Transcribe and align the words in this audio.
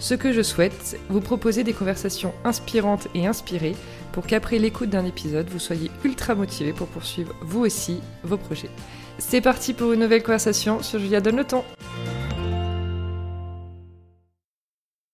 Ce 0.00 0.14
que 0.14 0.32
je 0.32 0.40
souhaite, 0.40 0.98
vous 1.10 1.20
proposer 1.20 1.62
des 1.62 1.74
conversations 1.74 2.32
inspirantes 2.42 3.08
et 3.14 3.26
inspirées 3.26 3.76
pour 4.12 4.26
qu'après 4.26 4.58
l'écoute 4.58 4.88
d'un 4.88 5.04
épisode, 5.04 5.50
vous 5.50 5.58
soyez 5.58 5.90
ultra 6.04 6.34
motivé 6.34 6.72
pour 6.72 6.86
poursuivre 6.86 7.34
vous 7.42 7.60
aussi 7.60 8.00
vos 8.22 8.38
projets. 8.38 8.70
C'est 9.18 9.42
parti 9.42 9.74
pour 9.74 9.92
une 9.92 10.00
nouvelle 10.00 10.22
conversation 10.22 10.82
sur 10.82 10.98
Julia 10.98 11.20
Donne 11.20 11.36
le 11.36 11.44
temps. 11.44 11.66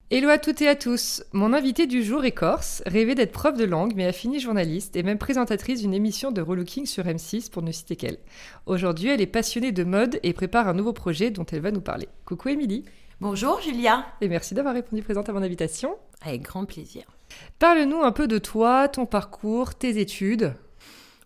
Hello 0.08 0.28
à 0.28 0.38
toutes 0.38 0.62
et 0.62 0.68
à 0.68 0.76
tous. 0.76 1.24
Mon 1.32 1.52
invité 1.52 1.88
du 1.88 2.04
jour 2.04 2.24
est 2.24 2.30
corse, 2.30 2.84
rêvait 2.86 3.16
d'être 3.16 3.32
prof 3.32 3.56
de 3.56 3.64
langue 3.64 3.94
mais 3.96 4.06
a 4.06 4.12
fini 4.12 4.38
journaliste 4.38 4.94
et 4.94 5.02
même 5.02 5.18
présentatrice 5.18 5.80
d'une 5.80 5.94
émission 5.94 6.30
de 6.30 6.40
relooking 6.40 6.86
sur 6.86 7.02
M6 7.02 7.50
pour 7.50 7.62
ne 7.62 7.72
citer 7.72 7.96
qu'elle. 7.96 8.18
Aujourd'hui, 8.66 9.08
elle 9.08 9.20
est 9.20 9.26
passionnée 9.26 9.72
de 9.72 9.82
mode 9.82 10.20
et 10.22 10.32
prépare 10.32 10.68
un 10.68 10.74
nouveau 10.74 10.92
projet 10.92 11.32
dont 11.32 11.44
elle 11.50 11.60
va 11.60 11.72
nous 11.72 11.80
parler. 11.80 12.06
Coucou 12.24 12.50
Émilie. 12.50 12.84
Bonjour 13.18 13.62
Julia. 13.62 14.04
Et 14.20 14.28
merci 14.28 14.52
d'avoir 14.52 14.74
répondu 14.74 15.02
présente 15.02 15.26
à 15.30 15.32
mon 15.32 15.42
invitation. 15.42 15.96
Avec 16.20 16.42
grand 16.42 16.66
plaisir. 16.66 17.04
Parle-nous 17.58 18.02
un 18.02 18.12
peu 18.12 18.28
de 18.28 18.36
toi, 18.36 18.88
ton 18.88 19.06
parcours, 19.06 19.74
tes 19.74 19.98
études. 19.98 20.52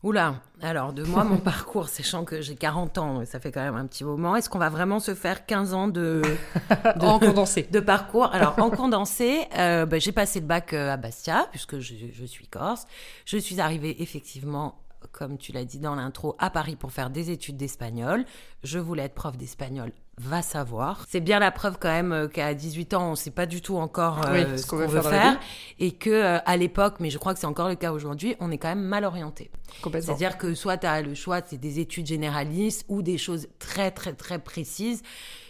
Oula, 0.05 0.37
alors 0.63 0.93
de 0.93 1.03
moi, 1.03 1.25
mon 1.25 1.37
parcours, 1.39 1.89
sachant 1.89 2.25
que 2.25 2.43
j'ai 2.43 2.55
40 2.55 2.99
ans, 2.99 3.25
ça 3.25 3.41
fait 3.41 3.51
quand 3.51 3.61
même 3.61 3.75
un 3.75 3.87
petit 3.87 4.05
moment, 4.05 4.37
est-ce 4.37 4.49
qu'on 4.49 4.61
va 4.61 4.69
vraiment 4.69 5.01
se 5.01 5.17
faire 5.17 5.47
15 5.47 5.75
ans 5.75 5.89
de, 5.89 6.23
en 7.01 7.19
condensé 7.19 7.67
de 7.69 7.81
parcours? 7.81 8.27
Alors 8.33 8.55
en 8.61 8.71
condensé, 8.71 9.49
euh, 9.59 9.85
bah, 9.85 9.99
j'ai 9.99 10.13
passé 10.13 10.39
le 10.39 10.47
bac 10.47 10.73
euh, 10.73 10.93
à 10.93 10.97
Bastia, 10.97 11.49
puisque 11.51 11.81
je, 11.81 11.95
je 12.13 12.25
suis 12.25 12.47
corse. 12.47 12.87
Je 13.27 13.37
suis 13.37 13.61
arrivée 13.61 14.01
effectivement 14.01 14.77
comme 15.13 15.39
tu 15.39 15.51
l'as 15.51 15.65
dit 15.65 15.79
dans 15.79 15.95
l'intro, 15.95 16.37
à 16.39 16.51
Paris 16.51 16.77
pour 16.77 16.93
faire 16.93 17.11
des 17.11 17.31
études 17.31 17.57
d'espagnol. 17.57 18.25
Je 18.63 18.79
voulais 18.79 19.05
être 19.05 19.15
prof 19.15 19.37
d'espagnol 19.37 19.91
va 20.19 20.43
savoir. 20.43 21.05
C'est 21.09 21.21
bien 21.21 21.39
la 21.39 21.51
preuve 21.51 21.79
quand 21.81 21.89
même 21.89 22.13
euh, 22.13 22.29
qu'à 22.29 22.55
18 22.55 22.95
ans, 22.95 23.09
on 23.09 23.11
ne 23.13 23.17
sait 23.17 23.31
pas 23.31 23.47
du 23.47 23.63
tout 23.63 23.77
encore 23.77 24.21
euh, 24.27 24.57
ce 24.57 24.67
qu'on 24.67 24.77
veut, 24.77 25.01
faire, 25.01 25.39
et 25.79 25.93
que 25.93 26.11
euh, 26.11 26.39
à 26.45 26.57
l'époque, 26.57 26.97
mais 27.01 27.11
je 27.11 27.19
crois 27.19 27.33
que 27.33 27.41
c'est 27.41 27.47
encore 27.47 27.69
le 27.69 27.75
cas 27.75 27.93
aujourd'hui, 27.93 28.37
on 28.41 28.51
est 28.51 28.59
quand 28.59 28.69
même 28.69 28.83
mal 28.83 29.05
orienté. 29.05 29.51
C'est-à-dire 29.83 30.37
que 30.37 30.55
soit 30.55 30.79
tu 30.79 30.87
as 30.87 31.01
le 31.03 31.15
choix, 31.15 31.41
c'est 31.45 31.59
des 31.59 31.81
études 31.81 32.07
généralistes 32.07 32.85
ou 32.89 33.03
des 33.03 33.19
choses 33.19 33.49
très 33.59 33.91
très 33.91 34.13
très 34.13 34.39
précises. 34.39 35.03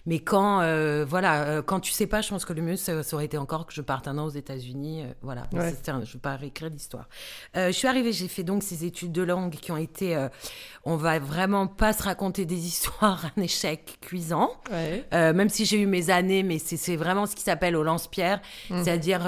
Mais 0.06 0.18
quand, 0.20 0.60
euh, 0.60 1.04
voilà, 1.08 1.42
euh, 1.44 1.62
quand 1.62 1.80
tu 1.80 1.92
sais 1.92 2.06
pas, 2.06 2.20
je 2.20 2.28
pense 2.30 2.44
que 2.44 2.52
le 2.52 2.62
mieux, 2.62 2.76
ça, 2.76 3.00
aurait 3.12 3.24
été 3.24 3.38
encore 3.38 3.66
que 3.66 3.72
je 3.72 3.82
parte 3.82 4.08
un 4.08 4.18
an 4.18 4.26
aux 4.26 4.30
États-Unis. 4.30 5.02
Euh, 5.02 5.12
voilà, 5.22 5.46
je 5.52 5.58
ne 5.58 6.04
veux 6.04 6.18
pas 6.18 6.36
réécrire 6.36 6.70
l'histoire. 6.70 7.08
je 7.54 7.72
suis 7.72 7.88
arrivée, 7.88 8.12
j'ai 8.12 8.28
fait 8.28 8.42
donc 8.42 8.62
ces 8.62 8.84
études 8.84 9.12
de 9.12 9.22
langue 9.22 9.52
qui 9.52 9.72
ont 9.72 9.76
été, 9.76 10.28
on 10.84 10.96
va 10.96 11.18
vraiment 11.18 11.66
pas 11.66 11.92
se 11.92 12.02
raconter 12.02 12.44
des 12.44 12.66
histoires, 12.66 13.26
un 13.36 13.42
échec 13.42 13.98
cuisant. 14.00 14.50
même 15.10 15.48
si 15.48 15.64
j'ai 15.64 15.80
eu 15.80 15.86
mes 15.86 16.10
années, 16.10 16.42
mais 16.42 16.58
c'est 16.58 16.96
vraiment 16.96 17.26
ce 17.26 17.34
qui 17.34 17.42
s'appelle 17.42 17.76
au 17.76 17.82
lance-pierre. 17.82 18.40
Mmh. 18.70 18.82
C'est-à-dire, 18.82 19.20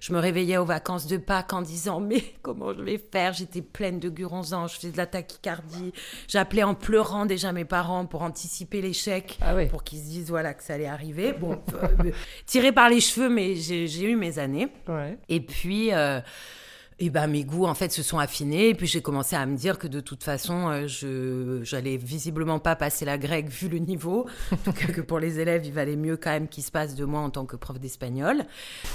je 0.00 0.12
me 0.12 0.18
réveillais 0.18 0.58
aux 0.58 0.64
vacances 0.64 1.06
de 1.06 1.16
Pâques 1.16 1.52
en 1.52 1.62
disant, 1.62 2.00
mais 2.10 2.22
comment 2.42 2.72
je 2.74 2.82
vais 2.82 2.98
faire? 2.98 3.32
J'étais 3.32 3.62
pleine 3.62 3.98
de 3.98 4.08
guronzans, 4.08 4.66
je 4.66 4.76
faisais 4.76 4.92
de 4.92 4.96
la 4.96 5.06
tachycardie. 5.06 5.92
J'appelais 6.28 6.62
en 6.62 6.74
pleurant 6.74 7.26
déjà 7.26 7.52
mes 7.52 7.64
parents 7.64 8.06
pour 8.06 8.22
anticiper 8.22 8.80
l'échec, 8.80 9.38
ah 9.40 9.54
pour 9.70 9.84
qu'ils 9.84 10.09
disent 10.10 10.30
voilà 10.30 10.54
que 10.54 10.62
ça 10.62 10.74
allait 10.74 10.86
arriver. 10.86 11.32
Bon, 11.32 11.52
euh, 11.74 12.10
tiré 12.46 12.72
par 12.72 12.88
les 12.88 13.00
cheveux, 13.00 13.28
mais 13.28 13.54
j'ai 13.54 14.02
eu 14.02 14.16
mes 14.16 14.38
années. 14.38 14.68
Et 15.28 15.40
puis. 15.40 15.92
Euh, 15.92 16.20
et 17.02 17.08
ben 17.08 17.28
mes 17.28 17.44
goûts 17.44 17.64
en 17.64 17.72
fait 17.72 17.90
se 17.90 18.02
sont 18.02 18.18
affinés. 18.18 18.68
Et 18.68 18.74
puis 18.74 18.86
j'ai 18.86 19.00
commencé 19.00 19.34
à 19.34 19.46
me 19.46 19.56
dire 19.56 19.78
que 19.78 19.86
de 19.86 20.00
toute 20.00 20.22
façon 20.22 20.68
euh, 20.68 20.86
je 20.86 21.60
j'allais 21.62 21.96
visiblement 21.96 22.58
pas 22.58 22.76
passer 22.76 23.06
la 23.06 23.16
grecque 23.16 23.48
vu 23.48 23.70
le 23.70 23.78
niveau. 23.78 24.26
En 24.66 24.72
que 24.72 25.00
pour 25.00 25.18
les 25.18 25.40
élèves 25.40 25.64
il 25.64 25.72
valait 25.72 25.96
mieux 25.96 26.18
quand 26.18 26.28
même 26.28 26.46
qu'ils 26.46 26.62
se 26.62 26.70
passent 26.70 26.94
de 26.94 27.06
moi 27.06 27.20
en 27.20 27.30
tant 27.30 27.46
que 27.46 27.56
prof 27.56 27.80
d'espagnol. 27.80 28.44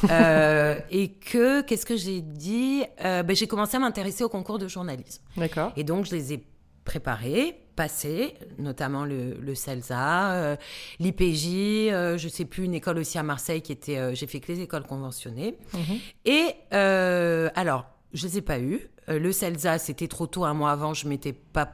Et 0.03 1.13
que 1.13 1.61
qu'est-ce 1.61 1.87
que 1.87 1.97
j'ai 1.97 2.21
dit? 2.21 2.83
Ben, 3.01 3.35
j'ai 3.35 3.47
commencé 3.47 3.75
à 3.75 3.79
m'intéresser 3.79 4.23
au 4.23 4.29
concours 4.29 4.59
de 4.59 4.67
journalisme. 4.67 5.23
D'accord. 5.35 5.73
Et 5.75 5.83
donc 5.83 6.05
je 6.05 6.11
les 6.11 6.33
ai 6.33 6.43
préparés 6.83 7.64
passé, 7.75 8.35
notamment 8.57 9.05
le, 9.05 9.35
le 9.35 9.55
CELSA, 9.55 10.33
euh, 10.33 10.55
l'IPJ, 10.99 11.47
euh, 11.91 12.17
je 12.17 12.27
sais 12.27 12.45
plus, 12.45 12.63
une 12.63 12.73
école 12.73 12.97
aussi 12.97 13.17
à 13.17 13.23
Marseille 13.23 13.61
qui 13.61 13.71
était, 13.71 13.97
euh, 13.97 14.15
j'ai 14.15 14.27
fait 14.27 14.39
que 14.39 14.51
les 14.51 14.61
écoles 14.61 14.83
conventionnées. 14.83 15.57
Mhm. 15.73 15.99
Et 16.25 16.55
alors, 16.71 17.85
je 18.13 18.27
les 18.27 18.37
ai 18.37 18.41
pas 18.41 18.59
eu. 18.59 18.79
le 19.07 19.31
CELSA, 19.31 19.77
c'était 19.77 20.07
trop 20.07 20.27
tôt, 20.27 20.45
un 20.45 20.53
mois 20.53 20.71
avant, 20.71 20.93
je 20.93 21.07
m'étais 21.07 21.33
pas 21.33 21.71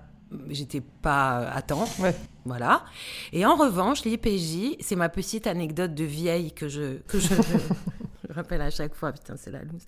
j'étais 0.50 0.82
pas 0.82 1.50
à 1.50 1.62
temps. 1.62 1.88
Voilà. 2.46 2.84
Et 3.34 3.46
en 3.46 3.56
revanche, 3.56 4.04
l'IPJ, 4.04 4.78
c'est 4.80 4.96
ma 4.96 5.10
petite 5.10 5.48
anecdote 5.48 5.94
de 5.94 6.04
vieille 6.04 6.52
que 6.54 6.68
je, 6.68 6.98
que 7.08 7.20
je, 7.20 7.28
je 8.30 8.34
rappelle 8.34 8.62
à 8.62 8.70
chaque 8.70 8.96
fois, 8.96 9.12
putain, 9.12 9.36
c'est 9.38 9.52
la 9.52 9.62
loose. 9.62 9.86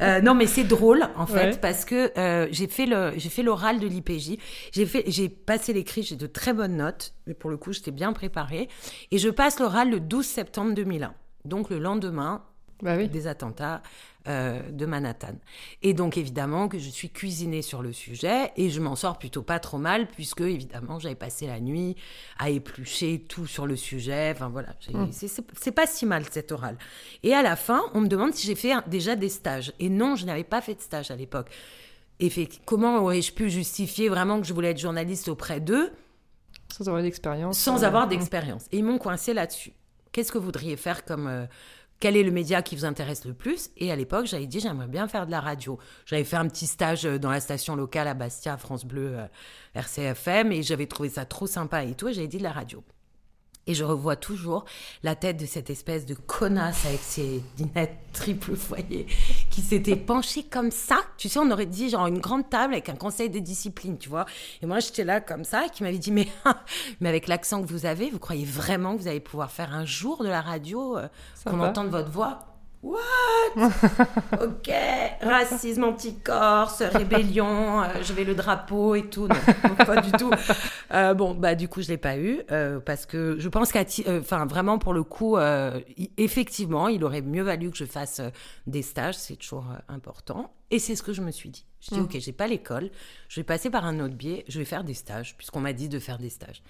Euh, 0.00 0.20
non, 0.20 0.34
mais 0.34 0.46
c'est 0.46 0.64
drôle, 0.64 1.06
en 1.16 1.26
fait, 1.26 1.60
parce 1.60 1.84
que 1.84 2.12
euh, 2.18 2.46
j'ai 2.50 2.66
fait 2.66 3.42
l'oral 3.42 3.80
de 3.80 3.86
l'IPJ. 3.86 4.36
J'ai 4.72 5.28
passé 5.28 5.72
l'écrit, 5.72 6.02
j'ai 6.02 6.16
de 6.16 6.26
très 6.26 6.52
bonnes 6.52 6.76
notes, 6.76 7.14
mais 7.26 7.34
pour 7.34 7.50
le 7.50 7.56
coup, 7.56 7.72
j'étais 7.72 7.92
bien 7.92 8.12
préparée. 8.12 8.68
Et 9.10 9.18
je 9.18 9.28
passe 9.28 9.58
l'oral 9.60 9.90
le 9.90 10.00
12 10.00 10.26
septembre 10.26 10.74
2001. 10.74 11.14
Donc, 11.44 11.70
le 11.70 11.78
lendemain 11.78 12.42
bah 12.82 13.06
des 13.06 13.26
attentats 13.26 13.82
euh, 14.26 14.60
de 14.70 14.86
Manhattan. 14.86 15.34
Et 15.82 15.92
donc 15.92 16.16
évidemment 16.16 16.68
que 16.68 16.78
je 16.78 16.88
suis 16.88 17.10
cuisinée 17.10 17.60
sur 17.60 17.82
le 17.82 17.92
sujet 17.92 18.52
et 18.56 18.70
je 18.70 18.80
m'en 18.80 18.96
sors 18.96 19.18
plutôt 19.18 19.42
pas 19.42 19.58
trop 19.58 19.76
mal 19.76 20.06
puisque 20.08 20.40
évidemment 20.40 20.98
j'avais 20.98 21.14
passé 21.14 21.46
la 21.46 21.60
nuit 21.60 21.94
à 22.38 22.48
éplucher 22.48 23.24
tout 23.28 23.46
sur 23.46 23.66
le 23.66 23.76
sujet. 23.76 24.32
Enfin 24.34 24.48
voilà, 24.48 24.70
mmh. 24.92 25.10
c'est 25.12 25.72
pas 25.72 25.86
si 25.86 26.06
mal 26.06 26.24
cette 26.30 26.52
orale. 26.52 26.78
Et 27.22 27.34
à 27.34 27.42
la 27.42 27.54
fin, 27.54 27.82
on 27.92 28.00
me 28.00 28.08
demande 28.08 28.32
si 28.32 28.46
j'ai 28.46 28.54
fait 28.54 28.72
déjà 28.86 29.14
des 29.14 29.28
stages. 29.28 29.74
Et 29.78 29.90
non, 29.90 30.16
je 30.16 30.24
n'avais 30.24 30.44
pas 30.44 30.62
fait 30.62 30.74
de 30.74 30.80
stage 30.80 31.10
à 31.10 31.16
l'époque. 31.16 31.50
Et 32.20 32.30
comment 32.64 33.02
aurais-je 33.02 33.32
pu 33.32 33.50
justifier 33.50 34.08
vraiment 34.08 34.40
que 34.40 34.46
je 34.46 34.54
voulais 34.54 34.70
être 34.70 34.80
journaliste 34.80 35.28
auprès 35.28 35.60
d'eux 35.60 35.92
sans 36.72 36.88
avoir 36.88 37.02
d'expérience 37.02 37.58
Sans 37.58 37.84
avoir 37.84 38.08
d'expérience? 38.08 38.64
Et 38.72 38.78
ils 38.78 38.84
m'ont 38.84 38.98
coincé 38.98 39.34
là-dessus. 39.34 39.72
Qu'est-ce 40.12 40.32
que 40.32 40.38
vous 40.38 40.44
voudriez 40.44 40.76
faire 40.76 41.04
comme, 41.04 41.26
euh, 41.26 41.44
quel 42.04 42.18
est 42.18 42.22
le 42.22 42.32
média 42.32 42.60
qui 42.60 42.76
vous 42.76 42.84
intéresse 42.84 43.24
le 43.24 43.32
plus 43.32 43.70
Et 43.78 43.90
à 43.90 43.96
l'époque, 43.96 44.26
j'avais 44.26 44.46
dit, 44.46 44.60
j'aimerais 44.60 44.88
bien 44.88 45.08
faire 45.08 45.24
de 45.24 45.30
la 45.30 45.40
radio. 45.40 45.78
J'avais 46.04 46.24
fait 46.24 46.36
un 46.36 46.46
petit 46.48 46.66
stage 46.66 47.06
euh, 47.06 47.18
dans 47.18 47.30
la 47.30 47.40
station 47.40 47.76
locale 47.76 48.08
à 48.08 48.12
Bastia, 48.12 48.58
France 48.58 48.84
Bleu, 48.84 49.20
euh, 49.20 49.26
RCFM, 49.74 50.52
et 50.52 50.62
j'avais 50.62 50.84
trouvé 50.86 51.08
ça 51.08 51.24
trop 51.24 51.46
sympa 51.46 51.82
et 51.82 51.94
tout, 51.94 52.08
et 52.08 52.12
j'avais 52.12 52.28
dit 52.28 52.36
de 52.36 52.42
la 52.42 52.52
radio. 52.52 52.84
Et 53.66 53.74
je 53.74 53.84
revois 53.84 54.16
toujours 54.16 54.64
la 55.02 55.14
tête 55.14 55.38
de 55.38 55.46
cette 55.46 55.70
espèce 55.70 56.04
de 56.04 56.14
connasse 56.14 56.84
avec 56.86 57.00
ses 57.00 57.42
lunettes 57.58 57.98
triple 58.12 58.56
foyer 58.56 59.06
qui 59.50 59.60
s'était 59.60 59.96
penchée 59.96 60.42
comme 60.42 60.70
ça. 60.70 60.98
Tu 61.16 61.28
sais, 61.28 61.38
on 61.38 61.50
aurait 61.50 61.66
dit 61.66 61.90
genre 61.90 62.06
une 62.06 62.18
grande 62.18 62.48
table 62.48 62.74
avec 62.74 62.88
un 62.88 62.96
conseil 62.96 63.30
de 63.30 63.38
discipline, 63.38 63.98
tu 63.98 64.08
vois. 64.08 64.26
Et 64.62 64.66
moi, 64.66 64.80
j'étais 64.80 65.04
là 65.04 65.20
comme 65.20 65.44
ça 65.44 65.66
et 65.66 65.70
qui 65.70 65.82
m'avait 65.82 65.98
dit 65.98 66.12
mais, 66.12 66.28
mais 67.00 67.08
avec 67.08 67.26
l'accent 67.26 67.62
que 67.62 67.68
vous 67.68 67.86
avez, 67.86 68.10
vous 68.10 68.18
croyez 68.18 68.44
vraiment 68.44 68.96
que 68.96 69.02
vous 69.02 69.08
allez 69.08 69.20
pouvoir 69.20 69.50
faire 69.50 69.74
un 69.74 69.84
jour 69.84 70.22
de 70.22 70.28
la 70.28 70.40
radio, 70.40 70.98
euh, 70.98 71.08
qu'on 71.44 71.60
entende 71.60 71.88
votre 71.88 72.10
voix? 72.10 72.53
What? 72.84 73.00
Ok, 74.42 74.70
racisme 75.22 75.84
anti-corse, 75.84 76.82
rébellion, 76.82 77.82
euh, 77.82 77.86
je 78.02 78.12
vais 78.12 78.24
le 78.24 78.34
drapeau 78.34 78.94
et 78.94 79.08
tout. 79.08 79.26
Non, 79.26 79.74
pas 79.74 80.02
du 80.02 80.12
tout. 80.12 80.30
Euh, 80.92 81.14
bon, 81.14 81.34
bah 81.34 81.54
du 81.54 81.66
coup, 81.66 81.80
je 81.80 81.88
l'ai 81.88 81.96
pas 81.96 82.18
eu 82.18 82.42
euh, 82.50 82.80
parce 82.80 83.06
que 83.06 83.36
je 83.38 83.48
pense 83.48 83.72
qu'à, 83.72 83.84
enfin 84.20 84.44
vraiment 84.44 84.78
pour 84.78 84.92
le 84.92 85.02
coup, 85.02 85.38
effectivement, 86.18 86.88
il 86.88 87.02
aurait 87.04 87.22
mieux 87.22 87.42
valu 87.42 87.70
que 87.70 87.76
je 87.76 87.86
fasse 87.86 88.20
des 88.66 88.82
stages, 88.82 89.16
c'est 89.16 89.36
toujours 89.36 89.66
important. 89.88 90.52
Et 90.70 90.78
c'est 90.78 90.94
ce 90.94 91.02
que 91.02 91.14
je 91.14 91.22
me 91.22 91.30
suis 91.30 91.48
dit. 91.48 91.64
Je 91.80 91.94
dis 91.94 92.00
mmh. 92.00 92.04
ok, 92.04 92.16
j'ai 92.18 92.32
pas 92.32 92.46
l'école, 92.46 92.90
je 93.28 93.40
vais 93.40 93.44
passer 93.44 93.70
par 93.70 93.86
un 93.86 94.00
autre 94.00 94.14
biais, 94.14 94.44
je 94.48 94.58
vais 94.58 94.64
faire 94.64 94.84
des 94.84 94.94
stages 94.94 95.36
puisqu'on 95.36 95.60
m'a 95.60 95.72
dit 95.72 95.88
de 95.88 95.98
faire 95.98 96.18
des 96.18 96.30
stages. 96.30 96.62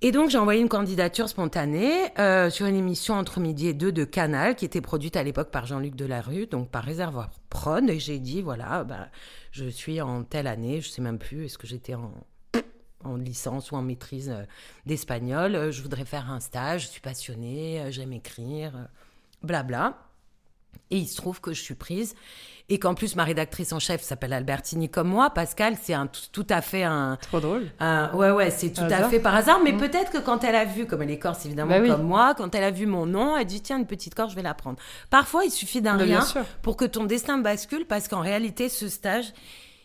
Et 0.00 0.12
donc, 0.12 0.30
j'ai 0.30 0.38
envoyé 0.38 0.60
une 0.60 0.68
candidature 0.68 1.28
spontanée 1.28 1.92
euh, 2.20 2.50
sur 2.50 2.66
une 2.66 2.76
émission 2.76 3.14
entre 3.14 3.40
midi 3.40 3.66
et 3.66 3.74
deux 3.74 3.90
de 3.90 4.04
Canal, 4.04 4.54
qui 4.54 4.64
était 4.64 4.80
produite 4.80 5.16
à 5.16 5.24
l'époque 5.24 5.50
par 5.50 5.66
Jean-Luc 5.66 5.96
Delarue, 5.96 6.46
donc 6.46 6.70
par 6.70 6.84
Réservoir 6.84 7.30
Prod. 7.50 7.90
Et 7.90 7.98
j'ai 7.98 8.20
dit, 8.20 8.40
voilà, 8.40 8.84
bah, 8.84 9.08
je 9.50 9.64
suis 9.64 10.00
en 10.00 10.22
telle 10.22 10.46
année, 10.46 10.80
je 10.80 10.88
sais 10.88 11.02
même 11.02 11.18
plus, 11.18 11.46
est-ce 11.46 11.58
que 11.58 11.66
j'étais 11.66 11.94
en, 11.94 12.12
en 13.02 13.16
licence 13.16 13.72
ou 13.72 13.74
en 13.74 13.82
maîtrise 13.82 14.30
euh, 14.30 14.44
d'espagnol. 14.86 15.56
Euh, 15.56 15.72
je 15.72 15.82
voudrais 15.82 16.04
faire 16.04 16.30
un 16.30 16.38
stage, 16.38 16.82
je 16.82 16.88
suis 16.88 17.00
passionnée, 17.00 17.86
j'aime 17.90 18.12
écrire, 18.12 18.88
blabla. 19.42 19.98
Et 20.90 20.96
il 20.96 21.06
se 21.06 21.16
trouve 21.16 21.40
que 21.42 21.52
je 21.52 21.60
suis 21.60 21.74
prise 21.74 22.14
et 22.70 22.78
qu'en 22.78 22.94
plus 22.94 23.14
ma 23.14 23.24
rédactrice 23.24 23.72
en 23.74 23.78
chef 23.78 24.02
s'appelle 24.02 24.32
Albertini 24.32 24.88
comme 24.88 25.08
moi. 25.08 25.28
Pascal, 25.30 25.76
c'est 25.80 25.92
un 25.92 26.06
tout, 26.06 26.46
à 26.48 26.62
fait 26.62 26.82
un. 26.82 27.18
Trop 27.20 27.40
drôle. 27.40 27.66
un- 27.78 28.10
ouais, 28.14 28.30
ouais, 28.30 28.50
c'est 28.50 28.72
tout 28.72 28.80
à 28.90 29.08
fait 29.10 29.20
par 29.20 29.34
hasard. 29.34 29.60
Mais 29.62 29.72
Mm. 29.72 29.78
peut-être 29.78 30.10
que 30.10 30.16
quand 30.18 30.44
elle 30.44 30.54
a 30.54 30.64
vu, 30.64 30.86
comme 30.86 31.02
elle 31.02 31.10
est 31.10 31.18
corse 31.18 31.44
évidemment 31.44 31.72
Bah 31.76 31.80
oui. 31.82 31.88
comme 31.90 32.04
moi, 32.04 32.34
quand 32.34 32.54
elle 32.54 32.64
a 32.64 32.70
vu 32.70 32.86
mon 32.86 33.04
nom, 33.04 33.36
elle 33.36 33.44
dit 33.46 33.60
tiens 33.60 33.78
une 33.78 33.86
petite 33.86 34.14
corse, 34.14 34.30
je 34.30 34.36
vais 34.36 34.42
la 34.42 34.54
prendre. 34.54 34.78
Parfois, 35.10 35.44
il 35.44 35.50
suffit 35.50 35.82
d'un 35.82 35.96
Bah, 35.98 36.04
rien 36.04 36.24
pour 36.62 36.78
que 36.78 36.86
ton 36.86 37.04
destin 37.04 37.36
bascule 37.36 37.84
parce 37.86 38.08
qu'en 38.08 38.20
réalité, 38.20 38.68
ce 38.70 38.88
stage. 38.88 39.32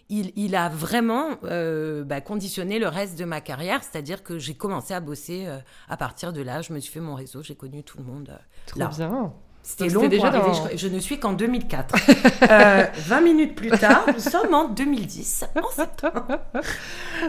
Il, 0.09 0.31
il 0.35 0.53
a 0.55 0.67
vraiment 0.67 1.29
euh, 1.45 2.03
bah, 2.03 2.19
conditionné 2.21 2.77
le 2.77 2.87
reste 2.89 3.17
de 3.17 3.23
ma 3.23 3.39
carrière, 3.39 3.81
c'est-à-dire 3.83 4.21
que 4.21 4.37
j'ai 4.37 4.53
commencé 4.53 4.93
à 4.93 4.99
bosser 4.99 5.45
euh, 5.47 5.57
à 5.89 5.95
partir 5.95 6.33
de 6.33 6.41
là. 6.41 6.61
Je 6.61 6.73
me 6.73 6.79
suis 6.79 6.91
fait 6.91 6.99
mon 6.99 7.15
réseau, 7.15 7.41
j'ai 7.41 7.55
connu 7.55 7.83
tout 7.83 7.97
le 7.97 8.03
monde. 8.03 8.29
euh, 8.29 8.37
Trop 8.67 8.79
là. 8.81 8.87
bien. 8.95 9.33
C'était 9.65 9.87
long 9.87 10.01
pour 10.01 10.09
déjà 10.09 10.27
arriver. 10.27 10.45
dans- 10.45 10.69
Je, 10.73 10.77
je 10.77 10.87
ne 10.89 10.99
suis 10.99 11.19
qu'en 11.19 11.33
2004. 11.33 11.95
Euh, 12.51 12.83
20 13.07 13.21
minutes 13.21 13.55
plus 13.55 13.69
tard, 13.71 14.05
nous 14.13 14.19
sommes 14.19 14.53
en 14.53 14.67
2010. 14.67 15.45
en 15.55 15.69
septembre. 15.71 16.27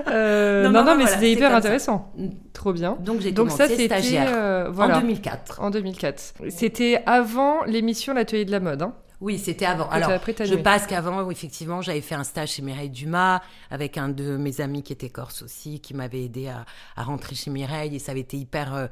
Euh, 0.09 0.65
Non, 0.65 0.71
non, 0.71 0.81
non, 0.81 0.85
non, 0.85 0.91
non, 0.93 0.97
mais 0.99 1.03
voilà, 1.05 1.17
c'était 1.19 1.31
hyper 1.33 1.51
ça. 1.51 1.57
intéressant. 1.57 2.13
Trop 2.53 2.73
bien. 2.73 2.97
Donc 3.01 3.21
j'ai 3.21 3.31
Donc 3.31 3.47
commencé 3.49 3.63
ça, 3.63 3.69
c'était 3.69 3.87
stagiaire 3.87 4.29
euh, 4.35 4.69
voilà, 4.71 4.97
en 4.97 5.01
2004. 5.03 5.61
en 5.63 5.71
2004. 5.71 6.35
C'était 6.49 7.03
avant 7.07 7.63
l'émission 7.65 8.13
L'Atelier 8.15 8.45
de 8.45 8.51
la 8.51 8.59
mode. 8.61 8.83
Hein. 8.83 8.95
Oui, 9.21 9.39
c'était 9.39 9.65
avant. 9.65 9.89
Alors, 9.89 10.11
je 10.45 10.55
passe 10.57 10.87
qu'avant, 10.87 11.31
effectivement, 11.31 11.81
j'avais 11.81 12.01
fait 12.01 12.15
un 12.17 12.25
stage 12.25 12.53
chez 12.53 12.63
Mireille 12.63 12.91
Dumas 12.91 13.41
avec 13.71 13.97
un 13.97 14.09
de 14.09 14.37
mes 14.37 14.61
amis 14.61 14.83
qui 14.83 14.93
était 14.93 15.09
corse 15.09 15.43
aussi, 15.43 15.81
qui 15.81 15.95
m'avait 15.95 16.25
aidé 16.25 16.49
à, 16.49 16.67
à 16.97 17.03
rentrer 17.05 17.35
chez 17.35 17.51
Mireille 17.51 17.95
et 17.97 17.99
ça 17.99 18.13
avait 18.13 18.21
été 18.21 18.37
hyper. 18.37 18.75
euh, 18.75 18.87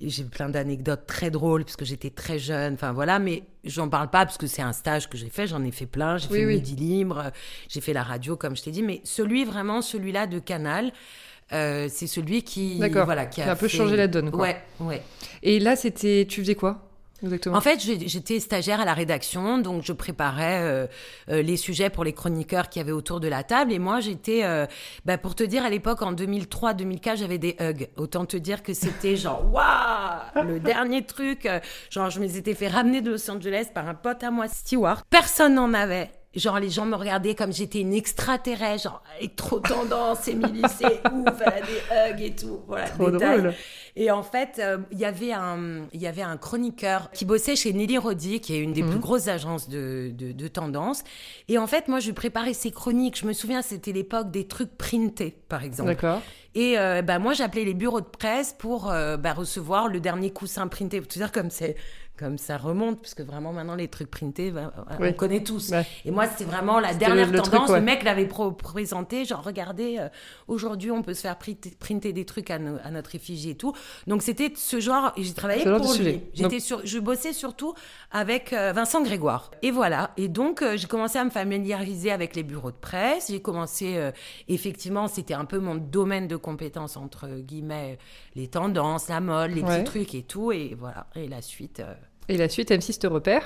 j'ai 0.00 0.22
plein 0.24 0.48
d'anecdotes 0.48 1.06
très 1.06 1.30
drôles 1.30 1.64
parce 1.64 1.76
que 1.76 1.84
j'étais 1.84 2.10
très 2.10 2.38
jeune. 2.38 2.74
Enfin 2.74 2.92
voilà, 2.92 3.18
mais 3.18 3.42
j'en 3.64 3.88
parle 3.88 4.10
pas 4.10 4.24
parce 4.26 4.38
que 4.38 4.46
c'est 4.46 4.62
un 4.62 4.72
stage 4.72 5.08
que 5.08 5.16
j'ai 5.18 5.28
fait. 5.28 5.46
J'en 5.46 5.62
ai 5.64 5.70
fait 5.72 5.86
plein. 5.86 6.18
J'ai 6.18 6.28
Oui, 6.30 6.38
fait 6.40 6.46
oui. 6.46 6.54
Midi 6.56 6.76
Libre, 6.76 7.18
euh, 7.18 7.30
j'ai 7.68 7.80
fait 7.80 7.92
la 7.92 8.02
radio, 8.04 8.36
comme 8.36 8.56
je 8.56 8.62
t'ai 8.62 8.70
dit. 8.70 8.82
Mais 8.82 9.00
celui 9.04 9.44
vraiment, 9.44 9.82
celui-là 9.82 10.26
de 10.26 10.38
Canal, 10.38 10.92
euh, 11.52 11.88
c'est 11.90 12.06
celui 12.06 12.42
qui, 12.42 12.78
voilà, 12.90 13.26
qui 13.26 13.36
Qui 13.36 13.42
a, 13.42 13.48
a 13.50 13.52
un 13.52 13.56
peu 13.56 13.68
fait- 13.68 13.76
changé 13.76 13.96
la 13.96 14.06
donne, 14.06 14.30
quoi. 14.30 14.42
Ouais, 14.42 14.62
ouais. 14.80 15.02
Et 15.42 15.58
là, 15.60 15.74
c'était. 15.76 16.26
Tu 16.28 16.40
faisais 16.42 16.54
quoi? 16.54 16.87
En 17.56 17.60
fait, 17.60 17.80
j'étais 17.80 18.38
stagiaire 18.38 18.80
à 18.80 18.84
la 18.84 18.94
rédaction, 18.94 19.58
donc 19.58 19.82
je 19.84 19.92
préparais 19.92 20.62
euh, 20.62 20.86
euh, 21.30 21.42
les 21.42 21.56
sujets 21.56 21.90
pour 21.90 22.04
les 22.04 22.12
chroniqueurs 22.12 22.68
qui 22.68 22.78
avaient 22.78 22.92
autour 22.92 23.18
de 23.18 23.26
la 23.26 23.42
table. 23.42 23.72
Et 23.72 23.78
moi, 23.80 23.98
j'étais, 24.00 24.44
euh, 24.44 24.66
bah, 25.04 25.18
pour 25.18 25.34
te 25.34 25.42
dire, 25.42 25.64
à 25.64 25.70
l'époque, 25.70 26.02
en 26.02 26.12
2003-2004, 26.12 27.16
j'avais 27.16 27.38
des 27.38 27.56
hugs. 27.60 27.88
Autant 27.96 28.24
te 28.24 28.36
dire 28.36 28.62
que 28.62 28.72
c'était 28.72 29.16
genre, 29.16 29.44
waouh, 29.52 30.46
le 30.46 30.60
dernier 30.60 31.04
truc. 31.04 31.46
euh, 31.46 31.58
Genre, 31.90 32.10
je 32.10 32.20
me 32.20 32.36
étais 32.36 32.54
fait 32.54 32.68
ramener 32.68 33.00
de 33.00 33.10
Los 33.10 33.28
Angeles 33.30 33.68
par 33.74 33.88
un 33.88 33.94
pote 33.94 34.22
à 34.22 34.30
moi, 34.30 34.46
Stewart. 34.48 35.02
Personne 35.10 35.54
n'en 35.54 35.74
avait. 35.74 36.10
Genre, 36.34 36.60
les 36.60 36.68
gens 36.68 36.84
me 36.84 36.94
regardaient 36.94 37.34
comme 37.34 37.52
j'étais 37.54 37.80
une 37.80 37.94
extraterrestre, 37.94 38.82
genre, 38.84 39.02
avec 39.16 39.34
trop 39.34 39.60
tendance, 39.60 40.28
Émilie, 40.28 40.62
c'est 40.78 41.00
ouf, 41.10 41.34
elle 41.40 41.52
a 41.52 42.12
des 42.12 42.12
hugs 42.14 42.22
et 42.22 42.34
tout. 42.36 42.60
Voilà, 42.68 42.88
Trop 42.90 43.10
détail. 43.10 43.38
drôle. 43.40 43.54
Et 43.96 44.10
en 44.10 44.22
fait, 44.22 44.60
euh, 44.60 44.78
il 44.92 44.98
y 44.98 45.04
avait 45.06 45.32
un, 45.32 45.86
il 45.92 46.00
y 46.00 46.06
avait 46.06 46.22
un 46.22 46.36
chroniqueur 46.36 47.10
qui 47.12 47.24
bossait 47.24 47.56
chez 47.56 47.72
Nelly 47.72 47.96
Rodi, 47.98 48.40
qui 48.40 48.54
est 48.54 48.58
une 48.60 48.72
des 48.74 48.82
Mhm. 48.82 48.90
plus 48.90 48.98
grosses 49.00 49.26
agences 49.28 49.68
de, 49.70 50.10
de, 50.12 50.32
de 50.32 50.48
tendance. 50.48 51.02
Et 51.48 51.56
en 51.58 51.66
fait, 51.66 51.88
moi, 51.88 51.98
je 51.98 52.12
préparais 52.12 52.52
ses 52.52 52.70
chroniques. 52.70 53.18
Je 53.18 53.26
me 53.26 53.32
souviens, 53.32 53.62
c'était 53.62 53.92
l'époque 53.92 54.30
des 54.30 54.46
trucs 54.46 54.76
printés, 54.76 55.34
par 55.48 55.64
exemple. 55.64 55.88
D'accord. 55.88 56.20
Et 56.54 56.78
euh, 56.78 57.02
bah, 57.02 57.18
moi, 57.18 57.32
j'appelais 57.32 57.64
les 57.64 57.74
bureaux 57.74 58.00
de 58.02 58.06
presse 58.06 58.54
pour 58.56 58.90
euh, 58.90 59.16
bah, 59.16 59.32
recevoir 59.32 59.88
le 59.88 59.98
dernier 59.98 60.30
coussin 60.30 60.68
printé. 60.68 61.00
Pour 61.00 61.08
te 61.08 61.14
dire 61.18 61.32
comme 61.32 61.50
c'est 61.50 61.74
comme 62.18 62.36
ça 62.38 62.56
remonte, 62.58 63.00
parce 63.00 63.14
que 63.14 63.22
vraiment 63.22 63.52
maintenant 63.52 63.74
les 63.76 63.88
trucs 63.88 64.10
printés, 64.10 64.50
bah, 64.50 64.72
Oui. 65.00 65.08
on 65.10 65.12
connaît 65.12 65.42
tous. 65.44 65.70
Ouais. 65.70 65.86
Et 66.04 66.10
moi, 66.10 66.26
c'était 66.26 66.44
vraiment 66.50 66.80
la 66.80 66.92
dernière 66.94 67.26
le- 67.26 67.32
le 67.32 67.38
tendance. 67.38 67.54
truc, 67.66 67.68
ouais. 67.70 67.78
Le 67.80 67.84
mec 67.84 68.02
l'avait 68.02 68.26
pro- 68.26 68.52
présenté, 68.52 69.24
genre 69.24 69.42
regardez, 69.44 69.96
euh, 69.98 70.08
aujourd'hui 70.48 70.90
on 70.90 71.02
peut 71.02 71.14
se 71.14 71.20
faire 71.22 71.36
printer, 71.38 72.12
des 72.12 72.24
trucs 72.24 72.50
à, 72.50 72.58
no- 72.58 72.78
à 72.82 72.90
notre 72.90 73.14
effigie 73.14 73.50
et 73.50 73.54
tout. 73.56 73.72
Donc 74.06 74.22
c'était 74.22 74.52
ce 74.56 74.80
genre, 74.80 75.12
j'ai 75.16 75.32
travaillé 75.32 75.62
Ce 75.64 75.68
pour 75.68 75.78
lui. 75.92 75.96
sujet. 75.96 76.30
J'étais 76.34 76.60
sur, 76.60 76.80
je 76.84 76.98
bossais 76.98 77.32
surtout 77.32 77.74
avec 78.10 78.52
euh, 78.52 78.72
Vincent 78.72 79.02
Grégoire. 79.02 79.50
Et 79.62 79.70
voilà. 79.70 80.10
Et 80.16 80.28
donc 80.28 80.62
euh, 80.62 80.76
j'ai 80.76 80.86
commencé 80.88 81.18
à 81.18 81.24
me 81.24 81.30
familiariser 81.30 82.10
avec 82.10 82.34
les 82.34 82.42
bureaux 82.42 82.70
de 82.72 82.76
presse. 82.76 83.28
J'ai 83.30 83.40
commencé, 83.40 83.96
euh, 83.96 84.10
effectivement, 84.48 85.06
c'était 85.08 85.34
un 85.34 85.44
peu 85.44 85.58
mon 85.58 85.76
domaine 85.76 86.26
de 86.28 86.36
compétences 86.36 86.96
entre 86.96 87.28
guillemets, 87.28 87.98
les 88.34 88.48
tendances, 88.48 89.08
la 89.08 89.20
mode, 89.20 89.52
les 89.52 89.62
Ouais. 89.62 89.76
petits 89.76 89.84
trucs 89.84 90.14
et 90.14 90.22
tout. 90.22 90.52
Et 90.52 90.74
voilà. 90.78 91.06
Et 91.14 91.28
la 91.28 91.42
suite. 91.42 91.82
Et 92.28 92.36
la 92.36 92.48
suite, 92.48 92.70
M6 92.70 92.98
te 92.98 93.06
repère. 93.06 93.42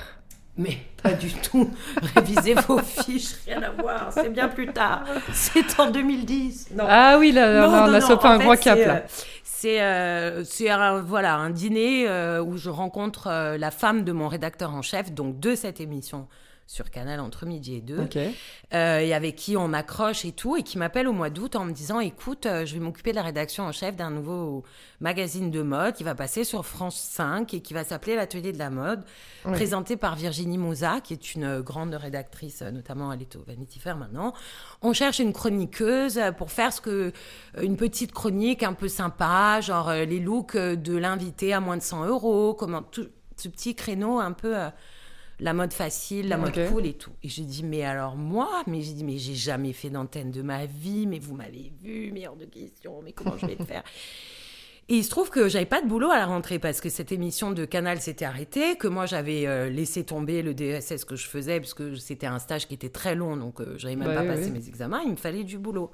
mais 0.57 0.77
pas 1.01 1.13
du 1.13 1.31
tout. 1.33 1.69
Révisez 2.15 2.53
vos 2.55 2.79
fiches, 2.79 3.35
rien 3.45 3.61
à 3.63 3.69
voir. 3.71 4.11
C'est 4.13 4.29
bien 4.29 4.47
plus 4.49 4.67
tard. 4.67 5.03
C'est 5.33 5.79
en 5.79 5.89
2010. 5.89 6.69
Non. 6.75 6.85
Ah 6.87 7.17
oui, 7.19 7.31
là, 7.31 7.67
Non, 7.67 7.91
on 7.91 7.93
a 7.93 8.01
sauté 8.01 8.27
un 8.27 8.37
fait, 8.39 8.45
gros 8.45 8.55
cap 8.55 8.77
là. 8.77 8.95
euh, 8.95 8.99
C'est 9.43 9.81
euh, 9.81 10.43
c'est 10.43 10.69
un, 10.69 11.01
voilà, 11.01 11.35
un 11.35 11.49
dîner 11.49 12.07
euh, 12.07 12.43
où 12.43 12.57
je 12.57 12.69
rencontre 12.69 13.27
euh, 13.27 13.57
la 13.57 13.71
femme 13.71 14.03
de 14.03 14.11
mon 14.11 14.27
rédacteur 14.27 14.73
en 14.75 14.81
chef, 14.81 15.11
donc 15.13 15.39
de 15.39 15.55
cette 15.55 15.79
émission 15.79 16.27
sur 16.67 16.89
Canal 16.89 17.19
entre 17.19 17.45
midi 17.45 17.75
et 17.75 17.81
deux, 17.81 18.07
euh, 18.73 18.99
et 18.99 19.13
avec 19.13 19.35
qui 19.35 19.57
on 19.57 19.73
accroche 19.73 20.25
et 20.25 20.31
tout, 20.31 20.55
et 20.55 20.63
qui 20.63 20.77
m'appelle 20.77 21.07
au 21.07 21.13
mois 21.13 21.29
d'août 21.29 21.55
en 21.55 21.65
me 21.65 21.71
disant 21.71 21.99
écoute, 21.99 22.45
euh, 22.45 22.65
je 22.65 22.73
vais 22.73 22.79
m'occuper 22.79 23.11
de 23.11 23.17
la 23.17 23.21
rédaction 23.21 23.65
en 23.65 23.71
chef 23.71 23.95
d'un 23.95 24.09
nouveau 24.09 24.63
magazine 24.99 25.51
de 25.51 25.61
mode 25.61 25.93
qui 25.93 26.03
va 26.03 26.15
passer 26.15 26.43
sur 26.43 26.65
France 26.65 26.99
5 26.99 27.53
et 27.53 27.61
qui 27.61 27.73
va 27.73 27.83
s'appeler 27.83 28.15
l'Atelier 28.15 28.53
de 28.53 28.57
la 28.57 28.69
mode, 28.69 29.03
présenté 29.43 29.97
par 29.97 30.15
Virginie 30.15 30.57
Mouza, 30.57 31.01
qui 31.01 31.13
est 31.13 31.35
une 31.35 31.43
euh, 31.43 31.61
grande 31.61 31.93
rédactrice, 31.93 32.61
notamment 32.61 33.11
elle 33.11 33.21
est 33.21 33.35
au 33.35 33.43
Vanity 33.43 33.79
Fair 33.79 33.97
maintenant. 33.97 34.33
On 34.81 34.93
cherche 34.93 35.19
une 35.19 35.33
chroniqueuse 35.33 36.19
pour 36.37 36.51
faire 36.51 36.71
ce 36.71 36.81
que 36.81 37.11
une 37.61 37.77
petite 37.77 38.13
chronique 38.13 38.63
un 38.63 38.73
peu 38.73 38.87
sympa, 38.87 39.59
genre 39.61 39.91
les 39.91 40.19
looks 40.19 40.57
de 40.57 40.97
l'invité 40.97 41.53
à 41.53 41.59
moins 41.59 41.77
de 41.77 41.81
100 41.81 42.05
euros, 42.05 42.53
comment 42.53 42.81
tout 42.81 43.07
ce 43.35 43.49
petit 43.49 43.75
créneau 43.75 44.19
un 44.19 44.31
peu. 44.31 44.55
La 45.43 45.53
mode 45.53 45.73
facile, 45.73 46.29
la 46.29 46.37
mode 46.37 46.57
cool 46.69 46.85
et 46.85 46.93
tout. 46.93 47.11
Et 47.21 47.27
je 47.27 47.41
dis, 47.43 47.63
mais 47.63 47.83
alors 47.83 48.15
moi, 48.15 48.63
mais 48.65 48.81
j'ai 48.81 48.93
dit, 48.93 49.03
mais 49.03 49.17
j'ai 49.17 49.35
jamais 49.35 49.73
fait 49.73 49.89
d'antenne 49.89 50.31
de 50.31 50.41
ma 50.41 50.65
vie, 50.65 51.05
mais 51.05 51.19
vous 51.19 51.35
m'avez 51.35 51.73
vu, 51.83 52.11
mais 52.13 52.25
hors 52.27 52.37
de 52.37 52.45
question, 52.45 53.01
mais 53.03 53.11
comment 53.11 53.37
je 53.37 53.45
vais 53.47 53.55
le 53.59 53.65
faire? 53.65 53.83
Et 54.89 54.95
il 54.95 55.03
se 55.05 55.09
trouve 55.09 55.29
que 55.29 55.47
j'avais 55.47 55.65
pas 55.65 55.81
de 55.81 55.87
boulot 55.87 56.11
à 56.11 56.17
la 56.17 56.25
rentrée 56.25 56.59
parce 56.59 56.81
que 56.81 56.89
cette 56.89 57.13
émission 57.13 57.51
de 57.51 57.63
Canal 57.63 58.01
s'était 58.01 58.25
arrêtée, 58.25 58.75
que 58.75 58.89
moi 58.89 59.05
j'avais 59.05 59.47
euh, 59.47 59.69
laissé 59.69 60.03
tomber 60.03 60.41
le 60.41 60.53
DSS 60.53 61.05
que 61.05 61.15
je 61.15 61.25
faisais 61.25 61.61
parce 61.61 61.73
que 61.73 61.95
c'était 61.95 62.25
un 62.27 62.37
stage 62.37 62.67
qui 62.67 62.73
était 62.73 62.89
très 62.89 63.15
long, 63.15 63.37
donc 63.37 63.61
euh, 63.61 63.75
j'avais 63.77 63.95
même 63.95 64.09
Bah 64.09 64.15
pas 64.15 64.21
oui, 64.23 64.27
passé 64.27 64.43
oui. 64.45 64.51
mes 64.51 64.67
examens, 64.67 65.01
il 65.05 65.11
me 65.11 65.15
fallait 65.15 65.45
du 65.45 65.57
boulot. 65.57 65.91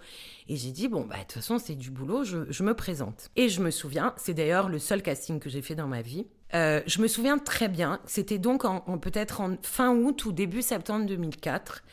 Et 0.48 0.56
j'ai 0.56 0.72
dit, 0.72 0.88
bon, 0.88 1.01
bah 1.06 1.18
de 1.18 1.22
toute 1.22 1.34
façon 1.34 1.60
c'est 1.60 1.75
du 1.75 1.91
boulot, 1.91 2.24
je, 2.24 2.39
je 2.51 2.63
me 2.63 2.74
présente. 2.74 3.29
Et 3.36 3.48
je 3.48 3.62
me 3.62 3.70
souviens, 3.70 4.15
c'est 4.18 4.34
d'ailleurs 4.34 4.70
le 4.70 4.79
seul 4.79 5.03
casting 5.03 5.39
que 5.39 5.50
j'ai 5.51 5.62
fait 5.62 5.75
dans 5.75 5.88
ma 5.88 6.01
vie. 6.01 6.25
Euh, 6.56 6.82
je 6.88 7.01
me 7.01 7.08
souviens 7.08 7.38
très 7.38 7.68
bien, 7.68 8.00
c'était 8.06 8.39
donc 8.39 8.63
peut-être 9.01 9.41
en 9.41 9.56
fin 9.62 9.96
août 9.96 10.25
ou 10.25 10.32
début 10.32 10.62
septembre 10.62 11.06
2004. 11.06 11.84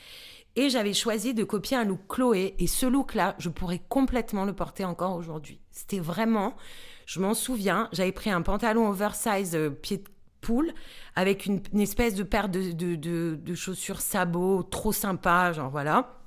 Et 0.58 0.70
j'avais 0.70 0.94
choisi 0.94 1.34
de 1.34 1.44
copier 1.44 1.76
un 1.76 1.84
look 1.84 2.00
Chloé. 2.08 2.54
Et 2.58 2.66
ce 2.66 2.86
look-là, 2.86 3.34
je 3.38 3.50
pourrais 3.50 3.80
complètement 3.90 4.44
le 4.46 4.54
porter 4.54 4.86
encore 4.86 5.14
aujourd'hui. 5.14 5.60
C'était 5.70 5.98
vraiment, 5.98 6.56
je 7.04 7.20
m'en 7.20 7.34
souviens, 7.34 7.90
j'avais 7.92 8.12
pris 8.12 8.30
un 8.30 8.40
pantalon 8.40 8.88
oversize 8.88 9.54
euh, 9.54 9.68
pied 9.68 9.98
de 9.98 10.04
poule 10.40 10.72
avec 11.14 11.44
une, 11.44 11.60
espèce 11.78 12.14
de 12.14 12.22
paire 12.22 12.48
de- 12.48 12.72
de 12.72 13.54
chaussures 13.54 14.00
sabots 14.00 14.62
trop 14.62 14.92
sympa, 14.92 15.52
genre 15.52 15.70
voilà 15.70 16.25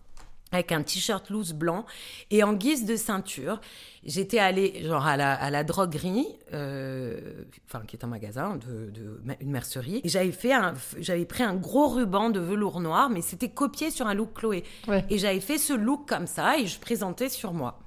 avec 0.52 0.72
un 0.72 0.82
t-shirt 0.84 1.30
loose 1.30 1.54
blanc 1.54 1.86
et 2.32 2.44
en 2.44 2.54
guise 2.54 2.86
de 2.86 2.96
ceinture 2.96 3.60
j'étais 4.04 4.40
allée 4.40 4.84
genre 4.86 5.06
à 5.06 5.18
la, 5.18 5.34
à 5.34 5.50
la 5.50 5.64
droguerie 5.64 6.26
euh, 6.54 7.44
enfin 7.66 7.84
qui 7.86 7.96
est 7.96 8.04
un 8.04 8.08
magasin 8.08 8.56
de, 8.58 8.90
de 8.92 9.22
une 9.42 9.52
mercerie 9.52 10.02
et 10.04 10.10
j'avais 10.10 10.32
fait 10.32 10.54
un 10.54 10.74
j'avais 11.00 11.26
pris 11.26 11.44
un 11.44 11.56
gros 11.56 11.88
ruban 11.90 12.30
de 12.30 12.40
velours 12.40 12.80
noir 12.80 13.10
mais 13.10 13.22
c'était 13.22 13.50
copié 13.50 13.92
sur 13.92 14.08
un 14.08 14.14
look 14.14 14.34
Chloé 14.34 14.64
Ouais. 14.88 15.06
et 15.10 15.18
j'avais 15.18 15.40
fait 15.42 15.58
ce 15.58 15.74
look 15.74 16.08
comme 16.08 16.26
ça 16.28 16.58
et 16.58 16.66
je 16.68 16.80
présentais 16.80 17.30
sur 17.30 17.54
moi 17.54 17.80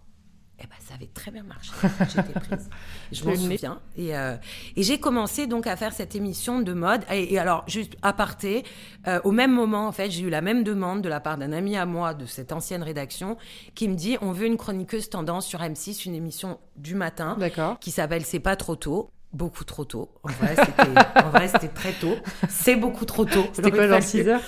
eh 0.62 0.66
ben, 0.66 0.76
ça 0.86 0.94
avait 0.94 1.08
très 1.12 1.30
bien 1.30 1.42
marché. 1.42 1.72
J'étais 2.14 2.38
prise. 2.38 2.68
Je 3.12 3.24
m'en 3.24 3.34
souviens. 3.36 3.80
Et, 3.96 4.16
euh, 4.16 4.36
et 4.76 4.82
j'ai 4.82 4.98
commencé 5.00 5.46
donc 5.46 5.66
à 5.66 5.76
faire 5.76 5.92
cette 5.92 6.14
émission 6.14 6.60
de 6.60 6.72
mode. 6.72 7.02
Et, 7.10 7.34
et 7.34 7.38
alors, 7.38 7.64
juste 7.66 7.94
aparté, 8.02 8.64
euh, 9.08 9.20
au 9.24 9.32
même 9.32 9.52
moment, 9.52 9.86
en 9.88 9.92
fait, 9.92 10.10
j'ai 10.10 10.22
eu 10.22 10.30
la 10.30 10.40
même 10.40 10.62
demande 10.64 11.02
de 11.02 11.08
la 11.08 11.20
part 11.20 11.36
d'un 11.38 11.52
ami 11.52 11.76
à 11.76 11.84
moi 11.86 12.14
de 12.14 12.26
cette 12.26 12.52
ancienne 12.52 12.82
rédaction 12.82 13.36
qui 13.74 13.88
me 13.88 13.94
dit 13.96 14.16
on 14.20 14.32
veut 14.32 14.46
une 14.46 14.56
chroniqueuse 14.56 15.10
tendance 15.10 15.46
sur 15.46 15.60
M6, 15.60 16.06
une 16.06 16.14
émission 16.14 16.58
du 16.76 16.94
matin 16.94 17.36
qui 17.80 17.90
s'appelle 17.90 18.24
C'est 18.24 18.40
pas 18.40 18.56
trop 18.56 18.76
tôt. 18.76 19.10
Beaucoup 19.32 19.64
trop 19.64 19.86
tôt. 19.86 20.10
En 20.24 20.28
vrai, 20.28 21.48
c'était, 21.48 21.68
très 21.68 21.92
tôt. 21.92 22.16
C'est 22.50 22.76
beaucoup 22.76 23.06
trop 23.06 23.24
tôt. 23.24 23.46
C'était 23.54 23.70
quoi, 23.70 23.88
genre 23.88 23.98
fallu- 24.00 24.02
6 24.06 24.28
heures? 24.28 24.42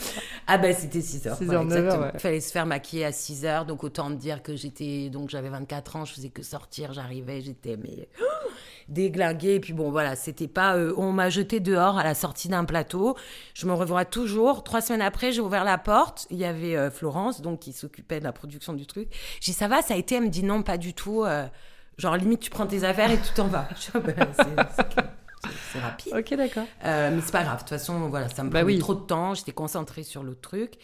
Ah 0.47 0.59
ben 0.59 0.75
c'était 0.75 1.01
6 1.01 1.27
heures. 1.27 1.37
6 1.37 1.45
voilà, 1.45 1.61
heures, 1.61 1.65
9 1.67 1.73
heures, 1.73 1.79
exactement. 1.85 2.05
ouais. 2.07 2.11
Il 2.15 2.21
fallait 2.21 2.41
se 2.41 2.53
faire 2.53 2.67
maquiller 2.67 3.05
à 3.05 3.13
6 3.13 3.45
heures, 3.47 3.65
donc 3.67 3.83
autant 3.85 4.09
te 4.11 4.15
dire 4.17 4.43
que 4.43 4.55
j'étais 4.57 5.09
donc 5.11 5.31
j'avais 5.31 5.49
24 5.49 5.97
ans, 5.97 6.05
je 6.05 6.13
faisais 6.15 6.29
que 6.31 6.43
sortir, 6.43 6.93
j'arrivais, 6.93 7.41
j'étais 7.41 7.77
mais 7.77 8.09
déglingué. 8.89 9.55
Et 9.55 9.61
puis 9.61 9.73
bon, 9.73 9.91
voilà, 9.91 10.17
c'était 10.17 10.49
pas. 10.49 10.77
euh, 10.77 10.93
on 10.97 11.13
m'a 11.13 11.31
jeté 11.31 11.61
dehors 11.61 11.99
à 11.99 12.05
la 12.05 12.15
sortie 12.15 12.49
d'un 12.49 12.65
plateau. 12.65 13.17
Je 13.55 13.67
me 13.67 13.73
revois 13.73 14.05
toujours. 14.05 14.63
Trois 14.65 14.81
semaines 14.81 15.03
après, 15.03 15.33
j'ai 15.33 15.41
ouvert 15.41 15.65
la 15.65 15.79
porte. 15.79 16.27
Il 16.31 16.37
y 16.39 16.45
avait 16.45 16.77
euh, 16.77 16.91
Florence, 16.91 17.41
donc 17.41 17.61
qui 17.61 17.73
s'occupait 17.73 18.19
de 18.19 18.25
la 18.25 18.33
production 18.33 18.73
du 18.73 18.87
truc. 18.87 19.09
J'ai 19.41 19.53
dit 19.53 19.59
ça 19.59 19.69
va, 19.69 19.83
ça 19.83 19.95
a 19.95 19.97
été? 19.97 20.17
Elle 20.17 20.25
me 20.25 20.29
dit 20.29 20.43
non, 20.45 20.63
pas 20.63 20.79
du 20.79 20.95
tout. 20.95 21.25
euh, 21.25 21.47
genre 21.97 22.17
limite, 22.17 22.41
tu 22.41 22.51
prends 22.51 22.67
tes 22.67 22.85
affaires 22.85 23.11
et 23.11 23.19
tu 23.19 23.33
t'en 23.35 23.47
vas. 23.47 23.69
Je 23.77 23.91
Ah 23.95 24.27
c'est- 24.37 24.45
c'est- 24.77 25.05
c'est- 25.73 25.81
rapide. 25.81 26.13
Ok, 26.17 26.35
d'accord. 26.37 26.65
Euh, 26.85 27.11
mais 27.15 27.21
c'est 27.23 27.33
pas 27.33 27.43
grave, 27.45 27.57
de 27.57 27.61
toute 27.61 27.69
façon, 27.71 28.09
voilà, 28.09 28.29
ça 28.29 28.43
me 28.45 28.51
Bah 28.51 28.61
prenait 28.61 28.75
oui. 28.75 28.79
trop 28.79 28.95
de 28.95 29.01
temps, 29.01 29.35
j'étais 29.35 29.53
concentrée 29.53 30.03
sur 30.03 30.23
l'autre 30.23 30.41
truc. 30.41 30.75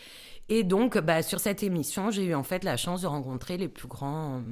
Et 0.48 0.64
donc, 0.64 0.98
bah, 0.98 1.22
sur 1.22 1.38
cette 1.40 1.62
émission, 1.62 2.10
j'ai 2.10 2.24
eu 2.24 2.34
en 2.34 2.42
fait 2.42 2.64
la 2.64 2.76
chance 2.76 3.02
de 3.02 3.06
rencontrer 3.06 3.56
les 3.56 3.68
plus 3.68 3.86
grands, 3.88 4.42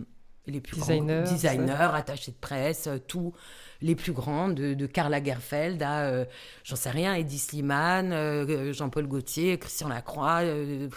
les 0.46 0.60
plus 0.60 0.76
Designers, 0.78 1.22
grands 1.24 1.32
designers, 1.32 1.88
attachés 1.92 2.30
de 2.30 2.36
presse, 2.36 2.86
euh, 2.86 2.98
tous 2.98 3.32
les 3.80 3.94
plus 3.96 4.12
grands, 4.12 4.48
de, 4.48 4.74
de 4.74 4.86
Karl 4.86 5.10
Lagerfeld 5.10 5.82
à, 5.82 6.02
euh, 6.06 6.24
j'en 6.64 6.76
sais 6.76 6.90
rien, 6.90 7.14
Eddie 7.14 7.38
Slimane, 7.38 8.12
euh, 8.12 8.72
Jean-Paul 8.72 9.06
Gaultier, 9.08 9.58
Christian 9.58 9.88
Lacroix, 9.88 10.40
euh, 10.42 10.88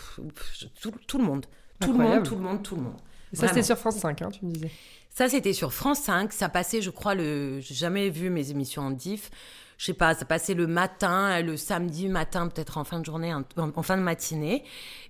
tout, 0.82 0.91
tout 1.08 1.18
le 1.18 1.24
monde. 1.24 1.46
Tout 1.80 1.94
le 1.94 2.00
monde, 2.00 2.24
tout 2.24 2.36
le 2.36 2.41
monde, 2.41 2.62
tout 2.63 2.75
le 2.75 2.82
monde. 2.84 2.98
Et 3.34 3.36
Ça, 3.36 3.48
c'était 3.48 3.63
sur 3.63 3.77
France 3.77 3.96
5, 3.98 4.22
hein, 4.22 4.30
tu 4.30 4.46
me 4.46 4.51
disais. 4.51 4.70
Ça, 5.13 5.27
c'était 5.30 5.53
sur 5.53 5.74
France 5.74 6.00
5. 6.00 6.32
Ça 6.34 6.50
passait, 6.50 6.82
je 6.82 6.89
crois, 6.89 7.15
le. 7.15 7.60
J'ai 7.60 7.75
jamais 7.75 8.10
vu 8.10 8.30
mes 8.30 8.50
émissions 8.51 8.84
en 8.84 8.91
diff. 8.91 9.30
Je 9.77 9.86
sais 9.88 9.94
pas, 9.94 10.13
ça 10.13 10.25
passait 10.25 10.53
le 10.53 10.68
matin, 10.68 11.41
le 11.41 11.58
samedi 11.58 12.08
matin, 12.08 12.48
peut-être 12.48 12.77
en 12.77 12.84
fin 12.84 13.00
de 13.00 13.06
journée, 13.06 13.34
en, 13.34 13.44
en 13.58 13.82
fin 13.82 13.98
de 13.98 14.03
matinée. 14.03 14.63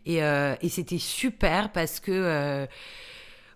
Et, 0.06 0.24
euh, 0.24 0.56
et 0.62 0.70
c'était 0.70 0.98
super 0.98 1.72
parce 1.72 2.00
que. 2.00 2.12
euh, 2.12 2.66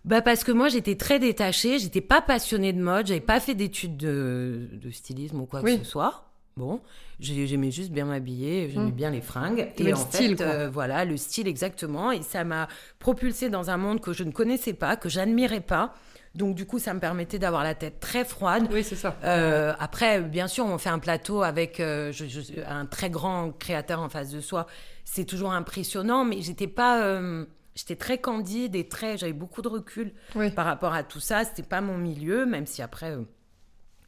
bah 0.03 0.21
parce 0.21 0.43
que 0.43 0.51
moi 0.51 0.69
j'étais 0.69 0.95
très 0.95 1.17
détachée, 1.17 1.79
j'étais 1.79 2.01
pas 2.01 2.21
passionnée 2.21 2.73
de 2.73 2.79
mode, 2.81 3.07
j'avais 3.07 3.19
pas 3.21 3.39
fait 3.39 3.55
d'études 3.55 3.97
de, 3.97 4.69
de 4.73 4.91
stylisme 4.91 5.41
ou 5.41 5.45
quoi 5.47 5.61
Oui. 5.63 5.79
que 5.79 5.83
ce 5.83 5.89
soit. 5.89 6.29
Bon, 6.57 6.79
j'ai- 7.19 7.47
j'aimais 7.47 7.71
juste 7.71 7.89
bien 7.91 8.05
m'habiller, 8.05 8.69
j'aimais 8.69 8.91
Mm. 8.91 8.95
bien 8.95 9.09
les 9.09 9.21
fringues. 9.21 9.67
Et 9.77 9.83
le 9.83 9.93
en 9.93 9.95
style, 9.95 10.37
fait, 10.37 10.43
quoi. 10.43 10.53
euh, 10.53 10.69
voilà, 10.69 11.05
le 11.05 11.17
style 11.17 11.47
exactement. 11.47 12.11
Et 12.11 12.21
ça 12.21 12.43
m'a 12.43 12.67
propulsée 12.99 13.49
dans 13.49 13.71
un 13.71 13.77
monde 13.77 13.99
que 13.99 14.13
je 14.13 14.23
ne 14.23 14.31
connaissais 14.31 14.73
pas, 14.73 14.95
que 14.95 15.09
j'admirais 15.09 15.59
pas. 15.59 15.95
Donc 16.35 16.55
du 16.55 16.65
coup, 16.65 16.79
ça 16.79 16.93
me 16.93 16.99
permettait 16.99 17.39
d'avoir 17.39 17.63
la 17.63 17.75
tête 17.75 17.99
très 17.99 18.25
froide. 18.25 18.67
Oui, 18.71 18.83
c'est 18.83 18.95
ça. 18.95 19.15
Euh, 19.23 19.73
après, 19.79 20.21
bien 20.21 20.47
sûr, 20.47 20.65
on 20.65 20.77
fait 20.77 20.89
un 20.89 20.99
plateau 20.99 21.41
avec 21.43 21.79
euh, 21.79 22.11
je- 22.11 22.25
je- 22.25 22.61
un 22.67 22.85
très 22.85 23.09
grand 23.09 23.51
créateur 23.57 24.01
en 24.01 24.09
face 24.09 24.29
de 24.31 24.41
soi. 24.41 24.67
C'est 25.05 25.25
toujours 25.25 25.53
impressionnant, 25.53 26.25
mais 26.25 26.41
j'étais 26.41 26.67
pas, 26.67 27.01
euh, 27.03 27.45
j'étais 27.75 27.95
très 27.95 28.17
candide 28.17 28.75
et 28.75 28.87
très, 28.87 29.17
j'avais 29.17 29.33
beaucoup 29.33 29.61
de 29.61 29.69
recul 29.69 30.13
Oui. 30.35 30.51
par 30.51 30.65
rapport 30.65 30.93
à 30.93 31.03
tout 31.03 31.19
ça. 31.21 31.45
C'était 31.45 31.63
pas 31.63 31.79
mon 31.81 31.97
milieu, 31.97 32.45
même 32.45 32.65
si 32.65 32.81
après 32.81 33.11
euh, 33.11 33.21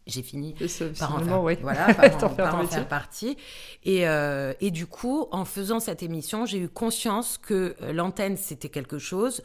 j'ai 0.05 0.23
fini 0.23 0.55
par 0.99 1.15
en 1.15 1.19
faire, 1.19 1.41
ouais. 1.43 1.57
voilà, 1.61 1.93
par 1.93 2.23
en, 2.23 2.29
par 2.35 2.65
faire 2.69 2.87
partie. 2.87 3.37
Et, 3.83 4.07
euh, 4.07 4.53
et 4.61 4.71
du 4.71 4.85
coup, 4.85 5.27
en 5.31 5.45
faisant 5.45 5.79
cette 5.79 6.01
émission, 6.03 6.45
j'ai 6.45 6.59
eu 6.59 6.69
conscience 6.69 7.37
que 7.37 7.75
euh, 7.81 7.93
l'antenne, 7.93 8.37
c'était 8.37 8.69
quelque 8.69 8.99
chose, 8.99 9.43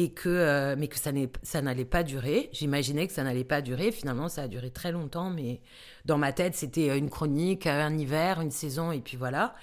et 0.00 0.10
que, 0.12 0.28
euh, 0.28 0.76
mais 0.78 0.86
que 0.86 0.96
ça 0.96 1.60
n'allait 1.60 1.84
pas 1.84 2.04
durer. 2.04 2.48
J'imaginais 2.52 3.08
que 3.08 3.12
ça 3.12 3.24
n'allait 3.24 3.42
pas 3.42 3.60
durer. 3.60 3.90
Finalement, 3.90 4.28
ça 4.28 4.42
a 4.42 4.48
duré 4.48 4.70
très 4.70 4.92
longtemps, 4.92 5.28
mais 5.28 5.60
dans 6.04 6.18
ma 6.18 6.32
tête, 6.32 6.54
c'était 6.54 6.90
euh, 6.90 6.96
une 6.96 7.10
chronique, 7.10 7.66
un 7.66 7.98
hiver, 7.98 8.40
une 8.40 8.52
saison, 8.52 8.92
et 8.92 9.00
puis 9.00 9.16
voilà. 9.16 9.56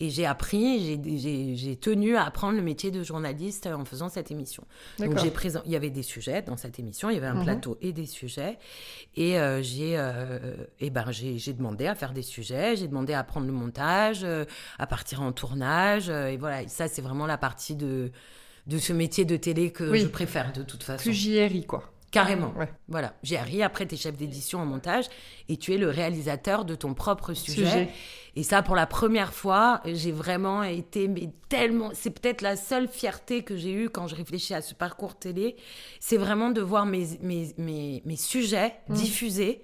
Et 0.00 0.08
j'ai 0.10 0.24
appris, 0.26 0.98
j'ai- 1.18 1.76
tenu 1.76 2.16
à 2.16 2.24
apprendre 2.24 2.56
le 2.56 2.62
métier 2.62 2.90
de 2.90 3.02
journaliste 3.04 3.66
en 3.68 3.84
faisant 3.84 4.08
cette 4.08 4.30
émission. 4.32 4.64
Donc 4.98 5.16
j'ai 5.18 5.30
présent... 5.30 5.60
il 5.66 5.70
y 5.70 5.76
avait 5.76 5.90
des 5.90 6.02
sujets 6.02 6.40
dans 6.42 6.56
cette 6.56 6.78
émission, 6.80 7.08
il 7.10 7.14
y 7.14 7.18
avait 7.18 7.26
un 7.28 7.34
Mhm. 7.34 7.44
plateau 7.44 7.78
et 7.82 7.92
des 7.92 8.06
sujets. 8.06 8.58
Et 9.14 9.38
euh, 9.38 9.62
j'ai 9.62 9.96
euh, 9.98 10.56
ben, 10.90 11.04
j'ai 11.12 11.52
demandé 11.52 11.86
à 11.86 11.94
faire 11.94 12.14
des 12.14 12.22
sujets, 12.22 12.74
j'ai 12.76 12.88
demandé 12.88 13.12
à 13.12 13.22
prendre 13.22 13.46
le 13.46 13.52
montage, 13.52 14.22
euh, 14.24 14.44
à 14.78 14.86
partir 14.88 15.20
en 15.22 15.30
tournage. 15.32 16.08
et 16.08 16.36
voilà, 16.38 16.62
et 16.62 16.68
ça 16.68 16.88
c'est 16.88 17.02
vraiment 17.02 17.26
la 17.26 17.38
partie 17.38 17.76
de, 17.76 18.10
de 18.66 18.78
ce 18.78 18.92
métier 18.92 19.24
de 19.24 19.36
télé 19.36 19.70
que 19.72 19.84
Oui. 19.90 20.00
je 20.00 20.06
préfère 20.06 20.52
de 20.52 20.62
toute 20.62 20.82
façon. 20.82 21.02
Plus 21.02 21.12
JRI, 21.14 21.64
quoi. 21.66 21.88
Carrément. 22.10 22.52
Ouais. 22.58 22.70
Voilà. 22.88 23.14
J'ai 23.22 23.38
ri, 23.38 23.62
après 23.62 23.86
tu 23.86 23.94
es 23.94 23.96
chef 23.98 24.18
d'édition 24.18 24.58
en 24.60 24.66
montage 24.66 25.06
et 25.48 25.56
tu 25.56 25.72
es 25.72 25.78
le 25.78 25.88
réalisateur 25.88 26.66
de 26.66 26.74
ton 26.74 26.92
propre 26.92 27.32
sujet. 27.32 27.64
Sujet. 27.64 27.88
Et 28.36 28.42
ça, 28.42 28.62
pour 28.62 28.76
la 28.76 28.86
première 28.86 29.32
fois, 29.32 29.80
j'ai 29.86 30.12
vraiment 30.12 30.62
été 30.62 31.08
mais 31.08 31.30
tellement. 31.48 31.90
C'est 31.94 32.10
peut-être 32.10 32.42
la 32.42 32.56
seule 32.56 32.86
fierté 32.86 33.42
que 33.42 33.56
j'ai 33.56 33.72
eue 33.72 33.88
quand 33.88 34.08
je 34.08 34.14
réfléchis 34.14 34.52
à 34.52 34.60
ce 34.60 34.74
parcours 34.74 35.14
télé. 35.14 35.56
C'est 36.00 36.18
vraiment 36.18 36.50
de 36.50 36.60
voir 36.60 36.84
mes, 36.84 37.06
mes, 37.22 37.54
mes, 37.56 38.02
mes 38.04 38.16
sujets 38.16 38.74
Mm. 38.90 38.94
diffusés. 38.94 39.62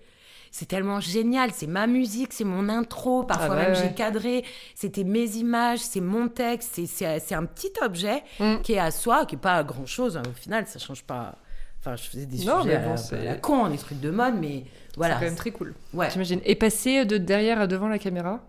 C'est 0.51 0.67
tellement 0.67 1.01
génial. 1.01 1.51
C'est 1.53 1.67
ma 1.67 1.87
musique, 1.87 2.33
c'est 2.33 2.45
mon 2.45 2.69
intro. 2.69 3.23
Parfois 3.25 3.47
Ah 3.47 3.51
ouais, 3.57 3.63
même, 3.65 3.73
ouais. 3.73 3.89
j'ai 3.89 3.95
cadré. 3.95 4.45
C'était 4.75 5.05
mes 5.05 5.27
images, 5.37 5.81
c'est 5.81 6.01
mon 6.01 6.29
texte. 6.29 6.81
C'est- 6.87 7.35
un 7.35 7.45
petit 7.45 7.73
objet 7.83 8.23
Mm. 8.41 8.57
qui 8.63 8.73
est 8.75 8.79
à 8.79 8.91
soi, 8.91 9.27
qui 9.27 9.35
n'est 9.37 9.41
pas 9.41 9.63
grand 9.63 9.87
chose. 9.87 10.17
Au 10.17 10.33
final, 10.35 10.67
ça 10.67 10.79
change 10.79 11.05
pas. 11.05 11.37
Enfin, 11.81 11.95
je 11.97 12.03
faisais 12.03 12.27
des 12.27 12.45
Non, 12.45 12.63
sujets 12.63 12.79
mais 12.79 12.85
bon, 12.85 12.93
à, 12.95 12.97
c'est- 12.97 13.17
à 13.21 13.25
la 13.25 13.35
con, 13.37 13.69
des 13.69 13.79
trucs 13.79 14.01
de 14.01 14.11
mode, 14.11 14.35
mais 14.41 14.65
voilà. 14.97 15.15
C'est 15.15 15.21
quand 15.21 15.27
même 15.27 15.37
très 15.37 15.51
cool. 15.53 15.75
Ouais. 15.95 16.11
J'imagine. 16.11 16.41
Et 16.45 16.55
passer 16.57 17.05
de 17.05 17.19
derrière 17.19 17.61
à 17.61 17.67
devant 17.69 17.87
la 17.89 17.99
caméra? 18.01 18.41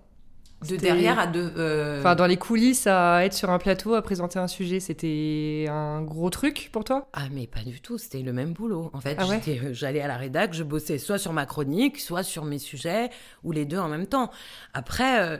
De 0.67 0.75
derrière 0.75 1.17
à 1.19 1.27
de. 1.27 1.39
euh, 1.57 1.99
Enfin, 1.99 2.15
dans 2.15 2.25
les 2.27 2.35
coulisses, 2.35 2.85
à 2.85 3.23
être 3.25 3.33
sur 3.33 3.49
un 3.49 3.59
plateau, 3.59 3.93
à 3.93 4.01
présenter 4.01 4.39
un 4.39 4.47
sujet, 4.47 4.79
c'était 4.81 5.67
un 5.69 6.01
gros 6.01 6.29
truc 6.29 6.69
pour 6.73 6.83
toi? 6.83 7.07
Ah 7.13 7.27
mais 7.31 7.47
pas 7.47 7.61
du 7.61 7.79
tout, 7.79 7.97
c'était 7.97 8.21
le 8.21 8.33
même 8.33 8.51
boulot. 8.51 8.89
En 8.93 8.99
fait, 8.99 9.15
Ah 9.19 9.25
ouais? 9.27 9.39
euh, 9.47 9.69
j'allais 9.73 10.01
à 10.01 10.07
la 10.07 10.17
rédac, 10.17 10.53
je 10.53 10.63
bossais 10.63 10.97
soit 10.97 11.17
sur 11.17 11.31
ma 11.31 11.45
chronique, 11.45 11.97
soit 11.99 12.23
sur 12.23 12.43
mes 12.43 12.59
sujets, 12.59 13.09
ou 13.43 13.53
les 13.53 13.63
deux 13.65 13.77
en 13.79 13.87
même 13.87 14.05
temps. 14.07 14.31
Après, 14.73 15.21
euh, 15.21 15.37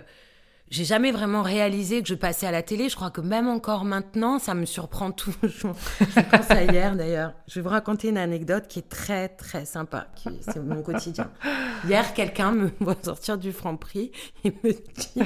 j'ai 0.70 0.86
jamais 0.86 1.12
vraiment 1.12 1.42
réalisé 1.42 2.02
que 2.02 2.08
je 2.08 2.14
passais 2.14 2.46
à 2.46 2.52
la 2.52 2.62
télé. 2.62 2.90
Je 2.90 2.96
crois 2.96 3.10
que 3.10 3.22
même 3.22 3.48
encore 3.48 3.86
maintenant, 3.86 4.38
ça 4.38 4.54
me 4.54 4.66
surprend 4.66 5.12
toujours. 5.12 5.76
Je 6.00 6.20
pense 6.22 6.52
à 6.52 6.64
hier 6.64 6.96
d'ailleurs. 6.96 7.34
Je 7.48 7.56
vais 7.56 7.62
vous 7.62 7.70
raconter 7.70 8.10
une 8.10 8.18
anecdote 8.18 8.68
qui 8.68 8.80
est 8.80 8.90
très 8.90 9.30
très 9.30 9.66
sympa. 9.66 10.08
C'est 10.42 10.64
mon 10.64 10.82
quotidien. 10.82 11.32
Hier, 11.88 12.14
quelqu'un 12.14 12.52
me 12.52 12.72
voit 12.80 12.98
sortir 13.02 13.38
du 13.38 13.52
Franprix 13.52 14.12
et 14.44 14.52
me 14.64 14.72
dit... 14.72 15.24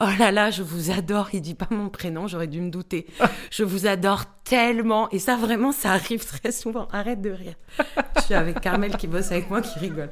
Oh 0.00 0.08
là 0.18 0.32
là, 0.32 0.50
je 0.50 0.62
vous 0.62 0.90
adore. 0.90 1.28
Il 1.32 1.40
dit 1.40 1.54
pas 1.54 1.68
mon 1.70 1.88
prénom, 1.88 2.26
j'aurais 2.26 2.48
dû 2.48 2.60
me 2.60 2.70
douter. 2.70 3.06
Je 3.50 3.62
vous 3.62 3.86
adore 3.86 4.24
tellement. 4.42 5.08
Et 5.10 5.20
ça, 5.20 5.36
vraiment, 5.36 5.70
ça 5.70 5.92
arrive 5.92 6.26
très 6.26 6.50
souvent. 6.50 6.88
Arrête 6.92 7.20
de 7.20 7.30
rire. 7.30 7.54
Je 8.16 8.22
suis 8.22 8.34
avec 8.34 8.60
Carmel 8.60 8.96
qui 8.96 9.06
bosse 9.06 9.30
avec 9.30 9.48
moi 9.48 9.62
qui 9.62 9.78
rigole. 9.78 10.10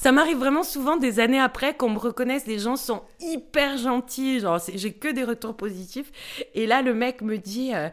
Ça 0.00 0.12
m'arrive 0.12 0.38
vraiment 0.38 0.62
souvent 0.62 0.96
des 0.96 1.18
années 1.18 1.40
après 1.40 1.74
qu'on 1.74 1.90
me 1.90 1.98
reconnaisse. 1.98 2.46
Les 2.46 2.60
gens 2.60 2.76
sont 2.76 3.02
hyper 3.18 3.78
gentils. 3.78 4.38
Genre, 4.38 4.60
j'ai 4.72 4.92
que 4.92 5.08
des 5.08 5.24
retours 5.24 5.56
positifs. 5.56 6.12
Et 6.54 6.68
là, 6.68 6.82
le 6.82 6.94
mec 6.94 7.20
me 7.20 7.36
dit 7.36 7.72
euh, 7.74 7.88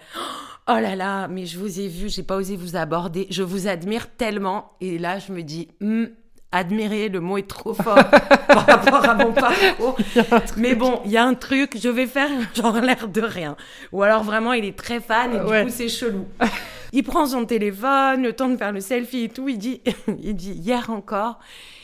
Oh 0.68 0.78
là 0.80 0.96
là, 0.96 1.28
mais 1.28 1.48
je 1.48 1.58
vous 1.58 1.80
ai 1.80 1.88
vu, 1.88 2.08
j'ai 2.10 2.22
pas 2.22 2.36
osé 2.36 2.58
vous 2.58 2.76
aborder. 2.76 3.26
Je 3.32 3.42
vous 3.42 3.68
admire 3.68 4.16
tellement. 4.18 4.74
Et 4.82 5.00
là, 5.00 5.18
je 5.18 5.32
me 5.32 5.42
dis 5.42 5.70
Hmm, 5.82 6.06
Admirer, 6.52 7.10
le 7.10 7.22
mot 7.22 7.38
est 7.38 7.48
trop 7.48 7.74
fort 7.74 7.96
par 8.48 8.68
rapport 8.68 9.04
à 9.04 9.16
mon 9.16 9.34
parcours. 9.34 9.98
Mais 10.58 10.76
bon, 10.76 11.02
il 11.06 11.12
y 11.12 11.18
a 11.18 11.26
un 11.26 11.34
truc, 11.34 11.76
je 11.78 11.90
vais 11.90 12.06
faire 12.06 12.30
genre 12.54 12.80
l'air 12.82 13.08
de 13.08 13.22
rien. 13.22 13.58
Ou 13.92 14.04
alors 14.04 14.24
vraiment, 14.24 14.54
il 14.54 14.64
est 14.64 14.78
très 14.78 15.02
fan 15.02 15.32
et 15.34 15.40
du 15.40 15.66
coup, 15.66 15.70
c'est 15.76 15.90
chelou. 15.90 16.28
Il 16.94 17.04
prend 17.04 17.26
son 17.28 17.46
téléphone, 17.46 18.24
le 18.24 18.34
temps 18.34 18.50
de 18.50 18.58
faire 18.58 18.72
le 18.72 18.82
selfie 18.82 19.24
et 19.26 19.30
tout. 19.30 19.48
Il 19.50 19.58
dit, 19.58 19.82
il 20.22 20.36
dit 20.36 20.52
hier 20.54 20.90
encore, 20.90 21.40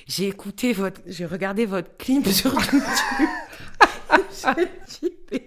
j'ai 0.08 0.27
écouté 0.27 0.74
votre, 0.74 1.01
j'ai 1.08 1.25
regardé 1.25 1.65
votre 1.65 1.96
clip 1.98 2.27
sur 2.31 2.53
YouTube. 2.53 3.27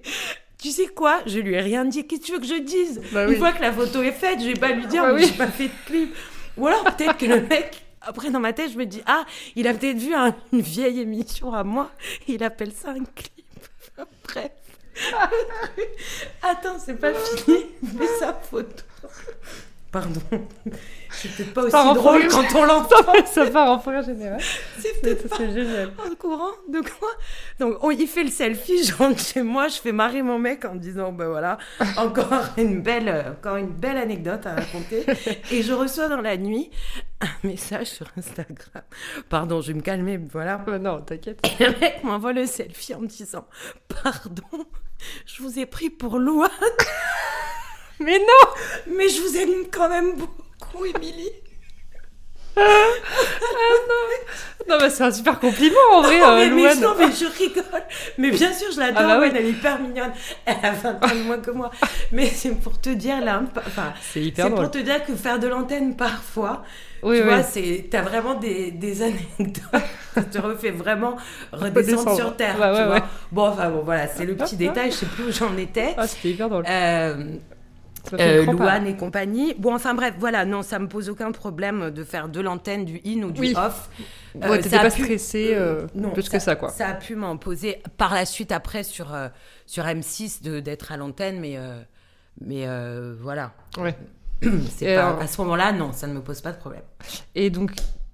Tu 0.59 0.71
sais 0.71 0.87
quoi? 0.87 1.21
Je 1.27 1.41
lui 1.41 1.53
ai 1.55 1.61
rien 1.61 1.85
dit. 1.85 2.07
Qu'est-ce 2.07 2.21
que 2.23 2.27
tu 2.27 2.33
veux 2.33 2.39
que 2.41 2.47
je 2.47 2.55
dise? 2.63 3.03
Bah 3.13 3.27
Une 3.29 3.37
fois 3.37 3.53
que 3.53 3.61
la 3.61 3.71
photo 3.71 4.03
est 4.03 4.13
faite, 4.13 4.41
je 4.41 4.47
vais 4.47 4.55
pas 4.55 4.71
lui 4.73 4.87
dire, 4.87 5.03
Bah 5.03 5.13
oui. 5.13 5.27
j'ai 5.27 5.33
pas 5.37 5.49
fait 5.49 5.65
de 5.69 5.73
clip. 5.85 6.15
Ou 6.57 6.67
alors 6.67 6.85
peut-être 6.85 7.19
que 7.19 7.27
le 7.27 7.43
mec. 7.43 7.83
Après, 8.01 8.31
dans 8.31 8.41
ma 8.41 8.55
tête, 8.55 8.71
je 8.73 8.79
me 8.79 8.87
dis, 8.87 9.03
ah, 9.07 9.27
il 9.57 9.67
a 9.69 9.75
peut-être 9.75 9.99
vu 9.99 10.15
un- 10.15 10.35
une 10.53 10.61
vieille 10.63 11.01
émission 11.01 11.53
à 11.53 11.65
moi, 11.65 11.91
il 12.29 12.43
appelle 12.43 12.73
ça 12.73 12.91
un 12.91 13.05
clip. 13.05 13.45
Bref. 14.25 14.51
Attends, 16.43 16.79
c'est 16.79 16.99
pas 16.99 17.13
fini. 17.13 17.67
Mais 17.99 18.07
sa 18.19 18.33
photo. 18.33 18.85
Pardon. 19.95 20.21
C'est 21.13 21.29
peut-être 21.37 21.55
pas 21.55 21.63
aussi 21.63 21.71
part 21.71 21.87
en 21.87 21.95
drôle 21.95 22.27
quand 22.27 22.45
on 22.57 22.65
l'entend. 22.65 22.97
Ça 23.27 23.47
part 23.47 23.71
en 23.71 23.79
forêt 23.79 24.03
générale. 24.03 24.41
C'est 24.81 25.01
peut-être 25.01 25.29
pas 25.29 25.49
génial. 25.49 25.93
en 26.05 26.13
courant 26.17 26.51
de 26.69 26.81
quoi 26.81 27.11
Donc, 27.61 27.77
on, 27.81 27.93
il 27.93 28.09
fait 28.09 28.25
le 28.25 28.31
selfie, 28.31 28.83
je 28.83 28.93
rentre 28.93 29.21
chez 29.21 29.43
moi, 29.43 29.69
je 29.69 29.77
fais 29.77 29.93
marrer 29.93 30.23
mon 30.23 30.41
mec 30.41 30.65
en 30.65 30.75
me 30.75 30.81
disant, 30.81 31.13
ben 31.13 31.29
voilà, 31.29 31.59
encore 31.97 32.43
une 32.59 32.83
belle, 32.83 33.37
encore 33.39 33.55
une 33.55 33.71
belle 33.71 33.97
anecdote 33.97 34.45
à 34.47 34.57
raconter. 34.57 35.07
Et 35.53 35.63
je 35.63 35.73
reçois 35.73 36.09
dans 36.09 36.21
la 36.21 36.37
nuit 36.39 36.73
un 37.21 37.47
message 37.47 37.87
sur 37.87 38.07
Instagram. 38.17 38.83
Pardon, 39.29 39.61
je 39.61 39.69
vais 39.69 39.75
me 39.75 39.83
calmer, 39.83 40.19
voilà. 40.33 40.61
Ouais, 40.67 40.81
non, 40.81 41.03
t'inquiète. 41.03 41.41
Et 41.61 41.65
le 41.67 41.71
mec 41.79 42.03
m'envoie 42.03 42.33
le 42.33 42.47
selfie 42.47 42.95
en 42.95 43.01
me 43.01 43.07
disant, 43.07 43.47
pardon, 44.03 44.67
je 45.25 45.41
vous 45.41 45.61
ai 45.61 45.67
pris 45.67 45.89
pour 45.89 46.19
Louane, 46.19 46.51
Mais 48.01 48.19
non 48.19 48.51
mais 48.97 49.09
je 49.09 49.21
vous 49.23 49.37
aime 49.37 49.67
quand 49.71 49.89
même 49.89 50.15
beaucoup, 50.17 50.85
Émilie. 50.85 51.31
non, 54.69 54.77
mais 54.81 54.89
c'est 54.91 55.03
un 55.03 55.11
super 55.11 55.39
compliment 55.41 55.77
en 55.93 56.03
vrai, 56.03 56.21
Non, 56.21 56.37
mais, 56.37 56.47
euh, 56.51 56.55
mais 56.55 56.75
non, 56.77 56.95
mais 56.99 57.07
je 57.11 57.27
rigole. 57.39 57.65
Mais 58.17 58.31
bien 58.31 58.53
sûr, 58.53 58.69
je 58.73 58.79
l'adore. 58.79 59.03
Ah 59.05 59.19
bah. 59.19 59.27
Elle 59.27 59.37
est 59.37 59.49
hyper 59.51 59.81
mignonne. 59.81 60.13
Elle 60.47 60.57
a 60.63 60.71
20 60.73 61.05
ans 61.05 61.15
de 61.15 61.23
moins 61.23 61.39
que 61.39 61.51
moi. 61.51 61.71
Mais 62.13 62.27
c'est 62.27 62.51
pour 62.55 62.81
te 62.81 62.91
dire 62.91 63.21
là, 63.25 63.43
enfin, 63.57 63.93
C'est 64.13 64.21
hyper 64.23 64.47
c'est 64.47 64.55
pour 64.55 64.71
te 64.71 64.79
dire 64.79 65.05
que 65.05 65.15
faire 65.17 65.39
de 65.41 65.49
l'antenne 65.49 65.97
parfois, 65.97 66.63
Oui, 67.03 67.17
tu 67.17 67.23
oui. 67.23 67.29
vois, 67.29 67.43
c'est 67.43 67.89
t'as 67.91 68.03
vraiment 68.03 68.35
des, 68.35 68.71
des 68.71 69.03
anecdotes 69.03 69.83
qui 70.15 70.25
te 70.25 70.39
refait 70.39 70.71
vraiment 70.71 71.17
redescendre 71.53 72.15
sur 72.17 72.37
terre. 72.37 72.55
Ouais, 72.61 72.71
tu 72.71 72.77
ouais, 72.79 72.85
vois. 72.87 72.95
ouais. 72.95 73.03
Bon, 73.33 73.49
enfin 73.49 73.69
bon, 73.71 73.83
voilà, 73.83 74.07
c'est 74.07 74.25
le 74.25 74.37
petit 74.37 74.57
détail. 74.57 74.91
Je 74.93 74.97
sais 74.99 75.07
plus 75.07 75.25
où 75.25 75.33
j'en 75.33 75.57
étais. 75.57 75.95
Ah, 75.97 76.07
c'était 76.07 76.29
hyper 76.31 76.49
drôle. 76.49 76.65
Euh, 76.69 77.17
Ça 77.51 77.54
euh. 78.13 78.45
Louane 78.45 78.87
et 78.87 78.97
compagnie. 78.97 79.55
Bon, 79.59 79.75
enfin 79.75 79.95
bref, 79.95 80.15
voilà, 80.19 80.45
non, 80.45 80.63
ça 80.63 80.79
me 80.79 80.87
pose 80.89 81.09
aucun 81.09 81.33
problème 81.33 81.91
de 81.91 82.05
faire 82.05 82.29
de 82.29 82.41
l'antenne, 82.41 82.85
du 82.85 83.01
in 83.07 83.23
ou 83.23 83.31
du 83.31 83.41
Oui. 83.41 83.55
off. 83.57 83.89
Ouais, 84.35 84.59
Euh, 84.59 84.63
ça 84.63 84.79
pas 84.81 84.91
pu- 84.91 85.03
stressée 85.05 85.53
euh, 85.55 85.87
non, 85.95 86.11
plus 86.11 86.29
que 86.29 86.39
ça, 86.39 86.57
quoi. 86.57 86.69
Ça 86.71 86.89
a 86.89 86.95
pu 86.95 87.15
m'en 87.17 87.37
poser 87.37 87.83
par 87.97 88.15
la 88.15 88.27
suite 88.27 88.53
après 88.53 88.83
sur, 88.83 89.15
euh, 89.15 89.29
sur 89.67 89.85
M6 89.87 90.43
de- 90.43 90.61
d'être 90.61 90.93
à 90.93 90.97
l'antenne, 90.97 91.39
mais, 91.41 91.55
euh, 91.57 91.81
mais 92.41 92.67
euh, 92.67 93.15
voilà. 93.21 93.53
Ouais. 93.79 93.95
C'est 94.77 94.87
Et 94.87 94.95
pas- 94.97 95.07
alors- 95.09 95.21
À 95.21 95.27
ce 95.27 95.41
moment-là, 95.43 95.73
non, 95.73 95.93
ça 95.93 96.07
ne 96.07 96.13
me 96.15 96.21
pose 96.21 96.41
pas 96.41 96.53
de 96.53 96.59
problème. 96.59 96.83
Et 97.35 97.49
donc, 97.51 97.71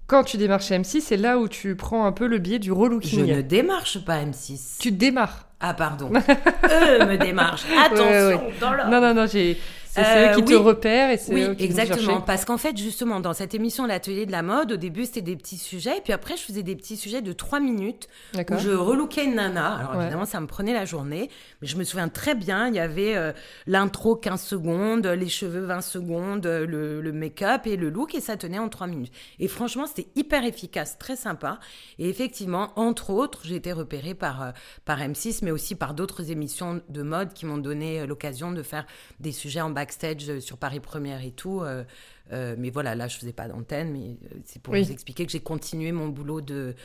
quand 0.06 0.25
tu 0.25 0.37
démarres 0.37 0.61
chez 0.61 0.76
M6, 0.78 1.00
c'est 1.00 1.16
là 1.16 1.38
où 1.38 1.49
tu 1.49 1.75
prends 1.76 2.04
un 2.04 2.12
peu 2.12 2.26
le 2.26 2.38
biais 2.38 2.59
du 2.59 2.68
Je 2.68 2.73
relooking. 2.75 3.26
ne 3.26 3.40
démarche 3.40 4.04
pas 4.04 4.18
M6. 4.23 4.78
Tu 4.80 4.92
démarres. 4.92 5.47
Ah, 5.61 5.75
pardon. 5.75 6.11
Eux 6.64 7.06
me 7.06 7.16
démarchent. 7.16 7.64
Attention, 7.78 8.04
Ouais, 8.06 8.54
dans 8.61 8.73
leur... 8.73 8.88
Non, 8.88 9.00
non, 9.00 9.14
non, 9.14 9.26
j'ai... 9.26 9.59
c'est 9.92 10.04
Euh, 10.04 10.32
eux 10.32 10.37
qui 10.37 10.44
te 10.44 10.50
oui. 10.52 10.56
repèrent 10.56 11.11
et 11.11 11.16
c'est 11.18 11.35
Oui, 11.35 11.42
eux 11.42 11.50
qui 11.50 11.56
te 11.59 11.62
exactement. 11.64 12.20
Parce 12.20 12.44
qu'en 12.44 12.59
fait, 12.59 12.76
justement, 12.76 13.20
dans 13.20 13.32
cette 13.32 13.54
émission 13.54 13.87
L'Atelier 13.87 14.25
de 14.26 14.32
la 14.32 14.42
mode, 14.42 14.73
au 14.73 14.76
début, 14.76 15.04
c'était 15.04 15.20
des 15.23 15.37
petits 15.37 15.56
sujets. 15.59 15.99
Et 15.99 16.00
puis 16.00 16.12
après, 16.12 16.37
je 16.37 16.42
faisais 16.42 16.62
des 16.62 16.76
petits 16.76 16.97
sujets 16.97 17.23
de 17.23 17.32
3 17.32 17.61
minutes 17.61 18.09
où 18.35 18.59
je 18.59 18.70
relookais 18.70 19.25
une 19.25 19.35
nana. 19.35 19.76
Alors 19.78 19.97
Ouais. 19.97 20.02
évidemment, 20.04 20.25
ça 20.26 20.40
me 20.40 20.47
prenait 20.47 20.73
la 20.73 20.85
journée. 20.85 21.28
Mais 21.61 21.66
je 21.68 21.76
me 21.76 21.85
souviens 21.85 22.09
très 22.09 22.35
bien, 22.35 22.68
il 22.68 22.75
y 22.75 22.78
avait 22.78 23.16
euh, 23.16 23.32
l'intro 23.66 24.14
15 24.16 24.40
secondes, 24.42 25.06
les 25.06 25.28
cheveux 25.28 25.64
20 25.64 25.80
secondes, 25.80 26.47
euh, 26.47 26.66
le, 26.66 27.00
le 27.00 27.12
make-up 27.12 27.66
et 27.66 27.76
le 27.76 27.90
look. 27.90 28.14
Et 28.14 28.20
ça 28.20 28.37
tenait 28.37 28.59
en 28.59 28.68
3 28.68 28.87
minutes. 28.87 29.12
Et 29.38 29.49
franchement, 29.49 29.87
c'était 29.87 30.09
hyper 30.14 30.44
efficace, 30.44 30.99
très 30.99 31.16
sympa. 31.16 31.59
Et 31.99 32.09
effectivement, 32.09 32.68
entre 32.76 33.11
autres, 33.11 33.40
j'ai 33.44 33.56
été 33.56 33.73
repérée 33.73 34.14
par, 34.14 34.42
euh, 34.42 34.50
par 34.85 35.00
M6, 35.00 35.40
mais 35.42 35.50
aussi 35.50 35.75
par 35.75 35.94
d'autres 35.94 36.30
émissions 36.30 36.80
de 36.88 37.02
mode 37.02 37.32
qui 37.32 37.47
m'ont 37.47 37.59
donné 37.59 38.00
euh, 38.00 38.06
l'occasion 38.06 38.52
de 38.52 38.62
faire 38.62 38.87
des 39.18 39.32
sujets 39.32 39.61
en 39.61 39.70
backstage 39.80 40.28
euh, 40.28 40.40
sur 40.40 40.56
Paris 40.58 40.80
Première 40.80 41.25
et 41.25 41.30
tout. 41.32 41.60
euh, 41.62 41.84
euh, 42.32 42.54
mais 42.56 42.70
voilà, 42.70 42.94
là, 42.94 43.08
je 43.08 43.16
faisais 43.18 43.32
pas 43.32 43.49
d'antenne, 43.49 43.90
mais 43.92 44.16
c'est 44.44 44.62
pour 44.62 44.72
Oui. 44.75 44.84
vous 44.84 44.92
expliquer 44.92 45.26
que 45.26 45.32
j'ai 45.32 45.40
continué 45.40 45.90
mon 45.90 46.06
boulot 46.08 46.40
de, 46.40 46.76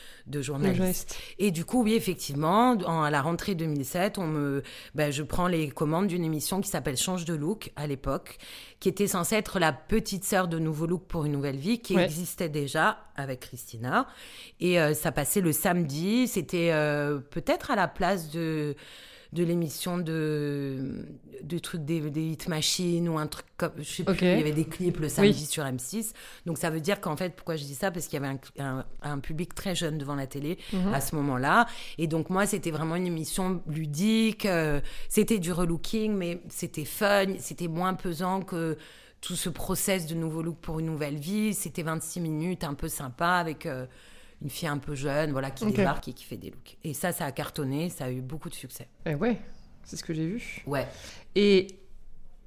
journaliste. 0.41 0.75
journaliste. 0.77 1.17
Et 1.37 1.51
du 1.51 1.65
coup, 1.65 1.83
oui, 1.83 1.93
effectivement, 1.93 2.71
en- 2.71 3.03
à 3.03 3.11
la 3.11 3.21
rentrée 3.21 3.53
2007, 3.53 4.17
on 4.17 4.25
me, 4.25 4.63
ben, 4.95 5.11
je 5.11 5.21
prends 5.21 5.47
les 5.47 5.69
commandes 5.69 6.07
d'une 6.07 6.23
émission 6.23 6.61
qui 6.61 6.69
s'appelle 6.69 6.97
Change 6.97 7.25
de 7.25 7.35
look 7.35 7.71
à 7.75 7.85
l'époque, 7.85 8.39
qui 8.79 8.89
était 8.89 9.05
censée 9.07 9.35
être 9.35 9.59
la 9.59 9.71
petite 9.71 10.23
sœur 10.23 10.47
de 10.47 10.57
Nouveau 10.57 10.87
Look 10.87 11.03
pour 11.07 11.25
une 11.25 11.33
nouvelle 11.33 11.57
vie, 11.57 11.77
qui 11.79 11.95
Ouais. 11.95 12.05
existait 12.05 12.49
déjà 12.49 12.97
avec 13.15 13.41
Christina. 13.41 14.07
Et 14.59 14.79
euh, 14.79 14.95
ça 14.95 15.11
passait 15.11 15.41
le 15.41 15.51
samedi. 15.51 16.27
C'était 16.27 16.71
euh, 16.71 17.19
peut-être 17.19 17.69
à 17.69 17.75
la 17.75 17.87
place 17.87 18.31
de 18.31 18.75
de 19.35 19.43
l'émission 19.43 19.97
de 19.99 21.05
de 21.43 21.59
trucs 21.59 21.85
des, 21.85 21.99
des 22.09 22.23
hit 22.25 22.47
machines 22.47 23.07
ou 23.09 23.17
un 23.19 23.27
truc 23.27 23.45
comme 23.57 23.73
je 23.77 23.83
sais 23.83 24.09
Ok. 24.09 24.17
plus 24.17 24.27
il 24.27 24.37
y 24.37 24.41
avait 24.41 24.51
des 24.53 24.65
clips 24.65 24.97
le 24.99 25.09
samedi 25.09 25.45
sur 25.45 25.63
M6 25.63 26.13
donc 26.47 26.57
ça 26.57 26.69
veut 26.71 26.79
dire 26.79 26.99
qu'en 27.01 27.15
fait 27.15 27.35
pourquoi 27.35 27.55
je 27.55 27.63
dis 27.65 27.75
ça? 27.75 27.91
Parce 27.91 28.07
qu'il 28.07 28.19
y 28.19 28.25
avait 28.25 28.33
un, 28.57 28.63
un- 28.65 28.85
un 29.03 29.19
public 29.19 29.53
très 29.53 29.75
jeune 29.75 29.97
devant 29.97 30.15
la 30.15 30.25
télé 30.27 30.57
Mhm. 30.73 30.93
à 30.93 31.01
ce 31.01 31.15
moment-là. 31.15 31.67
Et 31.99 32.07
donc 32.07 32.29
moi 32.29 32.45
c'était 32.47 32.71
vraiment 32.71 32.95
une 32.95 33.05
émission 33.07 33.61
ludique 33.67 34.45
euh, 34.45 34.79
c'était 35.09 35.37
du 35.39 35.51
relooking 35.51 36.13
mais 36.15 36.41
c'était 36.49 36.85
fun 36.85 37.25
c'était 37.39 37.67
moins 37.67 37.93
pesant 37.93 38.41
que 38.41 38.77
tout 39.21 39.35
ce 39.35 39.50
process 39.50 40.05
de 40.07 40.13
nouveau 40.15 40.41
look 40.43 40.57
pour 40.59 40.79
une 40.79 40.85
nouvelle 40.85 41.15
vie. 41.17 41.53
C'était 41.55 41.81
26 41.83 42.19
minutes 42.21 42.63
un 42.63 42.75
peu 42.75 42.87
sympa 42.87 43.29
avec 43.29 43.65
euh, 43.65 43.85
une 44.41 44.50
fille 44.50 44.67
un 44.67 44.77
peu 44.77 44.95
jeune 44.95 45.31
voilà 45.31 45.50
qui 45.51 45.65
débarque 45.65 46.07
et 46.09 46.13
qui 46.13 46.24
fait 46.25 46.37
des 46.37 46.50
looks 46.51 46.77
et 46.83 46.93
ça 46.93 47.11
ça 47.11 47.25
a 47.25 47.31
cartonné 47.31 47.89
ça 47.89 48.05
a 48.05 48.11
eu 48.11 48.21
beaucoup 48.21 48.50
de 48.50 48.55
succès 48.55 48.87
Eh 49.05 49.15
ouais, 49.15 49.39
c'est 49.83 49.95
ce 49.98 50.03
que 50.03 50.13
j'ai 50.13 50.25
vu. 50.27 50.63
ouais 50.67 50.87
Et 51.35 51.67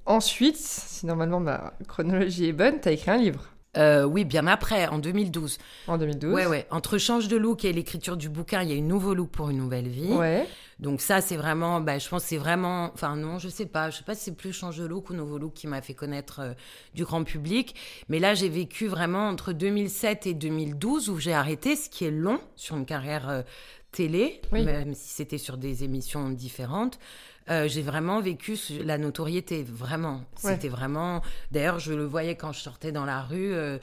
ensuite, 0.05 0.57
si 0.57 1.05
normalement 1.05 1.39
ma 1.39 1.73
chronologie 1.87 2.45
est 2.47 2.53
bonne, 2.53 2.79
t'as 2.79 2.91
écrit 2.91 3.11
un 3.11 3.17
livre 3.17 3.45
Euh, 3.77 4.03
oui, 4.03 4.25
bien 4.25 4.47
après, 4.47 4.87
en 4.87 4.97
2012. 4.99 5.57
en 5.87 5.97
2012. 5.97 6.33
Ouais, 6.33 6.47
ouais. 6.47 6.65
Entre 6.71 6.97
change 6.97 7.27
de 7.27 7.37
look 7.37 7.65
et 7.65 7.71
l'écriture 7.73 8.17
du 8.17 8.27
bouquin, 8.29 8.63
il 8.63 8.69
y 8.69 8.71
a 8.71 8.75
une 8.75 8.87
nouveau 8.87 9.13
look 9.13 9.29
pour 9.29 9.49
une 9.51 9.57
nouvelle 9.57 9.87
vie. 9.87 10.11
Ouais. 10.11 10.47
Donc 10.79 11.01
ça, 11.01 11.19
c'est 11.19 11.35
vraiment, 11.35 11.81
bah, 11.81 11.99
je 11.99 12.07
pense, 12.07 12.23
que 12.23 12.29
c'est 12.29 12.37
vraiment, 12.37 12.91
enfin 12.93 13.15
non, 13.17 13.37
je 13.37 13.49
sais 13.49 13.65
pas, 13.65 13.89
je 13.89 13.97
sais 13.97 14.03
pas 14.03 14.15
si 14.15 14.23
c'est 14.25 14.35
plus 14.35 14.53
change 14.53 14.77
de 14.77 14.85
look 14.85 15.09
ou 15.09 15.13
nouveau 15.13 15.37
look 15.37 15.53
qui 15.53 15.67
m'a 15.67 15.81
fait 15.81 15.93
connaître 15.93 16.39
euh, 16.39 16.53
du 16.93 17.03
grand 17.03 17.23
public. 17.25 17.75
Mais 18.07 18.19
là, 18.19 18.33
j'ai 18.33 18.47
vécu 18.49 18.87
vraiment 18.87 19.27
entre 19.27 19.51
2007 19.51 20.27
et 20.27 20.33
2012 20.33 21.09
où 21.09 21.17
j'ai 21.19 21.33
arrêté, 21.33 21.75
ce 21.75 21.89
qui 21.89 22.05
est 22.05 22.11
long 22.11 22.39
sur 22.55 22.77
une 22.77 22.85
carrière 22.85 23.27
euh, 23.29 23.41
télé, 23.91 24.39
Oui. 24.53 24.63
même 24.63 24.93
si 24.93 25.09
c'était 25.09 25.37
sur 25.37 25.57
des 25.57 25.83
émissions 25.83 26.29
différentes. 26.29 26.97
Euh, 27.49 27.67
j'ai 27.67 27.81
vraiment 27.81 28.21
vécu 28.21 28.55
la 28.83 28.97
notoriété, 28.99 29.63
vraiment. 29.63 30.17
Ouais. 30.43 30.53
C'était 30.53 30.69
vraiment. 30.69 31.21
D'ailleurs, 31.51 31.79
je 31.79 31.93
le 31.93 32.05
voyais 32.05 32.35
quand 32.35 32.51
je 32.51 32.59
sortais 32.59 32.91
dans 32.91 33.05
la 33.05 33.21
rue. 33.23 33.53
euh, 33.53 33.77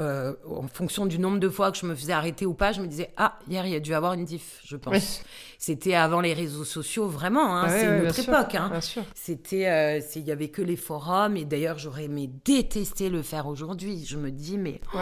euh, 0.00 0.34
en 0.50 0.66
fonction 0.66 1.06
du 1.06 1.20
nombre 1.20 1.38
de 1.38 1.48
fois 1.48 1.70
que 1.70 1.78
je 1.78 1.86
me 1.86 1.94
faisais 1.94 2.12
arrêter 2.12 2.46
ou 2.46 2.54
pas, 2.54 2.72
je 2.72 2.80
me 2.80 2.88
disais 2.88 3.10
ah 3.16 3.38
hier 3.48 3.64
il 3.64 3.72
y 3.72 3.76
a 3.76 3.80
dû 3.80 3.94
avoir 3.94 4.14
une 4.14 4.24
diff, 4.24 4.60
je 4.64 4.76
pense. 4.76 4.92
Oui. 4.94 5.26
C'était 5.58 5.94
avant 5.94 6.20
les 6.20 6.32
réseaux 6.32 6.64
sociaux, 6.64 7.06
vraiment. 7.06 7.56
hein, 7.56 7.64
Ah 7.66 7.70
c'est 7.70 8.00
bien 8.00 8.08
autre 8.10 8.14
sûr, 8.20 8.34
époque. 8.34 8.54
hein. 8.56 8.68
Bien 8.70 8.80
sûr. 8.80 9.02
C'était, 9.14 10.00
il 10.16 10.22
y 10.26 10.32
avait 10.32 10.48
que 10.48 10.62
les 10.62 10.74
forums 10.74 11.36
et 11.36 11.44
d'ailleurs 11.44 11.78
j'aurais 11.78 12.04
aimé 12.06 12.28
détester 12.44 13.08
le 13.08 13.22
faire 13.22 13.46
aujourd'hui. 13.46 14.04
Je 14.04 14.16
me 14.16 14.32
dis 14.32 14.58
mais 14.58 14.80
oh. 14.94 14.98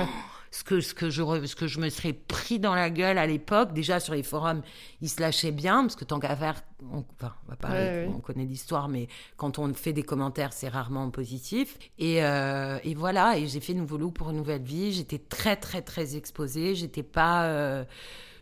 Ce 0.56 0.64
que 0.64 0.80
ce 0.80 0.94
que 0.94 1.10
je 1.10 1.22
ce 1.46 1.54
que 1.54 1.66
je 1.66 1.80
me 1.80 1.90
serais 1.90 2.14
pris 2.14 2.58
dans 2.58 2.74
la 2.74 2.88
gueule 2.88 3.18
à 3.18 3.26
l'époque. 3.26 3.74
Déjà 3.74 4.00
sur 4.00 4.14
les 4.14 4.22
forums, 4.22 4.62
ils 5.02 5.08
se 5.10 5.20
lâchaient 5.20 5.52
bien 5.52 5.82
parce 5.82 5.96
que 5.96 6.04
tant 6.04 6.18
qu'à 6.18 6.34
faire, 6.34 6.62
on, 6.92 7.04
enfin, 7.20 7.34
on 7.46 7.50
va 7.50 7.56
parler, 7.56 7.78
Ouais, 7.78 8.06
ouais. 8.06 8.10
on 8.14 8.20
connaît 8.20 8.44
l'histoire, 8.46 8.88
mais 8.88 9.08
quand 9.36 9.58
on 9.58 9.74
fait 9.74 9.92
des 9.92 10.02
commentaires, 10.02 10.52
c'est 10.54 10.68
rarement 10.68 11.10
positif. 11.10 11.78
Et, 11.98 12.24
euh, 12.24 12.78
et 12.84 12.94
voilà, 12.94 13.36
et 13.38 13.46
j'ai 13.46 13.60
fait 13.60 13.74
Nouveau 13.74 13.98
Look 13.98 14.14
pour 14.14 14.30
une 14.30 14.36
nouvelle 14.36 14.62
vie. 14.62 14.92
J'étais 14.92 15.18
très 15.18 15.56
très 15.56 15.82
très 15.82 16.16
exposée. 16.16 16.74
J'étais 16.74 17.02
pas 17.02 17.44
euh, 17.46 17.84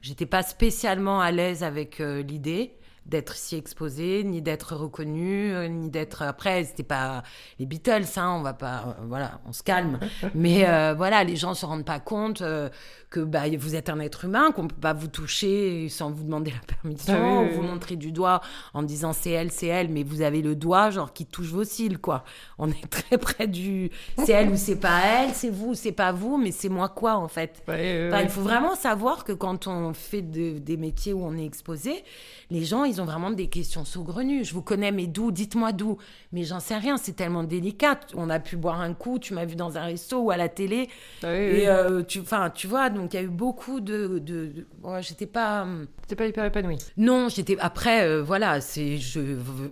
j'étais 0.00 0.26
pas 0.26 0.44
spécialement 0.44 1.20
à 1.20 1.32
l'aise 1.32 1.64
avec 1.64 2.00
euh, 2.00 2.22
l'idée 2.22 2.76
d'être 3.06 3.34
si 3.34 3.56
exposée, 3.56 4.24
ni 4.24 4.40
d'être 4.42 4.74
reconnue, 4.76 5.52
euh, 5.52 5.68
ni 5.68 5.90
d'être. 5.90 6.22
Après, 6.22 6.64
c'était 6.64 6.82
pas 6.82 7.22
les 7.58 7.66
Beatles, 7.66 8.04
hein, 8.16 8.34
on 8.38 8.42
va 8.42 8.54
pas. 8.54 8.96
euh, 9.00 9.04
voilà, 9.06 9.40
on 9.46 9.52
se 9.52 9.62
calme. 9.62 9.98
Mais 10.34 10.68
euh, 10.68 10.94
voilà, 10.94 11.24
les 11.24 11.36
gens 11.36 11.54
se 11.54 11.66
rendent 11.66 11.84
pas 11.84 12.00
compte 12.00 12.40
euh, 12.42 12.68
que 13.14 13.20
bah, 13.20 13.42
vous 13.56 13.76
êtes 13.76 13.90
un 13.90 14.00
être 14.00 14.24
humain, 14.24 14.50
qu'on 14.50 14.66
peut 14.66 14.74
pas 14.80 14.92
vous 14.92 15.06
toucher 15.06 15.88
sans 15.88 16.10
vous 16.10 16.24
demander 16.24 16.50
la 16.50 16.74
permission, 16.74 17.14
Ah 17.16 17.40
oui, 17.42 17.46
oui, 17.48 17.54
vous 17.54 17.62
montrer 17.62 17.94
du 17.94 18.10
doigt 18.10 18.40
en 18.72 18.82
disant 18.82 19.12
c'est 19.12 19.30
elle, 19.30 19.52
c'est 19.52 19.68
elle, 19.68 19.88
mais 19.88 20.02
vous 20.02 20.20
avez 20.20 20.42
le 20.42 20.56
doigt 20.56 20.90
genre 20.90 21.12
qui 21.12 21.24
touche 21.24 21.46
vos 21.46 21.62
cils, 21.62 21.98
quoi. 21.98 22.24
On 22.58 22.68
est 22.68 22.90
très 22.90 23.16
près 23.16 23.46
du 23.46 23.90
c'est 24.18 24.32
elle 24.32 24.50
ou 24.50 24.56
c'est 24.56 24.80
pas 24.80 25.00
elle, 25.06 25.30
c'est 25.32 25.48
vous 25.50 25.68
ou 25.70 25.74
c'est 25.74 25.92
pas 25.92 26.10
vous, 26.10 26.38
mais 26.38 26.50
c'est 26.50 26.68
moi 26.68 26.88
quoi 26.88 27.14
en 27.14 27.28
fait. 27.28 27.62
Enfin, 27.68 28.20
il 28.22 28.28
faut 28.28 28.40
vraiment 28.42 28.74
savoir 28.74 29.22
que 29.24 29.32
quand 29.32 29.68
on 29.68 29.94
fait 29.94 30.22
de- 30.22 30.58
des 30.58 30.76
métiers 30.76 31.12
où 31.12 31.24
on 31.24 31.36
est 31.36 31.44
exposé, 31.46 32.02
les 32.50 32.64
gens, 32.64 32.82
ils 32.84 33.00
ont 33.00 33.04
vraiment 33.04 33.30
des 33.30 33.46
questions 33.46 33.84
saugrenues. 33.84 34.44
Je 34.44 34.54
vous 34.54 34.62
connais, 34.62 34.90
mais 34.92 35.06
d'où? 35.06 35.30
Dites-moi 35.30 35.72
d'où. 35.72 35.98
Mais 36.32 36.42
j'en 36.42 36.60
sais 36.60 36.76
rien, 36.76 36.96
c'est 36.96 37.14
tellement 37.14 37.44
délicat. 37.44 38.00
On 38.14 38.28
a 38.28 38.40
pu 38.40 38.56
boire 38.56 38.80
un 38.80 38.92
coup, 38.92 39.18
tu 39.18 39.34
m'as 39.34 39.44
vu 39.44 39.54
dans 39.54 39.78
un 39.78 39.84
resto 39.84 40.18
ou 40.18 40.30
à 40.30 40.36
la 40.36 40.48
télé. 40.48 40.88
Ah. 41.22 41.32
Et 41.34 41.68
euh, 41.68 42.02
tu, 42.02 42.22
tu 42.54 42.66
vois, 42.66 42.90
donc 42.90 43.03
il 43.12 43.16
y 43.16 43.20
a 43.20 43.22
eu 43.22 43.28
beaucoup 43.28 43.80
de... 43.80 44.18
de, 44.18 44.46
de- 44.46 44.66
ouais, 44.82 45.02
j'étais 45.02 45.26
pas... 45.26 45.62
hum, 45.62 45.86
T'es 46.06 46.16
pas 46.16 46.26
hyper 46.26 46.44
épanoui. 46.44 46.78
non, 46.96 47.28
j'étais 47.28 47.56
après 47.58 48.06
euh, 48.06 48.22
voilà, 48.22 48.60
c'est 48.60 48.98
je 48.98 49.20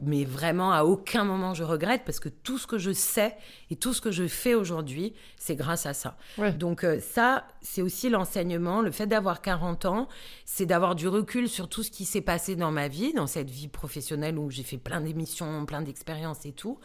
mais 0.03 0.25
vraiment 0.25 0.73
à 0.73 0.83
aucun 0.85 1.25
moment 1.25 1.53
je 1.55 1.62
regrette 1.62 2.03
parce 2.07 2.21
que 2.21 2.29
tout 2.31 2.57
ce 2.59 2.66
que 2.66 2.79
je 2.79 2.90
sais 2.92 3.37
et 3.71 3.77
tout 3.77 3.92
ce 3.92 4.01
que 4.01 4.11
je 4.11 4.27
fais 4.27 4.55
aujourd'hui, 4.55 5.12
c'est 5.37 5.57
grâce 5.57 5.85
à 5.87 5.92
ça. 5.95 6.16
Ouais. 6.38 6.53
Donc 6.53 6.85
euh, 6.85 7.01
ça, 7.01 7.47
c'est 7.61 7.83
aussi 7.83 8.09
l'enseignement, 8.09 8.81
le 8.81 8.90
fait 8.90 9.07
d'avoir 9.07 9.42
40 9.42 9.85
ans, 9.85 10.09
c'est 10.47 10.66
d'avoir 10.66 10.95
du 10.95 11.07
recul 11.09 11.49
sur 11.49 11.68
tout 11.68 11.83
ce 11.83 11.90
qui 11.90 12.05
s'est 12.07 12.21
passé 12.23 12.57
dans 12.57 12.71
ma 12.73 12.88
vie, 12.88 13.12
dans 13.12 13.27
cette 13.27 13.51
vie 13.51 13.68
professionnelle 13.68 14.38
où 14.38 14.51
j'ai 14.51 14.62
fait 14.62 14.79
plein 14.79 15.01
d'émissions, 15.03 15.66
plein 15.66 15.83
d'expériences 15.83 16.47
et 16.47 16.53
tout. 16.53 16.79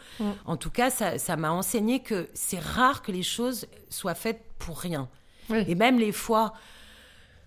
En 0.44 0.56
tout 0.56 0.70
cas, 0.70 0.90
ça 0.90 1.18
ça 1.18 1.36
m'a 1.36 1.50
enseigné 1.52 2.00
que 2.00 2.28
c'est 2.34 2.58
rare 2.60 3.02
que 3.02 3.12
les 3.12 3.22
choses 3.22 3.66
soient 3.88 4.14
faites 4.14 4.42
pour 4.58 4.78
rien. 4.78 5.08
Oui. 5.50 5.64
Et 5.68 5.74
même 5.74 5.98
les 5.98 6.12
fois 6.12 6.52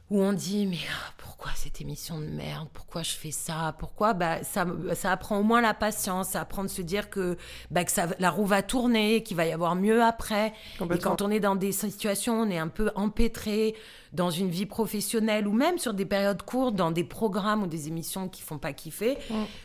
où 0.09 0.21
on 0.21 0.33
dit 0.33 0.67
mais 0.67 0.79
ah, 0.89 1.13
pourquoi 1.17 1.51
cette 1.55 1.81
émission 1.81 2.19
de 2.19 2.25
merde? 2.25 2.67
Pourquoi 2.73 3.01
je 3.01 3.13
fais 3.13 3.31
ça? 3.31 3.73
Pourquoi? 3.79 4.13
Bah, 4.13 4.43
ça, 4.43 4.67
ça 4.93 5.11
apprend 5.11 5.39
au 5.39 5.43
moins 5.43 5.61
la 5.61 5.73
patience, 5.73 6.29
ça 6.29 6.41
apprend 6.41 6.63
de 6.63 6.69
se 6.69 6.81
dire 6.83 7.09
que, 7.09 7.37
bah, 7.71 7.83
que 7.83 7.91
ça, 7.91 8.07
la 8.19 8.29
roue 8.29 8.45
va 8.45 8.61
tourner, 8.61 9.23
qu'il 9.23 9.37
va 9.37 9.47
y 9.47 9.51
avoir 9.51 9.75
mieux 9.75 10.03
après. 10.03 10.53
Et 10.93 10.99
quand 10.99 11.21
on 11.21 11.31
est 11.31 11.39
dans 11.39 11.55
des 11.55 11.71
situations, 11.71 12.41
on 12.41 12.49
est 12.49 12.59
un 12.59 12.67
peu 12.67 12.91
empêtré 12.95 13.75
dans 14.13 14.29
une 14.29 14.49
vie 14.49 14.65
professionnelle 14.65 15.47
ou 15.47 15.53
même 15.53 15.77
sur 15.77 15.93
des 15.93 16.05
périodes 16.05 16.43
courtes, 16.43 16.75
dans 16.75 16.91
des 16.91 17.05
programmes 17.05 17.63
ou 17.63 17.67
des 17.67 17.87
émissions 17.87 18.27
qui 18.27 18.41
font 18.41 18.59
pas 18.59 18.73
kiffer. 18.73 19.17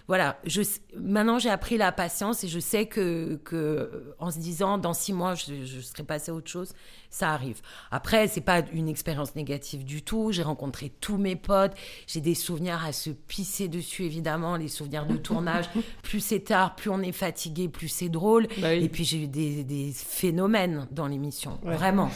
Voilà, 0.06 0.38
je, 0.44 0.62
maintenant 0.96 1.38
j'ai 1.38 1.50
appris 1.50 1.76
la 1.76 1.90
patience 1.92 2.44
et 2.44 2.48
je 2.48 2.60
sais 2.60 2.86
que, 2.86 3.40
que 3.44 4.14
en 4.18 4.30
se 4.30 4.38
disant 4.38 4.78
dans 4.78 4.94
six 4.94 5.12
mois 5.12 5.34
je, 5.34 5.64
je 5.64 5.80
serai 5.80 6.04
passé 6.04 6.30
à 6.30 6.34
autre 6.34 6.48
chose, 6.48 6.72
ça 7.16 7.30
arrive. 7.30 7.62
Après, 7.90 8.28
c'est 8.28 8.42
pas 8.42 8.60
une 8.72 8.88
expérience 8.88 9.34
négative 9.34 9.84
du 9.84 10.02
tout. 10.02 10.32
J'ai 10.32 10.42
rencontré 10.42 10.92
tous 11.00 11.16
mes 11.16 11.34
potes. 11.34 11.72
J'ai 12.06 12.20
des 12.20 12.34
souvenirs 12.34 12.84
à 12.84 12.92
se 12.92 13.10
pisser 13.10 13.68
dessus, 13.68 14.04
évidemment. 14.04 14.56
Les 14.56 14.68
souvenirs 14.68 15.06
de 15.06 15.16
tournage. 15.16 15.64
plus 16.02 16.20
c'est 16.20 16.40
tard, 16.40 16.76
plus 16.76 16.90
on 16.90 17.00
est 17.00 17.12
fatigué, 17.12 17.68
plus 17.68 17.88
c'est 17.88 18.10
drôle. 18.10 18.46
Bah 18.58 18.74
et 18.74 18.88
puis 18.88 19.04
j'ai 19.04 19.22
eu 19.22 19.28
des, 19.28 19.64
des, 19.64 19.92
phénomènes 19.92 20.86
dans 20.90 21.06
l'émission. 21.06 21.58
Vraiment 21.62 22.10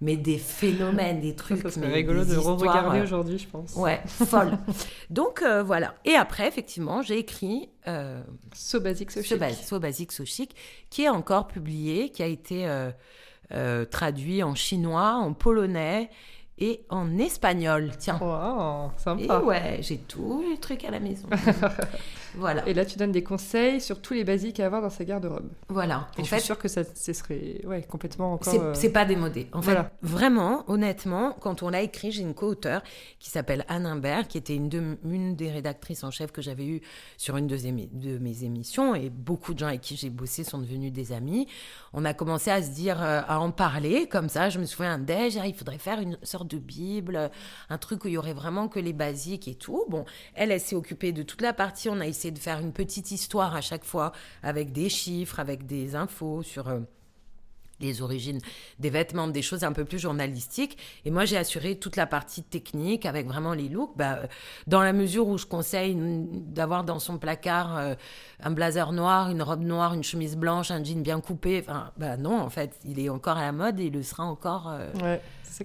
mais 0.00 0.16
des 0.16 0.38
phénomènes, 0.38 1.20
des 1.20 1.34
trucs. 1.34 1.62
C'est 1.70 1.86
rigolo 1.86 2.24
de 2.24 2.36
re-regarder 2.36 3.00
aujourd'hui, 3.00 3.38
je 3.38 3.48
pense. 3.48 3.74
Ouais, 3.74 4.02
folle. 4.06 4.58
Donc 5.10 5.40
euh, 5.40 5.62
voilà. 5.62 5.94
Et 6.04 6.14
après, 6.14 6.46
effectivement, 6.46 7.00
j'ai 7.00 7.18
écrit 7.18 7.70
euh, 7.86 8.22
So 8.52 8.80
Basic 8.80 9.10
So 9.10 9.22
Chic. 9.22 9.40
So, 9.62 9.80
Basic 9.80 10.12
So 10.12 10.24
Chic, 10.24 10.54
qui 10.90 11.04
est 11.04 11.08
encore 11.08 11.46
publié, 11.46 12.10
qui 12.10 12.22
a 12.22 12.26
été 12.26 12.68
euh, 12.68 12.90
euh, 13.52 13.84
traduit 13.84 14.42
en 14.42 14.54
chinois, 14.54 15.14
en 15.14 15.32
polonais 15.32 16.10
et 16.58 16.84
en 16.88 17.18
espagnol. 17.18 17.92
Tiens. 17.98 18.18
Wow, 18.20 18.92
sympa. 18.96 19.22
Et 19.22 19.44
ouais, 19.44 19.78
j'ai 19.80 19.98
tout 19.98 20.44
les 20.48 20.58
trucs 20.58 20.84
à 20.84 20.90
la 20.90 21.00
maison. 21.00 21.28
voilà. 22.36 22.66
Et 22.68 22.74
là, 22.74 22.84
tu 22.84 22.98
donnes 22.98 23.12
des 23.12 23.22
conseils 23.22 23.80
sur 23.80 24.00
tous 24.00 24.14
les 24.14 24.24
basiques 24.24 24.60
à 24.60 24.66
avoir 24.66 24.82
dans 24.82 24.90
sa 24.90 25.04
garde-robe. 25.04 25.50
Voilà. 25.68 26.08
Et 26.16 26.20
en 26.20 26.24
je 26.24 26.28
fait, 26.28 26.36
suis 26.36 26.46
sûre 26.46 26.58
que 26.58 26.68
ça, 26.68 26.82
ce 26.84 27.12
serait 27.12 27.60
ouais, 27.64 27.82
complètement 27.82 28.34
encore. 28.34 28.52
C'est, 28.74 28.88
euh, 28.88 28.92
pas 28.92 29.04
démodé. 29.04 29.48
En 29.52 29.62
fait, 29.62 29.76
vraiment, 30.02 30.64
honnêtement, 30.68 31.36
quand 31.40 31.62
on 31.62 31.68
l'a 31.68 31.82
écrit, 31.82 32.12
j'ai 32.12 32.22
une 32.22 32.34
co-auteure 32.34 32.82
qui 33.18 33.30
s'appelle 33.30 33.64
Anne 33.68 33.86
Imbert, 33.86 34.28
qui 34.28 34.38
était 34.38 34.54
une, 34.54 34.68
de, 34.68 34.98
une 35.04 35.36
des 35.36 35.50
rédactrices 35.50 36.04
en 36.04 36.10
chef 36.10 36.32
que 36.32 36.42
j'avais 36.42 36.66
eues 36.66 36.80
sur 37.16 37.36
une 37.36 37.46
de, 37.46 37.56
de 37.56 38.18
mes 38.18 38.44
émissions. 38.44 38.94
Et 38.94 39.10
beaucoup 39.10 39.54
de 39.54 39.60
gens 39.60 39.68
avec 39.68 39.80
qui 39.80 39.96
j'ai 39.96 40.10
bossé 40.10 40.44
sont 40.44 40.58
devenus 40.58 40.92
des 40.92 41.12
amis. 41.12 41.46
On 41.92 42.04
a 42.04 42.14
commencé 42.14 42.50
à 42.50 42.62
se 42.62 42.70
dire, 42.70 43.02
euh, 43.02 43.22
à 43.26 43.40
en 43.40 43.50
parler 43.50 44.08
comme 44.08 44.28
ça. 44.28 44.48
Je 44.48 44.58
me 44.58 44.64
souviens 44.64 44.94
un 44.94 44.98
déj, 44.98 45.38
il 45.44 45.54
faudrait 45.54 45.78
faire 45.78 46.00
une 46.00 46.18
sorte 46.22 46.48
de 46.48 46.58
Bible, 46.58 47.30
un 47.70 47.78
truc 47.78 48.04
où 48.04 48.08
il 48.08 48.14
y 48.14 48.18
aurait 48.18 48.32
vraiment 48.32 48.68
que 48.68 48.80
les 48.80 48.92
basiques 48.92 49.48
et 49.48 49.54
tout. 49.54 49.84
Bon, 49.88 50.04
elle, 50.34 50.50
elle 50.50 50.60
s'est 50.60 50.76
occupée 50.76 51.12
de 51.12 51.22
toute 51.22 51.42
la 51.42 51.52
partie. 51.52 51.88
On 51.88 52.00
a 52.00 52.06
essayé 52.06 52.23
de 52.30 52.38
faire 52.38 52.60
une 52.60 52.72
petite 52.72 53.10
histoire 53.10 53.54
à 53.54 53.60
chaque 53.60 53.84
fois 53.84 54.12
avec 54.42 54.72
des 54.72 54.88
chiffres, 54.88 55.40
avec 55.40 55.66
des 55.66 55.94
infos 55.94 56.42
sur. 56.42 56.68
Euh, 56.68 56.80
les 57.80 58.02
origines 58.02 58.40
des 58.78 58.90
vêtements, 58.90 59.28
des 59.28 59.42
choses 59.42 59.64
un 59.64 59.72
peu 59.72 59.84
plus 59.84 59.98
journalistiques. 59.98 60.78
Et 61.04 61.10
moi, 61.10 61.24
j'ai 61.24 61.36
assuré 61.36 61.76
toute 61.76 61.96
la 61.96 62.06
partie 62.06 62.42
technique 62.42 63.06
avec 63.06 63.26
vraiment 63.26 63.52
les 63.52 63.68
looks. 63.68 63.96
Bah, 63.96 64.20
euh, 64.22 64.26
dans 64.66 64.82
la 64.82 64.92
mesure 64.92 65.26
où 65.26 65.38
je 65.38 65.46
conseille 65.46 65.96
d'avoir 65.96 66.84
dans 66.84 66.98
son 66.98 67.18
placard 67.18 67.76
euh, 67.76 67.94
un 68.42 68.50
blazer 68.50 68.92
noir, 68.92 69.30
une 69.30 69.42
robe 69.42 69.62
noire, 69.62 69.94
une 69.94 70.04
chemise 70.04 70.36
blanche, 70.36 70.70
un 70.70 70.82
jean 70.82 71.02
bien 71.02 71.20
coupé. 71.20 71.64
Enfin, 71.66 71.90
bah 71.96 72.16
non, 72.16 72.40
en 72.40 72.50
fait, 72.50 72.78
il 72.84 73.00
est 73.00 73.08
encore 73.08 73.36
à 73.36 73.42
la 73.42 73.52
mode 73.52 73.80
et 73.80 73.86
il 73.86 73.92
le 73.92 74.02
sera 74.02 74.24
encore 74.24 74.72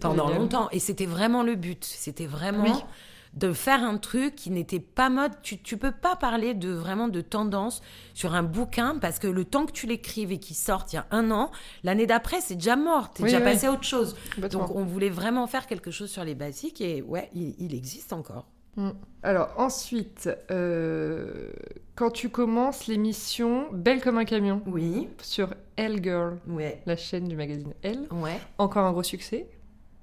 pendant 0.02 0.30
longtemps. 0.30 0.70
Et 0.72 0.80
c'était 0.80 1.06
vraiment 1.06 1.44
le 1.44 1.56
but. 1.56 1.84
C'était 1.84 2.28
vraiment 2.28 2.84
de 3.34 3.54
faire 3.54 3.84
un 3.84 3.98
truc 3.98 4.36
qui 4.36 4.52
n'était 4.52 4.80
pas 4.80 5.10
mode. 5.10 5.32
Tu, 5.42 5.60
tu 5.60 5.78
peux 5.78 5.92
pas 5.92 6.16
parler 6.16 6.54
de 6.54 6.70
vraiment 6.70 7.08
de 7.08 7.22
tendance 7.22 7.82
sur 8.14 8.34
un 8.34 8.44
bouquin 8.44 8.98
parce 9.00 9.20
que 9.20 9.28
le 9.28 9.46
temps 9.46 9.66
que 9.66 9.72
tu 9.72 9.88
l'écrives 9.88 10.32
et 10.32 10.40
qu'il 10.40 10.56
sorte 10.56 10.94
il 10.94 10.98
y 10.98 11.00
a 11.00 11.06
un 11.12 11.32
an, 11.32 11.52
l'année 11.84 12.08
d'après, 12.08 12.42
c'est 12.42 12.56
déjà 12.56 12.76
mort. 12.76 13.14
Tu 13.14 13.22
es 13.22 13.26
déjà 13.26 13.42
passé 13.42 13.68
à 13.68 13.72
autre 13.72 13.84
chose. 13.84 14.16
Donc, 14.52 14.76
on 14.76 14.84
voulait 14.84 15.10
vraiment 15.10 15.48
faire 15.48 15.68
quelque 15.68 15.92
chose 15.92 16.10
sur 16.10 16.24
les 16.24 16.36
basiques 16.36 16.82
et 16.82 17.02
ouais, 17.02 17.30
il, 17.34 17.74
existe 17.76 18.14
encore. 18.14 18.48
Mm. 18.76 18.90
Alors 19.24 19.54
ensuite, 19.58 20.30
euh, 20.52 21.52
quand 21.96 22.12
tu 22.12 22.30
commences 22.30 22.88
l'émission 22.88 23.68
Belle 23.72 24.02
comme 24.02 24.18
un 24.18 24.26
camion, 24.26 24.62
oui, 24.66 25.10
sur 25.22 25.54
Elle 25.76 26.04
Girl, 26.04 26.40
ouais. 26.48 26.82
la 26.86 26.96
chaîne 26.96 27.28
du 27.28 27.36
magazine 27.36 27.74
Elle, 27.82 28.08
ouais. 28.12 28.40
encore 28.58 28.86
un 28.86 28.92
gros 28.92 29.04
succès. 29.04 29.48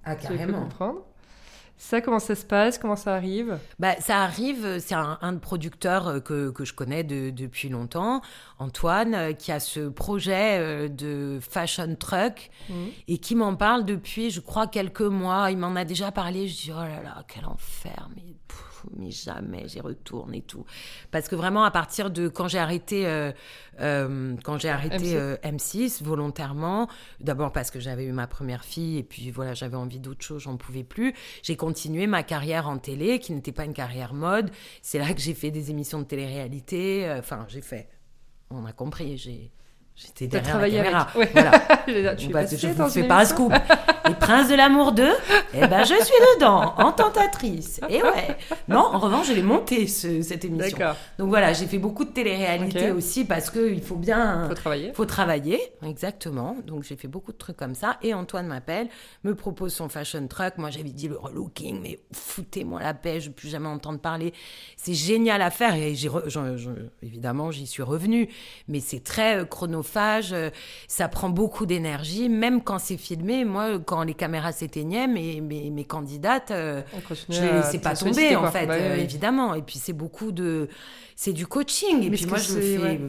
Ah, 0.04 0.14
carrément. 0.14 0.60
comprendre. 0.60 1.04
Ça, 1.78 2.00
comment 2.00 2.18
ça 2.18 2.34
se 2.34 2.44
passe? 2.44 2.78
Comment 2.78 2.96
ça 2.96 3.14
arrive? 3.14 3.58
Bah, 3.78 3.96
Ça 4.00 4.22
arrive, 4.22 4.78
c'est 4.78 4.94
un, 4.94 5.18
un 5.20 5.36
producteur 5.36 6.08
euh, 6.08 6.20
que, 6.20 6.50
que 6.50 6.64
je 6.64 6.72
connais 6.72 7.04
de, 7.04 7.30
depuis 7.30 7.68
longtemps, 7.68 8.22
Antoine, 8.58 9.14
euh, 9.14 9.32
qui 9.32 9.52
a 9.52 9.60
ce 9.60 9.88
projet 9.88 10.58
euh, 10.58 10.88
de 10.88 11.38
fashion 11.40 11.94
truck 11.94 12.50
mmh. 12.68 12.74
et 13.08 13.18
qui 13.18 13.34
m'en 13.34 13.54
parle 13.56 13.84
depuis, 13.84 14.30
je 14.30 14.40
crois, 14.40 14.66
quelques 14.66 15.02
mois. 15.02 15.50
Il 15.50 15.58
m'en 15.58 15.76
a 15.76 15.84
déjà 15.84 16.10
parlé. 16.12 16.48
Je 16.48 16.54
dis, 16.54 16.72
oh 16.72 16.80
là 16.80 17.02
là, 17.02 17.24
quel 17.28 17.44
enfer, 17.44 18.08
mais 18.16 18.22
mais 18.96 19.10
jamais 19.10 19.68
j'y 19.68 19.80
retourne 19.80 20.34
et 20.34 20.42
tout. 20.42 20.64
Parce 21.10 21.28
que 21.28 21.36
vraiment, 21.36 21.64
à 21.64 21.70
partir 21.70 22.10
de 22.10 22.28
quand 22.28 22.48
j'ai 22.48 22.58
arrêté, 22.58 23.06
euh, 23.06 23.32
euh, 23.80 24.36
quand 24.44 24.58
j'ai 24.58 24.68
arrêté 24.68 25.16
M6. 25.42 26.02
Euh, 26.02 26.04
volontairement, 26.04 26.88
d'abord 27.20 27.52
parce 27.52 27.70
que 27.70 27.80
j'avais 27.80 28.04
eu 28.04 28.12
ma 28.12 28.26
première 28.26 28.64
fille 28.64 28.98
et 28.98 29.02
puis 29.02 29.30
voilà, 29.30 29.54
j'avais 29.54 29.76
envie 29.76 29.98
d'autre 29.98 30.24
chose, 30.24 30.42
j'en 30.42 30.56
pouvais 30.56 30.84
plus. 30.84 31.14
J'ai 31.42 31.56
continué 31.56 32.06
ma 32.06 32.22
carrière 32.22 32.68
en 32.68 32.78
télé, 32.78 33.18
qui 33.18 33.32
n'était 33.32 33.52
pas 33.52 33.64
une 33.64 33.74
carrière 33.74 34.14
mode. 34.14 34.50
C'est 34.82 34.98
là 34.98 35.12
que 35.12 35.20
j'ai 35.20 35.34
fait 35.34 35.50
des 35.50 35.70
émissions 35.70 36.00
de 36.00 36.04
télé-réalité. 36.04 37.14
Enfin, 37.18 37.46
j'ai 37.48 37.62
fait. 37.62 37.88
On 38.50 38.64
a 38.64 38.72
compris. 38.72 39.18
J'ai 39.18 39.50
J'étais 39.96 40.26
derrière 40.26 40.60
la 40.60 40.70
caméra. 40.70 41.08
Voilà. 41.14 41.58
tu 42.16 42.58
je 42.58 42.66
ne 42.66 42.88
fais 42.88 43.04
pas 43.04 43.22
un 43.22 43.24
scoop. 43.24 43.52
Les 44.06 44.14
Princes 44.14 44.48
de 44.48 44.54
l'amour 44.54 44.92
2, 44.92 45.08
eh 45.54 45.60
ben, 45.66 45.84
je 45.84 45.94
suis 45.94 46.14
dedans, 46.36 46.74
en 46.76 46.92
tentatrice. 46.92 47.80
Et 47.88 48.02
ouais. 48.02 48.36
Non, 48.68 48.80
en 48.92 48.98
revanche, 48.98 49.28
je 49.28 49.32
l'ai 49.32 49.42
monté, 49.42 49.86
cette 49.86 50.44
émission. 50.44 50.78
Donc 51.18 51.28
voilà, 51.28 51.52
j'ai 51.54 51.66
fait 51.66 51.78
beaucoup 51.78 52.04
de 52.04 52.10
télé-réalité 52.10 52.90
aussi 52.90 53.24
parce 53.24 53.50
qu'il 53.50 53.82
faut 53.82 53.96
bien. 53.96 54.46
faut 54.48 54.54
travailler. 54.54 54.92
faut 54.92 55.06
travailler, 55.06 55.60
exactement. 55.82 56.56
Donc 56.66 56.84
j'ai 56.84 56.96
fait 56.96 57.08
beaucoup 57.08 57.32
de 57.32 57.38
trucs 57.38 57.56
comme 57.56 57.74
ça. 57.74 57.96
Et 58.02 58.12
Antoine 58.14 58.46
m'appelle, 58.46 58.88
me 59.24 59.34
propose 59.34 59.72
son 59.72 59.88
fashion 59.88 60.26
truck. 60.28 60.58
Moi, 60.58 60.70
j'avais 60.70 60.90
dit 60.90 61.08
le 61.08 61.16
relooking, 61.16 61.80
mais 61.82 61.98
foutez-moi 62.12 62.82
la 62.82 62.94
paix, 62.94 63.20
je 63.20 63.28
ne 63.28 63.34
plus 63.34 63.48
jamais 63.48 63.68
entendre 63.68 63.98
parler. 63.98 64.32
C'est 64.76 64.94
génial 64.94 65.42
à 65.42 65.50
faire. 65.50 65.74
Et 65.74 65.94
évidemment, 67.02 67.50
j'y 67.50 67.66
suis 67.66 67.82
revenue. 67.82 68.28
Mais 68.68 68.80
c'est 68.80 69.02
très 69.02 69.38
euh, 69.38 69.44
chronophage, 69.44 69.85
euh, 70.32 70.50
ça 70.88 71.08
prend 71.08 71.28
beaucoup 71.28 71.66
d'énergie, 71.66 72.28
même 72.28 72.62
quand 72.62 72.78
c'est 72.78 72.96
filmé. 72.96 73.44
Moi, 73.44 73.78
quand 73.78 74.02
les 74.02 74.14
caméras 74.14 74.52
s'éteignaient, 74.52 75.06
mes, 75.06 75.40
mes, 75.40 75.70
mes, 75.70 75.84
candidates, 75.84 76.50
euh, 76.50 76.82
je 77.28 77.40
les 77.40 77.52
laissais 77.52 77.78
pas 77.78 77.94
tomber, 77.94 78.36
en 78.36 78.50
fait, 78.50 78.66
bah 78.66 78.74
euh, 78.74 78.96
évidemment. 78.96 79.54
Et 79.54 79.62
puis, 79.62 79.78
c'est 79.78 79.92
beaucoup 79.92 80.32
de. 80.32 80.68
C'est 81.14 81.32
du 81.32 81.46
coaching. 81.46 82.02
Et 82.02 82.10
puis, 82.10 82.26
moi, 82.26 82.38
je 82.38 82.54
le 82.54 82.60
fais. 82.60 83.00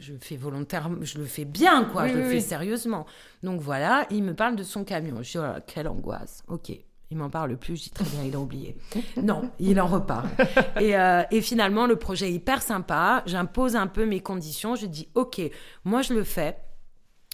Je 0.00 0.14
fais 0.20 0.36
volontairement, 0.36 0.98
je 1.02 1.18
le 1.18 1.24
fais 1.24 1.44
bien, 1.44 1.84
quoi, 1.84 2.06
je 2.06 2.14
le 2.14 2.22
fais 2.28 2.40
sérieusement. 2.40 3.04
Donc 3.42 3.60
voilà, 3.60 4.06
il 4.10 4.22
me 4.22 4.32
parle 4.32 4.54
de 4.54 4.62
son 4.62 4.84
camion. 4.84 5.16
Je 5.22 5.32
dis, 5.32 5.38
oh 5.38 5.58
quelle 5.66 5.88
angoisse. 5.88 6.44
Ok, 6.46 6.70
il 7.10 7.16
m'en 7.16 7.30
parle 7.30 7.56
plus, 7.56 7.76
je 7.76 7.82
dis 7.84 7.90
très 7.90 8.04
bien, 8.04 8.22
il 8.22 8.34
a 8.34 8.38
oublié. 8.38 8.76
Non, 9.22 9.50
il 9.58 9.80
en 9.80 9.86
reparle. 9.86 10.28
Et, 10.80 10.96
euh, 10.96 11.22
et, 11.30 11.40
finalement, 11.40 11.86
le 11.86 11.96
projet 11.96 12.28
est 12.28 12.34
hyper 12.34 12.62
sympa. 12.62 13.22
J'impose 13.26 13.76
un 13.76 13.86
peu 13.86 14.04
mes 14.04 14.20
conditions. 14.20 14.76
Je 14.76 14.86
dis, 14.86 15.08
OK, 15.14 15.40
moi 15.84 16.02
je 16.02 16.12
le 16.14 16.24
fais 16.24 16.58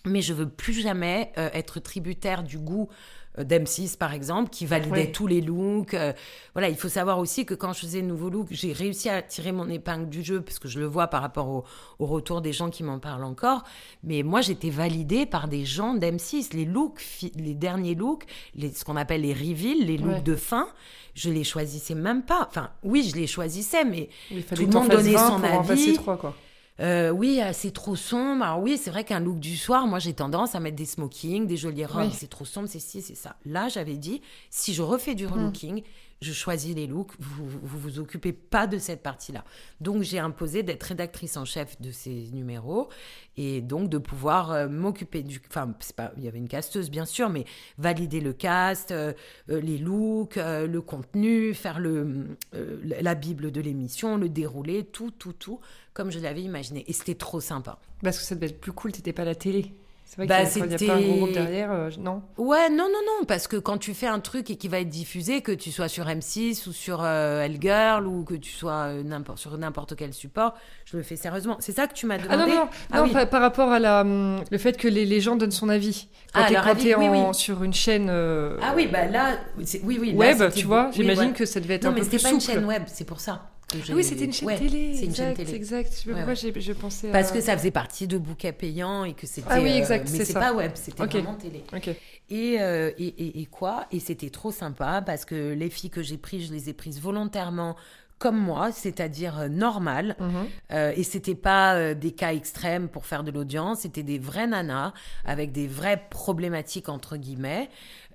mais 0.05 0.21
je 0.21 0.33
veux 0.33 0.49
plus 0.49 0.75
jamais 0.75 1.33
euh, 1.39 1.49
être 1.53 1.81
tributaire 1.81 2.43
du 2.43 2.59
goût 2.59 2.89
d'M6 3.39 3.97
par 3.97 4.13
exemple 4.13 4.51
qui 4.51 4.67
validait 4.67 5.11
tous 5.11 5.27
les 5.27 5.41
looks 5.41 5.95
euh, 5.95 6.13
voilà 6.55 6.69
il 6.69 6.77
faut 6.77 6.89
savoir 6.89 7.19
aussi 7.19 7.45
que 7.45 7.55
quand 7.55 7.73
je 7.73 7.81
faisais 7.81 8.03
de 8.03 8.07
nouveaux 8.07 8.31
looks 8.31 8.49
j'ai 8.51 8.73
réussi 8.73 9.09
à 9.09 9.23
tirer 9.23 9.53
mon 9.53 9.69
épingle 9.69 10.09
du 10.09 10.23
jeu 10.23 10.41
parce 10.41 10.59
que 10.59 10.69
je 10.69 10.79
le 10.79 10.87
vois 10.87 11.09
par 11.09 11.23
rapport 11.23 11.49
au, 11.49 11.65
retour 11.99 12.43
des 12.43 12.53
gens 12.53 12.71
qui 12.71 12.83
m'en 12.83 12.99
parlent 12.99 13.25
encore 13.25 13.65
mais 14.03 14.23
moi 14.23 14.41
j'étais 14.41 14.71
validée 14.71 15.27
par 15.27 15.49
des 15.49 15.65
gens 15.65 15.95
d'M6 15.95 16.55
les 16.55 16.65
looks 16.65 17.03
les 17.37 17.55
derniers 17.55 17.95
looks 17.95 18.25
les, 18.55 18.73
ce 18.73 18.85
qu'on 18.85 18.97
appelle 18.97 19.23
les 19.23 19.33
reveals 19.33 19.85
les 19.85 19.97
looks 19.97 20.23
de 20.23 20.37
fin 20.37 20.69
je 21.15 21.31
les 21.31 21.45
choisissais 21.45 21.95
même 21.95 22.23
pas. 22.23 22.47
Enfin 22.49 22.71
oui 22.83 23.09
je 23.09 23.17
les 23.17 23.27
choisissais 23.27 23.85
mais 23.85 24.09
tout 24.55 24.63
le 24.63 24.73
monde 24.73 24.89
donnait 24.89 25.17
son 25.17 25.43
avis. 25.43 25.97
quoi. 25.97 26.35
Euh, 26.81 27.11
oui, 27.11 27.41
c'est 27.53 27.73
trop 27.73 27.95
sombre. 27.95 28.45
Alors 28.45 28.61
oui, 28.61 28.77
c'est 28.77 28.91
vrai 28.91 29.05
qu'un 29.05 29.21
look 29.21 29.39
du 29.39 29.57
soir, 29.57 29.87
moi 29.87 29.99
j'ai 30.01 30.13
tendance 30.13 30.55
à 30.55 30.61
mettre 30.61 30.77
des 30.77 30.87
smokings, 30.87 31.47
des 31.47 31.57
jolies 31.57 31.85
robes. 31.85 32.11
C'est 32.13 32.29
trop 32.29 32.45
sombre, 32.45 32.69
c'est 32.69 32.81
ci, 32.81 33.01
c'est 33.01 33.15
ça. 33.15 33.37
Là, 33.45 33.69
j'avais 33.69 33.97
dit, 33.97 34.21
si 34.51 34.75
je 34.75 34.83
refais 34.83 35.15
du 35.15 35.27
relooking, 35.27 35.83
je 36.21 36.33
choisis 36.33 36.75
les 36.75 36.87
looks, 36.87 37.13
vous 37.19 37.47
vous, 37.49 37.79
vous 37.79 37.99
occupez 37.99 38.33
pas 38.33 38.67
de 38.67 38.79
cette 38.79 39.03
partie-là. 39.03 39.45
Donc 39.81 40.03
j'ai 40.03 40.19
imposé 40.19 40.63
d'être 40.63 40.85
rédactrice 40.85 41.37
en 41.37 41.45
chef 41.45 41.81
de 41.81 41.91
ces 41.91 42.31
numéros 42.33 42.89
et 43.37 43.61
donc 43.61 43.89
de 43.89 43.99
pouvoir 43.99 44.53
euh, 44.53 44.69
m'occuper 44.69 45.23
du... 45.23 45.41
Enfin, 45.49 45.75
il 46.17 46.25
y 46.25 46.29
avait 46.29 46.39
une 46.39 46.49
casteuse 46.49 46.91
bien 46.91 47.05
sûr, 47.05 47.29
mais 47.29 47.45
valider 47.79 48.21
le 48.21 48.33
cast, 48.33 48.91
euh, 48.91 49.13
euh, 49.51 49.61
les 49.61 49.79
looks, 49.79 50.37
le 50.37 50.81
contenu, 50.81 51.55
faire 51.55 51.79
le, 51.79 52.37
la 52.83 53.15
bible 53.15 53.51
de 53.51 53.61
l'émission, 53.61 54.17
le 54.17 54.29
dérouler, 54.29 54.85
tout, 54.85 55.11
tout, 55.11 55.33
tout, 55.33 55.61
comme 55.93 56.11
je 56.11 56.19
l'avais 56.19 56.43
imaginé. 56.43 56.85
Et 56.89 56.93
c'était 56.93 57.15
trop 57.15 57.41
sympa. 57.41 57.79
Parce 58.03 58.19
que 58.19 58.25
ça 58.25 58.35
devait 58.35 58.49
être 58.49 58.61
plus 58.61 58.73
cool, 58.73 58.93
t'étais 58.93 59.13
pas 59.13 59.23
à 59.23 59.27
la 59.27 59.35
télé. 59.35 59.75
C'est 60.07 60.17
vrai 60.19 60.27
Bah, 60.27 60.45
qu'il 60.45 60.71
y 60.71 60.75
a- 60.75 60.87
pas 60.93 60.95
un 60.99 61.01
gros 61.01 61.15
groupe 61.17 61.33
derrière, 61.33 61.73
euh, 61.73 61.91
non? 61.99 62.23
Ouais, 62.37 62.69
non, 62.69 62.85
non, 62.85 63.01
non, 63.21 63.25
parce 63.27 63.49
que 63.49 63.57
quand 63.57 63.79
tu 63.79 63.95
fais 63.95 64.07
un 64.07 64.21
truc 64.21 64.49
et 64.51 64.57
qui 64.57 64.69
va 64.69 64.79
être 64.81 64.89
diffusé, 64.89 65.41
que 65.41 65.51
tu 65.51 65.73
sois 65.73 65.89
sur 65.89 66.05
M6 66.07 66.69
ou 66.69 66.73
sur 66.73 67.03
euh, 67.03 67.43
Elle-Girl 67.43 68.07
ou 68.07 68.23
que 68.23 68.35
tu 68.35 68.53
sois 68.53 68.89
euh, 68.91 69.03
n'importe- 69.03 69.39
sur 69.39 69.57
n'importe 69.59 69.97
quel 69.97 70.13
support, 70.13 70.55
je 70.85 70.97
le 70.99 71.03
fais 71.03 71.17
sérieusement. 71.17 71.57
C'est 71.59 71.73
ça 71.73 71.87
que 71.89 71.95
tu 71.95 72.07
m'as 72.07 72.19
demandé 72.19 72.35
Ah 72.35 72.37
non, 72.37 72.47
non, 72.47 72.55
non, 72.65 72.69
Ah 72.93 72.97
non, 72.99 73.03
oui. 73.05 73.13
par, 73.13 73.29
par 73.29 73.41
rapport 73.41 73.71
à 73.73 73.79
la, 73.81 74.03
hum, 74.03 74.41
le 74.51 74.59
fait 74.59 74.77
que 74.77 74.87
les, 74.89 75.05
les 75.07 75.21
gens 75.21 75.37
donnent 75.37 75.51
son 75.51 75.69
avis. 75.71 76.09
Quand 76.33 76.43
Ah, 76.45 76.49
t'es 76.49 76.55
quand 76.55 76.61
avis, 76.71 76.85
t'es 76.85 76.95
oui, 76.97 77.07
en- 77.09 77.29
oui. 77.31 77.35
sur 77.35 77.63
une 77.65 77.75
chaîne 77.75 78.09
euh, 78.11 78.59
Ah 78.63 78.75
oui, 78.77 78.87
bah 78.87 79.07
là, 79.07 79.39
c'est- 79.65 79.81
oui, 79.85 79.99
oui. 80.01 80.13
là, 80.13 80.17
web, 80.19 80.53
tu 80.55 80.67
vois, 80.67 80.91
j'imagine 80.93 81.29
ouais. 81.29 81.33
que 81.33 81.47
ça 81.47 81.59
devait 81.61 81.75
être 81.75 81.85
Non, 81.85 81.91
un 81.91 81.95
mais 81.95 82.01
peu 82.03 82.07
plus 82.09 82.19
c'était 82.19 82.29
pas 82.31 82.35
une 82.35 82.41
chaîne 82.41 82.65
web, 82.67 82.83
c'est 82.87 83.05
pour 83.07 83.21
ça. 83.21 83.51
Ah 83.73 83.77
oui, 83.95 84.05
c'était 84.05 84.25
une 84.27 84.33
chaîne 84.33 84.49
Ouais, 84.49 84.59
télé. 84.59 84.95
C'est 84.97 85.07
une 85.07 85.15
chaîne 85.15 85.31
exact, 85.31 85.45
télé. 85.47 85.57
exact. 85.57 85.93
Je 85.93 85.97
sais 85.99 86.11
pas 86.13 86.25
Ouais, 86.27 86.61
je 86.61 86.73
pensais 86.73 87.09
à... 87.09 87.13
Parce 87.13 87.33
que 87.33 87.41
ça 87.41 87.57
faisait 87.57 87.71
partie 87.71 88.07
de 88.07 88.19
bouquets 88.19 88.53
payants 88.53 89.05
et 89.05 89.15
que 89.15 89.27
c'était. 89.27 89.49
Ah 89.51 89.61
oui, 89.61 89.71
euh, 89.73 89.79
exact, 89.79 90.09
mais 90.13 90.25
c'est 90.25 90.33
pas 90.35 90.53
web, 90.53 90.73
c'était 90.75 91.05
vraiment 91.05 91.35
télé. 91.35 91.65
Ok. 91.75 91.89
Et, 92.31 92.57
euh, 92.61 92.91
et, 92.99 93.07
et- 93.07 93.41
et 93.41 93.47
quoi? 93.47 93.87
Et 93.93 94.01
c'était 94.01 94.31
trop 94.31 94.51
sympa 94.53 95.03
parce 95.05 95.25
que 95.25 95.53
les 95.53 95.71
filles 95.71 95.91
que 95.91 96.03
j'ai 96.03 96.17
prises, 96.19 96.49
je 96.49 96.53
les 96.53 96.69
ai 96.71 96.73
prises 96.73 97.01
volontairement 97.01 97.77
comme 98.19 98.39
moi, 98.39 98.71
c'est-à-dire 98.73 99.39
euh, 99.41 99.49
normales. 99.49 100.17
Mhm. 100.21 100.29
Euh, 100.73 100.93
et 100.97 101.03
c'était 101.03 101.35
pas 101.35 101.75
euh, 101.75 101.95
des 101.95 102.13
cas 102.13 102.33
extrêmes 102.33 102.89
pour 102.89 103.05
faire 103.07 103.25
de 103.25 103.31
l'audience, 103.33 103.81
c'était 103.81 104.05
des 104.05 104.19
vraies 104.19 104.47
nanas 104.47 104.93
avec 105.27 105.51
des 105.53 105.67
vraies 105.67 106.01
problématiques 106.11 106.89
entre 106.89 107.17
guillemets. 107.17 107.69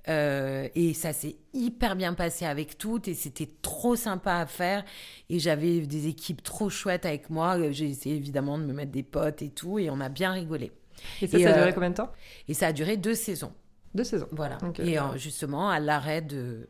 Euh, 0.08 0.68
et 0.74 0.94
ça 0.94 1.12
s'est 1.12 1.36
hyper 1.52 1.94
bien 1.94 2.14
passé 2.14 2.46
avec 2.46 2.78
toutes 2.78 3.06
et 3.08 3.14
c'était 3.14 3.50
trop 3.62 3.96
sympa 3.96 4.36
à 4.36 4.46
faire. 4.46 4.84
Et 5.28 5.38
j'avais 5.38 5.80
des 5.80 6.06
équipes 6.08 6.42
trop 6.42 6.70
chouettes 6.70 7.04
avec 7.06 7.30
moi. 7.30 7.58
Euh, 7.58 7.72
J'ai 7.72 7.86
essayé 7.88 8.16
évidemment 8.16 8.58
de 8.58 8.64
me 8.64 8.72
mettre 8.72 8.92
des 8.92 9.02
potes 9.02 9.42
et 9.42 9.50
tout 9.50 9.78
et 9.78 9.90
on 9.90 10.00
a 10.00 10.08
bien 10.08 10.32
rigolé. 10.32 10.72
Et 11.20 11.26
ça, 11.26 11.38
Et, 11.38 11.42
ça 11.42 11.50
a 11.50 11.52
euh, 11.52 11.58
duré 11.58 11.74
combien 11.74 11.90
de 11.90 11.94
temps? 11.94 12.10
Et 12.48 12.54
ça 12.54 12.68
a 12.68 12.72
duré 12.72 12.96
deux 12.96 13.14
saisons. 13.14 13.52
Deux 13.94 14.04
saisons. 14.04 14.28
Voilà. 14.32 14.58
Et 14.78 14.98
euh, 14.98 15.16
justement, 15.16 15.68
à 15.68 15.80
l'arrêt 15.80 16.22
de. 16.22 16.68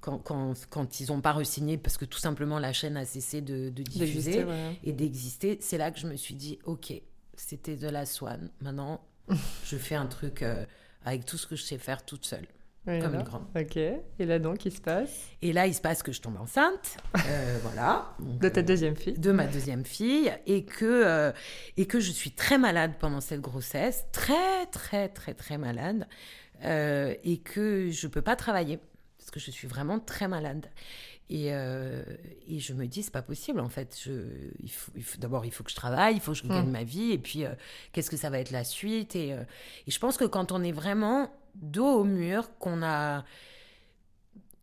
Quand, 0.00 0.16
quand, 0.16 0.54
quand 0.70 1.00
ils 1.00 1.08
n'ont 1.08 1.20
pas 1.20 1.32
re-signé, 1.32 1.76
parce 1.76 1.98
que 1.98 2.06
tout 2.06 2.18
simplement 2.18 2.58
la 2.58 2.72
chaîne 2.72 2.96
a 2.96 3.04
cessé 3.04 3.42
de, 3.42 3.68
de 3.68 3.82
diffuser 3.82 4.44
ouais. 4.44 4.78
et 4.82 4.94
d'exister, 4.94 5.58
c'est 5.60 5.76
là 5.76 5.90
que 5.90 6.00
je 6.00 6.06
me 6.06 6.16
suis 6.16 6.34
dit 6.34 6.58
ok, 6.64 6.94
c'était 7.36 7.76
de 7.76 7.86
la 7.86 8.06
swan. 8.06 8.50
Maintenant, 8.62 9.04
je 9.66 9.76
fais 9.76 9.96
un 9.96 10.06
truc 10.06 10.42
euh, 10.42 10.64
avec 11.04 11.26
tout 11.26 11.36
ce 11.36 11.46
que 11.46 11.54
je 11.54 11.62
sais 11.62 11.76
faire 11.76 12.02
toute 12.02 12.24
seule. 12.24 12.46
Ouais, 12.86 12.98
Comme 12.98 13.12
là. 13.12 13.18
une 13.18 13.24
grande. 13.24 13.44
Ok. 13.54 13.76
Et 13.76 14.00
là 14.24 14.38
donc, 14.38 14.64
il 14.64 14.72
se 14.72 14.80
passe 14.80 15.26
Et 15.42 15.52
là, 15.52 15.66
il 15.66 15.74
se 15.74 15.82
passe 15.82 16.02
que 16.02 16.12
je 16.12 16.20
tombe 16.22 16.38
enceinte. 16.40 16.96
euh, 17.26 17.58
voilà. 17.62 18.14
Donc, 18.18 18.38
de 18.38 18.48
ta 18.48 18.60
euh, 18.60 18.62
deuxième 18.62 18.96
fille. 18.96 19.12
de 19.18 19.32
ma 19.32 19.46
deuxième 19.46 19.84
fille 19.84 20.32
et 20.46 20.64
que 20.64 20.84
euh, 20.86 21.30
et 21.76 21.84
que 21.86 22.00
je 22.00 22.10
suis 22.10 22.30
très 22.32 22.56
malade 22.56 22.92
pendant 22.98 23.20
cette 23.20 23.42
grossesse, 23.42 24.06
très 24.12 24.64
très 24.72 25.08
très 25.10 25.34
très 25.34 25.58
malade 25.58 26.08
euh, 26.64 27.14
et 27.22 27.38
que 27.38 27.90
je 27.90 28.06
peux 28.06 28.22
pas 28.22 28.34
travailler 28.36 28.78
parce 29.18 29.30
que 29.30 29.40
je 29.40 29.50
suis 29.50 29.68
vraiment 29.68 30.00
très 30.00 30.26
malade. 30.28 30.66
Et, 31.32 31.52
euh, 31.54 32.02
et 32.48 32.58
je 32.58 32.72
me 32.74 32.86
dis, 32.86 33.04
c'est 33.04 33.12
pas 33.12 33.22
possible 33.22 33.60
en 33.60 33.68
fait. 33.68 33.96
Je, 34.04 34.10
il 34.62 34.70
faut, 34.72 34.90
il 34.96 35.04
faut- 35.04 35.18
D'abord, 35.18 35.44
il 35.44 35.52
faut 35.52 35.62
que 35.62 35.70
je 35.70 35.76
travaille, 35.76 36.14
il 36.16 36.20
faut 36.20 36.32
que 36.32 36.38
je 36.38 36.48
gagne 36.48 36.68
ma 36.70 36.82
vie, 36.82 37.12
et 37.12 37.18
puis 37.18 37.44
euh, 37.44 37.50
qu'est-ce 37.92 38.10
que 38.10 38.16
ça 38.16 38.30
va 38.30 38.40
être 38.40 38.50
la 38.50 38.64
suite? 38.64 39.14
Et, 39.14 39.32
euh, 39.34 39.42
et 39.86 39.90
je 39.92 39.98
pense 40.00 40.16
que 40.16 40.24
quand 40.24 40.50
on 40.50 40.64
est 40.64 40.72
vraiment 40.72 41.30
dos 41.54 42.00
au 42.00 42.04
mur, 42.04 42.50
qu'on 42.58 42.82
a 42.82 43.24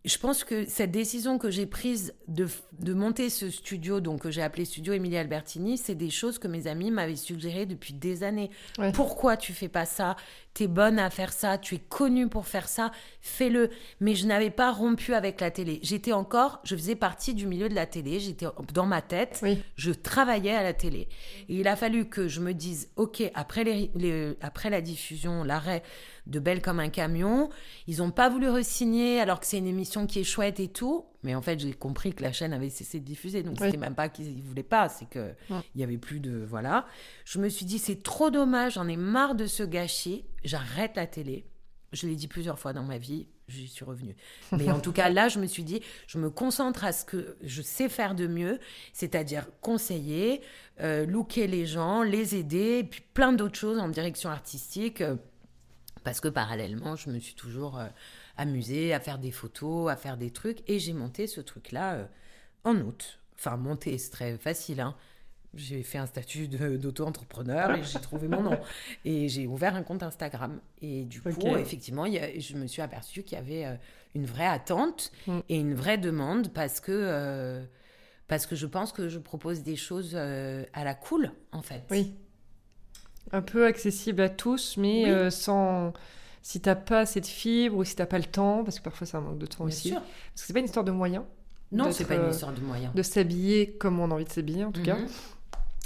je 0.07 0.17
pense 0.17 0.43
que 0.43 0.65
cette 0.65 0.91
décision 0.91 1.37
que 1.37 1.51
j'ai 1.51 1.65
prise 1.65 2.13
de, 2.27 2.47
de 2.79 2.93
monter 2.93 3.29
ce 3.29 3.49
studio, 3.49 3.99
donc 3.99 4.21
que 4.21 4.31
j'ai 4.31 4.41
appelé 4.41 4.63
Studio 4.63 4.93
Emilie 4.93 5.17
Albertini, 5.17 5.77
c'est 5.77 5.95
des 5.95 6.09
choses 6.09 6.39
que 6.39 6.47
mes 6.47 6.67
amis 6.67 6.91
m'avaient 6.91 7.17
suggérées 7.17 7.65
depuis 7.65 7.93
des 7.93 8.23
années. 8.23 8.49
Ouais. 8.77 8.91
Pourquoi 8.93 9.35
tu 9.35 9.53
fais 9.53 9.67
pas 9.67 9.85
ça? 9.85 10.15
T'es 10.57 10.65
bonne 10.65 10.97
à 10.97 11.11
faire 11.11 11.33
ça, 11.33 11.59
tu 11.59 11.75
es 11.75 11.77
connue 11.77 12.27
pour 12.29 12.47
faire 12.47 12.67
ça, 12.67 12.91
fais-le. 13.21 13.69
Mais 13.99 14.15
je 14.15 14.25
n'avais 14.25 14.49
pas 14.49 14.71
rompu 14.71 15.13
avec 15.13 15.39
la 15.39 15.51
télé. 15.51 15.79
J'étais 15.83 16.13
encore, 16.13 16.61
je 16.63 16.75
faisais 16.75 16.95
partie 16.95 17.35
du 17.35 17.45
milieu 17.45 17.69
de 17.69 17.75
la 17.75 17.85
télé, 17.85 18.19
j'étais 18.19 18.47
dans 18.73 18.87
ma 18.87 19.03
tête, 19.03 19.39
Oui. 19.43 19.59
je 19.75 19.91
travaillais 19.91 20.55
à 20.55 20.63
la 20.63 20.73
télé. 20.73 21.09
Et 21.47 21.57
il 21.59 21.67
a 21.67 21.75
fallu 21.75 22.09
que 22.09 22.27
je 22.27 22.39
me 22.39 22.55
dise, 22.55 22.89
ok, 22.95 23.21
après, 23.35 23.63
les, 23.65 23.91
les- 23.93 24.35
après 24.41 24.71
la 24.71 24.81
diffusion, 24.81 25.43
l'arrêt 25.43 25.83
de 26.25 26.39
Belle 26.39 26.63
comme 26.63 26.79
un 26.79 26.89
camion, 26.89 27.49
ils 27.85 27.99
n'ont 27.99 28.09
pas 28.09 28.27
voulu 28.27 28.49
re-signer 28.49 29.19
alors 29.21 29.39
que 29.39 29.45
c'est 29.45 29.59
une 29.59 29.67
émission 29.67 30.07
qui 30.07 30.21
est 30.21 30.23
chouette 30.23 30.59
et 30.59 30.69
tout. 30.69 31.05
Mais 31.23 31.33
en 31.35 31.41
fait, 31.41 31.59
j'ai 31.59 31.73
compris 31.73 32.13
que 32.13 32.21
la 32.23 32.31
chaîne 32.31 32.53
avait 32.53 32.69
cessé 32.69 32.99
de 32.99 33.05
diffuser. 33.05 33.41
Donc, 33.43 33.57
Oui. 33.59 33.65
c'était 33.67 33.77
même 33.77 33.95
pas 33.95 34.07
qu'ils 34.09 34.37
ne 34.37 34.41
voulaient 34.41 34.63
pas, 34.63 34.87
c'est 34.87 35.09
que 35.09 35.33
il 35.49 35.81
y 35.81 35.83
avait 35.83 35.97
plus 35.97 36.19
de. 36.19 36.45
Voilà. 36.47 36.85
Je 37.25 37.39
me 37.39 37.49
suis 37.49 37.65
dit, 37.65 37.79
c'est 37.79 38.03
trop 38.03 38.29
dommage, 38.29 38.73
j'en 38.75 38.87
ai 38.87 38.97
marre 38.97 39.35
de 39.35 39.45
ce 39.47 39.63
gâchis, 39.63 40.25
j'arrête 40.43 40.95
la 40.95 41.07
télé. 41.07 41.45
Je 41.93 42.05
l'ai 42.05 42.15
dit 42.15 42.27
plusieurs 42.27 42.59
fois 42.59 42.73
dans 42.73 42.83
ma 42.83 42.97
vie, 42.97 43.29
j'y 43.47 43.67
suis 43.67 43.85
revenue. 43.85 44.15
Mais 44.51 44.69
en 44.69 44.79
tout 44.81 44.91
cas, 44.91 45.09
là, 45.09 45.29
je 45.29 45.39
me 45.39 45.47
suis 45.47 45.63
dit, 45.63 45.81
je 46.05 46.17
me 46.19 46.29
concentre 46.29 46.83
à 46.83 46.91
ce 46.91 47.05
que 47.05 47.37
je 47.41 47.61
sais 47.61 47.87
faire 47.89 48.13
de 48.13 48.27
mieux, 48.27 48.59
c'est-à-dire 48.93 49.47
conseiller, 49.61 50.41
euh, 50.81 51.05
looker 51.05 51.47
les 51.47 51.65
gens, 51.65 52.03
les 52.03 52.35
aider, 52.35 52.79
et 52.79 52.83
puis 52.83 53.01
plein 53.13 53.31
d'autres 53.33 53.57
choses 53.57 53.79
en 53.79 53.87
direction 53.89 54.29
artistique. 54.29 55.01
euh, 55.01 55.15
parce 56.03 56.19
que 56.21 56.27
parallèlement, 56.29 56.95
je 56.95 57.09
me 57.09 57.19
suis 57.19 57.33
toujours 57.35 57.77
euh, 57.79 57.87
amusée 58.37 58.93
à 58.93 58.99
faire 58.99 59.17
des 59.17 59.31
photos, 59.31 59.89
à 59.91 59.95
faire 59.95 60.17
des 60.17 60.31
trucs. 60.31 60.59
Et 60.69 60.79
j'ai 60.79 60.93
monté 60.93 61.27
ce 61.27 61.41
truc-là 61.41 61.93
euh, 61.95 62.05
en 62.63 62.75
août. 62.77 63.19
Enfin, 63.37 63.57
monter, 63.57 63.97
c'est 63.97 64.11
très 64.11 64.37
facile. 64.37 64.79
Hein. 64.81 64.95
J'ai 65.53 65.81
fait 65.83 65.97
un 65.97 66.05
statut 66.05 66.47
d'auto-entrepreneur 66.47 67.71
et 67.75 67.83
j'ai 67.83 67.99
trouvé 67.99 68.27
mon 68.27 68.41
nom. 68.43 68.59
Et 69.05 69.27
j'ai 69.29 69.47
ouvert 69.47 69.75
un 69.75 69.83
compte 69.83 70.03
Instagram. 70.03 70.59
Et 70.81 71.05
du 71.05 71.21
coup, 71.21 71.55
effectivement, 71.57 72.05
il 72.05 72.13
y 72.13 72.19
a- 72.19 72.37
je 72.39 72.55
me 72.55 72.67
suis 72.67 72.81
aperçue 72.81 73.23
qu'il 73.23 73.37
y 73.37 73.41
avait 73.41 73.65
euh, 73.65 73.75
une 74.13 74.25
vraie 74.25 74.45
attente 74.47 75.11
Mm. 75.25 75.39
et 75.49 75.57
une 75.57 75.73
vraie 75.73 75.97
demande 75.97 76.49
parce 76.53 76.79
que, 76.79 76.91
euh, 76.93 77.63
parce 78.27 78.45
que 78.45 78.55
je 78.55 78.65
pense 78.67 78.91
que 78.91 79.07
je 79.09 79.19
propose 79.19 79.63
des 79.63 79.75
choses 79.77 80.15
à 80.15 80.83
la 80.83 80.93
cool, 80.95 81.31
en 81.51 81.61
fait. 81.61 81.83
Oui. 81.91 82.13
Un 83.31 83.41
peu 83.41 83.65
accessible 83.65 84.21
à 84.21 84.29
tous, 84.29 84.77
mais 84.77 85.11
Oui. 85.25 85.31
sans. 85.31 85.93
Si 86.49 86.61
t'as 86.61 86.75
pas 86.75 86.99
assez 87.01 87.19
de 87.19 87.25
fibres 87.25 87.75
ou 87.75 87.83
si 87.83 87.93
t'as 87.93 88.05
pas 88.05 88.17
le 88.19 88.23
temps, 88.23 88.63
parce 88.63 88.79
que 88.79 88.83
parfois 88.85 89.05
c'est 89.05 89.17
un 89.17 89.19
manque 89.19 89.37
de 89.37 89.45
temps 89.47 89.65
Bien 89.65 89.75
aussi. 89.75 89.89
sûr. 89.89 89.97
Parce 89.99 90.41
que 90.41 90.47
c'est 90.47 90.53
pas 90.53 90.59
une 90.59 90.65
histoire 90.65 90.85
de 90.85 90.91
moyens, 90.91 91.25
Non, 91.73 91.91
c'est 91.91 92.05
pas 92.05 92.15
une 92.15 92.21
euh, 92.21 92.31
histoire 92.31 92.53
de 92.53 92.61
moyens. 92.61 92.93
de 92.95 93.01
s'habiller 93.03 93.71
comme 93.73 93.99
on 93.99 94.09
a 94.11 94.13
envie 94.13 94.23
de 94.23 94.29
s'habiller 94.31 94.63
en 94.63 94.71
tout 94.71 94.81
cas. 94.81 94.95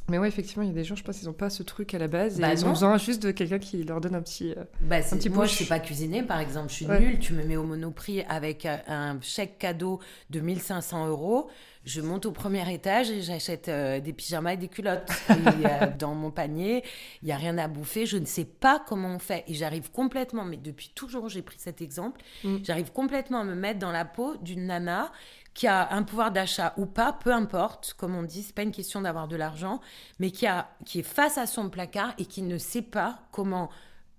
Mais 0.10 0.18
ouais, 0.18 0.28
effectivement, 0.28 0.64
il 0.64 0.68
y 0.68 0.72
a 0.72 0.76
des 0.76 0.84
gens, 0.84 0.96
je 0.96 1.04
pense, 1.04 1.22
ils 1.22 1.30
ont 1.30 1.34
pas 1.34 1.50
ce 1.50 1.64
truc 1.64 1.94
à 1.94 1.98
la 1.98 2.08
base 2.08 2.38
et 2.38 2.42
Bah 2.42 2.52
ils 2.54 2.66
ont 2.66 2.70
besoin 2.72 2.98
juste 2.98 3.24
de 3.24 3.32
quelqu'un 3.32 3.60
qui 3.60 3.82
leur 3.84 4.02
donne 4.02 4.16
un 4.16 4.22
petit. 4.22 4.52
euh, 4.58 4.64
Bah, 4.82 5.02
c'est- 5.02 5.16
petit 5.16 5.30
moi, 5.30 5.46
je 5.46 5.54
sais 5.56 5.66
pas 5.66 5.80
cuisiner, 5.80 6.22
par 6.24 6.40
exemple. 6.40 6.70
Je 6.70 6.74
suis 6.76 6.86
Ouais. 6.86 7.00
nulle. 7.00 7.20
Tu 7.20 7.34
me 7.34 7.44
mets 7.44 7.56
au 7.56 7.64
monoprix 7.64 8.22
avec 8.28 8.66
euh, 8.66 8.78
un 8.88 9.20
chèque 9.22 9.58
cadeau 9.58 10.00
de 10.30 10.40
1500 10.42 11.08
euros. 11.08 11.50
Je 11.84 12.00
monte 12.02 12.28
au 12.28 12.32
premier 12.32 12.72
étage 12.72 13.10
et 13.10 13.22
j'achète 13.22 13.68
euh, 13.70 14.00
des 14.00 14.14
pyjamas 14.14 14.54
et 14.54 14.58
des 14.58 14.68
culottes. 14.68 15.10
Et, 15.30 15.34
euh, 15.66 15.88
dans 16.00 16.14
mon 16.14 16.30
panier, 16.30 16.84
il 17.24 17.30
y 17.30 17.32
a 17.32 17.38
rien 17.38 17.58
à 17.58 17.68
bouffer. 17.68 18.06
Je 18.06 18.18
ne 18.18 18.26
sais 18.26 18.46
pas 18.46 18.84
comment 18.86 19.16
on 19.16 19.20
fait. 19.20 19.44
Et 19.48 19.54
j'arrive 19.54 19.90
complètement, 19.92 20.44
mais 20.46 20.58
depuis 20.58 20.92
toujours, 20.94 21.30
j'ai 21.30 21.42
pris 21.42 21.58
cet 21.58 21.82
exemple. 21.82 22.22
Mm. 22.44 22.58
J'arrive 22.64 22.92
complètement 22.92 23.40
à 23.40 23.44
me 23.44 23.56
mettre 23.56 23.80
dans 23.80 23.92
la 23.92 24.06
peau 24.06 24.36
d'une 24.42 24.68
nana 24.68 25.12
qui 25.54 25.68
a 25.68 25.94
un 25.94 26.04
pouvoir 26.04 26.32
d'achat 26.32 26.74
ou 26.78 26.86
pas, 26.86 27.14
peu 27.14 27.32
importe. 27.32 27.94
Comme 27.98 28.16
on 28.16 28.24
dit, 28.24 28.44
c'est 28.44 28.56
pas 28.56 28.64
une 28.64 28.72
question 28.72 29.02
d'avoir 29.02 29.28
de 29.28 29.36
l'argent, 29.36 29.82
mais 30.20 30.32
qui, 30.32 30.48
a, 30.48 30.70
qui 30.86 31.00
est 31.00 31.04
face 31.04 31.38
à 31.38 31.46
son 31.46 31.70
placard 31.70 32.14
et 32.18 32.26
qui 32.26 32.42
ne 32.42 32.58
sait 32.58 32.82
pas 32.82 33.20
comment 33.32 33.70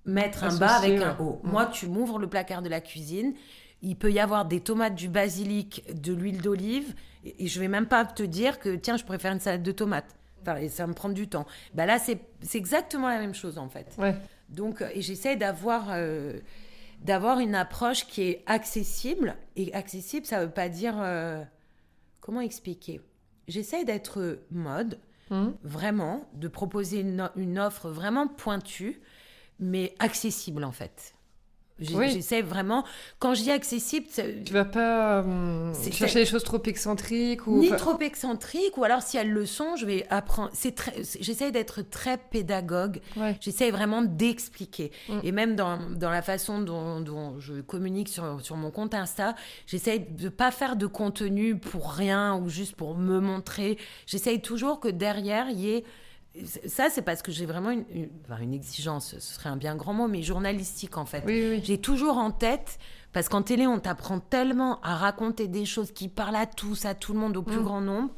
mettre 0.05 0.45
un 0.45 0.57
bas 0.57 0.75
avec 0.75 1.01
un 1.01 1.17
haut. 1.21 1.41
Mm. 1.43 1.51
Moi, 1.51 1.67
tu 1.67 1.87
m'ouvres 1.87 2.19
le 2.19 2.29
placard 2.29 2.63
de 2.63 2.69
la 2.69 2.81
cuisine, 2.81 3.35
il 3.83 3.97
peut 3.97 4.13
y 4.13 4.21
avoir 4.21 4.45
des 4.45 4.61
tomates, 4.61 4.95
du 4.95 5.09
basilic, 5.09 5.85
de 5.93 6.13
l'huile 6.13 6.41
d'olive, 6.41 6.95
et, 7.25 7.47
je 7.47 7.61
vais 7.61 7.69
même 7.69 7.87
pas 7.87 8.05
te 8.05 8.23
dire 8.23 8.59
que 8.59 8.75
tiens, 8.75 8.97
je 8.97 9.05
préfère 9.05 9.33
une 9.33 9.41
salade 9.41 9.63
de 9.63 9.73
tomates. 9.73 10.17
Enfin, 10.41 10.57
et 10.57 10.69
ça 10.69 10.87
me 10.89 10.93
prend 10.93 11.09
du 11.09 11.29
temps. 11.29 11.47
Bah 11.73 11.87
là, 11.87 11.99
c'est 12.01 12.19
exactement 12.55 13.09
la 13.09 13.21
même 13.21 13.35
chose 13.35 13.59
en 13.59 13.69
fait. 13.69 13.95
Ouais. 13.97 14.17
Donc, 14.49 14.85
et 14.93 15.01
j'essaie 15.01 15.37
d'avoir 15.37 15.87
euh, 15.91 16.41
d'avoir 17.03 17.39
une 17.41 17.55
approche 17.55 18.07
qui 18.07 18.23
est 18.23 18.43
accessible. 18.47 19.37
Et 19.57 19.73
accessible, 19.75 20.27
ça 20.27 20.45
veut 20.45 20.51
pas 20.53 20.69
dire 20.69 20.95
euh, 20.99 21.43
comment 22.21 22.41
expliquer? 22.41 23.01
J'essaie 23.49 23.85
d'être 23.85 24.41
mode, 24.51 24.99
Mhm. 25.31 25.55
vraiment, 25.63 26.29
de 26.35 26.49
proposer 26.49 27.01
une, 27.01 27.31
une 27.37 27.59
offre 27.59 27.89
vraiment 27.91 28.29
pointue, 28.29 29.01
mais 29.59 29.95
accessible 29.99 30.65
en 30.65 30.73
fait. 30.73 31.15
Oui. 31.95 32.11
J'essaie 32.11 32.43
vraiment, 32.43 32.85
quand 33.19 33.35
je 33.35 33.43
dis 33.43 33.51
accessible, 33.51 34.07
Tu 34.45 34.53
vas 34.53 34.65
pas 34.65 35.23
euh, 35.23 35.73
chercher 35.91 36.21
des 36.21 36.27
choses 36.27 36.45
trop 36.45 36.63
excentriques 36.65 37.47
ou 37.47 37.59
ni 37.59 37.69
enfin- 37.69 37.77
trop 37.77 37.99
excentrique, 38.01 38.77
ou 38.77 38.85
alors 38.85 39.03
si 39.03 39.17
elles 39.17 39.31
le 39.31 39.47
sont, 39.47 39.77
je 39.77 39.87
vais 39.87 40.07
apprendre. 40.11 40.51
C'est 40.53 40.75
très, 40.75 40.93
j'essaie 41.21 41.51
d'être 41.51 41.83
très 41.83 42.19
pédagogue. 42.19 43.01
Ouais. 43.17 43.37
J'essaie 43.41 43.71
vraiment 43.71 44.03
d'expliquer. 44.03 44.93
Mm. 45.09 45.19
Et 45.23 45.33
même 45.33 45.57
dans, 45.57 45.79
dans 45.91 46.11
la 46.11 46.23
façon 46.23 46.61
dont, 46.61 47.01
dont 47.01 47.39
je 47.41 47.61
communique 47.61 48.09
sur, 48.09 48.41
sur 48.43 48.57
mon 48.57 48.71
compte 48.71 48.95
Insta, 48.95 49.35
j'essaie 49.67 49.99
de 49.99 50.29
pas 50.29 50.51
faire 50.51 50.77
de 50.77 50.87
contenu 50.87 51.57
pour 51.59 51.93
rien 51.93 52.37
ou 52.37 52.49
juste 52.49 52.77
pour 52.77 52.97
me 52.97 53.21
montrer. 53.21 53.79
J'essaie 54.07 54.39
toujours 54.39 54.81
que 54.81 54.89
derrière, 54.89 55.49
il 55.51 55.59
y 55.61 55.71
ait. 55.75 55.85
Ça, 56.67 56.89
c'est 56.91 57.03
parce 57.03 57.21
que 57.21 57.31
j'ai 57.31 57.45
vraiment 57.45 57.71
une, 57.71 57.85
une, 57.93 58.09
enfin, 58.25 58.41
une 58.43 58.55
exigence, 58.55 59.11
ce 59.19 59.21
serait 59.21 59.51
un 59.51 59.57
bien 59.57 59.77
grand 59.77 59.93
mot, 59.93 60.09
mais 60.09 60.23
journalistique 60.23 60.97
en 60.97 61.05
fait. 61.05 61.23
Oui, 61.27 61.41
oui, 61.43 61.49
oui. 61.57 61.61
J'ai 61.63 61.77
toujours 61.79 62.17
en 62.17 62.31
tête, 62.31 62.79
parce 63.13 63.29
qu'en 63.29 63.43
télé, 63.43 63.67
on 63.67 63.79
t'apprend 63.79 64.19
tellement 64.19 64.81
à 64.81 64.97
raconter 64.97 65.47
des 65.47 65.67
choses 65.67 65.93
qui 65.93 66.09
parlent 66.09 66.37
à 66.37 66.47
tous, 66.47 66.87
à 66.87 66.95
tout 66.95 67.13
le 67.13 67.19
monde, 67.19 67.37
au 67.37 67.43
plus 67.43 67.59
Mm. 67.59 67.63
grand 67.65 67.81
nombre, 67.83 68.11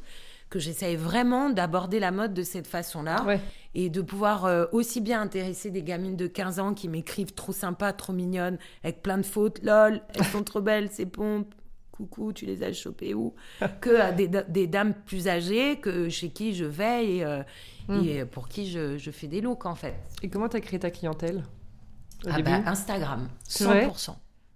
que 0.49 0.59
j'essaye 0.59 0.95
vraiment 0.95 1.49
d'aborder 1.49 1.99
la 1.99 2.11
mode 2.11 2.33
de 2.33 2.43
cette 2.43 2.67
façon-là 2.67 3.25
Ouais. 3.25 3.41
et 3.73 3.89
de 3.89 4.01
pouvoir 4.01 4.45
euh, 4.45 4.65
aussi 4.71 5.01
bien 5.01 5.19
intéresser 5.21 5.69
des 5.69 5.83
gamines 5.83 6.15
de 6.15 6.27
15 6.27 6.59
ans 6.59 6.73
qui 6.73 6.87
m'écrivent 6.87 7.33
trop 7.33 7.51
sympa, 7.51 7.91
trop 7.91 8.13
mignonnes, 8.13 8.57
avec 8.85 9.01
plein 9.01 9.17
de 9.17 9.25
fautes, 9.25 9.61
lol, 9.61 10.01
elles 10.13 10.23
sont 10.25 10.43
trop 10.43 10.61
belles, 10.61 10.89
ces 10.89 11.05
pompes. 11.05 11.53
Coucou, 11.91 12.33
tu 12.33 12.45
les 12.45 12.61
as 12.61 12.73
chopées 12.73 13.13
où? 13.13 13.33
Que 13.81 13.99
à 13.99 14.11
des, 14.11 14.27
des 14.27 14.67
dames 14.67 14.93
plus 15.05 15.27
âgées 15.29 15.79
que 15.79 16.09
chez 16.09 16.29
qui 16.29 16.53
je 16.53 16.65
vais 16.65 17.07
et, 17.17 17.25
euh, 17.25 17.41
Mm. 17.87 18.03
et 18.03 18.25
pour 18.25 18.47
qui 18.47 18.69
je, 18.69 18.97
je 18.97 19.11
fais 19.11 19.27
des 19.27 19.41
looks 19.41 19.65
en 19.65 19.75
fait. 19.75 19.95
Et 20.21 20.29
comment 20.29 20.49
t'as 20.49 20.59
créé 20.59 20.79
ta 20.79 20.91
clientèle 20.91 21.43
au 22.25 22.29
Ah 22.31 22.37
début? 22.37 22.49
Bah, 22.51 22.63
Instagram, 22.65 23.29
C'est 23.47 23.65
vrai? 23.65 23.87
100%. 23.87 24.15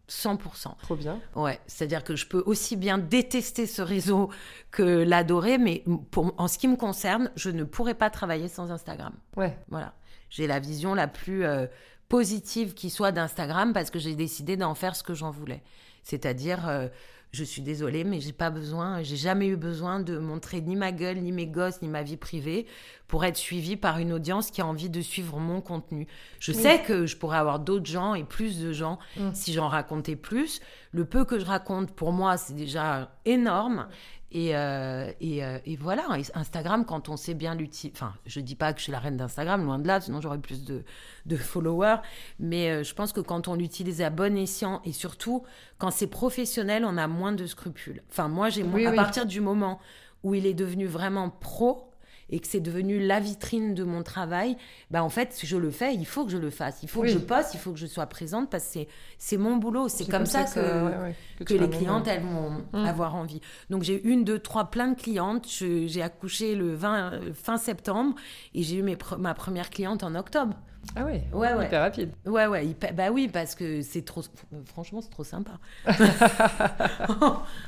100%. 0.09 0.77
Trop 0.81 0.95
bien. 0.95 1.19
Ouais, 1.35 1.59
c'est-à-dire 1.67 2.03
que 2.03 2.15
je 2.15 2.25
peux 2.25 2.41
aussi 2.47 2.75
bien 2.75 2.97
détester 2.97 3.67
ce 3.67 3.83
réseau 3.83 4.31
que 4.71 4.81
l'adorer, 5.03 5.59
mais 5.59 5.83
pour, 6.09 6.33
en 6.37 6.47
ce 6.47 6.57
qui 6.57 6.67
me 6.67 6.75
concerne, 6.75 7.29
je 7.35 7.51
ne 7.51 7.63
pourrais 7.63 7.93
pas 7.93 8.09
travailler 8.09 8.47
sans 8.47 8.71
Instagram. 8.71 9.13
Ouais. 9.37 9.55
Voilà. 9.69 9.93
J'ai 10.31 10.47
la 10.47 10.59
vision 10.59 10.95
la 10.95 11.07
plus 11.07 11.45
euh, 11.45 11.67
positive 12.07 12.73
qui 12.73 12.89
soit 12.89 13.11
d'Instagram 13.11 13.71
parce 13.71 13.91
que 13.91 13.99
j'ai 13.99 14.15
décidé 14.15 14.57
d'en 14.57 14.73
faire 14.73 14.95
ce 14.95 15.03
que 15.03 15.13
j'en 15.13 15.29
voulais. 15.29 15.61
C'est-à-dire, 16.01 16.67
euh, 16.67 16.87
je 17.31 17.43
suis 17.43 17.61
désolée, 17.61 18.03
mais 18.03 18.19
j'ai 18.19 18.33
pas 18.33 18.49
besoin, 18.49 19.03
j'ai 19.03 19.15
jamais 19.15 19.47
eu 19.47 19.55
besoin 19.55 19.99
de 19.99 20.17
montrer 20.17 20.61
ni 20.61 20.75
ma 20.75 20.91
gueule, 20.91 21.17
ni 21.19 21.31
mes 21.31 21.45
gosses, 21.45 21.81
ni 21.81 21.87
ma 21.87 22.01
vie 22.01 22.17
privée 22.17 22.65
pour 23.07 23.23
être 23.23 23.37
suivie 23.37 23.75
par 23.75 23.99
une 23.99 24.13
audience 24.13 24.49
qui 24.51 24.61
a 24.61 24.65
envie 24.65 24.89
de 24.89 25.01
suivre 25.01 25.37
mon 25.39 25.61
contenu. 25.61 26.07
Je 26.39 26.51
Oui. 26.51 26.57
sais 26.61 26.81
que 26.81 27.05
je 27.05 27.17
pourrais 27.17 27.37
avoir 27.37 27.59
d'autres 27.59 27.85
gens 27.85 28.15
et 28.15 28.23
plus 28.23 28.59
de 28.59 28.71
gens 28.71 28.97
Mm. 29.17 29.29
si 29.33 29.53
j'en 29.53 29.67
racontais 29.67 30.15
plus. 30.15 30.59
Le 30.91 31.05
peu 31.05 31.23
que 31.23 31.39
je 31.39 31.45
raconte, 31.45 31.91
pour 31.91 32.13
moi, 32.13 32.37
c'est 32.37 32.55
déjà 32.55 33.11
énorme. 33.25 33.87
Et, 34.31 34.55
euh, 34.55 35.11
et, 35.19 35.43
euh, 35.43 35.57
et 35.65 35.75
voilà, 35.75 36.05
Et 36.19 36.23
Instagram, 36.35 36.85
quand 36.85 37.09
on 37.09 37.17
sait 37.17 37.33
bien 37.33 37.55
l'utiliser, 37.55 37.91
enfin, 37.95 38.13
je 38.27 38.39
dis 38.39 38.55
pas 38.55 38.73
que 38.73 38.79
je 38.79 38.83
suis 38.83 38.91
la 38.91 38.99
reine 38.99 39.17
d'Instagram, 39.17 39.63
loin 39.65 39.79
de 39.79 39.87
là, 39.87 39.99
sinon 40.01 40.21
j'aurais 40.21 40.37
plus 40.37 40.63
de, 40.63 40.83
de 41.25 41.35
followers, 41.35 41.97
mais 42.39 42.69
euh, 42.69 42.83
je 42.83 42.93
pense 42.93 43.11
que 43.11 43.21
quand 43.21 43.47
on 43.47 43.55
l'utilise 43.55 44.01
à 44.03 44.11
bon 44.11 44.37
escient, 44.37 44.81
et 44.85 44.91
surtout 44.91 45.43
quand 45.79 45.89
c'est 45.89 46.07
professionnel, 46.07 46.85
on 46.85 46.95
a 46.97 47.07
moins 47.07 47.31
de 47.31 47.47
scrupules. 47.47 48.03
Enfin, 48.11 48.27
moi, 48.27 48.49
j'ai 48.49 48.61
Oui, 48.61 48.85
à 48.85 48.91
oui. 48.91 48.95
partir 48.95 49.25
du 49.25 49.41
moment 49.41 49.79
où 50.21 50.35
il 50.35 50.45
est 50.45 50.53
devenu 50.53 50.85
vraiment 50.85 51.29
pro, 51.31 51.88
et 52.29 52.39
que 52.39 52.47
c'est 52.47 52.59
devenu 52.59 52.99
la 53.05 53.19
vitrine 53.19 53.73
de 53.73 53.83
mon 53.83 54.03
travail, 54.03 54.55
bah 54.91 55.03
en 55.03 55.09
fait, 55.09 55.33
si 55.33 55.47
je 55.47 55.57
le 55.57 55.71
fais, 55.71 55.93
il 55.95 56.05
faut 56.05 56.25
que 56.25 56.31
je 56.31 56.37
le 56.37 56.49
fasse. 56.49 56.79
Il 56.83 56.89
faut 56.89 57.01
Oui. 57.01 57.07
que 57.07 57.13
je 57.13 57.19
poste, 57.19 57.53
il 57.53 57.59
faut 57.59 57.71
que 57.71 57.77
je 57.79 57.87
sois 57.87 58.05
présente 58.05 58.49
parce 58.49 58.65
que 58.73 58.79
c'est- 59.17 59.37
mon 59.37 59.57
boulot. 59.57 59.87
C'est 59.89 60.09
comme, 60.09 60.25
ça, 60.25 60.43
que, 60.43 60.59
ouais, 60.59 60.97
ouais, 61.39 61.45
que 61.45 61.53
les 61.53 61.69
clientes, 61.69 62.07
elles 62.07 62.21
vont 62.23 62.51
Mm. 62.73 62.85
avoir 62.85 63.15
envie. 63.15 63.41
Donc 63.69 63.83
j'ai 63.83 64.01
une, 64.07 64.23
deux, 64.23 64.39
trois, 64.39 64.65
plein 64.71 64.89
de 64.89 64.99
clientes. 64.99 65.47
J'ai 65.49 66.01
accouché 66.01 66.55
le 66.55 66.73
20, 66.75 67.13
euh, 67.13 67.33
fin 67.33 67.57
septembre 67.57 68.15
et 68.53 68.63
j'ai 68.63 68.77
eu 68.77 68.83
mes 68.83 68.97
ma 69.17 69.33
première 69.33 69.69
cliente 69.69 70.03
en 70.03 70.13
octobre. 70.15 70.55
Ah 70.95 71.05
ouais. 71.05 71.23
Ouais, 71.33 71.53
ouais. 71.53 71.65
Hyper 71.67 71.81
rapide. 71.81 72.11
Ouais, 72.25 72.47
ouais, 72.47 72.65
hyper- 72.65 72.93
bah 72.93 73.11
oui, 73.11 73.27
parce 73.27 73.55
que 73.55 73.81
c'est 73.81 74.03
trop. 74.03 74.21
Franchement, 74.65 75.01
c'est 75.01 75.09
trop 75.11 75.23
sympa. 75.23 75.59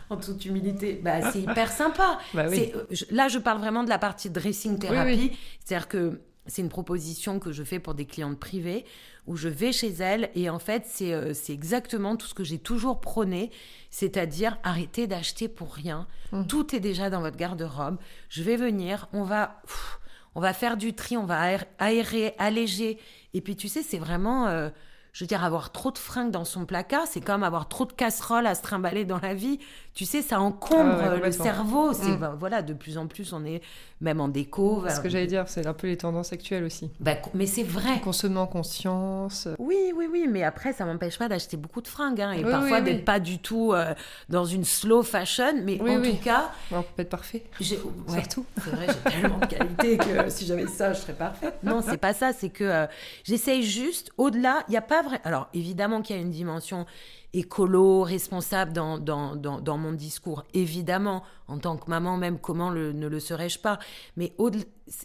en 0.09 0.17
toute 0.17 0.43
humilité, 0.45 0.99
bah, 1.03 1.31
c'est 1.31 1.41
hyper 1.41 1.71
sympa. 1.71 2.19
Bah 2.33 2.45
oui. 2.49 2.71
Euh, 2.75 2.83
là, 3.11 3.27
je 3.27 3.37
parle 3.39 3.59
vraiment 3.59 3.83
de 3.83 3.89
la 3.89 3.99
partie 3.99 4.29
dressing 4.29 4.79
thérapie. 4.79 5.11
Oui, 5.31 5.37
C'est-à-dire 5.63 5.87
que 5.87 6.21
c'est 6.47 6.61
une 6.61 6.69
proposition 6.69 7.39
que 7.39 7.51
je 7.51 7.63
fais 7.63 7.79
pour 7.79 7.93
des 7.93 8.05
clientes 8.05 8.39
privées 8.39 8.85
où 9.27 9.35
je 9.35 9.47
vais 9.47 9.71
chez 9.71 9.91
elles 9.91 10.31
et 10.33 10.49
en 10.49 10.57
fait, 10.57 10.83
c'est 10.87 11.13
euh, 11.13 11.33
c'est 11.35 11.53
exactement 11.53 12.15
tout 12.17 12.25
ce 12.25 12.33
que 12.33 12.43
j'ai 12.43 12.57
toujours 12.57 12.99
prôné, 12.99 13.51
c'est-à-dire 13.91 14.57
arrêter 14.63 15.05
d'acheter 15.05 15.47
pour 15.47 15.73
rien. 15.73 16.07
Mm. 16.31 16.47
Tout 16.47 16.75
est 16.75 16.79
déjà 16.79 17.11
dans 17.11 17.21
votre 17.21 17.37
garde-robe. 17.37 17.97
Je 18.29 18.41
vais 18.41 18.55
venir, 18.55 19.07
on 19.13 19.23
va. 19.23 19.61
pff, 19.67 19.99
on 20.35 20.41
va 20.41 20.53
faire 20.53 20.77
du 20.77 20.93
tri, 20.93 21.17
on 21.17 21.25
va 21.25 21.57
aérer, 21.79 22.35
alléger. 22.37 22.99
Et 23.33 23.41
puis, 23.41 23.55
tu 23.55 23.67
sais, 23.67 23.83
c'est 23.83 23.97
vraiment, 23.97 24.47
euh, 24.47 24.69
je 25.13 25.23
veux 25.23 25.27
dire, 25.27 25.43
avoir 25.43 25.71
trop 25.71 25.91
de 25.91 25.97
fringues 25.97 26.31
dans 26.31 26.45
son 26.45 26.65
placard, 26.65 27.07
c'est 27.07 27.21
comme 27.21 27.43
avoir 27.43 27.67
trop 27.67 27.85
de 27.85 27.93
casseroles 27.93 28.47
à 28.47 28.55
se 28.55 28.61
trimballer 28.61 29.03
dans 29.05 29.19
la 29.19 29.33
vie. 29.33 29.59
Tu 29.93 30.05
sais, 30.05 30.21
ça 30.21 30.39
encombre 30.39 30.95
Ah 31.03 31.09
ouais, 31.13 31.19
euh, 31.21 31.25
le 31.25 31.31
cerveau. 31.33 31.91
C'est, 31.91 32.11
Mm. 32.11 32.15
ben, 32.17 32.35
voilà, 32.39 32.61
de 32.61 32.73
plus 32.73 32.97
en 32.97 33.07
plus, 33.07 33.33
on 33.33 33.43
est 33.43 33.61
même 33.99 34.21
en 34.21 34.29
déco. 34.29 34.83
Ce 34.89 35.01
que 35.01 35.09
j'allais 35.09 35.27
dire, 35.27 35.49
c'est 35.49 35.67
un 35.67 35.73
peu 35.73 35.87
les 35.87 35.97
tendances 35.97 36.31
actuelles 36.31 36.63
aussi. 36.63 36.89
Ben, 37.01 37.17
mais 37.33 37.45
c'est 37.45 37.63
vrai. 37.63 37.99
Consommer 38.01 38.37
en 38.39 38.47
conscience. 38.47 39.49
Oui, 39.59 39.91
oui, 39.95 40.07
oui, 40.09 40.27
mais 40.29 40.43
après, 40.43 40.71
ça 40.71 40.85
m'empêche 40.85 41.17
pas 41.19 41.27
d'acheter 41.27 41.57
beaucoup 41.57 41.81
de 41.81 41.89
fringues 41.89 42.21
hein, 42.21 42.31
et 42.31 42.37
Oui, 42.43 42.49
parfois 42.51 42.77
oui, 42.77 42.83
oui. 42.85 42.93
d'être 42.93 43.05
pas 43.05 43.19
du 43.19 43.39
tout 43.39 43.73
euh, 43.73 43.93
dans 44.29 44.45
une 44.45 44.63
slow 44.63 45.03
fashion. 45.03 45.55
Mais 45.63 45.79
en 45.81 46.01
tout 46.01 46.17
cas, 46.23 46.51
on 46.71 46.81
peut 46.83 47.01
être 47.01 47.09
parfait. 47.09 47.43
j'ai... 47.59 47.75
ouais, 47.77 47.83
Surtout. 48.21 48.45
C'est 48.63 48.69
vrai, 48.71 48.87
j'ai 48.87 49.11
tellement 49.11 49.39
de 49.39 49.45
qualité 49.45 49.97
que 49.97 50.29
si 50.29 50.45
j'avais 50.45 50.67
ça, 50.67 50.93
je 50.93 50.99
serais 51.01 51.13
parfaite. 51.13 51.55
Non, 51.63 51.81
c'est 51.81 51.97
pas 51.97 52.13
ça. 52.13 52.31
C'est 52.31 52.49
que 52.49 52.63
euh, 52.63 52.85
j'essaye 53.25 53.61
juste, 53.63 54.11
au-delà, 54.17 54.63
il 54.69 54.71
n'y 54.71 54.77
a 54.77 54.81
pas 54.81 55.01
vrai. 55.03 55.19
Alors, 55.25 55.49
évidemment 55.53 56.01
qu'il 56.01 56.15
y 56.15 56.19
a 56.19 56.21
une 56.21 56.31
dimension 56.31 56.85
écolo, 57.33 58.03
responsable 58.03 58.73
dans, 58.73 58.97
dans, 58.97 59.35
dans, 59.35 59.61
dans 59.61 59.77
mon 59.77 59.93
discours. 59.93 60.43
Évidemment, 60.53 61.23
en 61.47 61.57
tant 61.59 61.77
que 61.77 61.89
maman, 61.89 62.17
même, 62.17 62.39
comment 62.39 62.69
le- 62.69 62.93
ne 62.93 63.07
le 63.07 63.19
serais-je 63.19 63.59
pas? 63.59 63.79
Mais 64.17 64.33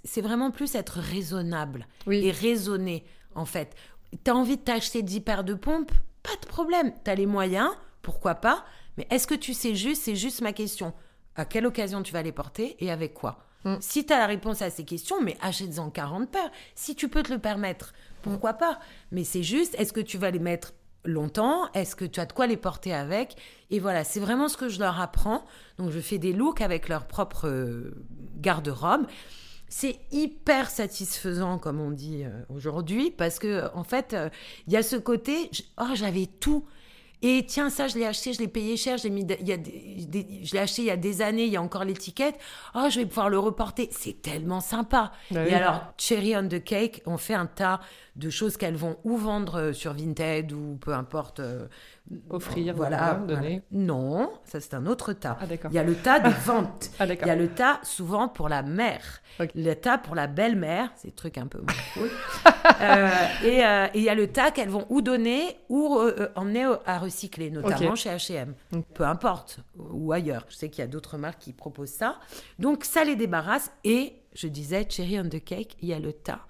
c'est 0.04 0.20
vraiment 0.22 0.50
plus 0.50 0.74
être 0.74 0.98
raisonnable 0.98 1.86
Oui. 2.06 2.24
et 2.26 2.30
raisonner, 2.30 3.04
en 3.34 3.44
fait. 3.44 3.74
T'as 4.24 4.32
envie 4.34 4.56
de 4.56 4.62
t'acheter 4.62 5.02
10 5.02 5.20
paires 5.20 5.44
de 5.44 5.54
pompes? 5.54 5.92
Pas 6.22 6.36
de 6.42 6.46
problème. 6.46 6.92
T'as 7.04 7.14
les 7.14 7.26
moyens, 7.26 7.70
pourquoi 8.02 8.34
pas? 8.36 8.64
Mais 8.96 9.06
est-ce 9.10 9.26
que 9.26 9.34
tu 9.34 9.54
sais 9.54 9.74
juste 9.74 10.02
C'est 10.02 10.16
juste 10.16 10.40
ma 10.40 10.52
question. 10.52 10.92
À 11.36 11.44
quelle 11.44 11.66
occasion 11.66 12.02
tu 12.02 12.12
vas 12.12 12.22
les 12.22 12.32
porter 12.32 12.76
et 12.84 12.90
avec 12.90 13.14
quoi? 13.14 13.38
Mm. 13.64 13.76
Si 13.80 14.06
tu 14.06 14.12
as 14.12 14.18
la 14.18 14.26
réponse 14.26 14.62
à 14.62 14.70
ces 14.70 14.84
questions, 14.84 15.20
mais 15.22 15.36
achète-en 15.42 15.90
40 15.90 16.30
paires. 16.30 16.50
Si 16.74 16.94
tu 16.96 17.08
peux 17.08 17.22
te 17.22 17.32
le 17.32 17.38
permettre, 17.38 17.92
pourquoi 18.22 18.54
pas? 18.54 18.78
Mais 19.12 19.22
c'est 19.24 19.42
juste, 19.42 19.74
est-ce 19.78 19.92
que 19.92 20.00
tu 20.00 20.18
vas 20.18 20.30
les 20.30 20.38
mettre 20.38 20.72
longtemps 21.06 21.70
Est-ce 21.72 21.96
que 21.96 22.04
tu 22.04 22.20
as 22.20 22.26
de 22.26 22.32
quoi 22.32 22.46
les 22.46 22.56
porter 22.56 22.92
avec? 22.92 23.36
Et 23.70 23.78
voilà, 23.80 24.04
c'est 24.04 24.20
vraiment 24.20 24.48
ce 24.48 24.56
que 24.56 24.68
je 24.68 24.78
leur 24.78 25.00
apprends. 25.00 25.44
Donc 25.78 25.90
je 25.90 26.00
fais 26.00 26.18
des 26.18 26.32
looks 26.32 26.60
avec 26.60 26.88
leur 26.88 27.06
propre 27.06 27.48
euh, 27.48 27.94
garde-robe. 28.36 29.06
C'est 29.68 29.98
hyper 30.12 30.70
satisfaisant, 30.70 31.58
comme 31.58 31.80
on 31.80 31.90
dit 31.90 32.22
euh, 32.24 32.30
aujourd'hui, 32.54 33.10
parce 33.10 33.38
que 33.40 33.64
en 33.74 33.82
fait, 33.82 34.14
euh, 34.14 34.28
il 34.68 34.72
y 34.72 34.76
a 34.76 34.82
ce 34.82 34.96
côté, 34.96 35.50
oh, 35.80 35.86
j'avais 35.94 36.26
tout. 36.26 36.64
Et 37.22 37.44
tiens, 37.48 37.70
ça, 37.70 37.88
je 37.88 37.96
l'ai 37.98 38.04
acheté, 38.04 38.32
je 38.34 38.38
l'ai 38.40 38.46
payé 38.46 38.76
cher, 38.76 38.98
je 38.98 39.04
l'ai 39.04 39.10
mis, 39.10 39.22
il 39.40 39.48
y 39.48 39.52
a 39.52 39.56
des- 39.56 40.04
des- 40.06 40.44
je 40.44 40.52
l'ai 40.52 40.58
acheté 40.60 40.82
il 40.82 40.84
y 40.84 40.90
a 40.90 40.96
des 40.98 41.22
années, 41.22 41.46
il 41.46 41.52
y 41.52 41.56
a 41.56 41.62
encore 41.62 41.82
l'étiquette. 41.84 42.36
Oh, 42.74 42.86
je 42.90 43.00
vais 43.00 43.06
pouvoir 43.06 43.30
le 43.30 43.38
reporter. 43.38 43.88
C'est 43.90 44.20
tellement 44.22 44.60
sympa. 44.60 45.10
Bah 45.32 45.44
Et 45.48 45.54
alors, 45.54 45.80
Cherry 45.96 46.36
on 46.36 46.46
the 46.46 46.62
Cake, 46.62 47.02
on 47.06 47.16
fait 47.16 47.34
un 47.34 47.46
tas 47.46 47.80
de 48.16 48.30
choses 48.30 48.56
qu'elles 48.56 48.76
vont 48.76 48.96
ou 49.04 49.16
vendre 49.16 49.60
euh, 49.60 49.72
sur 49.72 49.92
Vinted 49.92 50.52
ou 50.52 50.76
peu 50.80 50.92
importe. 50.94 51.40
euh, 51.40 51.66
Offrir, 52.30 52.72
voilà, 52.72 53.14
voilà, 53.14 53.14
donner. 53.40 53.62
Non, 53.72 54.30
ça 54.44 54.60
c'est 54.60 54.74
un 54.74 54.86
autre 54.86 55.12
tas. 55.12 55.36
Ah. 55.40 55.46
Il 55.70 55.74
y 55.74 55.78
a 55.78 55.82
le 55.82 55.96
tas 55.96 56.20
des 56.20 56.30
ventes. 56.44 56.90
Ah, 57.00 57.04
Il 57.06 57.26
y 57.26 57.30
a 57.30 57.34
le 57.34 57.48
tas 57.48 57.80
souvent 57.82 58.28
pour 58.28 58.48
la 58.48 58.62
mère, 58.62 59.20
le 59.56 59.74
tas 59.74 59.98
pour 59.98 60.14
la 60.14 60.28
belle-mère, 60.28 60.90
c'est 60.94 61.08
des 61.08 61.14
trucs 61.14 61.36
un 61.36 61.46
peu 61.48 61.58
moins 61.58 61.74
cool. 61.94 62.10
Euh, 62.80 63.08
et 63.44 63.64
euh, 63.64 63.86
il 63.94 64.02
y 64.02 64.08
a 64.08 64.14
le 64.14 64.26
tas 64.26 64.50
qu'elles 64.50 64.68
vont 64.68 64.86
ou 64.90 65.00
donner 65.00 65.56
ou 65.68 65.96
euh, 65.98 66.28
emmener 66.34 66.64
à 66.84 66.98
recycler, 66.98 67.50
notamment 67.50 67.94
chez 67.94 68.10
H&M. 68.10 68.54
Peu 68.92 69.04
importe, 69.04 69.60
ou 69.78 70.12
ailleurs. 70.12 70.44
Je 70.48 70.56
sais 70.56 70.68
qu'il 70.68 70.80
y 70.80 70.84
a 70.84 70.88
d'autres 70.88 71.16
marques 71.16 71.38
qui 71.38 71.52
proposent 71.52 71.90
ça. 71.90 72.18
Donc 72.58 72.84
ça 72.84 73.04
les 73.04 73.14
débarrasse. 73.16 73.70
Et 73.84 74.14
je 74.34 74.48
disais, 74.48 74.84
cherry 74.90 75.18
on 75.20 75.28
the 75.28 75.42
cake, 75.42 75.76
il 75.80 75.88
y 75.88 75.94
a 75.94 76.00
le 76.00 76.12
tas 76.12 76.40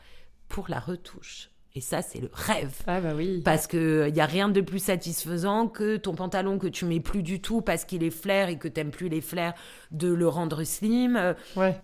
pour 0.49 0.69
la 0.69 0.81
retouche. 0.81 1.51
Et 1.77 1.81
ça, 1.83 2.01
c'est 2.01 2.21
le 2.21 2.31
rêve. 2.33 2.73
Ah 2.87 3.01
bah 3.03 3.13
oui. 3.15 3.43
Parce 3.45 3.67
que 3.67 4.07
il 4.09 4.17
y 4.17 4.21
a 4.23 4.27
rien 4.27 4.49
de 4.49 4.63
plus 4.63 4.79
satisfaisant 4.79 5.69
que 5.69 5.99
ton 5.99 6.15
pantalon 6.15 6.59
que 6.59 6.67
tu 6.67 6.87
mets 6.87 7.01
plus 7.01 7.23
du 7.23 7.41
tout 7.43 7.61
parce 7.61 7.85
qu'il 7.85 8.03
est 8.03 8.11
flair 8.11 8.49
et 8.49 8.57
que 8.57 8.67
t'aimes 8.67 8.91
plus 8.91 9.11
les 9.11 9.21
flairs, 9.21 9.53
de 9.91 10.09
le 10.13 10.27
rendre 10.27 10.65
slim. 10.65 11.17
Euh, 11.17 11.35
Ouais. 11.55 11.79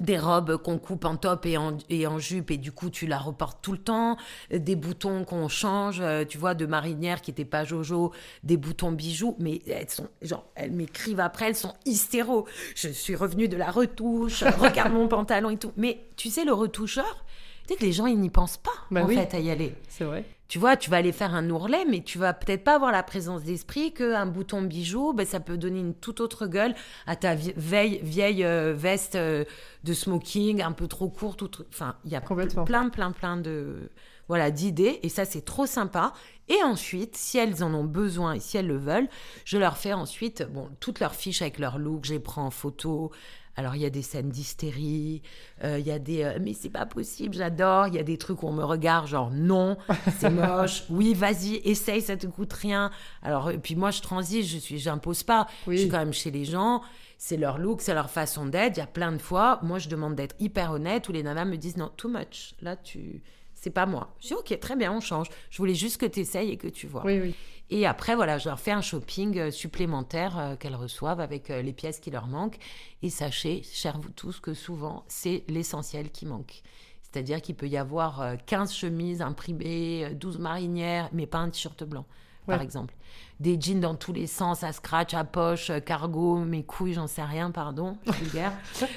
des 0.00 0.18
robes 0.18 0.58
qu'on 0.58 0.76
coupe 0.78 1.06
en 1.06 1.16
top 1.16 1.46
et 1.46 1.56
en, 1.56 1.78
et 1.88 2.06
en 2.06 2.18
jupe 2.18 2.50
et 2.50 2.58
du 2.58 2.72
coup 2.72 2.90
tu 2.90 3.06
la 3.06 3.16
reportes 3.16 3.60
tout 3.62 3.72
le 3.72 3.78
temps, 3.78 4.18
des 4.50 4.76
boutons 4.76 5.24
qu'on 5.24 5.48
change, 5.48 6.00
euh, 6.02 6.26
tu 6.26 6.36
vois, 6.36 6.52
de 6.54 6.66
marinière 6.66 7.22
qui 7.22 7.30
n'étaient 7.30 7.46
pas 7.46 7.64
Jojo, 7.64 8.12
des 8.42 8.58
boutons 8.58 8.92
bijoux, 8.92 9.34
mais 9.38 9.62
elles 9.66 9.88
sont, 9.88 10.08
genre, 10.20 10.44
elles 10.56 10.72
m'écrivent 10.72 11.20
après, 11.20 11.46
elles 11.46 11.56
sont 11.56 11.72
hystéro. 11.86 12.46
Je 12.74 12.88
suis 12.88 13.14
revenue 13.16 13.48
de 13.48 13.56
la 13.56 13.70
retouche, 13.70 14.42
regarde 14.58 14.92
mon 14.92 15.08
pantalon 15.08 15.48
et 15.48 15.56
tout. 15.56 15.72
Mais 15.78 16.04
tu 16.16 16.28
sais, 16.28 16.44
le 16.44 16.52
retoucheur, 16.52 17.24
tu 17.68 17.74
sais 17.74 17.78
que 17.80 17.84
les 17.84 17.92
gens, 17.92 18.06
ils 18.06 18.18
n'y 18.18 18.30
pensent 18.30 18.56
pas, 18.56 18.72
Bah 18.90 19.04
en 19.04 19.06
oui. 19.06 19.14
fait, 19.14 19.34
à 19.34 19.38
y 19.40 19.50
aller. 19.50 19.74
C'est 19.88 20.04
vrai. 20.04 20.24
Tu 20.48 20.58
vois, 20.58 20.78
tu 20.78 20.88
vas 20.88 20.96
aller 20.96 21.12
faire 21.12 21.34
un 21.34 21.50
ourlet, 21.50 21.84
mais 21.86 22.00
tu 22.02 22.16
vas 22.16 22.32
peut-être 22.32 22.64
pas 22.64 22.76
avoir 22.76 22.90
la 22.90 23.02
présence 23.02 23.42
d'esprit 23.44 23.92
qu'un 23.92 24.24
bouton 24.24 24.62
bijou, 24.62 25.12
ben, 25.12 25.26
ça 25.26 25.40
peut 25.40 25.58
donner 25.58 25.80
une 25.80 25.92
toute 25.94 26.20
autre 26.22 26.46
gueule 26.46 26.74
à 27.06 27.16
ta 27.16 27.34
vie- 27.34 27.52
veille- 27.56 28.00
vieille 28.02 28.44
euh, 28.44 28.72
veste 28.74 29.14
euh, 29.14 29.44
de 29.84 29.92
smoking 29.92 30.62
un 30.62 30.72
peu 30.72 30.88
trop 30.88 31.10
courte. 31.10 31.42
ou 31.42 31.48
Enfin, 31.70 31.96
il 32.06 32.10
y 32.12 32.16
a 32.16 32.22
plein, 32.22 32.88
plein, 32.88 33.12
plein 33.12 33.36
de 33.36 33.90
voilà 34.26 34.50
d'idées, 34.50 35.00
et 35.02 35.08
ça, 35.10 35.24
c'est 35.26 35.42
trop 35.44 35.66
sympa. 35.66 36.12
Et 36.48 36.62
ensuite, 36.62 37.14
si 37.16 37.36
elles 37.38 37.62
en 37.62 37.72
ont 37.74 37.84
besoin 37.84 38.32
et 38.34 38.40
si 38.40 38.56
elles 38.56 38.66
le 38.66 38.76
veulent, 38.78 39.08
je 39.44 39.58
leur 39.58 39.76
fais 39.76 39.92
ensuite 39.92 40.46
bon, 40.50 40.68
toutes 40.80 41.00
leurs 41.00 41.14
fiches 41.14 41.42
avec 41.42 41.58
leur 41.58 41.78
look, 41.78 42.04
je 42.06 42.14
les 42.14 42.20
prends 42.20 42.44
en 42.46 42.50
photo. 42.50 43.10
Alors, 43.58 43.74
il 43.74 43.82
y 43.82 43.84
a 43.84 43.90
des 43.90 44.02
scènes 44.02 44.28
d'hystérie, 44.28 45.20
euh, 45.64 45.80
il 45.80 45.86
y 45.86 45.90
a 45.90 45.98
des 45.98 46.22
euh, 46.22 46.38
mais 46.40 46.52
c'est 46.54 46.70
pas 46.70 46.86
possible, 46.86 47.34
j'adore. 47.34 47.88
Il 47.88 47.94
y 47.94 47.98
a 47.98 48.04
des 48.04 48.16
trucs 48.16 48.44
où 48.44 48.46
on 48.46 48.52
me 48.52 48.62
regarde, 48.62 49.08
genre 49.08 49.32
non, 49.32 49.76
c'est 50.20 50.30
moche. 50.30 50.84
Oui, 50.90 51.12
vas-y, 51.12 51.56
essaye, 51.64 52.00
ça 52.00 52.16
te 52.16 52.28
coûte 52.28 52.52
rien. 52.52 52.92
Alors, 53.20 53.50
et 53.50 53.58
puis 53.58 53.74
moi, 53.74 53.90
je 53.90 54.00
transige, 54.00 54.46
je 54.46 54.58
suis, 54.58 54.78
j'impose 54.78 55.24
pas. 55.24 55.48
Oui. 55.66 55.74
Je 55.74 55.80
suis 55.80 55.90
quand 55.90 55.98
même 55.98 56.12
chez 56.12 56.30
les 56.30 56.44
gens. 56.44 56.82
C'est 57.18 57.36
leur 57.36 57.58
look, 57.58 57.80
c'est 57.80 57.94
leur 57.94 58.10
façon 58.10 58.46
d'être. 58.46 58.76
Il 58.76 58.78
y 58.78 58.84
a 58.84 58.86
plein 58.86 59.10
de 59.10 59.18
fois, 59.18 59.58
moi, 59.64 59.80
je 59.80 59.88
demande 59.88 60.14
d'être 60.14 60.36
hyper 60.38 60.70
honnête 60.70 61.08
où 61.08 61.12
les 61.12 61.24
nanas 61.24 61.44
me 61.44 61.56
disent 61.56 61.78
non, 61.78 61.90
too 61.96 62.08
much. 62.08 62.54
Là, 62.62 62.76
tu. 62.76 63.24
C'est 63.54 63.70
pas 63.70 63.86
moi. 63.86 64.14
Je 64.20 64.28
dis 64.28 64.34
ok, 64.34 64.56
très 64.60 64.76
bien, 64.76 64.92
on 64.92 65.00
change. 65.00 65.26
Je 65.50 65.58
voulais 65.58 65.74
juste 65.74 66.00
que 66.00 66.06
tu 66.06 66.20
essayes 66.20 66.52
et 66.52 66.56
que 66.56 66.68
tu 66.68 66.86
vois. 66.86 67.04
Oui, 67.04 67.18
oui. 67.20 67.34
Et 67.70 67.86
après, 67.86 68.14
voilà, 68.14 68.38
je 68.38 68.48
leur 68.48 68.58
fais 68.58 68.70
un 68.70 68.80
shopping 68.80 69.38
euh, 69.38 69.50
supplémentaire 69.50 70.38
euh, 70.38 70.56
qu'elles 70.56 70.74
reçoivent 70.76 71.20
avec 71.20 71.50
euh, 71.50 71.60
les 71.60 71.72
pièces 71.72 72.00
qui 72.00 72.10
leur 72.10 72.26
manquent. 72.26 72.58
Et 73.02 73.10
sachez, 73.10 73.62
chers 73.62 73.98
vous 73.98 74.10
tous, 74.10 74.40
que 74.40 74.54
souvent, 74.54 75.04
c'est 75.08 75.44
l'essentiel 75.48 76.10
qui 76.10 76.24
manque. 76.24 76.62
C'est-à-dire 77.10 77.40
qu'il 77.40 77.54
peut 77.54 77.68
y 77.68 77.76
avoir 77.76 78.20
euh, 78.20 78.34
15 78.46 78.72
chemises 78.72 79.22
imprimées, 79.22 80.06
euh, 80.06 80.14
12 80.14 80.38
marinières, 80.38 81.08
mais 81.12 81.26
pas 81.26 81.38
un 81.38 81.48
t-shirt 81.48 81.82
blanc, 81.84 82.04
par 82.46 82.60
exemple. 82.60 82.94
Des 83.40 83.58
jeans 83.60 83.80
dans 83.80 83.94
tous 83.94 84.12
les 84.12 84.26
sens, 84.26 84.62
à 84.62 84.72
scratch, 84.72 85.14
à 85.14 85.24
poche, 85.24 85.70
cargo, 85.86 86.36
mes 86.36 86.64
couilles, 86.64 86.92
j'en 86.94 87.06
sais 87.06 87.22
rien, 87.22 87.50
pardon, 87.50 87.96
vulgaire. 88.06 88.52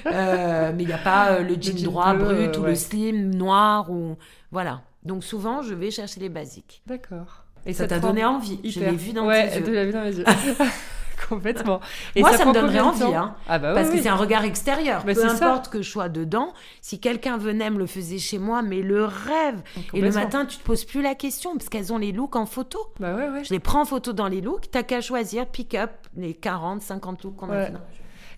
Euh, 0.06 0.72
mais 0.74 0.82
il 0.82 0.86
n'y 0.86 0.92
a 0.92 0.98
pas 0.98 1.40
le 1.40 1.54
jean 1.54 1.76
jean 1.76 1.84
droit 1.84 2.14
bleu, 2.14 2.48
brut 2.48 2.58
ou 2.58 2.64
le 2.64 2.74
slim 2.74 3.34
noir 3.34 3.90
ou 3.90 4.16
voilà. 4.50 4.82
Donc 5.04 5.24
souvent, 5.24 5.62
je 5.62 5.74
vais 5.74 5.90
chercher 5.90 6.20
les 6.20 6.28
basiques. 6.28 6.82
D'accord. 6.86 7.44
Et 7.66 7.72
Ça 7.72 7.86
t'a 7.86 8.00
donné 8.00 8.24
envie. 8.24 8.58
Je 8.64 8.80
l'ai 8.80 8.90
vu 8.92 9.12
dans 9.12 9.26
ouais, 9.26 9.48
tes 9.50 9.58
yeux. 9.60 9.84
vu 9.84 9.92
dans 9.92 10.02
mes 10.02 10.14
yeux. 10.16 10.24
Complètement. 11.28 11.80
Moi, 12.16 12.36
ça 12.36 12.44
me 12.44 12.52
donnerait 12.52 12.80
envie, 12.80 13.04
hein. 13.14 13.36
Ah 13.48 13.58
bah 13.58 13.74
Parce 13.74 13.88
oui, 13.90 13.96
que 13.96 14.02
c'est 14.02 14.08
un 14.08 14.16
regard 14.16 14.44
extérieur. 14.44 15.02
Mais 15.06 15.14
Peu 15.14 15.20
ça. 15.20 15.32
importe 15.32 15.68
que 15.70 15.80
je 15.80 15.88
sois 15.88 16.08
dedans, 16.08 16.52
si 16.80 16.98
quelqu'un 16.98 17.36
venait 17.38 17.70
me 17.70 17.78
le 17.78 17.86
faisait 17.86 18.18
chez 18.18 18.38
moi, 18.38 18.60
mais 18.62 18.82
le 18.82 19.04
rêve. 19.04 19.62
Et 19.94 20.00
le 20.00 20.10
matin, 20.10 20.44
tu 20.44 20.58
te 20.58 20.62
poses 20.64 20.84
plus 20.84 21.00
la 21.00 21.14
question 21.14 21.52
parce 21.56 21.68
qu'elles 21.68 21.92
ont 21.92 21.98
les 21.98 22.12
looks 22.12 22.34
en 22.36 22.44
photo. 22.44 22.78
Bah 22.98 23.14
ouais, 23.14 23.28
ouais. 23.28 23.44
Je 23.44 23.50
les 23.54 23.60
prends 23.60 23.82
en 23.82 23.84
photo 23.84 24.12
dans 24.12 24.26
les 24.28 24.40
looks. 24.40 24.70
T'as 24.70 24.82
qu'à 24.82 25.00
choisir, 25.00 25.46
pick 25.46 25.74
up 25.74 25.90
les 26.16 26.34
40, 26.34 26.82
50 26.82 27.22
looks 27.24 27.36
qu'on 27.36 27.50
a 27.50 27.56
Ouais. 27.56 27.66
fait. 27.66 27.72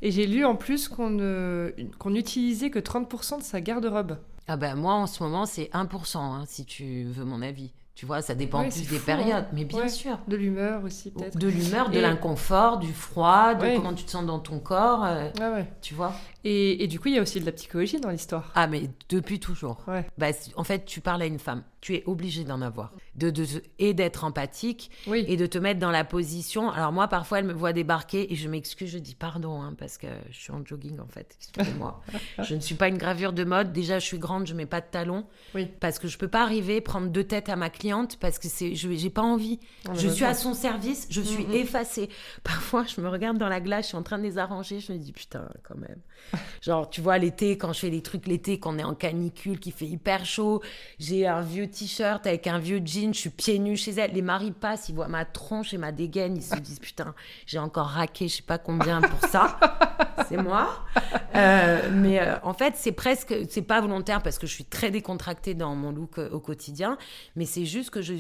Et 0.03 0.11
j'ai 0.11 0.27
lu 0.27 0.45
en 0.45 0.55
plus 0.55 0.89
qu'on 0.89 1.09
ne... 1.09 1.73
qu'on 1.99 2.11
n'utilisait 2.11 2.69
que 2.71 2.79
30% 2.79 3.39
de 3.39 3.43
sa 3.43 3.61
garde-robe. 3.63 4.19
Ah 4.47 4.57
ben 4.59 4.75
moi, 4.75 4.93
en 4.93 5.07
ce 5.07 5.23
moment, 5.23 5.47
c'est 5.47 5.71
1%, 5.73 6.19
hein, 6.19 6.45
si 6.47 6.67
tu 6.67 7.05
veux 7.05 7.25
mon 7.25 7.41
avis. 7.41 7.73
Tu 8.05 8.09
vois, 8.09 8.21
ça 8.21 8.35
dépend 8.35 8.61
Ouais, 8.61 8.69
plus 8.69 8.81
des 8.87 8.99
fou, 8.99 9.07
périodes. 9.07 9.33
hein. 9.33 9.47
Mais 9.55 9.65
bien 9.65 9.79
Ouais. 9.81 9.89
sûr. 9.89 10.19
De 10.29 10.37
l'humeur 10.37 10.85
aussi, 10.85 11.11
peut-être. 11.11 11.39
De 11.39 11.49
l'humeur, 11.49 11.89
de 11.89 11.97
Et- 11.97 12.03
l'inconfort, 12.03 12.77
du 12.77 12.93
froid, 12.93 13.55
de 13.55 13.63
Ouais. 13.63 13.77
comment 13.77 13.95
tu 13.95 14.05
te 14.05 14.11
sens 14.11 14.27
dans 14.27 14.39
ton 14.41 14.59
corps. 14.59 15.03
euh, 15.07 15.31
tu 15.81 15.95
vois 15.95 16.13
Et, 16.45 16.85
et 16.85 16.87
du 16.87 17.01
coup, 17.01 17.09
il 17.09 17.15
y 17.15 17.19
a 17.19 17.23
aussi 17.23 17.41
de 17.41 17.47
la 17.47 17.53
psychologie 17.53 17.99
dans 18.01 18.11
l'histoire. 18.11 18.53
Ah, 18.55 18.67
mais 18.67 18.91
depuis 19.09 19.41
toujours. 19.41 19.79
Bah, 20.19 20.27
en 20.57 20.65
fait, 20.65 20.85
tu 20.85 21.01
parles 21.01 21.23
à 21.23 21.27
une 21.27 21.39
femme. 21.39 21.63
Tu 21.85 21.95
es 21.97 22.03
obligé 22.07 22.45
d'en 22.45 22.63
avoir. 22.63 22.93
De, 23.15 23.29
de, 23.29 23.45
et 23.79 23.93
d'être 23.93 24.25
empathique 24.25 24.91
Oui. 25.07 25.23
et 25.29 25.37
de 25.37 25.45
te 25.45 25.59
mettre 25.59 25.79
dans 25.81 25.91
la 25.91 26.03
position. 26.03 26.71
Alors, 26.71 26.93
moi, 26.93 27.09
parfois, 27.09 27.41
elle 27.41 27.45
me 27.45 27.53
voit 27.53 27.75
débarquer 27.75 28.33
et 28.33 28.37
je 28.37 28.49
m'excuse, 28.49 28.89
je 28.91 28.97
dis 28.97 29.15
pardon, 29.15 29.61
hein, 29.61 29.75
parce 29.77 29.99
que 29.99 30.07
je 30.31 30.39
suis 30.39 30.51
en 30.51 30.65
jogging, 30.65 30.99
en 30.99 31.07
fait. 31.09 31.37
Excusez-moi. 31.39 32.01
je 32.43 32.55
ne 32.55 32.61
suis 32.61 32.75
pas 32.75 32.89
une 32.89 32.97
gravure 32.97 33.35
de 33.35 33.45
mode. 33.45 33.71
Déjà, 33.75 33.99
je 33.99 34.07
suis 34.07 34.19
grande, 34.19 34.47
je 34.47 34.55
mets 34.55 34.65
pas 34.65 34.81
de 34.81 34.87
talons. 34.91 35.27
Oui. 35.55 35.69
Parce 35.79 35.99
que 35.99 36.09
je 36.09 36.17
peux 36.17 36.27
pas 36.27 36.41
arriver, 36.43 36.81
prendre 36.81 37.09
deux 37.09 37.25
têtes 37.25 37.51
à 37.51 37.57
ma 37.57 37.69
cliente 37.69 38.17
parce 38.19 38.39
que 38.39 38.49
c'est, 38.49 38.75
je 38.75 38.91
j'ai 38.95 39.11
pas 39.11 39.21
envie. 39.21 39.61
On 39.87 39.93
a 39.93 39.95
je 39.95 40.09
suis 40.09 40.25
à 40.25 40.33
son 40.33 40.55
service, 40.55 41.07
je 41.11 41.21
suis 41.21 41.45
Mm, 41.45 41.53
effacée. 41.53 42.09
Parfois, 42.45 42.85
je 42.87 42.99
me 43.03 43.11
regarde 43.11 43.37
dans 43.37 43.51
la 43.51 43.61
glace, 43.61 43.85
je 43.85 43.89
suis 43.89 43.97
en 43.99 44.03
train 44.03 44.17
de 44.17 44.23
les 44.23 44.39
arranger, 44.39 44.81
je 44.81 44.91
me 44.91 44.97
dis 44.99 45.13
putain, 45.13 45.51
quand 45.63 45.77
même. 45.77 45.99
Genre, 46.63 46.89
tu 46.89 47.03
vois, 47.03 47.19
l'été, 47.19 47.59
quand 47.59 47.75
je 47.75 47.81
fais 47.81 47.91
les 47.91 48.01
trucs 48.01 48.27
l'été, 48.27 48.59
qu'on 48.59 48.79
est 48.79 48.85
en 48.85 48.95
canicule, 48.95 49.61
qu'il 49.61 49.73
fait 49.75 49.85
hyper 49.85 50.25
chaud, 50.25 50.63
j'ai 50.99 51.27
un 51.27 51.43
vieux 51.43 51.67
t-shirt 51.75 52.27
avec 52.27 52.47
un 52.47 52.59
vieux 52.59 52.81
jean, 52.85 53.13
je 53.13 53.19
suis 53.19 53.31
pieds 53.31 53.59
nus 53.59 53.77
chez 53.77 53.93
elle. 53.93 54.13
Les 54.13 54.23
maris 54.23 54.53
passent, 54.53 54.89
ils 54.89 54.95
voient 54.95 55.09
ma 55.09 55.25
tronche 55.25 55.75
et 55.75 55.79
ma 55.79 55.93
dégaine, 55.93 56.37
ils 56.37 56.43
se 56.43 56.57
disent 56.57 56.79
putain, 56.79 57.15
j'ai 57.47 57.59
encore 57.59 57.87
raqué, 57.87 58.29
je 58.29 58.37
sais 58.37 58.43
pas 58.43 58.59
combien 58.59 59.01
pour 59.01 59.29
ça. 59.29 59.59
c'est 60.29 60.37
moi. 60.37 60.85
Euh, 61.35 61.91
mais 61.93 62.21
euh, 62.21 62.37
en 62.43 62.55
fait, 62.55 62.75
c'est 62.77 62.93
presque, 62.93 63.35
c'est 63.49 63.63
pas 63.63 63.81
volontaire 63.81 64.23
parce 64.23 64.39
que 64.39 64.47
je 64.47 64.53
suis 64.55 64.65
très 64.65 64.91
décontractée 64.91 65.55
dans 65.55 65.75
mon 65.75 65.91
look 65.91 66.19
euh, 66.19 66.31
au 66.31 66.41
quotidien, 66.41 66.97
mais 67.37 67.45
c'est 67.45 67.65
juste 67.65 67.91
que 67.91 68.03
je, 68.03 68.15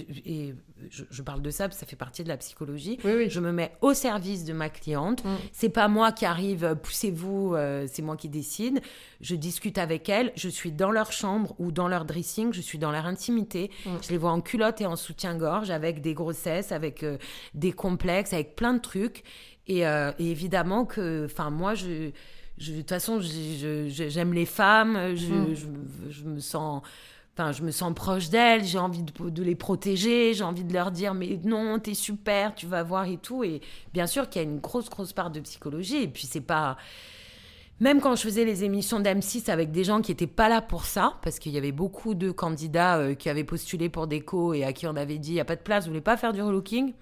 je, 0.90 1.04
je 1.10 1.22
parle 1.22 1.40
de 1.40 1.50
ça 1.50 1.64
parce 1.68 1.76
que 1.76 1.80
ça 1.80 1.86
fait 1.86 1.96
partie 1.96 2.24
de 2.24 2.28
la 2.28 2.36
psychologie. 2.36 2.98
Oui, 3.04 3.12
oui. 3.16 3.30
Je 3.30 3.40
me 3.40 3.52
mets 3.52 3.72
au 3.80 3.94
service 3.94 4.44
de 4.44 4.52
ma 4.52 4.68
cliente. 4.68 5.24
Mm. 5.24 5.28
C'est 5.52 5.68
pas 5.68 5.88
moi 5.88 6.10
qui 6.12 6.26
arrive, 6.26 6.64
euh, 6.64 6.74
poussez-vous, 6.74 7.54
euh, 7.54 7.86
c'est 7.90 8.02
moi 8.02 8.16
qui 8.16 8.28
décide. 8.28 8.80
Je 9.20 9.36
discute 9.36 9.78
avec 9.78 10.08
elles. 10.08 10.32
Je 10.36 10.48
suis 10.48 10.72
dans 10.72 10.90
leur 10.90 11.12
chambre 11.12 11.54
ou 11.58 11.70
dans 11.72 11.86
leur 11.88 12.04
dressing. 12.04 12.52
Je 12.52 12.60
suis 12.60 12.78
dans 12.78 12.90
leur 12.90 13.06
intimité. 13.06 13.70
Mm. 13.86 13.90
Je 14.02 14.10
les 14.10 14.18
vois 14.18 14.32
en 14.32 14.40
culotte 14.40 14.80
et 14.80 14.86
en 14.86 14.96
soutien-gorge, 14.96 15.70
avec 15.70 16.00
des 16.00 16.12
grossesses, 16.14 16.72
avec 16.72 17.02
euh, 17.04 17.18
des 17.54 17.72
complexes, 17.72 18.32
avec 18.32 18.56
plein 18.56 18.74
de 18.74 18.80
trucs. 18.80 19.22
Et, 19.66 19.86
euh, 19.86 20.10
et 20.18 20.30
évidemment 20.30 20.84
que, 20.84 21.24
enfin, 21.26 21.50
moi, 21.50 21.74
je. 21.74 22.10
De 22.56 22.76
toute 22.78 22.88
façon, 22.90 23.18
j'aime 23.20 24.32
les 24.32 24.46
femmes, 24.46 25.16
je, 25.16 25.26
Mm. 25.26 25.54
je 25.54 25.66
me- 25.66 26.10
je 26.10 26.24
me 26.24 26.38
sens 26.38 26.82
Enfin, 27.36 27.50
je 27.50 27.62
me 27.62 27.72
sens 27.72 27.92
proche 27.94 28.28
d'elles, 28.30 28.64
j'ai 28.64 28.78
envie 28.78 29.02
de, 29.02 29.28
de 29.28 29.42
les 29.42 29.56
protéger, 29.56 30.34
j'ai 30.34 30.44
envie 30.44 30.62
de 30.62 30.72
leur 30.72 30.92
dire 30.92 31.14
mais 31.14 31.40
non, 31.42 31.80
t'es 31.80 31.94
super, 31.94 32.54
tu 32.54 32.66
vas 32.66 32.84
voir 32.84 33.06
et 33.06 33.16
tout. 33.16 33.42
Et 33.42 33.60
bien 33.92 34.06
sûr 34.06 34.28
qu'il 34.28 34.40
y 34.40 34.44
a 34.44 34.48
une 34.48 34.60
grosse, 34.60 34.88
grosse 34.88 35.12
part 35.12 35.30
de 35.30 35.40
psychologie. 35.40 36.02
Et 36.02 36.08
puis 36.08 36.26
c'est 36.26 36.40
pas. 36.40 36.76
Même 37.80 38.00
quand 38.00 38.14
je 38.14 38.22
faisais 38.22 38.44
les 38.44 38.62
émissions 38.62 39.00
d'M6 39.00 39.50
avec 39.50 39.72
des 39.72 39.82
gens 39.82 40.00
qui 40.00 40.12
n'étaient 40.12 40.28
pas 40.28 40.48
là 40.48 40.62
pour 40.62 40.84
ça, 40.84 41.14
parce 41.22 41.40
qu'il 41.40 41.50
y 41.50 41.58
avait 41.58 41.72
beaucoup 41.72 42.14
de 42.14 42.30
candidats 42.30 42.98
euh, 42.98 43.14
qui 43.14 43.28
avaient 43.28 43.42
postulé 43.42 43.88
pour 43.88 44.06
Déco 44.06 44.54
et 44.54 44.62
à 44.62 44.72
qui 44.72 44.86
on 44.86 44.94
avait 44.94 45.18
dit 45.18 45.30
il 45.30 45.34
n'y 45.34 45.40
a 45.40 45.44
pas 45.44 45.56
de 45.56 45.60
place, 45.60 45.84
vous 45.84 45.90
voulez 45.90 46.00
pas 46.00 46.16
faire 46.16 46.32
du 46.32 46.40
relooking? 46.40 46.92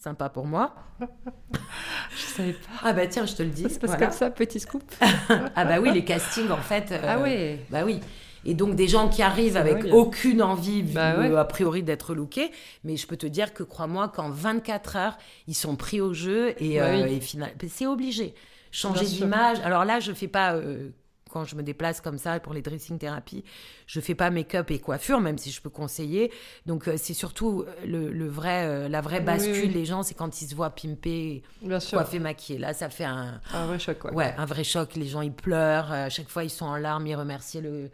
Sympa 0.00 0.28
pour 0.28 0.46
moi. 0.46 0.74
Je 1.00 2.22
savais 2.36 2.52
pas. 2.52 2.70
Ah 2.84 2.92
bah 2.92 3.06
tiens, 3.08 3.26
je 3.26 3.34
te 3.34 3.42
le 3.42 3.50
dis. 3.50 3.62
Ça 3.64 3.68
se 3.68 3.78
passe 3.80 3.90
voilà. 3.90 4.06
comme 4.06 4.14
ça, 4.14 4.30
petit 4.30 4.60
scoop. 4.60 4.82
Ah 5.56 5.64
bah 5.64 5.80
oui, 5.80 5.90
les 5.92 6.04
castings 6.04 6.50
en 6.50 6.56
fait. 6.58 6.92
euh, 6.92 7.00
Ah 7.06 7.18
ouais. 7.20 7.60
Bah 7.70 7.82
oui. 7.84 8.00
Et 8.44 8.54
donc 8.54 8.74
des 8.74 8.88
gens 8.88 9.08
qui 9.08 9.22
arrivent 9.22 9.56
avec 9.56 9.84
aucune 9.92 10.42
envie, 10.42 10.82
Bah 10.82 11.18
ouais. 11.18 11.30
euh, 11.30 11.36
a 11.38 11.44
priori, 11.44 11.82
d'être 11.82 12.14
lookés. 12.14 12.50
Mais 12.84 12.96
je 12.96 13.06
peux 13.06 13.16
te 13.16 13.26
dire 13.26 13.54
que, 13.54 13.62
crois-moi, 13.62 14.08
qu'en 14.08 14.30
24 14.30 14.96
heures, 14.96 15.18
ils 15.46 15.54
sont 15.54 15.76
pris 15.76 16.00
au 16.00 16.12
jeu 16.12 16.54
et, 16.62 16.78
Bah 16.78 16.86
euh, 16.86 17.04
oui. 17.04 17.14
et 17.14 17.20
final- 17.20 17.52
c'est 17.68 17.86
obligé. 17.86 18.34
Changer 18.70 19.04
d'image. 19.04 19.58
Alors 19.64 19.84
là, 19.84 20.00
je 20.00 20.12
fais 20.12 20.28
pas... 20.28 20.54
euh, 20.54 20.88
quand 21.30 21.44
je 21.46 21.56
me 21.56 21.62
déplace 21.62 22.02
comme 22.02 22.18
ça 22.18 22.38
pour 22.40 22.52
les 22.52 22.60
dressing 22.60 22.98
thérapies, 22.98 23.42
je 23.86 24.00
fais 24.00 24.14
pas 24.14 24.28
make-up 24.28 24.70
et 24.70 24.78
coiffure, 24.78 25.18
même 25.18 25.38
si 25.38 25.50
je 25.50 25.62
peux 25.62 25.70
conseiller. 25.70 26.30
Donc 26.66 26.90
c'est 26.98 27.14
surtout 27.14 27.64
le, 27.86 28.12
le 28.12 28.28
vrai, 28.28 28.66
euh, 28.66 28.86
la 28.90 29.00
vraie 29.00 29.20
bascule 29.20 29.54
oui. 29.68 29.68
les 29.72 29.86
gens, 29.86 30.02
c'est 30.02 30.12
quand 30.12 30.42
ils 30.42 30.46
se 30.48 30.54
voient 30.54 30.68
pimper, 30.68 31.42
coiffés, 31.90 32.18
maquillés. 32.18 32.58
Là, 32.58 32.74
ça 32.74 32.90
fait 32.90 33.04
un, 33.04 33.40
Un 33.54 33.66
vrai 33.66 33.78
choc, 33.78 33.98
quoi. 34.00 34.12
Ouais, 34.12 34.34
un 34.36 34.44
vrai 34.44 34.62
choc. 34.62 34.94
Les 34.94 35.06
gens, 35.06 35.22
ils 35.22 35.32
pleurent. 35.32 35.90
À 35.90 36.10
chaque 36.10 36.28
fois, 36.28 36.44
ils 36.44 36.50
sont 36.50 36.66
en 36.66 36.76
larmes. 36.76 37.06
Ils 37.06 37.14
remercient 37.16 37.62
le, 37.62 37.88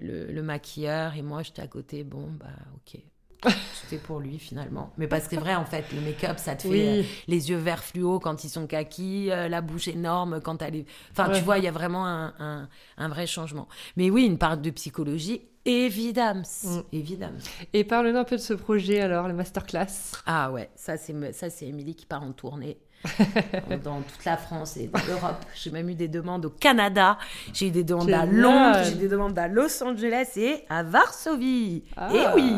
le, 0.00 0.26
le 0.32 0.42
maquilleur. 0.42 1.14
Et 1.16 1.22
moi, 1.22 1.42
j'étais 1.42 1.62
à 1.62 1.66
côté. 1.68 2.04
Bon, 2.04 2.28
bah, 2.38 2.46
ok. 2.76 3.00
C'était 3.82 4.02
pour 4.02 4.18
lui, 4.18 4.38
finalement. 4.38 4.92
Mais 4.96 5.06
parce 5.06 5.24
que 5.24 5.36
c'est 5.36 5.40
vrai, 5.40 5.54
en 5.54 5.64
fait, 5.66 5.84
le 5.92 6.00
make-up, 6.00 6.38
ça 6.38 6.56
te 6.56 6.62
fait 6.62 6.68
Oui. 6.68 6.80
euh, 6.86 7.02
les 7.28 7.50
yeux 7.50 7.58
verts 7.58 7.84
fluo 7.84 8.18
quand 8.18 8.42
ils 8.44 8.48
sont 8.48 8.66
kakis, 8.66 9.30
euh, 9.30 9.48
la 9.48 9.60
bouche 9.60 9.88
énorme 9.88 10.40
quand 10.40 10.62
elle 10.62 10.76
est... 10.76 10.86
Enfin, 11.12 11.28
Ouais. 11.28 11.38
tu 11.38 11.44
vois, 11.44 11.58
il 11.58 11.64
y 11.64 11.68
a 11.68 11.72
vraiment 11.72 12.06
un, 12.06 12.34
un, 12.38 12.68
un 12.96 13.08
vrai 13.08 13.26
changement. 13.26 13.68
Mais 13.96 14.10
oui, 14.10 14.24
une 14.24 14.38
part 14.38 14.56
de 14.56 14.70
psychologie, 14.70 15.42
évidemment. 15.66 16.42
Mm. 16.64 16.80
Évidemment. 16.92 17.38
Et 17.74 17.84
parle-nous 17.84 18.16
un 18.18 18.24
peu 18.24 18.36
de 18.36 18.40
ce 18.40 18.54
projet, 18.54 19.00
alors, 19.00 19.28
le 19.28 19.34
masterclass. 19.34 19.86
Ah 20.24 20.50
ouais, 20.50 20.70
ça, 20.74 20.96
c'est 20.96 21.32
ça 21.34 21.50
c'est 21.50 21.66
Émilie 21.66 21.94
qui 21.94 22.06
part 22.06 22.22
en 22.22 22.32
tournée. 22.32 22.78
dans 23.84 24.00
toute 24.00 24.24
la 24.24 24.36
France 24.36 24.76
et 24.76 24.90
l'Europe. 25.06 25.44
J'ai 25.54 25.70
même 25.70 25.88
eu 25.88 25.94
des 25.94 26.08
demandes 26.08 26.46
au 26.46 26.50
Canada, 26.50 27.18
j'ai 27.52 27.68
eu 27.68 27.70
des 27.70 27.84
demandes 27.84 28.10
à 28.10 28.26
Londres, 28.26 28.80
j'ai 28.84 28.92
eu 28.92 28.96
des 28.96 29.08
demandes 29.08 29.38
à 29.38 29.48
Los 29.48 29.82
Angeles 29.82 30.32
et 30.36 30.64
à 30.68 30.82
Varsovie. 30.82 31.84
Ah, 31.96 32.08
et 32.12 32.24
oui, 32.34 32.52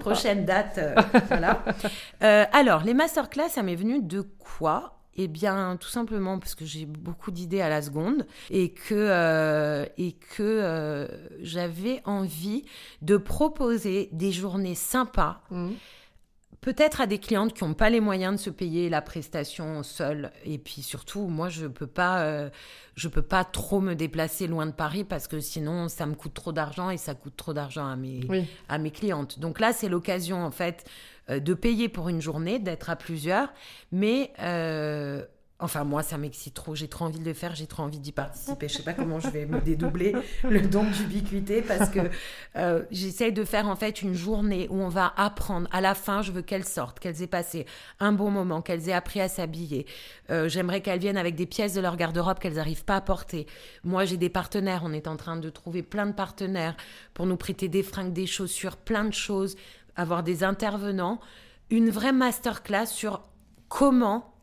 prochaine 0.00 0.44
date. 0.44 0.78
Euh, 0.78 0.94
voilà. 1.28 1.64
Euh, 2.22 2.44
alors, 2.52 2.84
les 2.84 2.94
masterclass, 2.94 3.48
ça 3.48 3.62
m'est 3.62 3.76
venu 3.76 4.02
de 4.02 4.22
quoi? 4.22 4.98
Eh 5.16 5.28
bien, 5.28 5.76
tout 5.80 5.88
simplement 5.88 6.40
parce 6.40 6.56
que 6.56 6.64
j'ai 6.64 6.86
beaucoup 6.86 7.30
d'idées 7.30 7.60
à 7.60 7.68
la 7.68 7.82
seconde 7.82 8.26
et 8.50 8.70
que, 8.70 8.94
euh, 8.94 9.86
et 9.96 10.16
que 10.36 11.08
j'avais 11.40 12.02
envie 12.04 12.64
de 13.00 13.16
proposer 13.16 14.08
des 14.10 14.32
journées 14.32 14.74
sympas. 14.74 15.40
Mmh 15.52 15.70
peut-être 16.64 17.02
à 17.02 17.06
des 17.06 17.18
clientes 17.18 17.52
qui 17.52 17.62
n'ont 17.62 17.74
pas 17.74 17.90
les 17.90 18.00
moyens 18.00 18.36
de 18.36 18.40
se 18.40 18.48
payer 18.48 18.88
la 18.88 19.02
prestation 19.02 19.82
seule. 19.82 20.32
Et 20.46 20.56
puis 20.56 20.80
surtout, 20.80 21.26
moi, 21.26 21.50
je 21.50 21.66
peux 21.66 21.86
pas, 21.86 22.22
euh, 22.22 22.48
je 22.96 23.08
peux 23.08 23.20
pas 23.20 23.44
trop 23.44 23.82
me 23.82 23.92
déplacer 23.92 24.46
loin 24.46 24.64
de 24.64 24.72
Paris 24.72 25.04
parce 25.04 25.28
que 25.28 25.40
sinon, 25.40 25.88
ça 25.88 26.06
me 26.06 26.14
coûte 26.14 26.32
trop 26.32 26.52
d'argent 26.52 26.88
et 26.88 26.96
ça 26.96 27.14
coûte 27.14 27.34
trop 27.36 27.52
d'argent 27.52 27.86
à 27.86 27.96
mes, 27.96 28.46
à 28.70 28.78
mes 28.78 28.90
clientes. 28.90 29.38
Donc 29.38 29.60
là, 29.60 29.74
c'est 29.74 29.90
l'occasion 29.90 30.42
en 30.42 30.50
fait 30.50 30.88
euh, 31.28 31.38
de 31.38 31.52
payer 31.52 31.90
pour 31.90 32.08
une 32.08 32.22
journée, 32.22 32.58
d'être 32.58 32.88
à 32.88 32.96
plusieurs, 32.96 33.52
mais 33.92 34.32
euh, 34.40 35.22
Enfin, 35.60 35.84
moi, 35.84 36.02
ça 36.02 36.18
m'excite 36.18 36.52
trop. 36.52 36.74
J'ai 36.74 36.88
trop 36.88 37.04
envie 37.04 37.20
de 37.20 37.24
le 37.24 37.32
faire. 37.32 37.54
J'ai 37.54 37.68
trop 37.68 37.84
envie 37.84 38.00
d'y 38.00 38.10
participer. 38.10 38.66
Je 38.68 38.74
sais 38.74 38.82
pas 38.82 38.92
comment 38.92 39.20
je 39.20 39.28
vais 39.28 39.46
me 39.46 39.60
dédoubler 39.60 40.12
le 40.42 40.60
don 40.62 40.82
d'ubiquité 40.82 41.62
parce 41.62 41.90
que 41.90 42.00
euh, 42.56 42.82
j'essaye 42.90 43.32
de 43.32 43.44
faire 43.44 43.68
en 43.68 43.76
fait 43.76 44.02
une 44.02 44.14
journée 44.14 44.66
où 44.68 44.80
on 44.80 44.88
va 44.88 45.14
apprendre. 45.16 45.68
À 45.70 45.80
la 45.80 45.94
fin, 45.94 46.22
je 46.22 46.32
veux 46.32 46.42
qu'elles 46.42 46.64
sortent, 46.64 46.98
qu'elles 46.98 47.22
aient 47.22 47.28
passé 47.28 47.66
un 48.00 48.10
bon 48.10 48.32
moment, 48.32 48.62
qu'elles 48.62 48.88
aient 48.88 48.94
appris 48.94 49.20
à 49.20 49.28
s'habiller. 49.28 49.86
Euh, 50.30 50.48
j'aimerais 50.48 50.80
qu'elles 50.80 50.98
viennent 50.98 51.16
avec 51.16 51.36
des 51.36 51.46
pièces 51.46 51.74
de 51.74 51.80
leur 51.80 51.96
garde-robe 51.96 52.40
qu'elles 52.40 52.54
n'arrivent 52.54 52.84
pas 52.84 52.96
à 52.96 53.00
porter. 53.00 53.46
Moi, 53.84 54.06
j'ai 54.06 54.16
des 54.16 54.30
partenaires. 54.30 54.82
On 54.84 54.92
est 54.92 55.06
en 55.06 55.16
train 55.16 55.36
de 55.36 55.50
trouver 55.50 55.84
plein 55.84 56.06
de 56.06 56.12
partenaires 56.12 56.76
pour 57.14 57.26
nous 57.26 57.36
prêter 57.36 57.68
des 57.68 57.84
fringues, 57.84 58.12
des 58.12 58.26
chaussures, 58.26 58.76
plein 58.76 59.04
de 59.04 59.14
choses, 59.14 59.54
avoir 59.94 60.24
des 60.24 60.42
intervenants. 60.42 61.20
Une 61.70 61.90
vraie 61.90 62.12
masterclass 62.12 62.86
sur 62.86 63.22
comment 63.68 64.33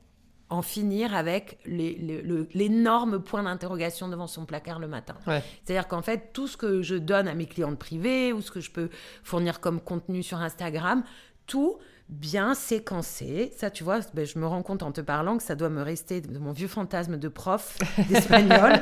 en 0.52 0.62
finir 0.62 1.16
avec 1.16 1.60
l'énorme 1.66 3.24
point 3.24 3.44
d'interrogation 3.44 4.10
devant 4.10 4.28
son 4.28 4.46
placard 4.46 4.80
le 4.80 4.88
matin. 4.88 5.16
C'est-à-dire 5.64 5.88
qu'en 5.88 6.02
fait, 6.02 6.34
tout 6.34 6.48
ce 6.48 6.58
que 6.58 6.82
je 6.82 6.96
donne 6.96 7.30
à 7.30 7.34
mes 7.34 7.46
clientes 7.46 7.80
privées 7.80 8.34
ou 8.34 8.42
ce 8.42 8.52
que 8.52 8.60
je 8.60 8.70
peux 8.70 8.90
fournir 9.24 9.62
comme 9.62 9.80
contenu 9.80 10.22
sur 10.24 10.40
Instagram, 10.40 11.04
tout 11.48 11.78
bien 12.12 12.54
séquencé. 12.54 13.52
Ça, 13.58 13.72
tu 13.72 13.84
vois, 13.84 14.00
ben, 14.14 14.26
je 14.26 14.38
me 14.38 14.46
rends 14.46 14.62
compte 14.62 14.84
en 14.84 14.92
te 14.92 15.02
parlant 15.02 15.38
que 15.38 15.44
ça 15.44 15.56
doit 15.56 15.70
me 15.70 15.82
rester 15.82 16.20
de 16.22 16.38
mon 16.38 16.52
vieux 16.52 16.68
fantasme 16.68 17.18
de 17.18 17.28
prof 17.30 17.78
d'espagnol. 18.10 18.74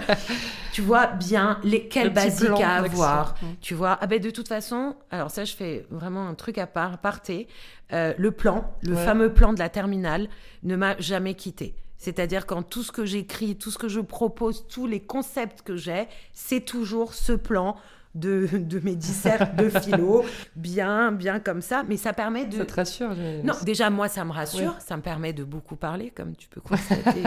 tu 0.73 0.81
vois 0.81 1.07
bien 1.07 1.59
les, 1.63 1.87
quels 1.87 2.11
basiques 2.11 2.49
à 2.61 2.77
avoir. 2.77 3.35
Tu 3.61 3.75
vois, 3.75 3.97
ah 4.01 4.07
ben, 4.07 4.19
de 4.19 4.31
toute 4.31 4.47
façon, 4.47 4.95
alors 5.11 5.29
ça, 5.29 5.45
je 5.45 5.55
fais 5.55 5.85
vraiment 5.91 6.27
un 6.27 6.33
truc 6.33 6.57
à 6.57 6.67
part, 6.67 6.97
parté. 6.97 7.47
Euh, 7.93 8.13
le 8.17 8.31
plan, 8.31 8.71
le 8.81 8.95
fameux 8.95 9.33
plan 9.33 9.53
de 9.53 9.59
la 9.59 9.69
terminale, 9.69 10.27
ne 10.63 10.75
m'a 10.75 10.99
jamais 10.99 11.35
quitté. 11.35 11.75
C'est-à-dire 11.97 12.45
quand 12.45 12.63
tout 12.63 12.81
ce 12.81 12.91
que 12.91 13.05
j'écris, 13.05 13.57
tout 13.57 13.71
ce 13.71 13.77
que 13.77 13.89
je 13.89 13.99
propose, 13.99 14.67
tous 14.67 14.87
les 14.87 15.01
concepts 15.01 15.61
que 15.63 15.75
j'ai, 15.75 16.07
c'est 16.33 16.61
toujours 16.61 17.13
ce 17.13 17.33
plan 17.33 17.75
de, 18.15 18.47
de 18.53 18.79
mes 18.79 18.95
dissertes 18.95 19.55
de 19.55 19.69
philo, 19.69 20.25
bien, 20.55 21.11
bien 21.11 21.39
comme 21.39 21.61
ça. 21.61 21.83
Mais 21.87 21.97
ça 21.97 22.13
permet 22.13 22.45
de... 22.45 22.57
Ça 22.57 22.65
te 22.65 22.73
rassure 22.73 23.15
Non, 23.43 23.53
déjà, 23.63 23.89
moi, 23.89 24.07
ça 24.07 24.25
me 24.25 24.31
rassure. 24.31 24.75
Ça 24.79 24.97
me 24.97 25.01
permet 25.01 25.33
de 25.33 25.43
beaucoup 25.43 25.75
parler, 25.75 26.11
comme 26.11 26.35
tu 26.35 26.47
peux 26.47 26.61
constater, 26.61 27.23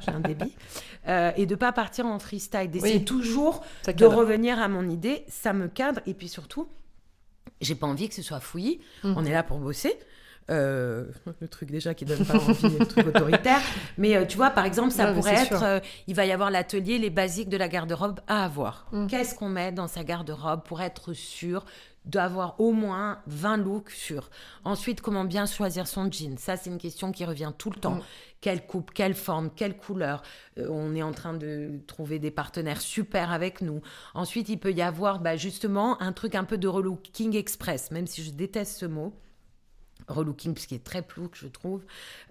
j'ai 0.00 0.12
un 0.12 0.20
débit. 0.20 0.54
Euh, 1.08 1.32
et 1.36 1.46
de 1.46 1.54
pas 1.54 1.72
partir 1.72 2.06
en 2.06 2.18
freestyle, 2.18 2.70
d'essayer 2.70 3.04
toujours 3.04 3.64
de 3.86 4.04
revenir 4.04 4.58
à 4.58 4.68
mon 4.68 4.88
idée. 4.88 5.24
Ça 5.28 5.52
me 5.52 5.68
cadre. 5.68 6.00
Et 6.06 6.14
puis 6.14 6.28
surtout, 6.28 6.68
j'ai 7.60 7.74
pas 7.74 7.86
envie 7.86 8.08
que 8.08 8.14
ce 8.14 8.22
soit 8.22 8.40
fouillis. 8.40 8.80
Mmh. 9.02 9.14
On 9.16 9.24
est 9.24 9.32
là 9.32 9.42
pour 9.42 9.58
bosser. 9.58 9.98
Euh, 10.50 11.04
le 11.40 11.48
truc 11.48 11.70
déjà 11.70 11.94
qui 11.94 12.04
donne 12.04 12.24
pas 12.24 12.38
envie, 12.38 12.78
le 12.78 12.86
truc 12.86 13.06
autoritaire. 13.14 13.60
Mais 13.96 14.16
euh, 14.16 14.24
tu 14.24 14.36
vois, 14.36 14.50
par 14.50 14.64
exemple, 14.64 14.90
ça 14.90 15.12
pourrait 15.12 15.34
être, 15.34 15.62
euh, 15.62 15.80
il 16.06 16.14
va 16.14 16.26
y 16.26 16.32
avoir 16.32 16.50
l'atelier, 16.50 16.98
les 16.98 17.10
basiques 17.10 17.48
de 17.48 17.56
la 17.56 17.68
garde-robe 17.68 18.20
à 18.26 18.44
avoir. 18.44 18.86
Mm. 18.92 19.06
Qu'est-ce 19.06 19.34
qu'on 19.34 19.48
met 19.48 19.72
dans 19.72 19.88
sa 19.88 20.04
garde-robe 20.04 20.62
pour 20.64 20.80
être 20.82 21.12
sûr 21.12 21.64
d'avoir 22.04 22.58
au 22.58 22.72
moins 22.72 23.20
20 23.28 23.58
looks 23.58 23.90
sûrs? 23.90 24.30
Ensuite, 24.64 25.00
comment 25.00 25.24
bien 25.24 25.46
choisir 25.46 25.86
son 25.86 26.10
jean? 26.10 26.36
Ça, 26.38 26.56
c'est 26.56 26.70
une 26.70 26.78
question 26.78 27.12
qui 27.12 27.24
revient 27.24 27.52
tout 27.56 27.70
le 27.70 27.76
temps. 27.76 27.96
Mm. 27.96 28.02
Quelle 28.40 28.66
coupe, 28.66 28.90
quelle 28.92 29.14
forme, 29.14 29.50
quelle 29.54 29.76
couleur? 29.76 30.22
On 30.56 30.96
est 30.96 31.02
en 31.02 31.12
train 31.12 31.34
de 31.34 31.78
trouver 31.86 32.18
des 32.18 32.32
partenaires 32.32 32.80
super 32.80 33.30
avec 33.30 33.60
nous. 33.60 33.80
Ensuite, 34.14 34.48
il 34.48 34.58
peut 34.58 34.72
y 34.72 34.82
avoir 34.82 35.20
bah, 35.20 35.36
justement 35.36 36.02
un 36.02 36.12
truc 36.12 36.34
un 36.34 36.42
peu 36.42 36.58
de 36.58 36.66
relooking 36.66 37.36
express, 37.36 37.92
même 37.92 38.08
si 38.08 38.24
je 38.24 38.32
déteste 38.32 38.76
ce 38.78 38.86
mot 38.86 39.14
relooking, 40.12 40.54
puisqu'il 40.54 40.76
est 40.76 40.84
très 40.84 41.02
plouc, 41.02 41.32
je 41.34 41.46
trouve. 41.48 41.82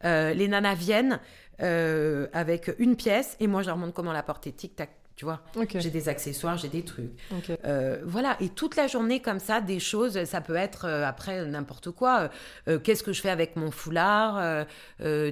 Euh, 0.05 0.33
les 0.33 0.47
nanas 0.47 0.75
viennent 0.75 1.19
euh, 1.61 2.27
avec 2.33 2.71
une 2.79 2.95
pièce 2.95 3.35
et 3.39 3.47
moi, 3.47 3.61
je 3.61 3.67
leur 3.67 3.77
montre 3.77 3.93
comment 3.93 4.13
la 4.13 4.23
porter. 4.23 4.51
Tic-tac, 4.51 4.89
tu 5.15 5.25
vois. 5.25 5.41
J'ai 5.75 5.89
des 5.89 6.09
accessoires, 6.09 6.57
j'ai 6.57 6.67
des 6.67 6.83
trucs. 6.83 7.11
Euh, 7.65 8.01
voilà, 8.05 8.37
et 8.39 8.49
toute 8.49 8.75
la 8.75 8.87
journée 8.87 9.19
comme 9.19 9.39
ça, 9.39 9.61
des 9.61 9.79
choses, 9.79 10.23
ça 10.23 10.41
peut 10.41 10.55
être 10.55 10.85
euh, 10.85 11.05
après 11.05 11.45
n'importe 11.45 11.91
quoi. 11.91 12.29
Euh, 12.67 12.79
qu'est-ce 12.79 13.03
que 13.03 13.13
je 13.13 13.21
fais 13.21 13.29
avec 13.29 13.55
mon 13.55 13.71
foulard? 13.71 14.65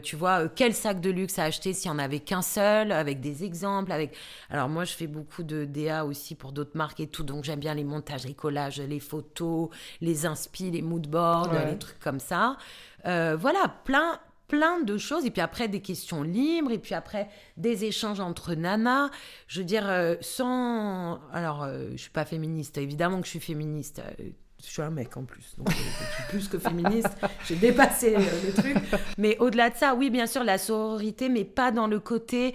Tu 0.03 0.15
vois, 0.15 0.47
quel 0.49 0.73
sac 0.73 1.01
de 1.01 1.09
luxe 1.09 1.39
à 1.39 1.45
acheter 1.45 1.73
s'il 1.73 1.91
n'y 1.91 1.97
en 1.97 1.99
avait 1.99 2.19
qu'un 2.19 2.41
seul, 2.41 2.91
avec 2.91 3.19
des 3.21 3.43
exemples. 3.43 3.91
avec? 3.91 4.15
Alors 4.49 4.69
moi, 4.69 4.85
je 4.85 4.93
fais 4.93 5.07
beaucoup 5.07 5.43
de 5.43 5.65
DA 5.65 6.05
aussi 6.05 6.35
pour 6.35 6.51
d'autres 6.51 6.77
marques 6.77 6.99
et 6.99 7.07
tout, 7.07 7.23
donc 7.23 7.43
j'aime 7.43 7.59
bien 7.59 7.73
les 7.73 7.83
montages, 7.83 8.25
les 8.25 8.33
collages, 8.33 8.79
les 8.79 8.99
photos, 8.99 9.69
les 10.01 10.25
inspi, 10.25 10.71
les 10.71 10.81
moodboards, 10.81 11.53
les 11.67 11.77
trucs 11.77 11.99
comme 11.99 12.19
ça. 12.19 12.57
voilà, 13.03 13.75
plein, 13.85 14.19
plein 14.49 14.81
de 14.81 14.97
choses. 14.97 15.25
Et 15.25 15.31
puis 15.31 15.41
après, 15.41 15.69
des 15.69 15.79
questions 15.79 16.23
libres. 16.23 16.71
Et 16.71 16.79
puis 16.79 16.95
après, 16.95 17.29
des 17.55 17.85
échanges 17.85 18.19
entre 18.19 18.55
nanas. 18.55 19.09
Je 19.47 19.59
veux 19.59 19.65
dire, 19.65 19.87
euh, 19.87 20.15
sans. 20.19 21.19
Alors, 21.31 21.65
je 21.65 21.69
euh, 21.69 21.91
je 21.91 22.01
suis 22.01 22.09
pas 22.09 22.25
féministe. 22.25 22.77
Évidemment 22.77 23.21
que 23.21 23.25
je 23.25 23.31
suis 23.31 23.39
féministe. 23.39 24.01
Euh, 24.19 24.29
je 24.61 24.69
suis 24.69 24.81
un 24.81 24.89
mec 24.89 25.15
en 25.15 25.23
plus, 25.23 25.55
donc 25.57 25.69
je 25.69 25.75
suis 25.75 26.23
plus 26.27 26.47
que 26.49 26.59
féministe. 26.59 27.07
J'ai 27.47 27.55
dépassé 27.55 28.17
le 28.17 28.51
truc. 28.53 28.75
Mais 29.17 29.37
au-delà 29.37 29.69
de 29.69 29.77
ça, 29.77 29.95
oui, 29.95 30.09
bien 30.09 30.27
sûr, 30.27 30.43
la 30.43 30.57
sororité, 30.57 31.29
mais 31.29 31.45
pas 31.45 31.71
dans 31.71 31.87
le 31.87 32.01
côté 32.01 32.53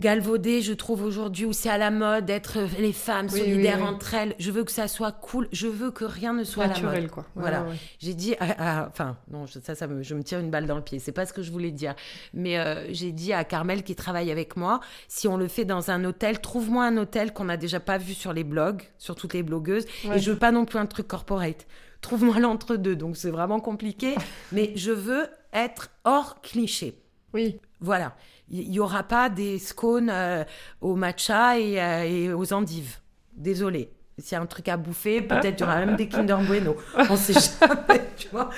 galvaudé, 0.00 0.60
je 0.62 0.72
trouve 0.72 1.04
aujourd'hui 1.04 1.44
où 1.44 1.52
c'est 1.52 1.68
à 1.68 1.78
la 1.78 1.90
mode 1.90 2.26
d'être 2.26 2.58
les 2.78 2.92
femmes 2.92 3.28
solidaires 3.28 3.82
entre 3.82 4.14
elles. 4.14 4.34
Je 4.38 4.50
veux 4.50 4.64
que 4.64 4.72
ça 4.72 4.88
soit 4.88 5.12
cool. 5.12 5.48
Je 5.52 5.66
veux 5.66 5.90
que 5.90 6.04
rien 6.04 6.32
ne 6.32 6.44
soit 6.44 6.66
naturel, 6.66 6.88
à 6.88 6.94
la 6.94 7.00
mode. 7.02 7.10
quoi. 7.10 7.26
voilà. 7.34 7.66
J'ai 7.98 8.14
dit, 8.14 8.34
enfin 8.40 9.16
non, 9.30 9.46
ça, 9.46 9.74
ça 9.74 9.86
me, 9.86 10.02
je 10.02 10.14
me 10.14 10.22
tire 10.22 10.40
une 10.40 10.50
balle 10.50 10.66
dans 10.66 10.76
le 10.76 10.82
pied. 10.82 10.98
C'est 10.98 11.12
pas 11.12 11.26
ce 11.26 11.32
que 11.32 11.42
je 11.42 11.50
voulais 11.52 11.70
dire. 11.70 11.94
Mais 12.32 12.58
euh, 12.58 12.92
j'ai 12.92 13.12
dit 13.12 13.32
à 13.32 13.44
Carmel 13.44 13.82
qui 13.82 13.94
travaille 13.94 14.30
avec 14.30 14.56
moi, 14.56 14.80
si 15.08 15.28
on 15.28 15.36
le 15.36 15.48
fait 15.48 15.64
dans 15.64 15.90
un 15.90 16.04
hôtel, 16.04 16.40
trouve-moi 16.40 16.84
un 16.84 16.96
hôtel 16.96 17.32
qu'on 17.32 17.44
n'a 17.44 17.56
déjà 17.56 17.80
pas 17.80 17.98
vu 17.98 18.14
sur 18.14 18.32
les 18.32 18.44
blogs, 18.44 18.82
sur 18.98 19.14
toutes 19.14 19.34
les 19.34 19.42
blogueuses. 19.42 19.86
Et 20.12 20.18
je 20.18 20.32
veux 20.32 20.38
pas 20.38 20.52
non 20.52 20.64
plus 20.64 20.78
un 20.78 20.86
truc 20.86 21.08
corporate. 21.08 21.66
Trouve-moi 22.00 22.38
l'entre-deux. 22.40 22.96
Donc 22.96 23.16
c'est 23.16 23.30
vraiment 23.30 23.60
compliqué. 23.60 24.14
mais 24.52 24.72
je 24.74 24.90
veux 24.90 25.28
être 25.52 25.90
hors 26.04 26.40
cliché. 26.42 26.98
Oui. 27.32 27.58
Voilà 27.80 28.16
il 28.48 28.70
n'y 28.70 28.78
aura 28.78 29.02
pas 29.02 29.28
des 29.30 29.58
scones 29.58 30.10
euh, 30.10 30.44
au 30.80 30.96
matcha 30.96 31.58
et, 31.58 31.80
euh, 31.80 32.04
et 32.04 32.32
aux 32.32 32.52
endives. 32.52 32.98
Désolée. 33.36 33.90
S'il 34.18 34.32
y 34.32 34.38
a 34.38 34.40
un 34.40 34.46
truc 34.46 34.68
à 34.68 34.76
bouffer, 34.76 35.20
peut-être 35.22 35.58
il 35.58 35.60
y 35.60 35.64
aura 35.64 35.84
même 35.84 35.96
des 35.96 36.08
Kinder 36.08 36.36
Bueno. 36.46 36.76
On 37.10 37.16
sait 37.16 37.32
jamais, 37.60 38.02
tu 38.16 38.28
vois. 38.28 38.50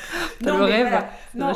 Non, 0.43 0.59
le 0.59 0.65
rêve. 0.65 1.05
Non, 1.35 1.53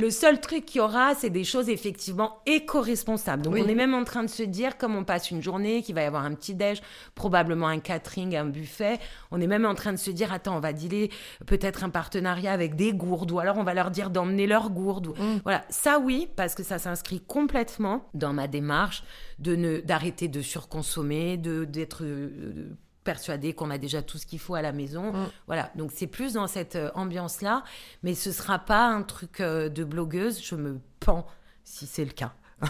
le, 0.00 0.10
seul 0.10 0.40
truc 0.40 0.64
qu'il 0.64 0.80
y 0.80 0.82
aura, 0.82 1.14
c'est 1.14 1.30
des 1.30 1.44
choses 1.44 1.68
effectivement 1.68 2.38
éco-responsables. 2.46 3.42
Donc 3.42 3.54
on 3.54 3.68
est 3.68 3.74
même 3.74 3.94
en 3.94 4.04
train 4.04 4.22
de 4.22 4.28
se 4.28 4.42
dire, 4.42 4.78
comme 4.78 4.96
on 4.96 5.04
passe 5.04 5.30
une 5.30 5.42
journée, 5.42 5.82
qu'il 5.82 5.94
va 5.94 6.02
y 6.02 6.06
avoir 6.06 6.24
un 6.24 6.34
petit 6.34 6.54
déj, 6.54 6.80
probablement 7.14 7.68
un 7.68 7.78
catering, 7.78 8.36
un 8.36 8.46
buffet. 8.46 8.98
On 9.30 9.40
est 9.40 9.46
même 9.46 9.66
en 9.66 9.74
train 9.74 9.92
de 9.92 9.98
se 9.98 10.10
dire, 10.10 10.32
attends, 10.32 10.56
on 10.56 10.60
va 10.60 10.72
dealer 10.72 11.10
peut-être 11.46 11.84
un 11.84 11.90
partenariat 11.90 12.52
avec 12.52 12.76
des 12.76 12.92
gourdes, 12.92 13.30
ou 13.32 13.38
alors 13.38 13.58
on 13.58 13.64
va 13.64 13.74
leur 13.74 13.90
dire 13.90 14.10
d'emmener 14.10 14.46
leurs 14.46 14.70
gourdes. 14.70 15.08
Mm. 15.08 15.38
Voilà, 15.44 15.64
ça 15.68 15.98
oui, 15.98 16.28
parce 16.36 16.54
que 16.54 16.62
ça 16.62 16.78
s'inscrit 16.78 17.20
complètement 17.20 18.08
dans 18.14 18.32
ma 18.32 18.48
démarche 18.48 19.04
de 19.38 19.54
ne 19.56 19.80
d'arrêter 19.80 20.28
de 20.28 20.40
surconsommer, 20.40 21.36
de 21.36 21.64
d'être 21.64 22.04
euh, 22.04 22.76
persuadé 23.06 23.54
qu'on 23.54 23.70
a 23.70 23.78
déjà 23.78 24.02
tout 24.02 24.18
ce 24.18 24.26
qu'il 24.26 24.38
faut 24.38 24.54
à 24.54 24.60
la 24.60 24.72
maison. 24.72 25.12
Mm. 25.12 25.28
Voilà, 25.46 25.70
donc 25.76 25.92
c'est 25.94 26.06
plus 26.06 26.34
dans 26.34 26.46
cette 26.46 26.76
euh, 26.76 26.90
ambiance-là, 26.94 27.64
mais 28.02 28.14
ce 28.14 28.32
sera 28.32 28.58
pas 28.58 28.86
un 28.86 29.02
truc 29.02 29.40
euh, 29.40 29.70
de 29.70 29.84
blogueuse, 29.84 30.42
je 30.44 30.56
me 30.56 30.78
pends 31.00 31.26
si 31.64 31.86
c'est 31.86 32.04
le 32.04 32.10
cas. 32.10 32.34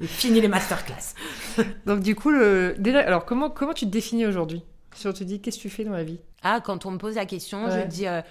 Et 0.00 0.06
fini 0.06 0.40
les 0.40 0.48
masterclass. 0.48 1.14
donc 1.86 2.00
du 2.00 2.14
coup, 2.14 2.30
le... 2.30 2.74
déjà, 2.78 3.00
alors 3.00 3.24
comment, 3.24 3.50
comment 3.50 3.74
tu 3.74 3.84
te 3.84 3.90
définis 3.90 4.26
aujourd'hui? 4.26 4.64
Si 4.94 5.06
on 5.06 5.12
te 5.12 5.22
dit 5.22 5.40
qu'est-ce 5.40 5.58
que 5.58 5.62
tu 5.62 5.70
fais 5.70 5.84
dans 5.84 5.92
la 5.92 6.04
vie? 6.04 6.20
Ah, 6.42 6.60
quand 6.60 6.86
on 6.86 6.92
me 6.92 6.98
pose 6.98 7.16
la 7.16 7.26
question, 7.26 7.70
je 7.70 7.86
dis 7.86 8.06
euh, 8.06 8.22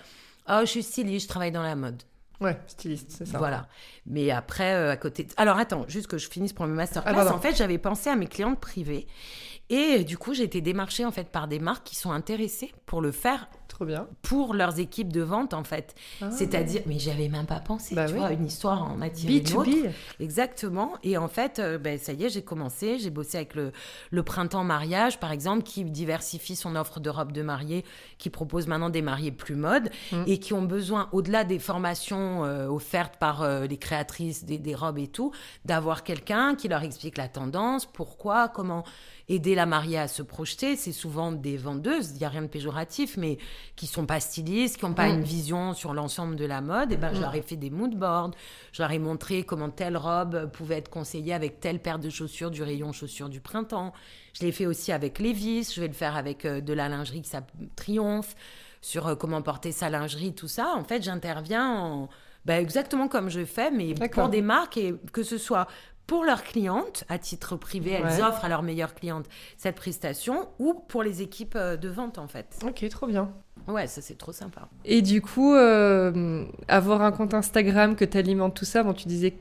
oh, 0.49 0.59
je 0.61 0.65
suis 0.65 0.83
styliste, 0.83 1.25
je 1.25 1.29
travaille 1.29 1.51
dans 1.51 1.63
la 1.63 1.75
mode. 1.75 2.01
Ouais, 2.39 2.57
styliste, 2.67 3.11
c'est 3.11 3.25
ça. 3.25 3.37
Voilà. 3.37 3.67
Mais 4.05 4.29
après, 4.31 4.73
euh, 4.73 4.91
à 4.91 4.97
côté. 4.97 5.27
Alors 5.37 5.57
attends, 5.57 5.85
juste 5.87 6.07
que 6.07 6.17
je 6.17 6.29
finisse 6.29 6.53
pour 6.53 6.67
mes 6.67 6.73
masterclass. 6.73 7.13
Ah, 7.15 7.33
en 7.33 7.39
fait, 7.39 7.55
j'avais 7.55 7.79
pensé 7.79 8.09
à 8.09 8.15
mes 8.15 8.27
clientes 8.27 8.59
privées. 8.59 9.07
Et 9.69 10.03
du 10.03 10.17
coup, 10.17 10.33
j'ai 10.33 10.43
été 10.43 10.61
démarchée 10.61 11.03
en 11.05 11.11
fait 11.11 11.29
par 11.29 11.47
des 11.47 11.59
marques 11.59 11.83
qui 11.85 11.95
sont 11.95 12.11
intéressées 12.11 12.71
pour 12.85 13.01
le 13.01 13.11
faire 13.11 13.49
Trop 13.67 13.83
bien. 13.85 14.07
pour 14.21 14.53
leurs 14.53 14.79
équipes 14.79 15.11
de 15.11 15.21
vente 15.21 15.53
en 15.53 15.63
fait. 15.65 15.93
Ah. 16.21 16.31
C'est-à-dire, 16.31 16.81
mais 16.85 16.97
j'avais 16.99 17.27
même 17.27 17.45
pas 17.45 17.59
pensé, 17.59 17.93
Bah 17.93 18.05
tu 18.07 18.13
oui. 18.13 18.19
vois, 18.19 18.31
une 18.31 18.45
histoire 18.45 18.81
en 18.83 18.95
autre. 19.01 19.05
B2B. 19.15 19.89
Exactement. 20.21 20.93
Et 21.03 21.17
en 21.17 21.27
fait, 21.27 21.59
euh, 21.59 21.77
ben, 21.77 21.99
ça 21.99 22.13
y 22.13 22.23
est, 22.23 22.29
j'ai 22.29 22.41
commencé. 22.41 22.97
J'ai 22.99 23.09
bossé 23.09 23.37
avec 23.37 23.55
le, 23.55 23.71
le 24.09 24.23
printemps 24.23 24.63
mariage, 24.63 25.19
par 25.19 25.31
exemple, 25.31 25.63
qui 25.63 25.83
diversifie 25.83 26.55
son 26.55 26.75
offre 26.75 26.99
de 26.99 27.09
robes 27.09 27.31
de 27.31 27.41
mariée, 27.41 27.83
qui 28.17 28.29
propose 28.29 28.67
maintenant 28.67 28.89
des 28.89 29.01
mariés 29.01 29.31
plus 29.31 29.55
modes 29.55 29.89
Mm. 30.11 30.23
et 30.27 30.37
qui 30.39 30.53
ont 30.53 30.61
besoin, 30.61 31.09
au-delà 31.11 31.43
des 31.43 31.59
formations 31.59 32.45
euh, 32.45 32.67
offertes 32.67 33.17
par 33.17 33.41
euh, 33.41 33.65
les 33.67 33.77
créatrices 33.77 34.45
des, 34.45 34.57
des 34.57 34.75
robes 34.75 34.97
et 34.99 35.07
tout, 35.07 35.31
d'avoir 35.65 36.03
quelqu'un 36.03 36.55
qui 36.55 36.67
leur 36.67 36.83
explique 36.83 37.17
la 37.17 37.27
tendance, 37.27 37.85
pourquoi, 37.85 38.47
comment 38.47 38.83
aider 39.29 39.55
la 39.55 39.65
mariée 39.65 39.97
à 39.99 40.07
se 40.07 40.21
projeter. 40.21 40.75
C'est 40.75 40.93
souvent 40.93 41.31
des 41.31 41.57
vendeuses, 41.57 42.11
il 42.11 42.17
n'y 42.17 42.23
a 42.23 42.29
rien 42.29 42.43
de 42.43 42.47
péjoratif, 42.47 43.17
mais 43.17 43.37
qui 43.75 43.85
sont 43.85 44.05
pas 44.05 44.19
stylistes, 44.19 44.77
qui 44.77 44.85
n'ont 44.85 44.93
pas 44.93 45.09
Mm. 45.09 45.15
une 45.15 45.23
vision 45.23 45.73
sur 45.73 45.93
l'ensemble 45.93 46.35
de 46.37 46.45
la 46.45 46.61
mode. 46.61 46.93
Et 46.93 46.97
ben, 46.97 47.13
je 47.13 47.19
leur 47.19 47.35
ai 47.35 47.41
fait 47.41 47.57
des 47.57 47.69
mood 47.69 47.93
boards, 47.95 48.31
je 48.71 48.81
leur 48.81 48.91
ai 48.91 48.99
montré 48.99 49.43
comment 49.43 49.69
telle 49.69 49.97
robe 49.97 50.49
pouvait 50.51 50.77
être 50.77 50.89
conseillée 50.89 51.33
avec 51.33 51.59
telle 51.59 51.79
paire 51.79 51.99
de 51.99 52.09
chaussures 52.09 52.51
du 52.51 52.63
rayon 52.63 52.93
chaussures 52.93 53.29
du 53.29 53.41
printemps. 53.41 53.91
Je 54.33 54.45
l'ai 54.45 54.51
fait 54.51 54.65
aussi 54.65 54.91
avec 54.91 55.19
Levi's, 55.19 55.73
je 55.73 55.81
vais 55.81 55.87
le 55.87 55.93
faire 55.93 56.15
avec 56.15 56.45
euh, 56.45 56.61
de 56.61 56.73
la 56.73 56.87
lingerie 56.87 57.21
qui 57.21 57.29
s'appelle 57.29 57.67
Triomphe, 57.75 58.35
sur 58.81 59.07
euh, 59.07 59.15
comment 59.15 59.41
porter 59.41 59.73
sa 59.73 59.89
lingerie, 59.89 60.33
tout 60.33 60.47
ça. 60.47 60.73
En 60.77 60.83
fait, 60.85 61.03
j'interviens 61.03 61.69
en... 61.69 62.09
ben, 62.45 62.61
exactement 62.61 63.09
comme 63.09 63.29
je 63.29 63.43
fais, 63.43 63.71
mais 63.71 63.93
pour 63.93 64.29
des 64.29 64.41
marques 64.41 64.77
et 64.77 64.93
que 65.11 65.23
ce 65.23 65.37
soit 65.37 65.67
pour 66.07 66.23
leurs 66.23 66.43
clientes, 66.43 67.03
à 67.09 67.17
titre 67.19 67.55
privé, 67.57 67.91
elles 67.91 68.05
Ouais. 68.05 68.21
offrent 68.23 68.45
à 68.45 68.49
leurs 68.49 68.63
meilleures 68.63 68.95
clientes 68.95 69.25
cette 69.57 69.75
prestation, 69.75 70.47
ou 70.57 70.73
pour 70.73 71.03
les 71.03 71.21
équipes 71.21 71.55
euh, 71.57 71.75
de 71.77 71.89
vente, 71.89 72.17
en 72.17 72.27
fait. 72.27 72.57
Ok, 72.65 72.87
trop 72.89 73.07
bien. 73.07 73.29
Ouais, 73.67 73.87
ça 73.87 74.01
c'est 74.01 74.17
trop 74.17 74.31
sympa. 74.31 74.69
Et 74.85 75.01
du 75.01 75.21
coup, 75.21 75.53
euh, 75.53 76.45
avoir 76.69 77.01
un 77.01 77.11
compte 77.11 77.33
Instagram 77.33 77.95
que 77.95 78.05
tu 78.05 78.17
alimentes 78.17 78.55
tout 78.55 78.65
ça, 78.65 78.83
bon, 78.83 78.93
tu 78.93 79.07
disais 79.07 79.31
que 79.31 79.37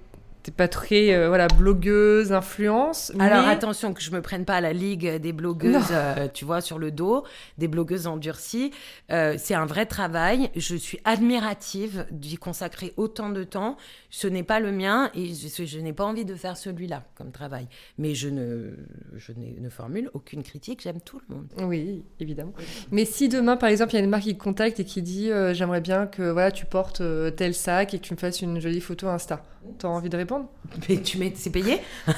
t'es 0.47 0.53
pas 0.53 0.69
très 0.69 1.13
euh, 1.13 1.27
voilà, 1.27 1.49
blogueuse, 1.49 2.33
influence. 2.33 3.13
Alors 3.19 3.47
mais... 3.47 3.53
attention 3.53 3.93
que 3.93 4.01
je 4.01 4.13
me 4.13 4.23
prenne 4.23 4.45
pas 4.45 4.55
à 4.55 4.61
la 4.61 4.73
ligue 4.73 5.17
des 5.17 5.33
blogueuses, 5.33 5.89
euh, 5.91 6.29
tu 6.33 6.45
vois, 6.45 6.61
sur 6.61 6.79
le 6.79 6.93
dos, 6.93 7.25
des 7.59 7.67
blogueuses 7.67 8.07
endurcies. 8.07 8.71
Euh, 9.11 9.35
c'est 9.39 9.55
un 9.55 9.67
vrai 9.67 9.87
travail. 9.87 10.51
Je 10.55 10.77
suis 10.77 11.01
admirative 11.05 12.07
d'y 12.13 12.37
consacrer 12.37 12.95
autant 12.97 13.31
de 13.31 13.43
temps. 13.43 13.77
Ce 14.09 14.29
n'est 14.29 14.45
pas 14.45 14.61
le 14.61 14.71
mien 14.71 15.11
et 15.17 15.35
je, 15.35 15.65
je 15.65 15.79
n'ai 15.81 15.93
pas 15.93 16.05
envie 16.05 16.25
de 16.25 16.37
faire 16.37 16.57
celui-là 16.57 17.03
comme 17.17 17.33
travail. 17.33 17.67
Mais 17.99 18.15
je 18.15 18.29
ne, 18.29 18.71
je 19.17 19.33
ne 19.33 19.69
formule 19.69 20.11
aucune 20.15 20.45
critique. 20.45 20.81
J'aime 20.81 21.01
tout 21.01 21.21
le 21.29 21.35
monde. 21.35 21.49
Oui, 21.61 22.05
évidemment. 22.21 22.53
Mais 22.93 23.05
si 23.05 23.29
demain, 23.29 23.57
par 23.57 23.69
exemple, 23.69 23.95
il 23.95 23.97
y 23.97 24.01
a 24.01 24.05
une 24.05 24.11
marque 24.11 24.23
qui 24.23 24.37
te 24.37 24.43
contacte 24.43 24.79
et 24.79 24.85
qui 24.85 25.03
dit 25.03 25.29
J'aimerais 25.53 25.81
bien 25.81 26.07
que 26.07 26.31
voilà, 26.31 26.53
tu 26.53 26.67
portes 26.67 27.03
tel 27.35 27.53
sac 27.53 27.95
et 27.95 27.99
que 27.99 28.05
tu 28.05 28.15
me 28.15 28.19
fasses 28.19 28.43
une 28.43 28.61
jolie 28.61 28.81
photo 28.81 29.09
Insta, 29.09 29.43
t'as 29.79 29.89
envie 29.89 30.09
de 30.09 30.17
répondre 30.17 30.47
Mais 30.89 31.01
tu 31.03 31.19
mets, 31.19 31.33
c'est 31.37 31.51
payé 31.51 31.81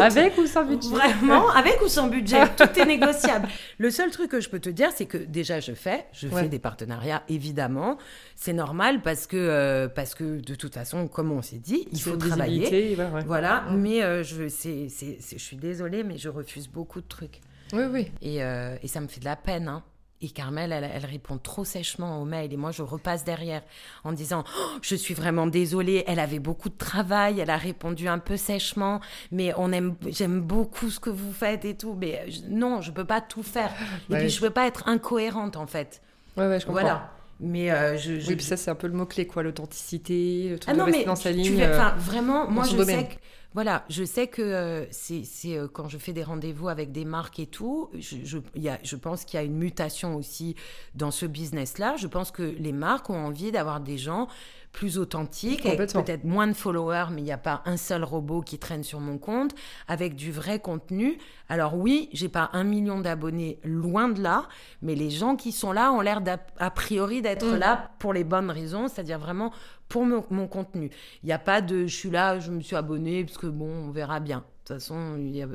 Avec 0.00 0.36
ou 0.38 0.46
sans 0.46 0.64
budget 0.64 0.88
Vraiment, 0.88 1.48
avec 1.50 1.80
ou 1.82 1.88
sans 1.88 2.08
budget, 2.08 2.42
tout 2.56 2.78
est 2.78 2.84
négociable. 2.86 3.48
Le 3.78 3.90
seul 3.90 4.10
truc 4.10 4.30
que 4.30 4.40
je 4.40 4.48
peux 4.48 4.60
te 4.60 4.68
dire, 4.68 4.90
c'est 4.94 5.06
que 5.06 5.16
déjà 5.18 5.60
je 5.60 5.72
fais, 5.72 6.06
je 6.12 6.28
Ouais. 6.28 6.42
fais 6.42 6.48
des 6.48 6.58
partenariats, 6.58 7.22
évidemment. 7.28 7.98
C'est 8.36 8.52
normal 8.52 9.02
parce 9.02 9.26
que, 9.26 9.36
euh, 9.36 9.88
parce 9.88 10.14
que 10.14 10.40
de 10.40 10.54
toute 10.54 10.74
façon, 10.74 11.08
comme 11.08 11.30
on 11.32 11.42
s'est 11.42 11.58
dit, 11.58 11.86
il 11.92 12.00
faut 12.00 12.16
travailler. 12.16 12.94
voilà, 12.94 13.10
ouais. 13.14 13.24
Voilà, 13.26 13.64
mais 13.72 14.02
euh, 14.02 14.22
je, 14.22 14.48
c'est- 14.48 14.88
je 14.88 15.38
suis 15.38 15.56
désolée, 15.56 16.04
mais 16.04 16.16
je 16.18 16.28
refuse 16.28 16.68
beaucoup 16.68 17.00
de 17.00 17.08
trucs. 17.08 17.40
Oui, 17.72 17.84
oui. 17.90 18.12
Et, 18.20 18.42
euh, 18.42 18.76
et 18.82 18.88
ça 18.88 19.00
me 19.00 19.08
fait 19.08 19.20
de 19.20 19.24
la 19.24 19.36
peine. 19.36 19.68
hein. 19.68 19.82
Et 20.24 20.28
Carmel, 20.30 20.70
elle, 20.72 20.88
elle 20.94 21.04
répond 21.04 21.36
trop 21.36 21.64
sèchement 21.64 22.22
aux 22.22 22.24
mails. 22.24 22.52
Et 22.52 22.56
moi, 22.56 22.70
je 22.70 22.82
repasse 22.82 23.24
derrière 23.24 23.62
en 24.04 24.12
disant 24.12 24.44
Oh, 24.46 24.78
Je 24.80 24.94
suis 24.94 25.14
vraiment 25.14 25.48
désolée. 25.48 26.04
Elle 26.06 26.20
avait 26.20 26.38
beaucoup 26.38 26.68
de 26.68 26.76
travail. 26.78 27.40
Elle 27.40 27.50
a 27.50 27.56
répondu 27.56 28.06
un 28.06 28.18
peu 28.20 28.36
sèchement. 28.36 29.00
Mais 29.32 29.52
on 29.56 29.72
aime, 29.72 29.96
j'aime 30.08 30.40
beaucoup 30.40 30.90
ce 30.90 31.00
que 31.00 31.10
vous 31.10 31.32
faites 31.32 31.64
et 31.64 31.74
tout. 31.76 31.96
Mais 32.00 32.24
je- 32.30 32.42
non, 32.48 32.80
je 32.80 32.92
peux 32.92 33.04
pas 33.04 33.20
tout 33.20 33.42
faire. 33.42 33.70
Et 34.08 34.12
Ouais. 34.12 34.18
puis, 34.20 34.28
je 34.30 34.40
peux 34.40 34.50
pas 34.50 34.66
être 34.68 34.88
incohérente, 34.88 35.56
en 35.56 35.66
fait. 35.66 36.00
Ouais, 36.36 36.46
ouais, 36.46 36.60
je 36.60 36.66
comprends. 36.66 36.80
Voilà. 36.82 37.10
Mais 37.40 37.72
euh, 37.72 37.96
je. 37.98 38.20
je- 38.20 38.28
Oui, 38.28 38.36
puis 38.36 38.44
ça, 38.44 38.56
c'est 38.56 38.70
un 38.70 38.76
peu 38.76 38.86
le 38.86 38.92
mot-clé, 38.92 39.26
quoi, 39.26 39.42
l'authenticité, 39.42 40.50
le 40.50 40.58
truc 40.60 40.68
ah 40.70 40.74
de 40.74 40.78
non, 40.78 40.84
rester 40.84 41.00
mais 41.00 41.06
dans 41.06 41.16
sa 41.16 41.30
tu- 41.32 41.36
ligne. 41.38 41.56
tu 41.56 41.62
euh, 41.62 41.88
vraiment, 41.98 42.48
moi, 42.48 42.62
je 42.64 42.76
domaine. 42.76 43.00
sais 43.00 43.06
que. 43.06 43.14
Voilà, 43.54 43.84
je 43.90 44.04
sais 44.04 44.28
que 44.28 44.40
euh, 44.40 44.86
c'est 44.90 45.24
euh, 45.46 45.68
quand 45.68 45.88
je 45.88 45.98
fais 45.98 46.12
des 46.12 46.22
rendez-vous 46.22 46.68
avec 46.68 46.90
des 46.90 47.04
marques 47.04 47.38
et 47.38 47.46
tout, 47.46 47.90
je 47.98 48.96
pense 48.96 49.24
qu'il 49.24 49.38
y 49.38 49.40
a 49.40 49.44
une 49.44 49.56
mutation 49.56 50.16
aussi 50.16 50.56
dans 50.94 51.10
ce 51.10 51.26
business-là. 51.26 51.96
Je 51.96 52.06
pense 52.06 52.30
que 52.30 52.42
les 52.42 52.72
marques 52.72 53.10
ont 53.10 53.26
envie 53.26 53.52
d'avoir 53.52 53.80
des 53.80 53.98
gens 53.98 54.28
plus 54.72 54.98
authentiques, 54.98 55.66
avec 55.66 55.78
peut-être 56.04 56.24
moins 56.24 56.46
de 56.46 56.54
followers, 56.54 57.06
mais 57.12 57.20
il 57.20 57.24
n'y 57.24 57.32
a 57.32 57.36
pas 57.38 57.62
un 57.66 57.76
seul 57.76 58.02
robot 58.04 58.40
qui 58.40 58.58
traîne 58.58 58.82
sur 58.82 59.00
mon 59.00 59.18
compte, 59.18 59.54
avec 59.86 60.14
du 60.16 60.32
vrai 60.32 60.58
contenu. 60.60 61.18
Alors 61.48 61.76
oui, 61.76 62.08
j'ai 62.12 62.28
pas 62.30 62.48
un 62.54 62.64
million 62.64 62.98
d'abonnés, 63.00 63.60
loin 63.64 64.08
de 64.08 64.22
là, 64.22 64.48
mais 64.80 64.94
les 64.94 65.10
gens 65.10 65.36
qui 65.36 65.52
sont 65.52 65.72
là 65.72 65.92
ont 65.92 66.00
l'air 66.00 66.22
d'a- 66.22 66.38
a 66.58 66.70
priori 66.70 67.20
d'être 67.22 67.46
Mm. 67.54 67.58
là 67.58 67.90
pour 67.98 68.12
les 68.14 68.24
bonnes 68.24 68.50
raisons, 68.50 68.88
c'est-à-dire 68.88 69.18
vraiment 69.18 69.52
pour 69.88 70.06
mon, 70.06 70.24
mon 70.30 70.48
contenu. 70.48 70.90
Il 71.22 71.26
n'y 71.26 71.32
a 71.32 71.38
pas 71.38 71.60
de 71.60 71.86
je 71.86 71.94
suis 71.94 72.10
là, 72.10 72.38
je 72.38 72.50
me 72.50 72.60
suis 72.62 72.74
abonné, 72.76 73.24
parce 73.24 73.36
que 73.36 73.46
bon, 73.48 73.68
on 73.68 73.90
verra 73.90 74.20
bien. 74.20 74.42
De 74.72 74.78
toute 74.78 74.86
façon, 74.86 75.16
il 75.18 75.36
y 75.36 75.42
a- 75.42 75.48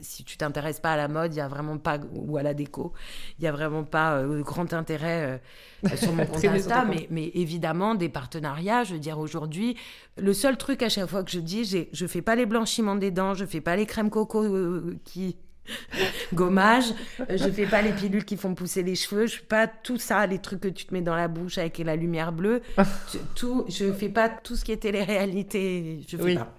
si 0.00 0.24
tu 0.24 0.36
t'intéresses 0.36 0.80
pas 0.80 0.92
à 0.92 0.96
la 0.96 1.06
mode, 1.08 1.32
il 1.34 1.38
y 1.38 1.40
a 1.40 1.46
vraiment 1.48 1.78
pas 1.78 1.98
ou 2.12 2.36
à 2.36 2.42
la 2.42 2.54
déco, 2.54 2.92
il 3.38 3.44
y 3.44 3.46
a 3.46 3.52
vraiment 3.52 3.84
pas 3.84 4.16
euh, 4.18 4.42
grand 4.42 4.72
intérêt 4.72 5.40
euh, 5.84 5.96
sur 5.96 6.12
mon 6.12 6.26
compte 6.26 6.44
Insta. 6.44 6.84
Mais, 6.84 7.06
mais 7.10 7.30
évidemment, 7.34 7.94
des 7.94 8.08
partenariats. 8.08 8.82
Je 8.84 8.94
veux 8.94 8.98
dire, 9.00 9.18
aujourd'hui, 9.18 9.76
le 10.18 10.32
seul 10.32 10.56
truc 10.56 10.82
à 10.82 10.88
chaque 10.88 11.08
fois 11.08 11.22
que 11.22 11.30
je 11.30 11.38
dis, 11.40 11.64
je 11.92 12.06
fais 12.06 12.22
pas 12.22 12.34
les 12.34 12.46
blanchiments 12.46 12.96
des 12.96 13.10
dents, 13.12 13.34
je 13.34 13.44
fais 13.44 13.60
pas 13.60 13.76
les 13.76 13.86
crèmes 13.86 14.10
coco 14.10 14.42
euh, 14.42 14.96
qui 15.04 15.36
gommage, 16.34 16.92
je 17.30 17.48
fais 17.50 17.66
pas 17.66 17.80
les 17.80 17.92
pilules 17.92 18.24
qui 18.26 18.36
font 18.36 18.54
pousser 18.54 18.82
les 18.82 18.94
cheveux, 18.96 19.26
je 19.26 19.36
fais 19.36 19.44
pas 19.46 19.66
tout 19.66 19.96
ça, 19.96 20.26
les 20.26 20.38
trucs 20.38 20.60
que 20.60 20.68
tu 20.68 20.84
te 20.84 20.92
mets 20.92 21.00
dans 21.00 21.14
la 21.16 21.28
bouche 21.28 21.56
avec 21.58 21.78
la 21.78 21.96
lumière 21.96 22.32
bleue, 22.32 22.60
tout, 23.34 23.64
je 23.68 23.90
fais 23.92 24.10
pas 24.10 24.28
tout 24.28 24.56
ce 24.56 24.64
qui 24.64 24.72
est 24.72 24.76
télé-réalité, 24.76 26.00
je 26.08 26.16
fais 26.16 26.22
Oui. 26.22 26.34
pas. 26.34 26.52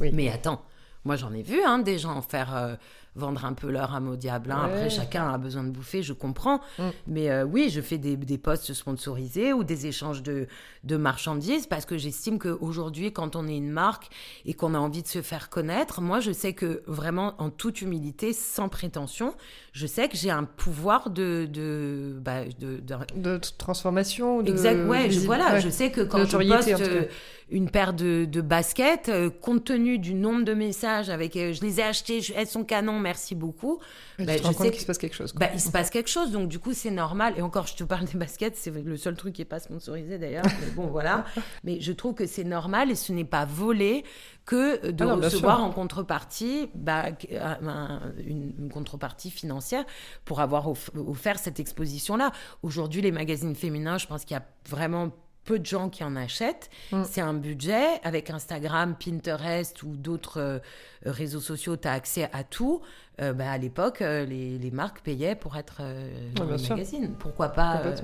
Oui. 0.00 0.10
Mais 0.12 0.28
attends, 0.30 0.62
moi 1.04 1.16
j'en 1.16 1.32
ai 1.32 1.42
vu 1.42 1.60
hein, 1.64 1.78
des 1.78 1.98
gens 1.98 2.20
faire 2.22 2.54
euh, 2.56 2.74
vendre 3.16 3.44
un 3.44 3.52
peu 3.52 3.70
leur 3.70 3.94
âme 3.94 4.08
au 4.08 4.16
diable. 4.16 4.50
hein. 4.50 4.62
Après, 4.64 4.90
chacun 4.90 5.28
a 5.32 5.38
besoin 5.38 5.62
de 5.62 5.70
bouffer, 5.70 6.02
je 6.02 6.12
comprends. 6.12 6.60
Mm. 6.78 6.82
Mais 7.06 7.30
euh, 7.30 7.44
oui, 7.44 7.70
je 7.70 7.80
fais 7.80 7.98
des, 7.98 8.16
des 8.16 8.38
posts 8.38 8.72
sponsorisés 8.72 9.52
ou 9.52 9.62
des 9.62 9.86
échanges 9.86 10.22
de, 10.22 10.48
de 10.82 10.96
marchandises 10.96 11.66
parce 11.66 11.84
que 11.84 11.96
j'estime 11.96 12.38
qu'aujourd'hui, 12.38 13.12
quand 13.12 13.36
on 13.36 13.46
est 13.46 13.56
une 13.56 13.70
marque 13.70 14.08
et 14.46 14.54
qu'on 14.54 14.74
a 14.74 14.78
envie 14.78 15.02
de 15.02 15.08
se 15.08 15.22
faire 15.22 15.48
connaître, 15.48 16.00
moi 16.00 16.18
je 16.20 16.32
sais 16.32 16.54
que 16.54 16.82
vraiment, 16.86 17.34
en 17.38 17.50
toute 17.50 17.82
humilité, 17.82 18.32
sans 18.32 18.68
prétention, 18.68 19.34
je 19.76 19.86
sais 19.88 20.08
que 20.08 20.16
j'ai 20.16 20.30
un 20.30 20.44
pouvoir 20.44 21.10
de. 21.10 21.46
de, 21.52 22.16
bah, 22.24 22.44
de, 22.60 22.76
de- 22.78 22.96
De 23.20 23.40
transformation 23.58 24.40
de... 24.40 24.50
Exact, 24.50 24.86
ouais, 24.86 25.10
je, 25.10 25.18
voilà, 25.20 25.54
ouais. 25.54 25.60
je 25.60 25.68
sais 25.68 25.90
que 25.90 26.00
quand 26.02 26.24
je 26.24 26.36
poste 26.36 26.80
euh, 26.80 27.02
une 27.50 27.68
paire 27.68 27.92
de, 27.92 28.24
de 28.24 28.40
baskets, 28.40 29.08
euh, 29.08 29.30
compte 29.30 29.64
tenu 29.64 29.98
du 29.98 30.14
nombre 30.14 30.44
de 30.44 30.54
messages 30.54 31.10
avec 31.10 31.36
euh, 31.36 31.52
je 31.52 31.60
les 31.62 31.80
ai 31.80 31.82
achetées, 31.82 32.20
je- 32.20 32.32
elles 32.36 32.46
sont 32.46 32.62
canon, 32.64 33.00
merci 33.00 33.34
beaucoup, 33.34 33.80
bah, 34.20 34.36
je 34.36 34.52
sais 34.52 34.70
qu'il 34.70 34.80
se 34.80 34.86
passe 34.86 34.98
quelque 34.98 35.16
chose. 35.16 35.34
bah, 35.34 35.48
il 35.52 35.60
se 35.60 35.70
passe 35.72 35.90
quelque 35.90 36.08
chose, 36.08 36.30
donc 36.30 36.48
du 36.48 36.60
coup 36.60 36.72
c'est 36.72 36.92
normal. 36.92 37.34
Et 37.36 37.42
encore, 37.42 37.66
je 37.66 37.74
te 37.74 37.82
parle 37.84 38.04
des 38.06 38.16
baskets, 38.16 38.54
c'est 38.56 38.70
le 38.70 38.96
seul 38.96 39.16
truc 39.16 39.34
qui 39.34 39.40
n'est 39.40 39.44
pas 39.46 39.58
sponsorisé 39.58 40.18
d'ailleurs, 40.18 40.44
mais 40.46 40.70
bon 40.76 40.86
voilà. 40.86 41.24
Mais 41.64 41.80
je 41.80 41.92
trouve 41.92 42.14
que 42.14 42.26
c'est 42.26 42.44
normal 42.44 42.92
et 42.92 42.94
ce 42.94 43.12
n'est 43.12 43.24
pas 43.24 43.44
volé 43.44 44.04
que 44.46 44.90
de 44.90 45.04
Ah 45.04 45.06
non, 45.08 45.16
recevoir 45.16 45.62
en 45.64 45.70
contrepartie 45.70 46.68
bah, 46.74 47.04
un- 47.40 47.66
un- 47.68 48.12
une, 48.18 48.52
une 48.58 48.70
contrepartie 48.70 49.30
financière 49.30 49.84
pour 50.24 50.40
avoir 50.40 50.68
off- 50.68 50.90
offert 50.94 51.38
cette 51.38 51.60
exposition-là. 51.60 52.30
Aujourd'hui, 52.62 53.00
les 53.00 53.12
magazines 53.12 53.54
féminins, 53.54 53.96
je 53.98 54.06
pense 54.06 54.24
qu'il 54.24 54.34
y 54.36 54.38
a 54.40 54.44
vraiment 54.68 55.10
peu 55.44 55.58
de 55.58 55.66
gens 55.66 55.90
qui 55.90 56.02
en 56.04 56.16
achètent. 56.16 56.70
Mm. 56.92 57.02
C'est 57.04 57.20
un 57.20 57.34
budget. 57.34 58.00
Avec 58.02 58.30
Instagram, 58.30 58.96
Pinterest 59.02 59.82
ou 59.82 59.94
d'autres 59.96 60.40
euh, 60.40 60.58
réseaux 61.04 61.40
sociaux, 61.40 61.76
tu 61.76 61.86
as 61.88 61.92
accès 61.92 62.30
à 62.32 62.44
tout. 62.44 62.80
Euh, 63.20 63.32
bah, 63.34 63.50
à 63.50 63.58
l'époque, 63.58 64.00
euh, 64.02 64.24
les, 64.24 64.58
les 64.58 64.70
marques 64.70 65.00
payaient 65.02 65.34
pour 65.36 65.56
être 65.56 65.78
euh, 65.80 66.08
dans 66.34 66.42
Ouais, 66.42 66.46
bien 66.48 66.56
le 66.56 66.62
sûr. 66.62 66.76
magazine. 66.76 67.14
Pourquoi 67.18 67.50
pas 67.50 67.80
euh. 67.84 67.94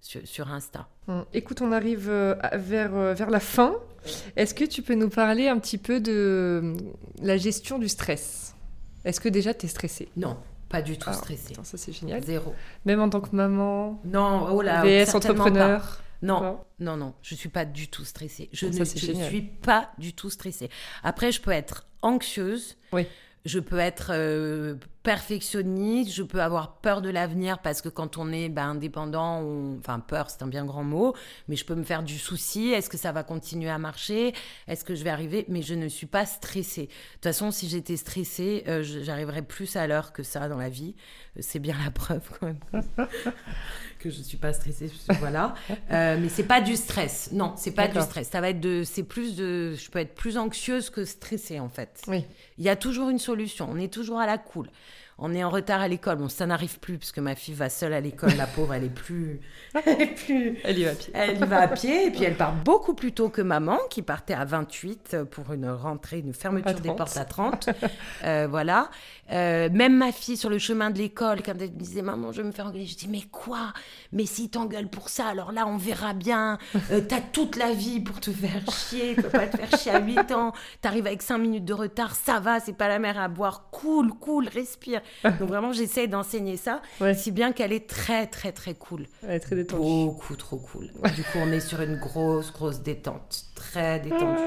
Sur, 0.00 0.20
sur 0.26 0.50
Insta. 0.50 0.88
Écoute, 1.32 1.62
on 1.62 1.72
arrive 1.72 2.08
euh, 2.10 2.34
vers, 2.54 2.94
euh, 2.94 3.14
vers 3.14 3.30
la 3.30 3.40
fin. 3.40 3.74
Est-ce 4.36 4.54
que 4.54 4.64
tu 4.64 4.82
peux 4.82 4.94
nous 4.94 5.08
parler 5.08 5.48
un 5.48 5.58
petit 5.58 5.78
peu 5.78 6.00
de 6.00 6.12
euh, 6.12 6.76
la 7.22 7.36
gestion 7.36 7.78
du 7.78 7.88
stress? 7.88 8.54
Est-ce 9.04 9.20
que 9.20 9.28
déjà 9.28 9.54
tu 9.54 9.66
es 9.66 9.68
stressée? 9.68 10.08
Non, 10.16 10.36
pas 10.68 10.82
du 10.82 10.98
tout 10.98 11.08
Ah, 11.10 11.14
stressé. 11.14 11.52
Attends, 11.52 11.64
ça 11.64 11.76
c'est 11.78 11.92
génial. 11.92 12.22
Zéro. 12.24 12.54
Même 12.84 13.00
en 13.00 13.08
tant 13.08 13.20
que 13.20 13.34
maman, 13.34 14.00
Non, 14.04 14.48
oh 14.52 14.62
là, 14.62 14.82
VS 14.82 15.14
entrepreneur. 15.14 15.80
pas. 15.80 16.02
Non, 16.20 16.60
non, 16.80 16.96
non, 16.96 17.14
je 17.22 17.34
suis 17.36 17.48
pas 17.48 17.64
du 17.64 17.88
tout 17.88 18.04
stressée. 18.04 18.48
Je 18.52 18.66
Ah, 18.66 18.72
Ça, 18.72 18.78
ne 18.80 18.84
je 18.84 19.12
suis 19.24 19.42
pas 19.42 19.90
du 19.98 20.12
tout 20.14 20.30
stressée. 20.30 20.68
Après, 21.04 21.30
je 21.32 21.40
peux 21.40 21.52
être 21.52 21.86
anxieuse. 22.02 22.76
Oui. 22.92 23.06
Je 23.44 23.60
peux 23.60 23.78
être 23.78 24.10
euh, 24.12 24.74
perfectionniste, 25.08 26.12
je 26.12 26.22
peux 26.22 26.42
avoir 26.42 26.76
peur 26.80 27.00
de 27.00 27.08
l'avenir 27.08 27.60
parce 27.60 27.80
que 27.80 27.88
quand 27.88 28.18
on 28.18 28.30
est 28.32 28.48
ben, 28.50 28.68
indépendant, 28.70 29.40
on- 29.40 29.78
enfin 29.78 30.00
peur 30.00 30.28
c'est 30.28 30.42
un 30.42 30.46
bien 30.46 30.66
grand 30.66 30.84
mot, 30.84 31.14
mais 31.48 31.56
je 31.56 31.64
peux 31.64 31.74
me 31.74 31.82
faire 31.82 32.02
du 32.02 32.18
souci, 32.18 32.68
est-ce 32.72 32.90
que 32.90 32.98
ça 32.98 33.10
va 33.12 33.22
continuer 33.22 33.70
à 33.70 33.78
marcher, 33.78 34.34
est-ce 34.66 34.84
que 34.84 34.94
je 34.94 35.04
vais 35.04 35.10
arriver, 35.10 35.46
mais 35.48 35.62
je 35.62 35.74
ne 35.74 35.88
suis 35.88 36.06
pas 36.06 36.26
stressée. 36.26 36.82
De 36.82 36.88
toute 37.14 37.24
façon, 37.24 37.50
si 37.50 37.68
j'étais 37.68 37.96
stressée, 37.96 38.64
euh, 38.68 38.82
j'arriverais 38.82 39.42
plus 39.42 39.76
à 39.76 39.86
l'heure 39.86 40.12
que 40.12 40.22
ça 40.22 40.46
dans 40.48 40.58
la 40.58 40.68
vie. 40.68 40.94
Euh, 41.36 41.40
C'est 41.42 41.58
bien 41.58 41.76
la 41.84 41.90
preuve 42.02 42.28
quand 42.38 42.46
même 42.46 42.60
que 43.98 44.10
je 44.10 44.22
suis 44.22 44.36
pas 44.36 44.52
stressée, 44.52 44.90
voilà. 45.20 45.54
Euh, 45.90 46.18
mais 46.20 46.28
c'est 46.28 46.44
pas 46.44 46.60
du 46.60 46.76
stress, 46.76 47.30
non, 47.32 47.54
c'est 47.56 47.72
pas 47.72 47.88
du 47.88 48.00
stress. 48.00 48.28
Ça 48.28 48.40
va 48.40 48.50
être 48.50 48.60
de, 48.60 48.82
c'est 48.84 49.02
plus 49.02 49.36
de, 49.36 49.74
je 49.74 49.90
peux 49.90 49.98
être 50.00 50.14
plus 50.14 50.36
anxieuse 50.36 50.90
que 50.90 51.04
stressée 51.04 51.58
en 51.60 51.68
fait. 51.68 52.02
Oui. 52.06 52.24
Il 52.58 52.64
y 52.64 52.68
a 52.68 52.76
toujours 52.76 53.08
une 53.08 53.18
solution. 53.18 53.68
On 53.70 53.78
est 53.78 53.92
toujours 53.92 54.18
à 54.20 54.26
la 54.26 54.38
cool. 54.38 54.68
On 55.20 55.34
est 55.34 55.42
en 55.42 55.50
retard 55.50 55.80
à 55.80 55.88
l'école. 55.88 56.18
Bon, 56.18 56.28
ça 56.28 56.46
n'arrive 56.46 56.78
plus 56.78 56.96
parce 56.96 57.10
que 57.10 57.20
ma 57.20 57.34
fille 57.34 57.54
va 57.54 57.68
seule 57.68 57.92
à 57.92 58.00
l'école. 58.00 58.34
La 58.36 58.46
pauvre, 58.46 58.74
elle 58.74 58.84
est 58.84 58.88
plus, 58.88 59.40
elle 59.84 60.02
est 60.02 60.06
plus. 60.14 60.58
Elle 60.62 60.78
y 60.78 60.84
va 60.84 60.90
à 60.90 60.94
pied. 60.94 61.10
Elle 61.14 61.36
y 61.36 61.44
va 61.46 61.60
à 61.62 61.68
pied 61.68 62.06
et 62.06 62.10
puis 62.10 62.22
elle 62.24 62.36
part 62.36 62.54
beaucoup 62.54 62.94
plus 62.94 63.12
tôt 63.12 63.28
que 63.28 63.42
maman 63.42 63.78
qui 63.90 64.02
partait 64.02 64.34
à 64.34 64.44
28 64.44 65.24
pour 65.30 65.52
une 65.52 65.68
rentrée, 65.68 66.20
une 66.20 66.34
fermeture 66.34 66.74
des 66.80 66.88
30. 66.88 66.96
portes 66.96 67.16
à 67.16 67.24
30. 67.24 67.68
Euh, 68.24 68.46
voilà. 68.48 68.90
Euh, 69.32 69.68
même 69.72 69.96
ma 69.96 70.12
fille 70.12 70.36
sur 70.36 70.50
le 70.50 70.58
chemin 70.58 70.90
de 70.90 70.98
l'école, 70.98 71.42
quand 71.42 71.52
elle 71.60 71.70
me 71.72 71.78
disait 71.78 72.02
maman, 72.02 72.32
je 72.32 72.40
vais 72.40 72.46
me 72.46 72.52
faire 72.52 72.66
engueuler, 72.66 72.86
je 72.86 72.96
dis 72.96 73.08
mais 73.08 73.22
quoi? 73.30 73.72
Mais 74.12 74.24
si 74.24 74.48
t'engueules 74.48 74.88
pour 74.88 75.08
ça, 75.08 75.26
alors 75.26 75.52
là 75.52 75.66
on 75.66 75.76
verra 75.76 76.14
bien. 76.14 76.58
Euh, 76.92 77.00
T'as 77.06 77.20
toute 77.20 77.56
la 77.56 77.72
vie 77.72 78.00
pour 78.00 78.20
te 78.20 78.30
faire 78.30 78.62
chier, 78.70 79.14
tu 79.16 79.22
peux 79.22 79.28
pas 79.28 79.46
te 79.46 79.56
faire 79.56 79.78
chier 79.78 79.92
à 79.92 80.00
8 80.00 80.32
ans. 80.32 80.52
T'arrives 80.80 81.06
avec 81.06 81.22
5 81.22 81.38
minutes 81.38 81.64
de 81.64 81.74
retard, 81.74 82.14
ça 82.14 82.40
va, 82.40 82.60
c'est 82.60 82.72
pas 82.72 82.88
la 82.88 82.98
mer 82.98 83.18
à 83.18 83.28
boire. 83.28 83.68
Cool, 83.70 84.10
cool, 84.14 84.48
respire. 84.48 85.00
Donc 85.24 85.48
vraiment 85.48 85.72
j'essaie 85.72 86.06
d'enseigner 86.06 86.56
ça, 86.56 86.80
Ouais. 87.00 87.14
si 87.14 87.30
bien 87.30 87.52
qu'elle 87.52 87.72
est 87.72 87.88
très 87.88 88.26
très 88.26 88.52
très 88.52 88.74
cool. 88.74 89.06
Elle 89.22 89.36
est 89.36 89.40
très 89.40 89.56
détendue. 89.56 89.82
Beaucoup 89.82 90.36
trop 90.36 90.56
cool. 90.58 90.90
Du 91.14 91.22
coup, 91.22 91.38
on 91.38 91.50
est 91.52 91.60
sur 91.60 91.80
une 91.80 91.96
grosse, 91.96 92.52
grosse 92.52 92.80
détente. 92.80 93.44
Très 93.54 94.00
détendue. 94.00 94.38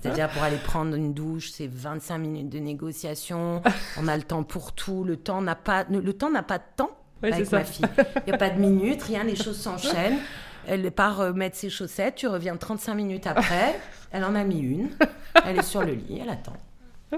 C'est-à-dire, 0.00 0.28
pour 0.30 0.42
aller 0.42 0.58
prendre 0.58 0.94
une 0.94 1.14
douche, 1.14 1.50
c'est 1.52 1.66
25 1.70 2.18
minutes 2.18 2.48
de 2.50 2.58
négociation. 2.58 3.62
On 3.98 4.08
a 4.08 4.16
le 4.16 4.22
temps 4.22 4.42
pour 4.42 4.72
tout. 4.72 5.04
Le 5.04 5.16
temps 5.16 5.40
n'a 5.42 5.54
pas, 5.54 5.84
le 5.90 6.12
temps 6.12 6.30
n'a 6.30 6.42
pas 6.42 6.58
de 6.58 6.64
temps 6.76 6.90
Ouais, 7.22 7.32
avec 7.32 7.50
ma 7.52 7.64
fille. 7.64 7.84
Il 7.98 8.28
n'y 8.28 8.32
a 8.32 8.36
pas 8.38 8.50
de 8.50 8.58
minutes, 8.60 9.02
rien, 9.04 9.22
les 9.24 9.36
choses 9.36 9.56
s'enchaînent. 9.60 10.18
Elle 10.66 10.90
part 10.90 11.20
euh, 11.20 11.32
mettre 11.32 11.56
ses 11.56 11.70
chaussettes, 11.70 12.16
tu 12.16 12.26
reviens 12.28 12.56
35 12.56 12.94
minutes 12.94 13.26
après. 13.26 13.78
Elle 14.10 14.24
en 14.24 14.34
a 14.34 14.44
mis 14.44 14.58
une. 14.60 14.90
Elle 15.44 15.58
est 15.58 15.62
sur 15.62 15.82
le 15.82 15.92
lit, 15.92 16.20
elle 16.22 16.28
attend 16.30 16.52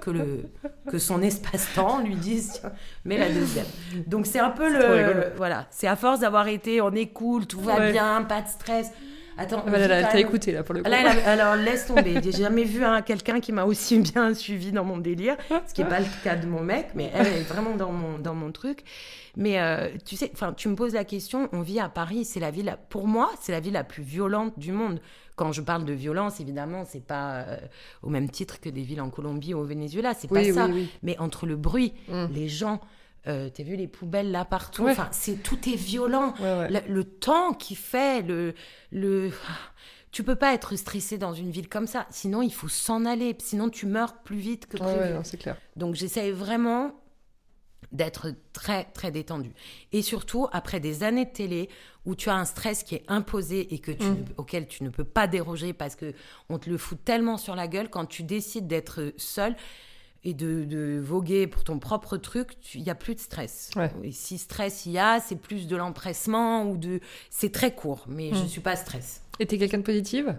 que, 0.00 0.10
le, 0.10 0.44
que 0.90 0.98
son 0.98 1.22
espace-temps 1.22 2.00
lui 2.00 2.16
dise 2.16 2.62
mets 3.04 3.18
la 3.18 3.28
deuxième. 3.28 3.66
Donc 4.06 4.26
c'est 4.26 4.40
un 4.40 4.50
peu 4.50 4.70
le. 4.72 5.32
Voilà, 5.36 5.66
c'est 5.70 5.86
à 5.88 5.96
force 5.96 6.20
d'avoir 6.20 6.48
été 6.48 6.80
on 6.80 6.92
est 6.92 7.08
cool, 7.08 7.46
tout 7.46 7.60
va 7.60 7.76
Ouais. 7.78 7.92
bien, 7.92 8.22
pas 8.22 8.42
de 8.42 8.48
stress. 8.48 8.90
Attends, 9.36 9.64
Voilà, 9.66 9.88
là, 9.88 10.04
t'as 10.04 10.18
écouté 10.20 10.52
là 10.52 10.62
pour 10.62 10.76
le 10.76 10.82
coup. 10.84 10.88
Là, 10.88 10.98
alors 11.26 11.56
laisse 11.56 11.86
tomber. 11.86 12.20
J'ai 12.22 12.30
jamais 12.30 12.62
vu 12.62 12.84
hein, 12.84 13.02
quelqu'un 13.02 13.40
qui 13.40 13.50
m'a 13.50 13.64
aussi 13.64 13.98
bien 14.12 14.32
suivi 14.32 14.70
dans 14.70 14.84
mon 14.84 14.96
délire, 14.98 15.36
ce 15.66 15.74
qui 15.74 15.82
n'est 15.82 15.88
pas 15.88 15.98
le 15.98 16.06
cas 16.22 16.36
de 16.36 16.46
mon 16.46 16.60
mec, 16.60 16.90
mais 16.94 17.10
elle 17.12 17.26
est 17.26 17.42
vraiment 17.42 17.74
dans 17.74 17.90
mon, 17.90 18.18
dans 18.20 18.34
mon 18.34 18.52
truc. 18.52 18.84
Mais 19.36 19.60
euh, 19.60 19.88
tu 20.04 20.14
sais, 20.14 20.30
enfin, 20.32 20.52
tu 20.52 20.68
me 20.68 20.76
poses 20.76 20.94
la 20.94 21.02
question. 21.04 21.48
On 21.52 21.62
vit 21.62 21.80
à 21.80 21.88
Paris, 21.88 22.24
c'est 22.24 22.38
la 22.38 22.52
ville. 22.52 22.76
Pour 22.90 23.08
moi, 23.08 23.28
c'est 23.40 23.50
la 23.50 23.58
ville 23.58 23.72
la 23.72 23.82
plus 23.82 24.04
violente 24.04 24.56
du 24.56 24.70
monde. 24.70 25.00
Quand 25.36 25.50
je 25.52 25.60
parle 25.62 25.84
de 25.84 25.92
violence, 25.92 26.40
évidemment, 26.40 26.84
c'est 26.86 27.04
pas 27.04 27.40
euh, 27.42 27.56
au 28.02 28.08
même 28.08 28.30
titre 28.30 28.60
que 28.60 28.68
des 28.68 28.82
villes 28.82 29.00
en 29.00 29.10
Colombie 29.10 29.52
ou 29.54 29.58
au 29.58 29.64
Venezuela. 29.64 30.14
C'est 30.14 30.30
Oui, 30.30 30.48
pas 30.48 30.54
ça. 30.54 30.66
oui. 30.66 30.88
Mais 31.02 31.18
entre 31.18 31.46
le 31.46 31.56
bruit, 31.56 31.92
Mm. 32.08 32.26
les 32.32 32.48
gens. 32.48 32.80
Euh, 33.26 33.48
T'as 33.48 33.62
vu 33.62 33.74
les 33.76 33.88
poubelles 33.88 34.30
là 34.30 34.44
partout 34.44 34.84
Ouais. 34.84 34.92
Enfin, 34.92 35.08
c'est 35.10 35.42
tout 35.42 35.58
est 35.68 35.76
violent. 35.76 36.34
Ouais, 36.40 36.58
ouais. 36.58 36.70
Le, 36.70 36.92
le 36.94 37.04
temps 37.04 37.54
qu'il 37.54 37.76
fait, 37.78 38.20
le, 38.20 38.52
le, 38.92 39.30
tu 40.12 40.22
peux 40.22 40.36
pas 40.36 40.52
être 40.54 40.76
stressé 40.76 41.16
dans 41.18 41.32
une 41.32 41.50
ville 41.50 41.68
comme 41.70 41.86
ça. 41.86 42.06
Sinon, 42.10 42.42
il 42.42 42.52
faut 42.52 42.68
s'en 42.68 43.04
aller. 43.06 43.34
Sinon, 43.40 43.70
tu 43.70 43.86
meurs 43.86 44.18
plus 44.22 44.36
vite 44.36 44.66
que 44.66 44.76
prévu. 44.76 45.14
non, 45.14 45.24
c'est 45.24 45.38
clair. 45.38 45.56
Donc, 45.74 45.94
j'essaye 45.94 46.32
vraiment 46.32 46.92
d'être 47.92 48.28
très, 48.52 48.84
très 48.92 49.10
détendue. 49.10 49.52
Et 49.92 50.02
surtout, 50.02 50.48
après 50.52 50.80
des 50.80 51.02
années 51.02 51.24
de 51.26 51.30
télé 51.32 51.68
où 52.06 52.14
tu 52.14 52.28
as 52.30 52.34
un 52.36 52.44
stress 52.44 52.82
qui 52.82 52.94
est 52.96 53.04
imposé 53.08 53.72
et 53.74 53.78
que 53.78 53.92
tu, 53.92 54.04
Mm. 54.04 54.14
ne- 54.14 54.24
auquel 54.36 54.66
tu 54.66 54.82
ne 54.84 54.90
peux 54.90 55.04
pas 55.04 55.26
déroger 55.26 55.72
parce 55.72 55.96
que 55.96 56.12
on 56.48 56.58
te 56.58 56.68
le 56.68 56.76
fout 56.78 56.98
tellement 57.04 57.36
sur 57.38 57.54
la 57.54 57.66
gueule, 57.68 57.88
quand 57.90 58.06
tu 58.06 58.22
décides 58.22 58.66
d'être 58.66 59.12
seul 59.16 59.56
et 60.26 60.32
de, 60.34 60.64
de 60.64 61.00
voguer 61.04 61.46
pour 61.46 61.64
ton 61.64 61.78
propre 61.78 62.16
truc, 62.16 62.58
tu- 62.60 62.78
il 62.78 62.84
n'y 62.84 62.90
a 62.90 62.94
plus 62.94 63.14
de 63.14 63.20
stress. 63.20 63.70
Ouais. 63.76 63.90
Et 64.02 64.12
si 64.12 64.38
stress 64.38 64.86
il 64.86 64.92
y 64.92 64.98
a, 64.98 65.20
c'est 65.20 65.36
plus 65.36 65.66
de 65.66 65.76
l'empressement 65.76 66.64
ou 66.64 66.76
de... 66.76 67.00
C'est 67.30 67.52
très 67.52 67.74
court, 67.74 68.04
mais 68.08 68.30
je 68.30 68.38
Mm. 68.40 68.42
ne 68.42 68.48
suis 68.48 68.60
pas 68.60 68.76
stress. 68.76 69.22
Et 69.40 69.46
t'es 69.46 69.58
quelqu'un 69.58 69.78
de 69.78 69.82
positive? 69.82 70.38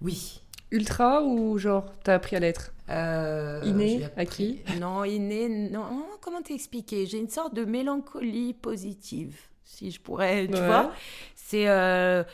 Oui. 0.00 0.40
Ultra 0.74 1.22
ou 1.22 1.56
genre 1.58 1.86
t'as 2.02 2.14
appris 2.14 2.36
à 2.36 2.40
l'être 2.40 2.72
Euh, 2.90 3.60
Inné, 3.64 4.06
acquis 4.16 4.60
Non, 4.80 5.04
inné, 5.04 5.48
non. 5.70 5.84
Oh, 5.90 6.16
Comment 6.20 6.42
t'expliquer? 6.42 7.06
J'ai 7.06 7.18
une 7.18 7.30
sorte 7.30 7.54
de 7.54 7.64
mélancolie 7.64 8.52
positive, 8.54 9.36
si 9.64 9.90
je 9.90 10.00
pourrais, 10.00 10.46
tu 10.48 10.54
Ouais. 10.54 10.66
vois. 10.66 10.92
C'est. 11.34 11.68
euh, 11.68 12.24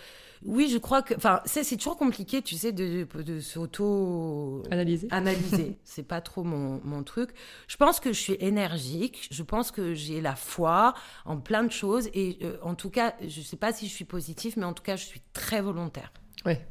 Oui, 0.45 0.69
je 0.73 0.79
crois 0.79 1.03
que. 1.03 1.15
Enfin, 1.15 1.41
c'est 1.45 1.77
toujours 1.77 1.99
compliqué, 1.99 2.41
tu 2.41 2.55
sais, 2.57 2.73
de, 2.73 3.07
de, 3.15 3.23
de 3.23 3.41
s'auto. 3.41 4.63
Analysé 4.71 5.07
Analyser, 5.11 5.77
c'est 5.85 6.03
pas 6.03 6.21
trop 6.23 6.43
mon, 6.45 6.81
mon 6.83 7.03
truc. 7.03 7.31
Je 7.69 7.77
pense 7.77 8.01
que 8.01 8.13
je 8.13 8.19
suis 8.21 8.37
énergique, 8.41 9.29
je 9.31 9.43
pense 9.43 9.71
que 9.71 9.93
j'ai 9.95 10.21
la 10.23 10.35
foi 10.37 10.95
en 11.27 11.37
plein 11.37 11.63
de 11.63 11.71
choses 11.73 12.09
et 12.15 12.39
euh, 12.43 12.57
en 12.63 12.75
tout 12.75 12.89
cas, 12.91 13.15
je 13.21 13.41
sais 13.43 13.57
pas 13.59 13.73
si 13.75 13.87
je 13.87 13.93
suis 13.93 14.07
positive, 14.07 14.55
mais 14.57 14.65
en 14.65 14.73
tout 14.73 14.83
cas, 14.83 14.97
je 14.97 15.05
suis 15.05 15.21
très 15.35 15.61
volontaire. 15.61 16.11
Ouais. 16.47 16.67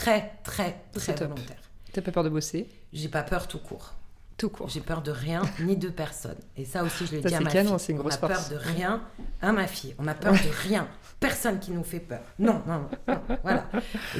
Très, 0.00 0.32
très, 0.44 0.76
très 0.92 1.14
volontaire. 1.14 1.56
T'as 1.92 2.02
pas 2.02 2.12
peur 2.12 2.24
de 2.24 2.28
bosser? 2.28 2.68
J'ai 2.92 3.08
pas 3.08 3.22
peur 3.22 3.48
tout 3.48 3.58
court. 3.58 3.94
Tout 4.36 4.50
court. 4.50 4.68
J'ai 4.68 4.80
peur 4.80 5.02
de 5.02 5.10
rien 5.10 5.42
ni 5.60 5.76
de 5.76 5.88
personne. 5.88 6.36
Et 6.56 6.64
ça 6.64 6.84
aussi, 6.84 7.06
je 7.06 7.16
le 7.16 7.22
dis 7.22 7.34
à 7.34 7.40
ma 7.40 7.50
canon, 7.50 7.76
fille. 7.78 7.94
une 7.94 7.98
on 8.00 8.02
grosse 8.02 8.14
a 8.14 8.18
peur 8.18 8.32
force. 8.36 8.50
de 8.50 8.56
rien, 8.56 9.02
hein, 9.42 9.52
ma 9.52 9.66
fille? 9.66 9.94
On 9.98 10.06
a 10.06 10.14
peur 10.14 10.32
de 10.32 10.68
rien. 10.68 10.86
Personne 11.18 11.58
qui 11.58 11.72
nous 11.72 11.82
fait 11.82 11.98
peur. 11.98 12.20
Non, 12.38 12.62
non, 12.64 12.86
non. 13.08 13.14
non, 13.28 13.38
voilà. 13.42 13.68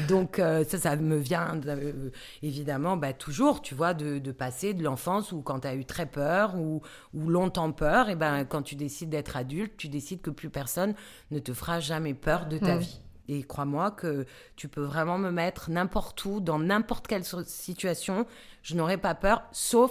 Donc, 0.09 0.41
euh, 0.41 0.64
ça, 0.64 0.79
ça 0.79 0.97
me 0.97 1.16
vient 1.18 1.61
euh, 1.66 2.11
évidemment, 2.43 2.97
bah, 2.97 3.12
toujours, 3.12 3.62
tu 3.62 3.76
vois, 3.76 3.95
de, 3.95 4.18
de 4.18 4.33
passer 4.33 4.74
de 4.74 4.83
l'enfance 4.83 5.31
où 5.31 5.41
quand 5.41 5.61
tu 5.61 5.68
as 5.68 5.74
eu 5.76 5.85
très 5.85 6.07
peur 6.07 6.57
ou, 6.57 6.83
ou 7.14 7.29
longtemps 7.29 7.70
peur, 7.70 8.09
et 8.09 8.16
ben 8.16 8.45
quand 8.45 8.62
tu 8.62 8.74
décides 8.74 9.11
d'être 9.11 9.37
adulte, 9.37 9.74
tu 9.76 9.87
décides 9.89 10.20
que 10.20 10.31
plus 10.31 10.51
personne 10.51 10.95
ne 11.31 11.39
te 11.39 11.53
fera 11.53 11.79
jamais 11.79 12.14
peur 12.14 12.47
de 12.47 12.59
ta 12.59 12.74
Mm. 12.74 12.79
vie. 12.81 13.01
Et 13.29 13.43
crois-moi 13.43 13.91
que 13.91 14.24
tu 14.57 14.68
peux 14.68 14.81
vraiment 14.83 15.18
me 15.18 15.31
mettre 15.31 15.70
n'importe 15.70 16.24
où, 16.24 16.41
dans 16.41 16.59
n'importe 16.59 17.07
quelle 17.07 17.24
situation. 17.24 18.24
Je 18.62 18.74
n'aurais 18.74 18.97
pas 18.97 19.14
peur, 19.14 19.43
sauf 19.53 19.91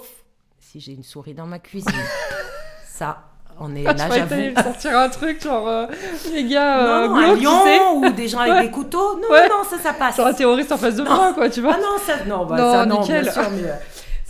si 0.58 0.80
j'ai 0.80 0.92
une 0.92 1.04
souris 1.04 1.34
dans 1.34 1.46
ma 1.46 1.58
cuisine. 1.60 1.90
Ça, 2.86 3.22
on 3.60 3.74
est 3.76 3.86
Ah, 3.86 3.92
là, 3.92 4.08
j'avoue. 4.10 4.54
sortir 4.62 4.98
un 4.98 5.08
truc 5.08 5.40
genre 5.42 5.68
euh, 5.68 5.86
les 6.32 6.44
gars 6.48 7.04
euh, 7.04 7.06
Non, 7.08 7.16
un 7.16 7.34
tu 7.36 7.42
lion 7.44 7.64
sais 7.64 7.80
ou 7.94 8.10
des 8.10 8.26
gens 8.28 8.40
avec 8.40 8.52
Ouais. 8.54 8.62
des 8.64 8.70
couteaux. 8.70 9.16
Non, 9.20 9.28
Ouais. 9.30 9.48
non, 9.48 9.62
ça, 9.68 9.78
ça 9.78 9.92
passe. 9.92 10.16
Genre 10.16 10.26
un 10.26 10.32
terroriste 10.34 10.72
en 10.72 10.76
face 10.78 10.96
de 10.96 11.02
moi 11.04 11.32
quoi, 11.32 11.48
tu 11.48 11.60
vois. 11.60 11.74
Ah 11.76 11.80
non, 11.80 11.98
ça, 12.04 12.24
non, 12.24 12.44
bah, 12.44 12.56
Non, 12.56 12.72
ça, 12.72 12.86
non, 12.86 13.00
nickel. 13.00 13.22
bien 13.22 13.32
sûr, 13.32 13.50
mais 13.52 13.64
euh, 13.70 13.74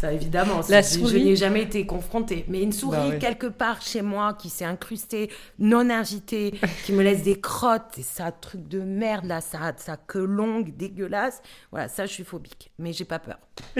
ça, 0.01 0.13
évidemment, 0.13 0.61
La 0.69 0.81
je 0.83 0.87
souris. 0.89 1.25
n'y 1.25 1.31
ai 1.33 1.37
jamais 1.37 1.63
été 1.63 1.85
confrontée. 1.87 2.45
Mais 2.49 2.63
une 2.63 2.73
souris, 2.73 2.97
Bah 3.11 3.17
quelque 3.17 3.47
part 3.49 3.83
chez 3.83 4.03
moi, 4.03 4.35
qui 4.35 4.49
s'est 4.49 4.65
incrustée, 4.65 5.31
non 5.59 5.91
agitée, 5.91 6.55
qui 6.85 6.93
me 6.93 7.03
laisse 7.03 7.23
des 7.23 7.41
crottes, 7.41 7.99
et 7.99 8.03
ça, 8.03 8.31
truc 8.31 8.69
de 8.69 8.81
merde, 8.81 9.25
là, 9.27 9.41
ça, 9.41 9.73
ça 9.77 9.97
queue 9.97 10.25
longue, 10.25 10.77
dégueulasse. 10.77 11.43
Voilà, 11.73 11.89
ça, 11.89 12.07
je 12.07 12.13
suis 12.13 12.25
phobique. 12.25 12.71
Mais 12.79 12.93
j'ai 12.93 13.05
pas 13.05 13.19
peur. 13.19 13.39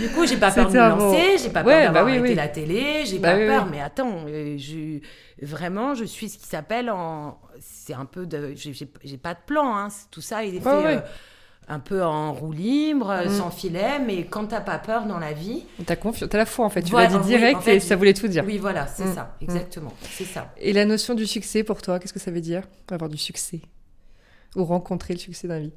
Du 0.00 0.08
coup, 0.08 0.26
j'ai 0.26 0.38
pas 0.38 0.50
peur 0.50 0.68
de 0.68 0.72
me 0.72 0.78
lancer, 0.88 1.36
j'ai 1.36 1.50
pas 1.50 1.62
peur 1.62 1.66
Ouais, 1.66 1.82
d'avoir 1.84 2.04
bah 2.04 2.10
oui, 2.10 2.12
arrêté 2.16 2.28
oui. 2.30 2.34
la 2.34 2.48
télé, 2.48 3.02
j'ai 3.04 3.18
Bah 3.18 3.32
pas 3.32 3.38
oui, 3.38 3.46
peur. 3.46 3.64
oui. 3.64 3.70
Mais 3.72 3.80
attends, 3.82 4.24
euh, 4.26 4.56
je, 4.56 5.00
vraiment, 5.44 5.94
je 5.94 6.04
suis 6.04 6.30
ce 6.30 6.38
qui 6.38 6.46
s'appelle 6.46 6.88
en. 6.90 7.38
C'est 7.60 7.92
un 7.92 8.06
peu 8.06 8.24
de. 8.26 8.54
J'ai 8.56 9.18
pas 9.18 9.34
de 9.34 9.40
plan, 9.46 9.76
hein. 9.76 9.90
c'est- 9.90 10.10
Tout 10.10 10.22
ça, 10.22 10.44
il 10.44 10.54
est 10.56 10.60
fait 10.60 10.68
euh, 10.70 11.00
un 11.68 11.78
peu 11.78 12.02
en 12.02 12.32
roue 12.32 12.52
libre, 12.52 13.22
Mm. 13.26 13.28
sans 13.30 13.50
filet, 13.50 13.98
mais 14.00 14.26
quand 14.26 14.46
t'as 14.46 14.60
pas 14.60 14.78
peur 14.78 15.06
dans 15.06 15.18
la 15.18 15.32
vie. 15.32 15.64
T'as 15.86 15.96
confiance, 15.96 16.28
t'as 16.28 16.38
la 16.38 16.46
foi 16.46 16.64
en 16.64 16.70
fait. 16.70 16.82
Tu 16.82 16.90
Voilà, 16.90 17.08
l'as 17.08 17.18
dit 17.18 17.32
oui, 17.32 17.38
direct 17.38 17.58
en 17.58 17.60
fait, 17.62 17.76
et 17.76 17.80
ça 17.80 17.96
voulait 17.96 18.14
tout 18.14 18.28
dire. 18.28 18.44
Oui, 18.46 18.58
voilà, 18.58 18.86
c'est 18.86 19.04
Mm. 19.06 19.14
ça, 19.14 19.36
exactement. 19.40 19.92
C'est 20.10 20.24
ça. 20.24 20.52
Et 20.58 20.72
la 20.72 20.84
notion 20.84 21.14
du 21.14 21.26
succès 21.26 21.62
pour 21.64 21.80
toi, 21.80 21.98
qu'est-ce 21.98 22.12
que 22.12 22.18
ça 22.20 22.30
veut 22.30 22.40
dire 22.40 22.64
Avoir 22.90 23.08
du 23.08 23.16
succès 23.16 23.60
ou 24.56 24.64
rencontrer 24.64 25.14
le 25.14 25.20
succès 25.20 25.48
d'un 25.48 25.60
vie? 25.60 25.72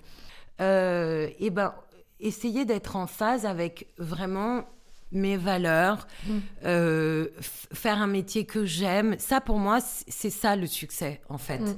Euh, 0.61 1.27
et 1.39 1.49
ben, 1.49 1.73
essayer 2.19 2.65
d'être 2.65 2.95
en 2.95 3.07
phase 3.07 3.45
avec 3.45 3.88
vraiment 3.97 4.63
mes 5.11 5.38
valeurs, 5.38 6.07
Mm. 6.27 6.31
euh, 6.65 7.27
f- 7.39 7.73
faire 7.73 8.01
un 8.01 8.07
métier 8.07 8.45
que 8.45 8.65
j'aime. 8.65 9.15
Ça, 9.19 9.39
pour 9.39 9.59
moi, 9.59 9.79
c'est 9.81 10.29
ça 10.31 10.55
le 10.55 10.65
succès, 10.67 11.21
en 11.29 11.38
fait. 11.38 11.59
Mm. 11.59 11.75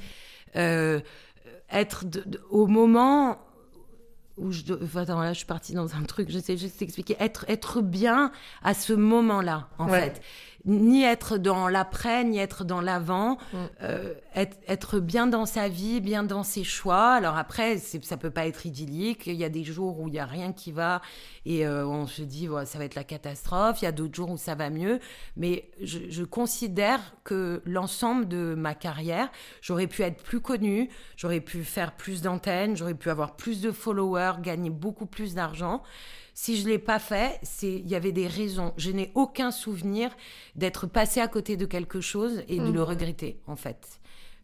Euh, 0.56 1.00
être 1.72 2.06
au 2.50 2.68
moment 2.68 3.38
où 4.38 4.52
je 4.52 4.64
attends 4.96 5.22
là 5.22 5.34
je 5.34 5.40
suis 5.40 5.46
partie 5.46 5.74
dans 5.74 5.96
un 5.96 6.04
truc 6.04 6.30
je 6.30 6.40
sais 6.40 6.58
juste 6.58 6.78
t'expliquer 6.78 7.16
être 7.20 7.46
être 7.48 7.82
bien 7.82 8.32
à 8.64 8.74
ce 8.74 8.94
moment 8.94 9.42
là 9.42 9.68
en 9.78 9.88
fait 9.88 10.22
ni 10.68 11.04
être 11.04 11.38
dans 11.38 11.70
l'après, 11.70 12.24
ni 12.24 12.38
être 12.38 12.66
dans 12.66 12.82
l'avant, 12.82 13.38
mm. 13.54 13.58
euh, 13.84 14.14
être, 14.36 15.00
bien 15.00 15.26
dans 15.26 15.46
sa 15.46 15.70
vie, 15.70 16.02
bien 16.02 16.24
dans 16.24 16.44
ses 16.44 16.64
choix. 16.64 17.14
Alors 17.14 17.38
après, 17.38 17.78
ça 17.78 18.18
peut 18.18 18.30
pas 18.30 18.46
être 18.46 18.66
idyllique. 18.66 19.28
Il 19.28 19.36
y 19.36 19.46
a 19.46 19.50
des 19.50 19.64
jours 19.64 20.00
où 20.00 20.10
il 20.10 20.14
y 20.14 20.20
a 20.20 20.26
rien 20.26 20.52
qui 20.52 20.72
va 20.72 21.02
et 21.46 21.66
euh, 21.66 21.88
on 21.88 22.06
se 22.06 22.22
dit 22.22 22.50
ça 22.66 22.78
va 22.78 22.86
être 22.86 22.96
la 22.96 23.06
catastrophe. 23.06 23.82
Il 23.82 23.86
y 23.86 23.88
a 23.88 23.92
d'autres 23.94 24.16
jours 24.16 24.30
où 24.30 24.38
ça 24.38 24.56
va 24.56 24.70
mieux. 24.70 25.00
Mais 25.38 25.70
je, 25.82 26.24
considère 26.24 27.00
que 27.24 27.62
l'ensemble 27.66 28.28
de 28.28 28.54
ma 28.56 28.76
carrière, 28.76 29.30
j'aurais 29.62 29.88
pu 29.88 30.02
être 30.02 30.22
plus 30.22 30.42
connue, 30.42 30.90
j'aurais 31.16 31.40
pu 31.40 31.64
faire 31.64 31.96
plus 31.96 32.22
d'antennes, 32.22 32.76
j'aurais 32.76 32.94
pu 32.94 33.10
avoir 33.10 33.36
plus 33.38 33.62
de 33.62 33.72
followers, 33.72 34.42
gagner 34.42 34.70
beaucoup 34.70 35.06
plus 35.06 35.34
d'argent. 35.34 35.84
Si 36.40 36.56
je 36.56 36.68
l'ai 36.68 36.78
pas 36.78 37.00
fait, 37.00 37.42
il 37.64 37.88
y 37.88 37.96
avait 37.96 38.12
des 38.12 38.28
raisons. 38.28 38.72
Je 38.78 38.92
n'ai 38.92 39.12
aucun 39.16 39.50
souvenir 39.50 40.16
d'être 40.54 40.86
passé 40.86 41.20
à 41.20 41.28
côté 41.28 41.58
de 41.58 41.66
quelque 41.66 42.00
chose 42.00 42.44
et 42.48 42.60
de 42.60 42.68
mm. 42.68 42.74
le 42.74 42.84
regretter 42.84 43.40
en 43.48 43.56
fait. 43.56 44.00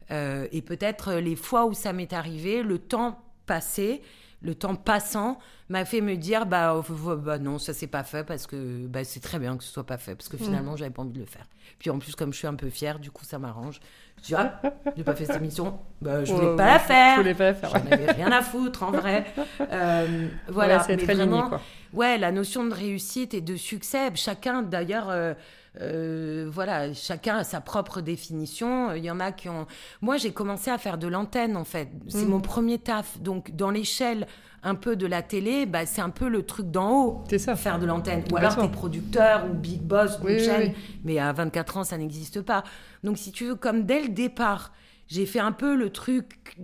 Euh, 0.09 0.47
et 0.51 0.63
peut-être 0.63 1.13
les 1.13 1.35
fois 1.35 1.67
où 1.67 1.75
ça 1.75 1.93
m'est 1.93 2.11
arrivé, 2.11 2.63
le 2.63 2.79
temps 2.79 3.23
passé, 3.45 4.01
le 4.43 4.55
temps 4.55 4.75
passant 4.75 5.39
m'a 5.69 5.85
fait 5.85 6.01
me 6.01 6.15
dire 6.15 6.45
bah, 6.45 6.75
oh, 6.75 7.15
bah 7.15 7.39
non 7.39 7.57
ça 7.57 7.73
c'est 7.73 7.87
pas 7.87 8.03
fait 8.03 8.23
parce 8.23 8.45
que 8.45 8.85
bah, 8.87 9.03
c'est 9.03 9.21
très 9.21 9.39
bien 9.39 9.57
que 9.57 9.63
ce 9.63 9.71
soit 9.71 9.85
pas 9.85 9.97
fait 9.97 10.15
parce 10.15 10.29
que 10.29 10.35
mm. 10.35 10.39
finalement 10.39 10.75
j'avais 10.75 10.91
pas 10.91 11.01
envie 11.01 11.13
de 11.13 11.19
le 11.19 11.25
faire. 11.25 11.47
Puis 11.79 11.89
en 11.89 11.97
plus 11.97 12.15
comme 12.15 12.33
je 12.33 12.37
suis 12.37 12.47
un 12.47 12.55
peu 12.55 12.69
fière 12.69 12.99
du 12.99 13.09
coup 13.09 13.23
ça 13.23 13.39
m'arrange. 13.39 13.79
Je 14.17 14.23
dis 14.23 14.35
ah 14.35 14.61
j'ai 14.95 15.03
pas 15.03 15.15
fait 15.15 15.25
cette 15.25 15.37
émission. 15.37 15.79
Bah, 16.01 16.23
je 16.23 16.33
voulais 16.33 16.55
pas 16.55 16.73
la 16.73 16.79
faire. 16.79 17.17
voulais 17.17 17.33
pas 17.33 17.45
la 17.45 17.53
faire 17.53 17.69
j'en 17.69 17.91
avais 17.91 18.11
rien 18.11 18.31
à 18.31 18.41
foutre 18.41 18.83
en 18.83 18.91
vrai. 18.91 19.25
Euh, 19.71 20.27
voilà 20.47 20.79
c'est 20.79 20.97
très 20.97 21.13
vraiment, 21.13 21.47
quoi. 21.47 21.61
ouais, 21.93 22.17
la 22.17 22.31
notion 22.31 22.65
de 22.65 22.73
réussite 22.73 23.33
et 23.33 23.41
de 23.41 23.55
succès, 23.55 24.11
chacun 24.15 24.61
d'ailleurs. 24.61 25.09
Euh, 25.09 25.33
euh, 25.81 26.47
voilà, 26.51 26.93
chacun 26.93 27.37
a 27.37 27.43
sa 27.43 27.61
propre 27.61 28.01
définition. 28.01 28.93
Il 28.93 29.03
y 29.03 29.09
en 29.09 29.19
a 29.19 29.31
qui 29.31 29.49
ont. 29.49 29.65
Moi, 30.01 30.17
j'ai 30.17 30.31
commencé 30.31 30.69
à 30.69 30.77
faire 30.77 30.97
de 30.97 31.07
l'antenne, 31.07 31.57
en 31.57 31.63
fait. 31.63 31.89
C'est 32.07 32.25
mm. 32.25 32.29
mon 32.29 32.41
premier 32.41 32.77
taf. 32.77 33.19
Donc, 33.19 33.55
dans 33.55 33.71
l'échelle 33.71 34.27
un 34.61 34.75
peu 34.75 34.95
de 34.95 35.05
la 35.05 35.21
télé, 35.21 35.65
bah, 35.65 35.85
c'est 35.85 36.01
un 36.01 36.09
peu 36.09 36.29
le 36.29 36.43
truc 36.43 36.69
d'en 36.69 36.91
haut. 36.91 37.23
C'est 37.29 37.39
ça. 37.39 37.55
Faire 37.55 37.79
de 37.79 37.85
l'antenne. 37.85 38.23
Ou 38.31 38.37
alors, 38.37 38.55
t'es 38.55 38.69
producteur 38.69 39.47
ou 39.49 39.53
big 39.53 39.81
boss 39.81 40.19
ou 40.23 40.27
chaîne. 40.27 40.73
Mais 41.03 41.19
à 41.19 41.33
24 41.33 41.77
ans, 41.77 41.83
ça 41.83 41.97
n'existe 41.97 42.41
pas. 42.41 42.63
Donc, 43.03 43.17
si 43.17 43.31
tu 43.31 43.45
veux, 43.45 43.55
comme 43.55 43.83
dès 43.83 44.01
le 44.01 44.09
départ, 44.09 44.73
j'ai 45.07 45.25
fait 45.25 45.39
un 45.39 45.51
peu 45.51 45.75
le 45.75 45.89
truc. 45.89 46.57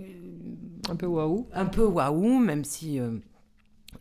Un 0.89 0.95
peu 0.95 1.07
waouh. 1.07 1.47
Un 1.53 1.66
peu 1.66 1.84
waouh, 1.84 2.38
même 2.39 2.64
si. 2.64 2.99
Euh, 2.99 3.18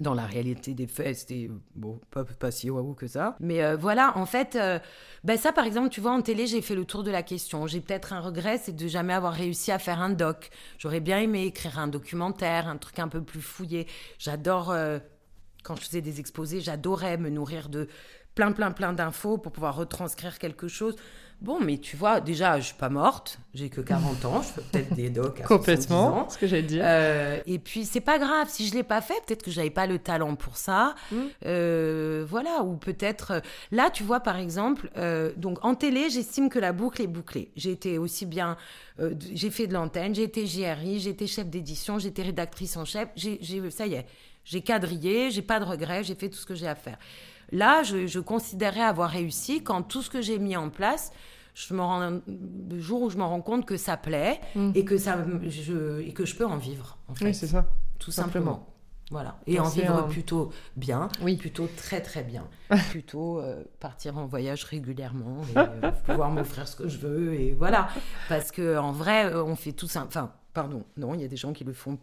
dans 0.01 0.15
la 0.15 0.27
réalité 0.27 0.75
des 0.75 0.87
faits, 0.87 1.17
c'était 1.17 1.51
bon, 1.75 2.01
pas, 2.11 2.51
si 2.51 2.71
waouh 2.71 2.95
que 2.95 3.07
ça. 3.07 3.37
Mais 3.41 3.63
euh, 3.63 3.77
voilà, 3.77 4.17
en 4.17 4.27
fait, 4.27 4.57
euh, 4.57 4.79
ben 5.25 5.37
ça 5.37 5.53
par 5.53 5.65
exemple, 5.65 5.89
tu 5.89 6.01
vois, 6.01 6.13
en 6.13 6.23
télé, 6.23 6.47
j'ai 6.47 6.63
fait 6.63 6.75
le 6.75 6.85
tour 6.85 7.03
de 7.03 7.11
la 7.11 7.23
question. 7.23 7.67
J'ai 7.67 7.81
peut-être 7.81 8.13
un 8.13 8.21
regret, 8.21 8.59
c'est 8.59 8.75
de 8.75 8.87
jamais 8.87 9.13
avoir 9.13 9.33
réussi 9.33 9.73
à 9.73 9.79
faire 9.79 10.01
un 10.01 10.11
doc. 10.11 10.51
J'aurais 10.79 11.01
bien 11.01 11.19
aimé 11.19 11.47
écrire 11.47 11.79
un 11.79 11.89
documentaire, 11.89 12.69
un 12.69 12.77
truc 12.77 12.99
un 12.99 13.09
peu 13.09 13.23
plus 13.23 13.41
fouillé. 13.41 13.87
J'adore, 14.19 14.71
euh, 14.71 14.99
quand 15.65 15.77
je 15.77 15.83
faisais 15.83 16.03
des 16.03 16.21
exposés, 16.21 16.61
j'adorais 16.61 17.19
me 17.19 17.29
nourrir 17.29 17.69
de 17.69 17.89
plein, 18.35 18.53
plein, 18.53 18.71
plein 18.71 18.93
d'infos 18.93 19.37
pour 19.37 19.51
pouvoir 19.51 19.75
retranscrire 19.75 20.39
quelque 20.39 20.69
chose. 20.69 20.95
Bon, 21.41 21.61
mais 21.61 21.79
tu 21.79 21.97
vois, 21.97 22.21
déjà, 22.21 22.59
je 22.59 22.67
suis 22.67 22.75
pas 22.75 22.89
morte, 22.89 23.39
j'ai 23.55 23.69
que 23.69 23.81
40 23.81 24.25
ans, 24.25 24.43
je 24.43 24.49
fais 24.49 24.61
peut-être 24.61 24.95
des 24.95 25.09
docs 25.09 25.41
à 25.41 25.45
Complètement, 25.45 26.29
ce 26.29 26.37
que 26.37 26.49
j'allais 26.49 26.63
dire. 26.63 26.83
Euh, 26.85 27.39
et 27.47 27.61
puis, 27.61 27.85
c'est 27.85 28.01
pas 28.01 28.19
grave, 28.19 28.49
si 28.49 28.67
je 28.67 28.75
l'ai 28.75 28.83
pas 28.83 29.01
fait, 29.01 29.15
peut-être 29.25 29.45
que 29.45 29.51
j'avais 29.53 29.71
pas 29.71 29.87
le 29.87 30.01
talent 30.01 30.35
pour 30.35 30.57
ça. 30.57 30.97
Mm. 31.13 31.17
Euh, 31.47 32.27
voilà, 32.29 32.65
ou 32.65 32.77
peut-être. 32.77 33.31
Euh, 33.31 33.41
là, 33.71 33.89
tu 33.91 34.03
vois, 34.03 34.19
par 34.19 34.37
exemple, 34.37 34.91
donc 35.37 35.65
en 35.65 35.77
télé, 35.77 36.11
j'estime 36.11 36.49
que 36.49 36.59
la 36.59 36.73
boucle 36.73 37.03
est 37.03 37.07
bouclée. 37.07 37.53
J'ai 37.55 37.71
été 37.71 37.99
aussi 37.99 38.27
bien. 38.27 38.57
j'ai 39.33 39.51
fait 39.51 39.69
de 39.69 39.75
l'antenne, 39.75 40.17
j'ai 40.17 40.25
été 40.25 40.45
JRI, 40.45 40.99
j'ai 40.99 41.11
été 41.11 41.29
chef 41.29 41.47
d'édition, 41.47 42.01
j'ai 42.01 42.09
été 42.09 42.23
rédactrice 42.23 42.77
en 42.77 42.85
chef. 42.85 43.09
J'ai, 43.15 43.71
ça 43.71 43.87
y 43.87 43.95
est, 43.95 44.07
j'ai 44.45 44.61
quadrillé, 44.61 45.31
j'ai 45.31 45.43
pas 45.43 45.61
de 45.61 45.65
regrets, 45.65 46.03
j'ai 46.03 46.17
fait 46.17 46.29
tout 46.29 46.39
ce 46.39 46.47
que 46.47 46.57
j'ai 46.57 46.67
à 46.67 46.75
faire. 46.75 46.99
Là, 47.51 47.83
je, 47.83 48.07
je 48.07 48.21
considérais 48.21 48.83
avoir 48.83 49.11
réussi 49.11 49.63
quand 49.63 49.83
tout 49.83 50.03
ce 50.03 50.11
que 50.11 50.21
j'ai 50.21 50.39
mis 50.39 50.57
en 50.57 50.71
place, 50.71 51.13
je 51.55 51.75
me 51.75 51.81
rends, 51.81 52.21
le 52.27 52.79
jour 52.79 53.03
où 53.03 53.11
je 53.11 53.17
me 53.17 53.25
rends 53.25 53.41
compte 53.41 53.67
que 53.67 53.77
ça 53.77 53.97
plaît 53.97 54.41
mhm. 54.55 54.73
et, 54.75 54.85
que 54.85 54.97
ça, 54.97 55.25
je, 55.43 56.01
et 56.01 56.13
que 56.13 56.25
je 56.25 56.37
peux 56.37 56.47
en 56.47 56.57
vivre. 56.57 56.99
En 57.09 57.15
fait. 57.15 57.27
Oui, 57.27 57.35
c'est 57.35 57.49
ça. 57.49 57.67
Tout 57.99 58.13
simplement. 58.13 58.67
Voilà. 59.11 59.39
Et 59.47 59.59
en 59.59 59.69
vivre 59.69 60.07
plutôt 60.07 60.53
bien, 60.77 61.09
oui. 61.23 61.37
plutôt 61.37 61.67
très 61.77 62.03
très 62.03 62.23
bien. 62.23 62.47
plutôt 62.91 63.41
euh, 63.41 63.65
partir 63.81 64.19
en 64.19 64.27
voyage 64.27 64.65
régulièrement 64.65 65.41
et 65.55 65.59
euh, 65.59 65.91
pouvoir 66.07 66.31
m'offrir 66.31 66.69
ce 66.69 66.77
que 66.77 66.89
je 66.89 66.99
veux. 66.99 67.35
Et 67.35 67.53
voilà. 67.53 67.89
Parce 68.29 68.53
que 68.53 68.77
en 68.77 68.93
vrai, 68.93 69.33
euh, 69.33 69.43
on 69.43 69.57
fait 69.57 69.73
tout 69.73 69.89
ça. 69.89 70.05
Enfin, 70.07 70.33
pardon, 70.53 70.85
non, 70.97 71.15
il 71.15 71.23
y 71.23 71.25
a 71.25 71.29
des 71.29 71.37
gens 71.37 71.53
qui 71.53 71.65
le 71.65 71.73
font 71.73 71.99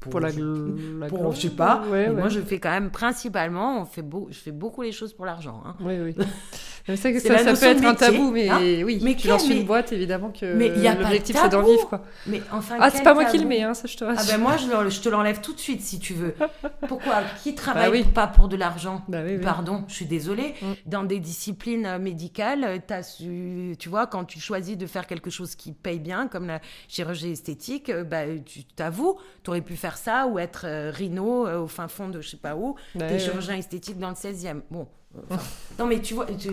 pour, 0.00 0.20
la, 0.20 0.30
je, 0.30 1.06
pour, 1.08 1.32
je 1.32 1.40
sais 1.42 1.50
pas. 1.50 1.84
Moi, 1.86 2.28
je 2.28 2.40
fais 2.40 2.58
quand 2.58 2.70
même 2.70 2.90
principalement, 2.90 3.82
on 3.82 3.84
fait 3.84 4.02
beau, 4.02 4.28
je 4.30 4.38
fais 4.38 4.52
beaucoup 4.52 4.82
les 4.82 4.92
choses 4.92 5.12
pour 5.12 5.26
l'argent. 5.26 5.62
Hein. 5.66 5.76
Oui, 5.80 5.98
oui. 6.00 6.14
C'est 6.86 7.18
ça, 7.20 7.38
ça 7.38 7.54
peut 7.54 7.66
être 7.66 7.84
un 7.84 7.94
tabou, 7.94 8.30
mais 8.30 8.48
hein 8.48 8.58
oui, 8.84 9.00
mais 9.02 9.14
tu 9.14 9.28
lances 9.28 9.48
une 9.48 9.64
boîte, 9.64 9.92
évidemment 9.92 10.30
que 10.30 10.46
l'objectif 10.46 11.36
c'est 11.40 11.48
d'en 11.48 11.62
vivre. 11.62 11.88
Quoi. 11.88 12.02
Mais 12.26 12.42
enfin, 12.52 12.76
ah, 12.80 12.90
c'est 12.90 13.02
pas 13.02 13.14
moi 13.14 13.24
qui 13.24 13.38
le 13.38 13.46
mets, 13.46 13.62
hein, 13.62 13.74
ça 13.74 13.86
je 13.86 13.96
te 13.96 14.04
rassure. 14.04 14.24
Ah 14.28 14.36
ben 14.36 14.42
moi, 14.42 14.56
je, 14.56 14.90
je 14.90 15.00
te 15.00 15.08
l'enlève 15.08 15.40
tout 15.40 15.52
de 15.52 15.60
suite 15.60 15.82
si 15.82 15.98
tu 15.98 16.14
veux. 16.14 16.34
Pourquoi? 16.88 17.22
Qui 17.42 17.54
travaille 17.54 18.02
bah 18.04 18.10
pas 18.14 18.26
pour 18.26 18.48
de 18.48 18.56
l'argent? 18.56 19.02
Bah 19.08 19.18
Pardon, 19.42 19.84
je 19.88 19.94
suis 19.94 20.06
désolée. 20.06 20.54
Mm. 20.60 20.72
Dans 20.86 21.04
des 21.04 21.18
disciplines 21.18 21.86
euh, 21.86 21.98
médicales, 21.98 22.64
euh, 22.64 22.78
as 22.90 23.02
su, 23.02 23.76
tu 23.78 23.88
vois, 23.88 24.06
quand 24.06 24.24
tu 24.24 24.40
choisis 24.40 24.76
de 24.76 24.86
faire 24.86 25.06
quelque 25.06 25.30
chose 25.30 25.54
qui 25.54 25.72
paye 25.72 26.00
bien, 26.00 26.28
comme 26.28 26.46
la 26.46 26.60
chirurgie 26.88 27.30
esthétique, 27.30 27.90
euh, 27.90 28.04
bah, 28.04 28.22
tu 28.44 28.64
t'avoues, 28.64 29.18
tu 29.42 29.50
aurais 29.50 29.60
pu 29.60 29.76
faire 29.76 29.96
ça 29.96 30.26
ou 30.26 30.38
être 30.38 30.90
rhino 30.90 31.48
au 31.48 31.66
fin 31.66 31.88
fond 31.88 32.08
de 32.08 32.20
je 32.20 32.30
sais 32.30 32.36
pas 32.36 32.56
où, 32.56 32.74
bah 32.94 33.08
des 33.08 33.18
chirurgiens 33.18 33.56
esthétiques 33.56 33.98
dans 33.98 34.10
le 34.10 34.14
16e. 34.14 34.60
Bon, 34.70 34.86
non, 35.78 35.86
mais 35.86 36.00
tu 36.00 36.14
vois, 36.14 36.26
je, 36.38 36.50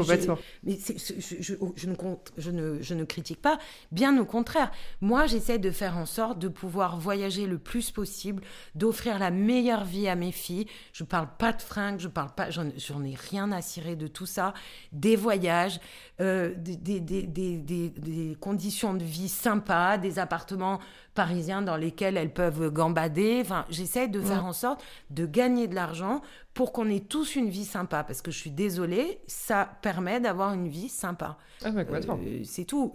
mais 0.63 0.77
je, 0.79 1.53
je, 1.75 1.87
ne 1.87 1.95
compte, 1.95 2.31
je, 2.37 2.49
ne, 2.49 2.81
je 2.81 2.95
ne 2.95 3.03
critique 3.03 3.39
pas, 3.39 3.59
bien 3.91 4.19
au 4.19 4.25
contraire. 4.25 4.71
Moi, 4.99 5.27
j'essaie 5.27 5.59
de 5.59 5.69
faire 5.69 5.95
en 5.95 6.07
sorte 6.07 6.39
de 6.39 6.47
pouvoir 6.47 6.97
voyager 6.97 7.45
le 7.45 7.59
plus 7.59 7.91
possible, 7.91 8.41
d'offrir 8.73 9.19
la 9.19 9.29
meilleure 9.29 9.83
vie 9.83 10.07
à 10.07 10.15
mes 10.15 10.31
filles. 10.31 10.65
Je 10.91 11.03
parle 11.03 11.27
pas 11.37 11.53
de 11.53 11.61
fringues, 11.61 11.99
je 11.99 12.07
parle 12.07 12.31
pas, 12.33 12.49
j'en 12.49 13.03
ai 13.03 13.15
rien 13.29 13.51
à 13.51 13.61
cirer 13.61 13.95
de 13.95 14.07
tout 14.07 14.25
ça. 14.25 14.55
Des 14.91 15.15
voyages, 15.15 15.79
euh, 16.19 16.55
des, 16.57 16.77
des, 16.77 16.99
des, 16.99 17.57
des, 17.67 18.37
conditions 18.39 18.95
de 18.95 19.03
vie 19.03 19.29
sympas, 19.29 19.99
des 19.99 20.17
appartements 20.17 20.79
parisiens 21.13 21.61
dans 21.61 21.77
lesquels 21.77 22.17
elles 22.17 22.33
peuvent 22.33 22.71
gambader. 22.71 23.39
Enfin, 23.41 23.65
j'essaie 23.69 24.07
de 24.07 24.21
faire 24.21 24.45
en 24.45 24.53
sorte 24.53 24.83
de 25.09 25.25
gagner 25.25 25.67
de 25.67 25.75
l'argent 25.75 26.21
pour 26.57 26.73
qu'on 26.73 26.89
ait 26.89 27.01
tous 27.01 27.35
une 27.35 27.49
vie 27.49 27.65
sympa. 27.65 28.03
Parce 28.03 28.23
que 28.23 28.31
je 28.31 28.37
suis 28.37 28.49
désolée, 28.49 29.19
ça 29.27 29.77
permet 29.83 30.19
d'avoir 30.19 30.53
une 30.53 30.67
vie 30.67 30.89
sympa. 30.89 31.37
Ah, 31.63 31.67
euh, 31.67 32.41
c'est 32.43 32.65
tout. 32.65 32.91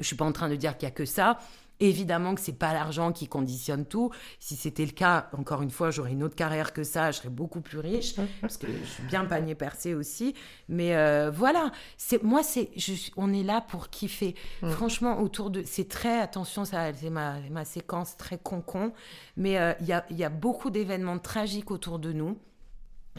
Je 0.00 0.06
suis 0.06 0.16
pas 0.16 0.24
en 0.24 0.32
train 0.32 0.48
de 0.48 0.56
dire 0.56 0.78
qu'il 0.78 0.88
y 0.88 0.90
a 0.90 0.94
que 0.94 1.04
ça. 1.04 1.38
Évidemment 1.80 2.34
que 2.34 2.40
c'est 2.40 2.58
pas 2.58 2.72
l'argent 2.72 3.12
qui 3.12 3.28
conditionne 3.28 3.84
tout. 3.84 4.10
Si 4.38 4.56
c'était 4.56 4.86
le 4.86 4.92
cas, 4.92 5.28
encore 5.36 5.60
une 5.60 5.70
fois, 5.70 5.90
j'aurais 5.90 6.12
une 6.12 6.22
autre 6.22 6.36
carrière 6.36 6.72
que 6.72 6.82
ça, 6.82 7.10
je 7.10 7.18
serais 7.18 7.28
beaucoup 7.28 7.60
plus 7.60 7.78
riche 7.78 8.14
parce 8.40 8.56
que 8.56 8.66
je 8.66 8.88
suis 8.88 9.02
bien 9.02 9.26
panier 9.26 9.54
percé 9.54 9.92
aussi. 9.92 10.34
Mais 10.70 10.96
euh, 10.96 11.30
voilà, 11.30 11.72
c'est 11.98 12.22
moi, 12.22 12.42
c'est 12.42 12.70
on 13.18 13.30
est 13.34 13.42
là 13.42 13.60
pour 13.60 13.90
kiffer. 13.90 14.34
Franchement, 14.62 15.20
autour 15.20 15.50
de, 15.50 15.62
c'est 15.66 15.88
très 15.88 16.18
attention, 16.18 16.64
ça, 16.64 16.94
c'est 16.94 17.10
ma, 17.10 17.40
ma 17.50 17.66
séquence 17.66 18.16
très 18.16 18.38
concon, 18.38 18.94
mais 19.36 19.58
euh, 19.58 19.74
il 19.80 19.86
y, 19.86 19.92
a, 19.92 20.06
y 20.10 20.24
a 20.24 20.30
beaucoup 20.30 20.70
d'événements 20.70 21.18
tragiques 21.18 21.70
autour 21.70 21.98
de 21.98 22.14
nous. 22.14 22.38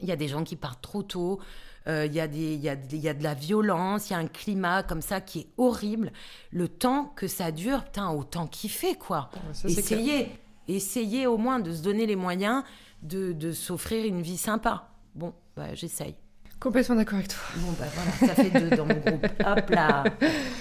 Il 0.01 0.07
y 0.07 0.11
a 0.11 0.15
des 0.15 0.27
gens 0.27 0.43
qui 0.43 0.55
partent 0.55 0.81
trop 0.81 1.03
tôt. 1.03 1.39
Euh, 1.87 2.05
il 2.05 2.13
y, 2.13 2.19
a 2.19 2.27
des, 2.27 2.55
y, 2.57 2.69
a, 2.69 2.75
y 2.91 3.09
a 3.09 3.13
de 3.13 3.23
la 3.23 3.33
violence, 3.33 4.09
il 4.09 4.13
y 4.13 4.15
a 4.15 4.19
un 4.19 4.27
climat 4.27 4.83
comme 4.83 5.01
ça 5.01 5.19
qui 5.19 5.39
est 5.39 5.47
horrible. 5.57 6.11
Le 6.51 6.67
temps 6.67 7.11
que 7.15 7.27
ça 7.27 7.51
dure, 7.51 7.83
putain, 7.85 8.09
autant 8.11 8.45
kiffer, 8.45 8.95
quoi. 8.95 9.31
essayez, 9.65 10.31
essayez 10.67 11.25
au 11.25 11.37
moins 11.37 11.59
de 11.59 11.73
se 11.73 11.81
donner 11.81 12.05
les 12.05 12.15
moyens 12.15 12.63
de, 13.01 13.31
de 13.33 13.51
s'offrir 13.51 14.05
une 14.05 14.21
vie 14.21 14.37
sympa. 14.37 14.89
Bon, 15.15 15.33
bah, 15.55 15.73
j'essaye. 15.73 16.15
Complètement 16.59 16.95
d'accord 16.95 17.15
avec 17.15 17.29
toi. 17.29 17.39
Bon, 17.55 17.71
bah 17.79 17.87
voilà, 17.95 18.35
ça 18.35 18.35
fait 18.35 18.51
deux 18.51 18.75
dans 18.75 18.85
mon 18.85 18.93
groupe. 18.93 19.25
Hop 19.47 19.69
là, 19.71 20.03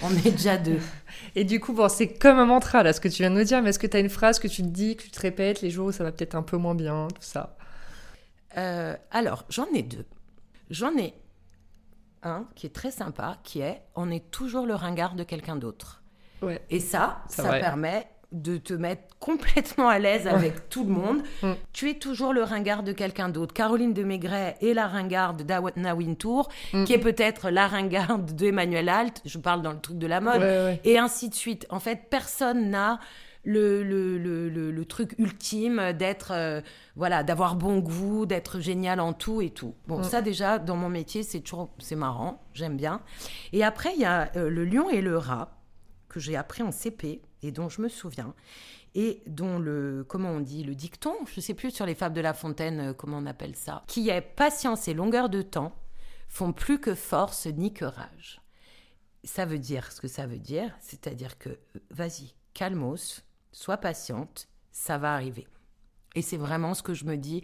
on 0.03 0.11
est 0.25 0.31
déjà 0.31 0.57
deux. 0.57 0.79
Et 1.37 1.45
du 1.45 1.61
coup, 1.61 1.75
bon, 1.75 1.91
c'est 1.91 2.15
comme 2.15 2.39
un 2.39 2.47
mantra, 2.47 2.83
là, 2.83 2.95
ce 2.95 3.03
que 3.03 3.09
tu 3.09 3.17
viens 3.23 3.31
de 3.31 3.37
nous 3.37 3.45
dire, 3.45 3.61
mais 3.61 3.69
est-ce 3.69 3.79
que 3.79 3.87
tu 3.87 3.99
as 3.99 4.01
une 4.01 4.09
phrase 4.09 4.39
que 4.39 4.49
tu 4.49 4.63
te 4.63 4.69
dis, 4.69 4.97
que 4.97 5.03
tu 5.03 5.11
te 5.11 5.21
répètes 5.21 5.61
les 5.61 5.69
jours 5.69 5.89
où 5.89 5.93
ça 5.93 6.03
va 6.03 6.11
peut-être 6.11 6.35
un 6.35 6.43
peu 6.43 6.57
moins 6.57 6.75
bien, 6.75 7.09
tout 7.09 7.21
ça? 7.21 7.55
Euh, 8.57 8.97
Alors, 9.11 9.45
j'en 9.49 9.67
ai 9.75 9.83
deux. 9.83 10.07
J'en 10.71 10.97
ai 10.97 11.15
un 12.23 12.47
qui 12.55 12.67
est 12.67 12.75
très 12.75 12.91
sympa, 12.91 13.39
qui 13.43 13.61
est 13.61 13.83
on 13.97 14.11
est 14.11 14.31
toujours 14.31 14.67
le 14.67 14.75
ringard 14.75 15.15
de 15.15 15.25
quelqu'un 15.25 15.57
d'autre. 15.57 16.03
Ouais. 16.43 16.61
Et 16.71 16.81
ça, 16.81 17.23
ça, 17.29 17.51
permet 17.59 18.09
de 18.33 18.57
te 18.57 18.73
mettre 18.73 19.19
complètement 19.19 19.89
à 19.89 19.99
l'aise 19.99 20.27
avec 20.27 20.69
tout 20.69 20.85
le 20.85 20.91
monde. 20.93 21.23
Mm. 21.43 21.53
Tu 21.73 21.91
es 21.91 21.95
toujours 21.95 22.33
le 22.33 22.43
ringard 22.43 22.83
de 22.83 22.93
quelqu'un 22.93 23.29
d'autre. 23.29 23.53
Caroline 23.53 23.93
de 23.93 24.05
Maigret 24.05 24.57
est 24.63 24.73
la 24.73 24.87
ringarde 24.87 25.43
d'Awatna 25.43 25.95
Wintour, 25.95 26.49
Mm. 26.73 26.85
qui 26.85 26.93
est 26.93 26.99
peut-être 26.99 27.51
la 27.51 27.67
ringarde 27.67 28.33
d'Emmanuel 28.35 28.89
Alt. 28.89 29.21
Je 29.25 29.39
parle 29.39 29.63
dans 29.63 29.73
le 29.73 29.81
truc 29.81 29.99
de 29.99 30.07
la 30.07 30.21
mode. 30.21 30.41
Ouais, 30.41 30.65
ouais. 30.65 30.81
Et 30.85 30.99
ainsi 30.99 31.29
de 31.29 31.35
suite. 31.35 31.67
En 31.71 31.81
fait, 31.81 32.07
personne 32.09 32.71
n'a 32.71 33.01
le, 33.45 33.83
le, 33.83 34.19
le, 34.19 34.49
le- 34.49 34.71
le 34.71 34.85
truc 34.85 35.15
ultime 35.19 35.93
d'être, 35.95 36.33
euh, 36.33 36.61
voilà, 36.97 37.23
d'avoir 37.23 37.57
bon 37.57 37.79
goût, 37.79 38.27
d'être 38.27 38.61
génial 38.61 39.01
en 39.01 39.13
tout 39.15 39.41
et 39.41 39.51
tout. 39.51 39.75
Bon, 39.87 40.01
Mm. 40.01 40.05
ça 40.05 40.21
déjà, 40.23 40.59
dans 40.59 40.77
mon 40.77 40.89
métier, 40.91 41.23
c'est 41.23 41.41
toujours, 41.41 41.71
c'est 41.79 41.97
marrant, 41.97 42.43
j'aime 42.55 42.77
bien. 42.77 43.01
Et 43.53 43.65
après, 43.65 43.95
il 43.95 44.01
y 44.01 44.05
a 44.05 44.31
euh, 44.37 44.51
le 44.51 44.65
lion 44.65 44.91
et 44.91 45.01
le 45.01 45.17
rat 45.17 45.57
que 46.09 46.21
j'ai 46.21 46.37
appris 46.37 46.63
en 46.63 46.71
CP 46.73 47.23
et 47.43 47.53
dont 47.53 47.69
je 47.69 47.81
me 47.81 47.89
souviens 47.89 48.35
et 48.97 49.23
dont 49.29 49.59
le 49.61 50.05
comment 50.09 50.31
on 50.31 50.41
dit 50.41 50.65
le 50.65 50.75
dicton, 50.75 51.15
je 51.33 51.41
sais 51.41 51.55
plus 51.55 51.71
sur 51.71 51.87
les 51.87 51.95
fables 51.95 52.15
de 52.17 52.21
La 52.21 52.35
Fontaine 52.35 52.81
euh, 52.81 52.93
comment 52.93 53.19
on 53.19 53.27
appelle 53.27 53.55
ça, 53.55 53.85
qui 53.87 54.09
est 54.11 54.21
patience 54.21 54.89
et 54.89 54.95
longueur 54.95 55.29
de 55.29 55.41
temps 55.43 55.73
font 56.29 56.53
plus 56.53 56.81
que 56.81 56.95
force 56.95 57.47
ni 57.47 57.73
que 57.73 57.85
rage. 57.85 58.41
Ça 59.25 59.45
veut 59.47 59.59
dire 59.59 59.93
ce 59.93 60.01
que 60.01 60.09
ça 60.09 60.27
veut 60.27 60.39
dire, 60.39 60.75
c'est-à-dire 60.81 61.39
que 61.39 61.51
vas-y, 61.91 62.35
calmos, 62.55 63.23
sois 63.53 63.77
patiente, 63.77 64.49
ça 64.73 64.99
va 64.99 65.15
arriver. 65.15 65.47
Et 66.15 66.23
c'est 66.23 66.37
vraiment 66.37 66.75
ce 66.75 66.83
que 66.83 66.95
je 66.95 67.05
me 67.05 67.17
dis 67.17 67.43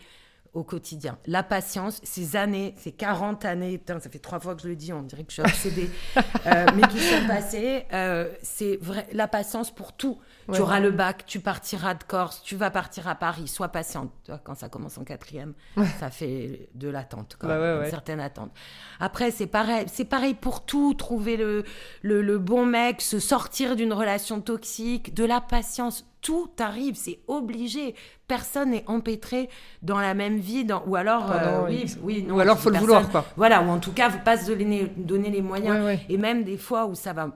au 0.56 0.64
quotidien. 0.64 1.18
La 1.26 1.42
patience, 1.42 2.00
ces 2.02 2.34
années, 2.34 2.74
ces 2.78 2.90
40 2.90 3.44
années, 3.44 3.76
putain, 3.76 4.00
ça 4.00 4.08
fait 4.08 4.18
trois 4.18 4.40
fois 4.40 4.54
que 4.54 4.62
je 4.62 4.68
le 4.68 4.74
dis, 4.74 4.90
on 4.90 5.02
dirait 5.02 5.22
que 5.22 5.28
je 5.30 5.34
suis 5.34 5.42
obsédée, 5.42 5.90
euh, 6.46 6.66
mais 6.74 6.82
qui 6.88 6.98
sont 6.98 7.26
passées, 7.28 7.84
euh, 7.92 8.32
c'est 8.42 8.78
vrai, 8.80 9.06
la 9.12 9.28
patience 9.28 9.70
pour 9.70 9.92
tout. 9.92 10.18
Ouais. 10.48 10.56
Tu 10.56 10.62
auras 10.62 10.80
le 10.80 10.92
bac, 10.92 11.26
tu 11.26 11.40
partiras 11.40 11.92
de 11.94 12.04
Corse, 12.04 12.40
tu 12.42 12.56
vas 12.56 12.70
partir 12.70 13.06
à 13.06 13.14
Paris, 13.16 13.48
sois 13.48 13.68
patiente. 13.68 14.10
Quand 14.44 14.54
ça 14.54 14.68
commence 14.70 14.96
en 14.96 15.04
quatrième, 15.04 15.52
ça 15.98 16.08
fait 16.08 16.70
de 16.74 16.88
l'attente, 16.88 17.36
quand 17.38 17.48
Bah 17.48 17.58
même, 17.58 17.78
ouais, 17.80 17.84
une 17.84 17.90
certaine 17.90 18.20
attente. 18.20 18.50
Après, 18.98 19.30
c'est 19.32 19.48
pareil, 19.48 19.84
c'est 19.92 20.04
pareil 20.06 20.34
pour 20.34 20.64
tout, 20.64 20.94
trouver 20.94 21.36
le, 21.36 21.64
le, 22.00 22.22
le 22.22 22.38
bon 22.38 22.64
mec, 22.64 23.02
se 23.02 23.18
sortir 23.18 23.76
d'une 23.76 23.92
relation 23.92 24.40
toxique, 24.40 25.12
de 25.12 25.24
la 25.24 25.40
patience, 25.42 26.06
tout 26.26 26.50
arrive, 26.58 26.96
c'est 26.96 27.20
obligé. 27.28 27.94
Personne 28.26 28.70
n'est 28.70 28.84
empêtré 28.88 29.48
dans 29.82 30.00
la 30.00 30.12
même 30.12 30.38
vie, 30.38 30.64
dans, 30.64 30.82
ou 30.86 30.96
alors, 30.96 31.30
euh, 31.30 31.38
Pendant 31.38 31.68
oui, 31.68 31.86
oui, 32.02 32.24
non, 32.26 32.34
Ou 32.34 32.40
alors, 32.40 32.58
faut 32.58 32.70
le 32.70 32.78
vouloir, 32.78 33.08
quoi. 33.08 33.24
Voilà, 33.36 33.62
ou 33.62 33.68
en 33.68 33.78
tout 33.78 33.92
cas, 33.92 34.10
faut 34.10 34.24
pas 34.24 34.36
se 34.36 34.50
donner, 34.50 34.92
donner 34.96 35.30
les 35.30 35.40
moyens. 35.40 35.76
Ouais, 35.76 35.84
ouais. 35.84 36.06
Et 36.08 36.16
même 36.16 36.42
des 36.42 36.56
fois 36.56 36.86
où 36.86 36.96
ça 36.96 37.12
va 37.12 37.30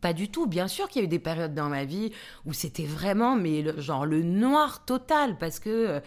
pas 0.00 0.12
du 0.12 0.28
tout. 0.28 0.46
Bien 0.46 0.66
sûr 0.66 0.88
qu'il 0.88 1.00
y 1.00 1.04
a 1.04 1.06
eu 1.06 1.08
des 1.08 1.20
périodes 1.20 1.54
dans 1.54 1.68
ma 1.68 1.84
vie 1.84 2.10
où 2.44 2.52
c'était 2.52 2.86
vraiment, 2.86 3.36
mais 3.36 3.62
le, 3.62 3.80
genre 3.80 4.04
le 4.04 4.22
noir 4.22 4.84
total, 4.84 5.38
parce 5.38 5.60
que 5.60 5.70
euh, 5.70 6.00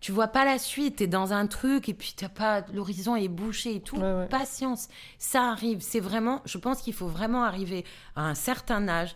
tu 0.00 0.12
vois 0.12 0.28
pas 0.28 0.44
la 0.44 0.58
suite, 0.58 0.96
t'es 0.96 1.06
dans 1.06 1.32
un 1.32 1.46
truc 1.46 1.88
et 1.88 1.94
puis 1.94 2.14
t'as 2.16 2.30
pas, 2.30 2.62
l'horizon 2.72 3.16
est 3.16 3.28
bouché 3.28 3.76
et 3.76 3.80
tout. 3.80 3.96
Ouais, 3.96 4.02
ouais. 4.02 4.28
Patience, 4.28 4.88
ça 5.18 5.50
arrive. 5.50 5.78
C'est 5.80 6.00
vraiment, 6.00 6.40
je 6.46 6.58
pense 6.58 6.80
qu'il 6.80 6.94
faut 6.94 7.08
vraiment 7.08 7.44
arriver 7.44 7.84
à 8.16 8.22
un 8.22 8.34
certain 8.34 8.88
âge, 8.88 9.14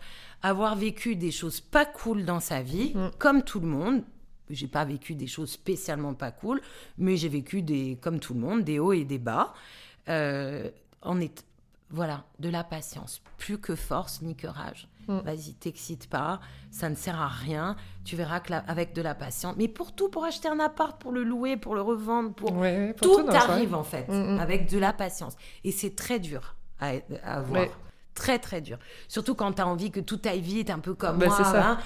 avoir 0.49 0.75
vécu 0.75 1.15
des 1.15 1.31
choses 1.31 1.59
pas 1.61 1.85
cool 1.85 2.25
dans 2.25 2.39
sa 2.39 2.61
vie, 2.61 2.93
Mm. 2.95 3.11
comme 3.17 3.43
tout 3.43 3.59
le 3.59 3.67
monde. 3.67 4.03
J'ai 4.49 4.67
pas 4.67 4.85
vécu 4.85 5.15
des 5.15 5.27
choses 5.27 5.49
spécialement 5.51 6.13
pas 6.13 6.31
cool, 6.31 6.61
mais 6.99 7.17
j'ai 7.17 7.29
vécu 7.29 7.61
des, 7.63 7.97
comme 8.01 8.19
tout 8.19 8.33
le 8.35 8.39
monde, 8.39 8.63
des 8.63 8.77
hauts 8.77 8.93
et 8.93 9.03
des 9.03 9.17
bas. 9.17 9.53
Euh, 10.07 10.69
on 11.01 11.19
est, 11.19 11.43
voilà, 11.89 12.25
de 12.39 12.49
la 12.49 12.63
patience, 12.63 13.21
plus 13.37 13.57
que 13.57 13.75
force 13.75 14.21
ni 14.21 14.35
que 14.35 14.45
rage. 14.47 14.87
Mm. 15.07 15.19
Vas-y, 15.19 15.53
t'excite 15.53 16.07
pas, 16.09 16.39
ça 16.71 16.89
ne 16.89 16.95
sert 16.95 17.19
à 17.19 17.27
rien. 17.27 17.75
Tu 18.03 18.15
verras 18.15 18.39
que 18.39 18.51
la- 18.51 18.59
avec 18.67 18.93
de 18.93 19.01
la 19.01 19.15
patience, 19.15 19.55
mais 19.57 19.67
pour 19.67 19.93
tout, 19.93 20.09
pour 20.09 20.25
acheter 20.25 20.47
un 20.47 20.59
appart, 20.59 20.99
pour 21.01 21.11
le 21.11 21.23
louer, 21.23 21.57
pour 21.57 21.73
le 21.75 21.81
revendre, 21.81 22.33
pour 22.33 22.51
Ouais, 22.53 22.59
ouais, 22.87 22.93
pour 22.93 23.07
tout 23.17 23.23
vrai. 23.25 23.35
arrive 23.35 23.73
en 23.73 23.83
fait 23.83 24.07
Mm, 24.07 24.39
avec 24.39 24.69
de 24.69 24.77
la 24.77 24.93
patience. 24.93 25.35
Et 25.63 25.71
c'est 25.71 25.95
très 25.95 26.19
dur 26.19 26.55
à, 26.79 26.91
à 27.23 27.37
avoir. 27.37 27.61
Ouais. 27.63 27.71
Très 28.15 28.39
très 28.39 28.61
dur. 28.61 28.77
Surtout 29.07 29.35
quand 29.35 29.51
tu 29.53 29.61
as 29.61 29.67
envie 29.67 29.91
que 29.91 29.99
tout 29.99 30.19
aille 30.25 30.41
vite, 30.41 30.69
un 30.71 30.79
peu 30.79 30.93
comme 30.95 31.17
Bah, 31.17 31.27
moi. 31.27 31.35
c'est 31.37 31.43
ça. 31.43 31.67
hein. 31.71 31.77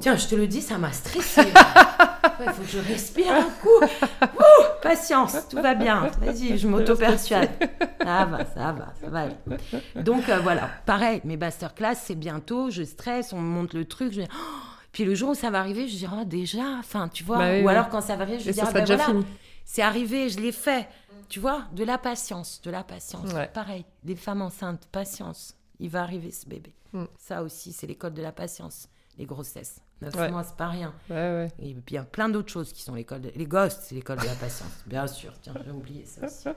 Tiens, 0.00 0.16
je 0.16 0.26
te 0.28 0.34
le 0.34 0.46
dis, 0.46 0.60
ça 0.60 0.76
m'a 0.78 0.92
stressé. 0.92 1.40
Il 2.44 2.50
faut 2.52 2.62
que 2.62 2.68
je 2.68 2.78
respire 2.78 3.32
un 3.32 3.42
coup. 3.62 3.84
Ouh, 4.22 4.64
patience, 4.82 5.48
tout 5.48 5.60
va 5.62 5.74
bien. 5.74 6.10
Vas-y, 6.20 6.58
je 6.58 6.68
m'auto-persuade. 6.68 7.48
Ça 8.04 8.24
va, 8.26 8.38
ça 8.44 8.72
va, 8.72 8.92
ça 9.00 9.08
va. 9.08 9.24
Donc 10.02 10.28
euh, 10.28 10.38
voilà, 10.40 10.68
pareil, 10.86 11.20
mes 11.24 11.36
masterclass, 11.36 11.94
c'est 11.96 12.14
bientôt, 12.14 12.70
je 12.70 12.82
stresse, 12.82 13.32
on 13.32 13.38
me 13.40 13.48
montre 13.48 13.76
le 13.76 13.84
truc. 13.86 14.12
Je... 14.12 14.20
dis, 14.20 14.28
Oh 14.30 14.36
Puis 14.92 15.04
le 15.04 15.14
jour 15.14 15.30
où 15.30 15.34
ça 15.34 15.50
va 15.50 15.58
arriver, 15.60 15.88
je 15.88 15.96
dis, 15.96 16.06
oh, 16.12 16.24
déjà, 16.24 16.64
enfin, 16.78 17.08
tu 17.08 17.24
vois. 17.24 17.38
Bah 17.38 17.50
oui, 17.52 17.60
Ou 17.62 17.66
oui. 17.66 17.70
alors 17.72 17.88
quand 17.88 18.00
ça 18.02 18.14
va 18.16 18.22
arriver, 18.24 18.40
je 18.40 18.50
dis, 18.50 18.60
ah, 18.60 18.70
ben 18.72 18.80
déjà 18.80 18.96
voilà, 18.96 19.10
fini. 19.20 19.26
c'est 19.64 19.82
arrivé, 19.82 20.28
je 20.28 20.38
l'ai 20.40 20.52
fait. 20.52 20.88
Tu 21.32 21.40
vois, 21.40 21.64
de 21.72 21.82
la 21.82 21.96
patience, 21.96 22.60
de 22.62 22.70
la 22.70 22.84
patience. 22.84 23.32
Ouais. 23.32 23.48
Pareil, 23.54 23.86
les 24.04 24.16
femmes 24.16 24.42
enceintes, 24.42 24.86
patience. 24.92 25.56
Il 25.80 25.88
va 25.88 26.02
arriver 26.02 26.30
ce 26.30 26.46
bébé. 26.46 26.74
Mm. 26.92 27.04
Ça 27.16 27.42
aussi, 27.42 27.72
c'est 27.72 27.86
l'école 27.86 28.12
de 28.12 28.20
la 28.20 28.32
patience. 28.32 28.86
Les 29.16 29.24
grossesses. 29.24 29.80
Neuf 30.02 30.14
Ouais. 30.14 30.30
mois, 30.30 30.44
c'est 30.44 30.56
pas 30.58 30.68
rien. 30.68 30.92
Ouais. 31.08 31.48
Et 31.58 31.72
puis 31.72 31.82
il 31.92 31.94
y 31.94 31.98
a 31.98 32.02
plein 32.02 32.28
d'autres 32.28 32.52
choses 32.52 32.74
qui 32.74 32.82
sont 32.82 32.94
l'école 32.94 33.22
de... 33.22 33.32
Les 33.34 33.46
gosses, 33.46 33.78
c'est 33.80 33.94
l'école 33.94 34.18
de 34.18 34.26
la 34.26 34.34
patience. 34.34 34.72
Bien 34.86 35.06
sûr, 35.06 35.32
tiens, 35.40 35.54
j'ai 35.64 35.70
oublié 35.70 36.04
ça 36.04 36.26
aussi. 36.26 36.48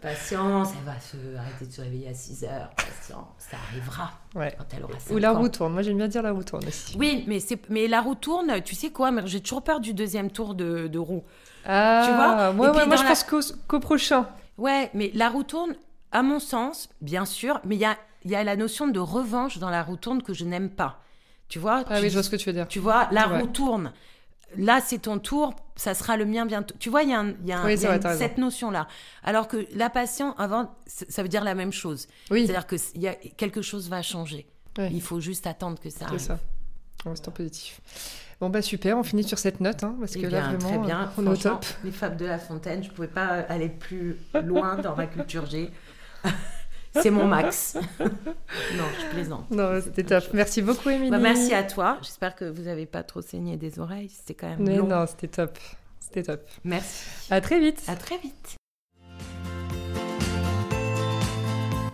Patience, 0.00 0.68
elle 0.78 0.84
va 0.86 0.98
se... 0.98 1.36
arrêter 1.36 1.66
de 1.66 1.72
se 1.72 1.80
réveiller 1.82 2.08
à 2.08 2.14
6 2.14 2.44
heures. 2.44 2.70
Patience, 2.74 3.26
ça 3.36 3.58
arrivera 3.68 4.10
quand 4.32 4.74
elle 4.74 4.84
aura 4.84 4.98
5 5.00 5.14
Ou 5.14 5.18
la 5.18 5.34
ans. 5.34 5.38
roue 5.38 5.48
tourne. 5.50 5.74
Moi, 5.74 5.82
j'aime 5.82 5.98
bien 5.98 6.08
dire 6.08 6.22
la 6.22 6.32
roue 6.32 6.44
tourne 6.44 6.66
aussi. 6.66 6.96
Oui, 6.96 7.24
mais, 7.26 7.40
mais 7.68 7.88
la 7.88 8.00
roue 8.00 8.14
tourne, 8.14 8.62
tu 8.62 8.74
sais 8.74 8.90
quoi 8.90 9.10
J'ai 9.26 9.42
toujours 9.42 9.62
peur 9.62 9.80
du 9.80 9.92
deuxième 9.92 10.30
tour 10.30 10.54
de, 10.54 10.86
de 10.86 10.98
roue. 10.98 11.24
Ah, 11.64 12.02
Tu 12.06 12.14
vois 12.14 12.50
ouais, 12.70 12.78
puis 12.78 12.86
moi, 12.88 12.96
je 12.96 13.02
la- 13.02 13.08
pense 13.08 13.56
qu'au, 13.68 13.80
prochain. 13.80 14.26
Ouais, 14.58 14.90
mais 14.94 15.10
la 15.14 15.28
roue 15.28 15.44
tourne, 15.44 15.74
à 16.10 16.22
mon 16.22 16.38
sens, 16.40 16.88
bien 17.00 17.24
sûr, 17.24 17.60
mais 17.64 17.76
il 17.76 17.80
y 17.80 17.84
a, 17.84 17.96
il 18.24 18.30
y 18.30 18.34
a 18.36 18.44
la 18.44 18.56
notion 18.56 18.86
de 18.88 19.00
revanche 19.00 19.58
dans 19.58 19.70
la 19.70 19.82
roue 19.82 19.96
tourne 19.96 20.22
que 20.22 20.34
je 20.34 20.44
n'aime 20.44 20.70
pas. 20.70 21.00
Tu 21.48 21.58
vois 21.58 21.84
Ah 21.88 21.96
tu, 21.98 22.02
oui, 22.04 22.08
je 22.08 22.14
vois 22.14 22.22
ce 22.22 22.30
que 22.30 22.36
tu 22.36 22.46
veux 22.48 22.52
dire. 22.52 22.68
tu 22.68 22.78
vois, 22.78 23.08
la 23.10 23.28
Ouais. 23.28 23.40
roue 23.40 23.46
tourne. 23.46 23.92
Là, 24.58 24.80
c'est 24.84 24.98
ton 24.98 25.18
tour, 25.18 25.54
ça 25.76 25.94
sera 25.94 26.16
le 26.18 26.26
mien 26.26 26.44
bientôt. 26.44 26.74
Tu 26.78 26.90
vois, 26.90 27.02
il 27.04 27.08
y 27.10 27.14
a, 27.14 27.20
un- 27.20 27.34
y 27.44 27.52
a, 27.52 27.60
un- 27.60 27.64
Oui, 27.64 27.72
il 27.72 27.74
y 27.76 27.78
c'est 27.78 27.86
a 27.86 27.88
vrai, 27.88 27.96
une- 27.96 28.02
t'as 28.02 28.08
raison. 28.10 28.20
cette 28.20 28.38
notion-là. 28.38 28.86
Alors 29.24 29.48
que 29.48 29.66
la 29.74 29.88
patience, 29.88 30.34
avant, 30.38 30.74
ça 30.86 31.22
veut 31.22 31.28
dire 31.28 31.42
la 31.44 31.54
même 31.54 31.72
chose. 31.72 32.06
Oui, 32.30 32.44
C'est-à-dire 32.46 32.66
que 32.66 32.76
y 32.98 33.08
a, 33.08 33.14
quelque 33.14 33.62
chose 33.62 33.88
va 33.88 34.02
changer. 34.02 34.46
Ouais. 34.78 34.90
Il 34.92 35.00
faut 35.02 35.20
juste 35.20 35.46
attendre 35.46 35.78
que 35.80 35.88
ça 35.90 36.00
c'est 36.00 36.04
arrive. 36.04 36.18
ça. 36.20 36.38
C'est 37.14 37.28
en 37.28 37.32
positif. 37.32 37.80
Bon, 38.42 38.50
bah 38.50 38.60
super, 38.60 38.98
on 38.98 39.04
finit 39.04 39.22
sur 39.22 39.38
cette 39.38 39.60
note, 39.60 39.84
hein, 39.84 39.94
parce 40.00 40.16
Eh 40.16 40.22
que 40.22 40.26
là, 40.26 40.48
bien, 40.48 40.58
vraiment, 40.58 40.78
très 40.80 40.86
bien. 40.88 41.12
on 41.16 41.26
est 41.26 41.28
au 41.28 41.36
top. 41.36 41.64
Les 41.84 41.92
fables 41.92 42.16
de 42.16 42.26
La 42.26 42.40
Fontaine, 42.40 42.82
je 42.82 42.88
ne 42.88 42.92
pouvais 42.92 43.06
pas 43.06 43.26
aller 43.48 43.68
plus 43.68 44.16
loin 44.44 44.74
dans 44.78 44.96
ma 44.96 45.06
culture 45.06 45.46
G. 45.46 45.70
C'est 47.00 47.10
mon 47.12 47.28
max. 47.28 47.76
non, 48.00 48.84
je 49.00 49.14
plaisante. 49.14 49.48
Non, 49.52 49.80
c'était 49.80 50.02
top. 50.02 50.24
Merci 50.32 50.60
beaucoup, 50.60 50.90
Émilie. 50.90 51.12
Bah, 51.12 51.18
merci 51.18 51.54
à 51.54 51.62
toi. 51.62 51.98
J'espère 52.02 52.34
que 52.34 52.44
vous 52.44 52.62
n'avez 52.62 52.84
pas 52.86 53.04
trop 53.04 53.22
saigné 53.22 53.56
des 53.56 53.78
oreilles. 53.78 54.08
C'était 54.08 54.34
quand 54.34 54.48
même 54.48 54.58
Mais 54.58 54.76
long. 54.76 54.88
non, 54.88 55.06
c'était 55.06 55.28
top. 55.28 55.56
C'était 56.00 56.24
top. 56.24 56.40
Merci. 56.64 57.04
À 57.30 57.40
très 57.40 57.60
vite. 57.60 57.80
À 57.86 57.94
très 57.94 58.18
vite. 58.18 58.56